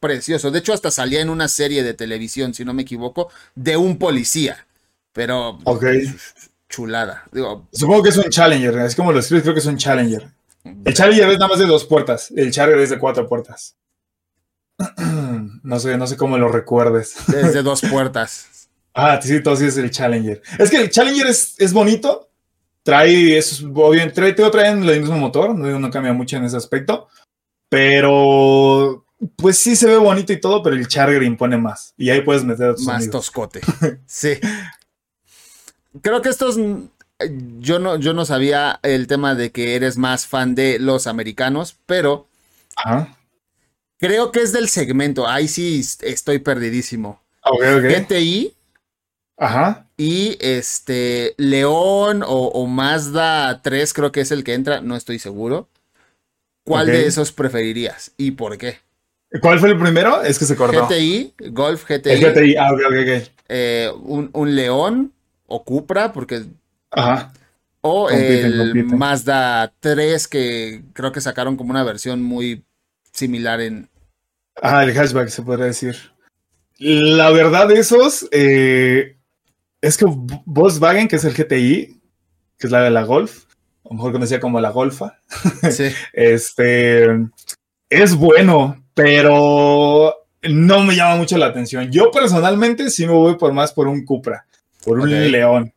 precioso. 0.00 0.50
De 0.50 0.60
hecho, 0.60 0.72
hasta 0.72 0.90
salía 0.90 1.20
en 1.20 1.30
una 1.30 1.48
serie 1.48 1.82
de 1.82 1.94
televisión, 1.94 2.54
si 2.54 2.64
no 2.64 2.74
me 2.74 2.82
equivoco, 2.82 3.30
de 3.54 3.76
un 3.76 3.98
policía. 3.98 4.66
Pero 5.12 5.58
Ok. 5.64 5.84
chulada. 6.68 7.24
Digo, 7.32 7.66
Supongo 7.72 8.02
que 8.02 8.08
es 8.10 8.16
un 8.16 8.30
Challenger. 8.30 8.78
Es 8.80 8.94
como 8.94 9.12
lo 9.12 9.20
escribes, 9.20 9.42
creo 9.42 9.54
que 9.54 9.60
es 9.60 9.66
un 9.66 9.76
Challenger. 9.78 10.30
El 10.84 10.94
Challenger 10.94 11.28
es 11.30 11.38
nada 11.38 11.48
más 11.48 11.58
de 11.58 11.66
dos 11.66 11.84
puertas. 11.84 12.30
El 12.36 12.50
Charger 12.52 12.78
es 12.78 12.90
de 12.90 12.98
cuatro 12.98 13.28
puertas. 13.28 13.76
No 15.62 15.78
sé, 15.80 15.98
no 15.98 16.06
sé 16.06 16.16
cómo 16.16 16.38
lo 16.38 16.48
recuerdes. 16.48 17.16
desde 17.26 17.62
dos 17.62 17.82
puertas. 17.82 18.46
Ah, 19.00 19.20
sí, 19.22 19.36
entonces 19.36 19.68
es 19.68 19.76
el 19.76 19.92
Challenger. 19.92 20.42
Es 20.58 20.70
que 20.70 20.78
el 20.78 20.90
Challenger 20.90 21.28
es, 21.28 21.54
es 21.58 21.72
bonito. 21.72 22.30
Trae, 22.82 23.38
es 23.38 23.62
obviamente, 23.62 24.14
trae, 24.14 24.32
traen 24.50 24.82
el 24.82 25.00
mismo 25.00 25.16
motor, 25.16 25.54
no, 25.54 25.78
no 25.78 25.90
cambia 25.90 26.12
mucho 26.12 26.36
en 26.36 26.44
ese 26.46 26.56
aspecto. 26.56 27.06
Pero, 27.68 29.04
pues 29.36 29.56
sí 29.58 29.76
se 29.76 29.86
ve 29.86 29.98
bonito 29.98 30.32
y 30.32 30.40
todo, 30.40 30.64
pero 30.64 30.74
el 30.74 30.88
Charger 30.88 31.22
impone 31.22 31.56
más. 31.58 31.94
Y 31.96 32.10
ahí 32.10 32.22
puedes 32.22 32.42
meter 32.42 32.70
a 32.70 32.74
tus 32.74 32.86
Más 32.86 32.96
amigos. 32.96 33.12
toscote. 33.12 33.60
Sí. 34.06 34.38
Creo 36.02 36.20
que 36.20 36.30
estos. 36.30 36.56
Yo 37.58 37.78
no, 37.80 37.96
yo 37.96 38.12
no 38.12 38.24
sabía 38.24 38.78
el 38.82 39.06
tema 39.08 39.34
de 39.34 39.50
que 39.50 39.74
eres 39.74 39.96
más 39.96 40.26
fan 40.26 40.54
de 40.54 40.78
los 40.78 41.06
americanos, 41.08 41.76
pero 41.86 42.28
Ajá. 42.76 43.16
creo 43.98 44.30
que 44.30 44.40
es 44.40 44.52
del 44.52 44.68
segmento. 44.68 45.26
Ahí 45.26 45.48
sí 45.48 45.80
estoy 46.02 46.38
perdidísimo. 46.38 47.20
Ok, 47.42 47.60
ok. 47.78 47.84
GTI 48.08 48.54
Ajá. 49.36 49.86
y 49.96 50.36
este 50.40 51.34
León 51.38 52.22
o, 52.22 52.48
o 52.48 52.66
Mazda 52.66 53.62
3 53.62 53.92
creo 53.94 54.12
que 54.12 54.20
es 54.20 54.30
el 54.30 54.44
que 54.44 54.54
entra, 54.54 54.80
no 54.80 54.94
estoy 54.94 55.18
seguro. 55.18 55.68
¿Cuál 56.64 56.86
de 56.86 57.06
esos 57.06 57.32
preferirías 57.32 58.12
y 58.18 58.32
por 58.32 58.58
qué? 58.58 58.78
¿Cuál 59.40 59.58
fue 59.58 59.70
el 59.70 59.78
primero? 59.78 60.22
Es 60.22 60.38
que 60.38 60.44
se 60.44 60.54
cortó. 60.54 60.86
GTI, 60.86 61.34
Golf 61.50 61.84
GTI, 61.88 62.10
El 62.10 62.20
GTI. 62.20 62.56
Ah, 62.56 62.72
ok, 62.72 62.80
ok. 62.80 63.28
eh, 63.48 63.90
un, 64.02 64.30
un 64.34 64.54
León 64.54 65.12
o 65.46 65.64
Cupra, 65.64 66.12
porque 66.12 66.44
Ajá. 66.90 67.32
o 67.80 68.08
Compiten, 68.08 68.46
el 68.46 68.58
compiten. 68.58 68.98
Mazda 68.98 69.72
3 69.80 70.28
que 70.28 70.82
creo 70.92 71.12
que 71.12 71.20
sacaron 71.20 71.56
como 71.56 71.70
una 71.70 71.84
versión 71.84 72.22
muy 72.22 72.64
similar 73.12 73.60
en 73.60 73.88
Ajá, 74.60 74.84
el 74.84 74.96
hatchback 74.96 75.28
se 75.28 75.42
podría 75.42 75.66
decir. 75.66 75.96
La 76.78 77.30
verdad 77.30 77.70
esos, 77.72 78.28
eh, 78.32 79.16
es 79.80 79.96
que 79.96 80.06
Volkswagen, 80.44 81.08
que 81.08 81.16
es 81.16 81.24
el 81.24 81.34
GTI, 81.34 82.00
que 82.58 82.66
es 82.66 82.70
la 82.70 82.82
de 82.82 82.90
la 82.90 83.02
Golf, 83.04 83.44
a 83.84 83.88
lo 83.90 83.96
mejor 83.96 84.12
conocía 84.12 84.40
como 84.40 84.60
la 84.60 84.70
Golfa, 84.70 85.18
sí, 85.70 85.88
este, 86.12 87.06
es 87.88 88.14
bueno, 88.14 88.84
pero 88.94 90.14
no 90.42 90.82
me 90.82 90.94
llama 90.94 91.16
mucho 91.16 91.38
la 91.38 91.46
atención. 91.46 91.90
Yo 91.90 92.10
personalmente 92.10 92.90
sí 92.90 93.06
me 93.06 93.12
voy 93.12 93.36
por 93.36 93.52
más 93.52 93.72
por 93.72 93.88
un 93.88 94.04
Cupra, 94.04 94.46
por 94.84 95.00
un. 95.00 95.08
León. 95.08 95.72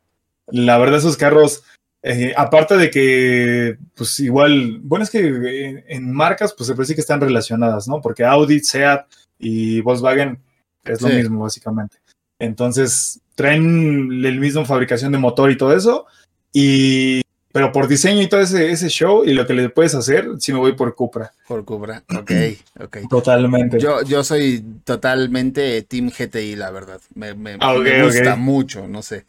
La 0.52 0.78
verdad 0.78 1.00
esos 1.00 1.18
carros, 1.18 1.64
eh, 2.04 2.34
aparte 2.36 2.78
de 2.78 2.90
que, 2.90 3.78
pues 3.96 4.20
igual, 4.20 4.80
bueno, 4.82 5.04
es 5.04 5.10
que 5.10 5.20
eh, 5.20 5.86
en 5.88 6.12
marcas, 6.14 6.54
pues 6.58 6.68
se 6.68 6.76
parece 6.76 6.96
que 6.96 7.02
están 7.02 7.22
relacionadas, 7.22 7.88
¿no? 7.88 8.02
Porque 8.02 8.24
Audi, 8.24 8.60
Seat 8.60 9.06
y 9.40 9.82
Volkswagen 9.82 10.40
es 10.84 11.02
lo 11.02 11.08
mismo, 11.18 11.40
básicamente. 11.44 11.98
Entonces, 12.40 13.20
traen 13.36 14.24
el 14.26 14.40
mismo 14.40 14.66
fabricación 14.66 15.12
de 15.12 15.18
motor 15.20 15.52
y 15.52 15.58
todo 15.58 15.76
eso, 15.76 16.06
y, 16.52 17.22
pero 17.54 17.72
por 17.72 17.88
diseño 17.88 18.22
y 18.22 18.28
todo 18.28 18.42
ese, 18.42 18.72
ese 18.72 18.90
show 18.90 19.24
y 19.24 19.34
lo 19.34 19.46
que 19.46 19.54
le 19.54 19.70
puedes 19.70 19.94
hacer, 19.94 20.28
sí 20.40 20.52
me 20.52 20.60
voy 20.60 20.74
por 20.74 20.96
Cupra. 20.96 21.32
por 21.48 21.64
Cupra. 21.66 22.04
Ok, 22.18 22.32
ok. 22.80 22.98
Totalmente. 23.10 23.80
Yo, 23.80 24.02
yo 24.04 24.24
soy 24.24 24.64
totalmente 24.84 25.82
Team 25.84 26.10
GTI, 26.10 26.56
la 26.56 26.72
verdad. 26.72 27.00
Me, 27.14 27.34
me- 27.36 27.58
Ah, 27.60 27.74
me 27.78 28.04
gusta 28.06 28.36
mucho, 28.36 28.88
no 28.88 29.02
sé. 29.02 29.26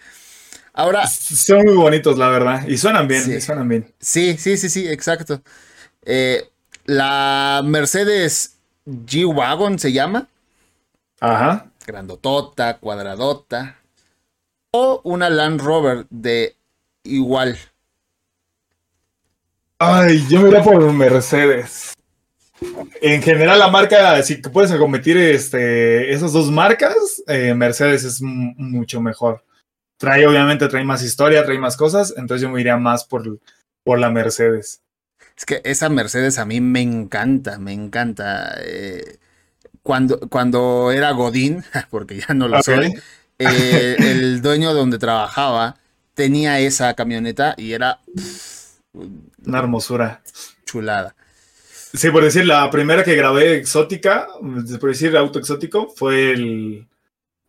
Ahora, 0.75 1.07
Son 1.07 1.65
muy 1.65 1.75
bonitos, 1.77 2.17
la 2.17 2.29
verdad, 2.29 2.67
y 2.67 2.79
suenan 2.79 3.07
bien, 3.07 3.23
Sí. 3.23 3.35
y 3.35 3.41
suenan 3.41 3.69
bien. 3.69 3.93
sí, 4.01 4.37
sí, 4.39 4.57
sí, 4.57 4.69
sí, 4.71 4.89
exacto. 4.89 5.43
Eh, 6.05 6.49
la 6.87 7.61
Mercedes 7.65 8.59
G-Wagon 8.87 9.79
se 9.79 9.93
llama. 9.93 10.29
Ajá. 11.21 11.67
grandotota, 11.87 12.79
cuadradota, 12.79 13.77
o 14.71 15.01
una 15.05 15.29
Land 15.29 15.61
Rover 15.61 16.07
de 16.11 16.57
igual. 17.05 17.59
Ay, 19.79 20.25
yo 20.29 20.41
me 20.41 20.49
iría 20.49 20.63
por 20.63 20.93
Mercedes. 20.93 21.93
En 23.01 23.21
general, 23.21 23.59
la 23.59 23.69
marca, 23.69 24.23
si 24.23 24.37
puedes 24.37 24.73
competir 24.77 25.17
este, 25.17 26.13
esas 26.13 26.33
dos 26.33 26.51
marcas, 26.51 26.95
eh, 27.27 27.53
Mercedes 27.55 28.05
es 28.05 28.21
mucho 28.23 29.01
mejor. 29.01 29.45
Trae, 30.03 30.27
obviamente, 30.27 30.67
trae 30.67 30.83
más 30.83 31.05
historia, 31.05 31.45
trae 31.45 31.59
más 31.61 31.77
cosas, 31.77 32.13
entonces 32.17 32.43
yo 32.43 32.51
me 32.51 32.61
iría 32.61 32.77
más 32.77 33.05
por, 33.05 33.39
por 33.85 34.01
la 34.01 34.11
Mercedes. 34.11 34.83
Es 35.37 35.47
que 35.47 35.61
esa 35.63 35.89
Mercedes 35.89 36.39
a 36.41 36.45
mí 36.45 36.61
me 36.61 36.81
encanta, 36.81 37.61
me 37.61 37.73
encanta. 37.73 38.57
eh, 38.65 39.19
cuando, 39.85 40.19
cuando 40.29 40.91
era 40.91 41.13
Godín, 41.13 41.63
porque 41.91 42.19
ya 42.19 42.35
no 42.35 42.49
lo 42.49 42.61
soy, 42.65 42.93
eh, 43.39 43.97
el 44.01 44.43
dueño 44.43 44.75
donde 44.75 44.99
trabajaba 44.99 45.77
tenía 46.15 46.59
esa 46.59 46.95
camioneta 46.95 47.55
y 47.57 47.73
era 47.73 48.01
pff, 48.17 48.81
Una 49.47 49.59
hermosura. 49.61 50.21
chulada. 50.67 51.15
Sí, 51.95 52.11
por 52.11 52.25
decir, 52.25 52.45
la 52.47 52.69
primera 52.71 53.05
que 53.05 53.15
grabé 53.15 53.57
exótica, 53.57 54.27
por 54.81 54.91
decir 54.91 55.17
auto 55.17 55.39
exótico, 55.39 55.89
fue 55.95 56.33
el, 56.33 56.89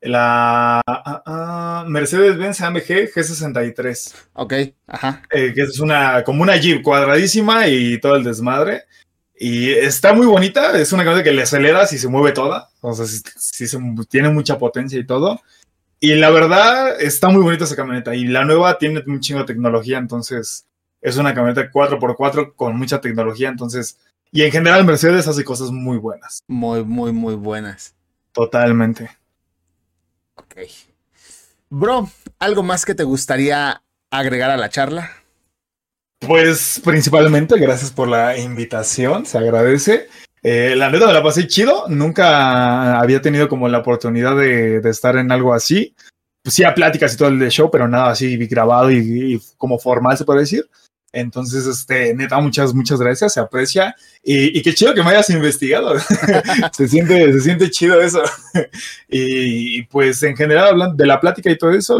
la 0.03 0.81
ah, 0.85 1.23
ah, 1.25 1.85
Mercedes-Benz 1.87 2.61
AMG 2.61 3.13
G63. 3.13 4.13
Ok, 4.33 4.53
ajá. 4.87 5.23
eh, 5.31 5.53
que 5.53 5.61
es 5.61 5.79
una, 5.79 6.23
como 6.23 6.43
una 6.43 6.57
Jeep 6.57 6.81
cuadradísima 6.81 7.67
y 7.67 7.99
todo 7.99 8.15
el 8.15 8.23
desmadre. 8.23 8.83
Y 9.35 9.71
está 9.71 10.13
muy 10.13 10.25
bonita, 10.25 10.77
es 10.79 10.93
una 10.93 11.03
camioneta 11.03 11.23
que 11.29 11.35
le 11.35 11.41
aceleras 11.41 11.91
y 11.91 11.97
se 11.97 12.07
mueve 12.07 12.31
toda, 12.31 12.69
o 12.81 12.93
sea, 12.93 13.05
sí, 13.05 13.19
sí 13.35 13.67
se, 13.67 13.79
tiene 14.07 14.29
mucha 14.29 14.57
potencia 14.57 14.99
y 14.99 15.05
todo. 15.05 15.41
Y 15.99 16.15
la 16.15 16.29
verdad, 16.29 17.01
está 17.01 17.29
muy 17.29 17.41
bonita 17.41 17.63
esa 17.63 17.75
camioneta. 17.75 18.13
Y 18.13 18.25
la 18.25 18.45
nueva 18.45 18.77
tiene 18.77 19.03
un 19.07 19.21
chingo 19.21 19.39
de 19.39 19.45
tecnología, 19.45 19.97
entonces 19.97 20.65
es 21.01 21.17
una 21.17 21.33
camioneta 21.33 21.71
4x4 21.71 22.53
con 22.55 22.77
mucha 22.77 23.01
tecnología, 23.01 23.49
entonces... 23.49 23.97
Y 24.31 24.41
en 24.43 24.51
general 24.51 24.83
Mercedes 24.83 25.27
hace 25.27 25.43
cosas 25.43 25.71
muy 25.71 25.97
buenas, 25.97 26.39
Muy, 26.47 26.83
muy, 26.83 27.11
muy 27.11 27.35
buenas. 27.35 27.93
totalmente. 28.31 29.11
Bro, 31.69 32.09
¿algo 32.39 32.63
más 32.63 32.85
que 32.85 32.95
te 32.95 33.03
gustaría 33.03 33.81
agregar 34.11 34.51
a 34.51 34.57
la 34.57 34.69
charla? 34.69 35.11
Pues 36.19 36.81
principalmente, 36.83 37.59
gracias 37.59 37.91
por 37.91 38.07
la 38.07 38.37
invitación, 38.37 39.25
se 39.25 39.37
agradece. 39.37 40.07
Eh, 40.41 40.75
la 40.75 40.89
neta 40.89 41.07
me 41.07 41.13
la 41.13 41.23
pasé 41.23 41.47
chido, 41.47 41.85
nunca 41.87 42.99
había 42.99 43.21
tenido 43.21 43.49
como 43.49 43.67
la 43.67 43.79
oportunidad 43.79 44.35
de, 44.37 44.77
estar 44.89 45.17
en 45.17 45.31
algo 45.31 45.53
así. 45.53 45.95
Pues 46.41 46.55
sí, 46.55 46.63
a 46.63 46.75
pláticas 46.75 47.13
y 47.13 47.17
todo 47.17 47.29
el 47.29 47.49
show, 47.49 47.71
pero 47.71 47.87
nada 47.87 48.09
así 48.09 48.37
grabado 48.47 48.91
y, 48.91 49.41
como 49.57 49.79
formal 49.79 50.17
se 50.17 50.25
puede 50.25 50.41
decir. 50.41 50.69
Entonces, 51.13 51.67
este, 51.67 52.15
neta, 52.15 52.39
muchas, 52.41 52.73
muchas 52.73 52.99
gracias, 52.99 53.33
se 53.33 53.39
aprecia. 53.39 53.95
Y, 54.23 54.61
qué 54.63 54.73
chido 54.73 54.95
que 54.95 55.03
me 55.03 55.11
hayas 55.11 55.29
investigado. 55.29 55.93
se, 56.73 56.87
siente, 56.87 57.31
se 57.31 57.39
siente 57.39 57.69
chido 57.69 58.01
eso. 58.01 58.23
y, 59.07 59.83
pues 59.83 60.23
en 60.23 60.35
general, 60.35 60.69
hablando 60.69 60.95
de 60.95 61.05
la 61.05 61.21
plática 61.21 61.51
y 61.51 61.57
todo 61.57 61.71
eso, 61.71 61.99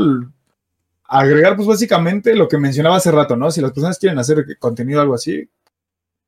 agregar 1.07 1.56
pues 1.56 1.68
básicamente 1.68 2.35
lo 2.35 2.48
que 2.48 2.57
mencionaba 2.57 2.95
hace 2.95 3.11
rato, 3.11 3.35
¿no? 3.35 3.52
Si 3.52 3.61
las 3.61 3.72
personas 3.72 3.99
quieren 3.99 4.18
hacer 4.18 4.57
contenido 4.57 4.99
algo 4.99 5.14
así, 5.14 5.48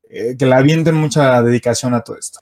eh, 0.08 0.36
que 0.38 0.46
la 0.46 0.58
avienten 0.58 0.94
mucha 0.94 1.42
dedicación 1.42 1.96
a 1.96 2.02
todo 2.02 2.18
esto. 2.18 2.40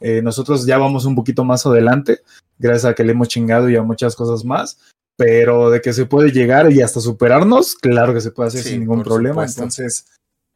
Eh, 0.00 0.20
nosotros 0.22 0.66
ya 0.66 0.76
vamos 0.76 1.04
un 1.04 1.14
poquito 1.14 1.44
más 1.44 1.64
adelante, 1.66 2.22
gracias 2.58 2.90
a 2.90 2.94
que 2.94 3.04
le 3.04 3.12
hemos 3.12 3.28
chingado 3.28 3.70
y 3.70 3.76
a 3.76 3.82
muchas 3.82 4.16
cosas 4.16 4.44
más, 4.44 4.76
pero 5.16 5.70
de 5.70 5.80
que 5.80 5.92
se 5.92 6.06
puede 6.06 6.30
llegar 6.30 6.72
y 6.72 6.82
hasta 6.82 7.00
superarnos, 7.00 7.74
claro 7.74 8.14
que 8.14 8.20
se 8.20 8.30
puede 8.30 8.48
hacer 8.48 8.62
sin 8.62 8.80
ningún 8.80 9.02
problema. 9.02 9.44
Entonces, 9.44 10.06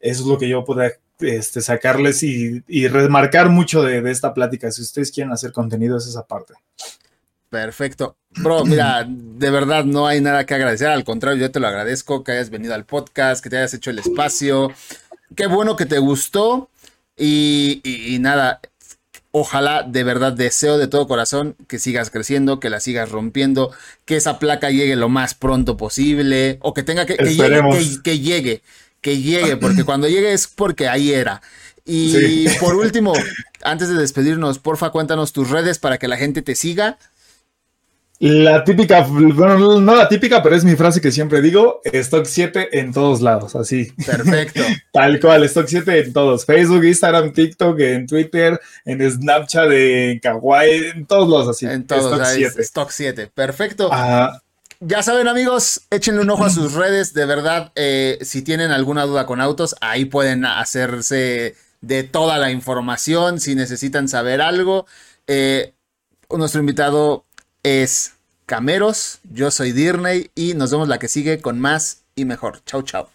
eso 0.00 0.22
es 0.22 0.26
lo 0.26 0.38
que 0.38 0.48
yo 0.48 0.64
puedo 0.64 0.82
este, 1.20 1.60
sacarles 1.60 2.22
y, 2.22 2.88
remarcar 2.88 3.48
mucho 3.48 3.82
de, 3.82 4.02
de, 4.02 4.10
esta 4.10 4.34
plática. 4.34 4.70
Si 4.70 4.82
ustedes 4.82 5.10
quieren 5.10 5.32
hacer 5.32 5.52
contenido, 5.52 5.96
es 5.96 6.06
esa 6.06 6.26
parte. 6.26 6.54
Perfecto. 7.50 8.16
Bro, 8.30 8.64
mira, 8.66 9.04
de 9.08 9.50
verdad 9.50 9.84
no 9.84 10.06
hay 10.06 10.20
nada 10.20 10.46
que 10.46 10.54
agradecer. 10.54 10.88
Al 10.88 11.04
contrario, 11.04 11.40
yo 11.40 11.50
te 11.50 11.60
lo 11.60 11.68
agradezco 11.68 12.24
que 12.24 12.32
hayas 12.32 12.50
venido 12.50 12.74
al 12.74 12.84
podcast, 12.84 13.42
que 13.42 13.50
te 13.50 13.58
hayas 13.58 13.74
hecho 13.74 13.90
el 13.90 13.98
espacio. 13.98 14.72
Qué 15.34 15.46
bueno 15.46 15.76
que 15.76 15.86
te 15.86 15.98
gustó. 15.98 16.70
Y, 17.16 18.18
nada, 18.20 18.60
ojalá 19.40 19.82
de 19.82 20.04
verdad 20.04 20.32
deseo 20.32 20.78
de 20.78 20.86
todo 20.86 21.06
corazón 21.06 21.56
que 21.66 21.78
sigas 21.78 22.10
creciendo, 22.10 22.60
que 22.60 22.70
la 22.70 22.80
sigas 22.80 23.10
rompiendo, 23.10 23.72
que 24.04 24.16
esa 24.16 24.38
placa 24.38 24.70
llegue 24.70 24.96
lo 24.96 25.08
más 25.08 25.34
pronto 25.34 25.76
posible 25.76 26.58
o 26.60 26.74
que 26.74 26.82
tenga 26.82 27.06
que, 27.06 27.16
que 27.16 27.34
llegue, 27.34 27.62
que, 28.02 28.18
llegue, 28.18 28.62
que 29.00 29.18
llegue, 29.18 29.56
porque 29.56 29.84
cuando 29.84 30.08
llegue 30.08 30.32
es 30.32 30.46
porque 30.46 30.88
ahí 30.88 31.12
era. 31.12 31.42
Y 31.84 32.48
por 32.60 32.74
último, 32.76 33.14
antes 33.62 33.88
de 33.88 33.94
despedirnos, 33.94 34.58
porfa, 34.58 34.90
cuéntanos 34.90 35.32
tus 35.32 35.48
redes 35.48 35.78
para 35.78 35.98
que 35.98 36.06
la 36.06 36.18
gente 36.18 36.42
te 36.42 36.54
siga 36.54 36.98
la 38.20 38.64
típica, 38.64 39.02
bueno, 39.02 39.80
no 39.80 39.94
la 39.94 40.08
típica, 40.08 40.42
pero 40.42 40.56
es 40.56 40.64
mi 40.64 40.74
frase 40.74 41.00
que 41.00 41.12
siempre 41.12 41.40
digo, 41.40 41.80
Stock 41.84 42.24
7 42.26 42.80
en 42.80 42.92
todos 42.92 43.20
lados, 43.20 43.54
así. 43.54 43.92
Perfecto. 44.04 44.60
Tal 44.92 45.20
cual, 45.20 45.44
Stock 45.44 45.66
7 45.68 46.00
en 46.00 46.12
todos, 46.12 46.44
Facebook, 46.44 46.84
Instagram, 46.84 47.32
TikTok, 47.32 47.78
en 47.78 48.06
Twitter, 48.08 48.60
en 48.84 49.08
Snapchat, 49.08 49.70
en 49.70 50.18
Kawaii, 50.18 50.86
en 50.96 51.06
todos 51.06 51.28
lados 51.28 51.48
así. 51.48 51.66
En 51.66 51.86
todos, 51.86 52.12
Stock 52.12 52.26
7. 52.26 52.62
Stock 52.62 52.90
7, 52.90 53.30
perfecto. 53.32 53.88
Ya 54.80 55.02
saben 55.02 55.28
amigos, 55.28 55.82
échenle 55.90 56.20
un 56.20 56.30
ojo 56.30 56.44
a 56.44 56.50
sus 56.50 56.74
redes, 56.74 57.14
de 57.14 57.24
verdad, 57.24 57.72
eh, 57.76 58.18
si 58.22 58.42
tienen 58.42 58.72
alguna 58.72 59.04
duda 59.04 59.26
con 59.26 59.40
autos, 59.40 59.76
ahí 59.80 60.04
pueden 60.06 60.44
hacerse 60.44 61.54
de 61.80 62.02
toda 62.02 62.38
la 62.38 62.50
información, 62.50 63.38
si 63.38 63.54
necesitan 63.54 64.08
saber 64.08 64.40
algo. 64.40 64.86
Eh, 65.28 65.74
nuestro 66.30 66.60
invitado 66.60 67.24
es 67.62 68.14
Cameros, 68.46 69.20
yo 69.24 69.50
soy 69.50 69.72
Dirney 69.72 70.30
y 70.34 70.54
nos 70.54 70.70
vemos 70.70 70.88
la 70.88 70.98
que 70.98 71.08
sigue 71.08 71.40
con 71.40 71.60
más 71.60 72.04
y 72.14 72.24
mejor. 72.24 72.62
Chau, 72.64 72.82
chau. 72.82 73.08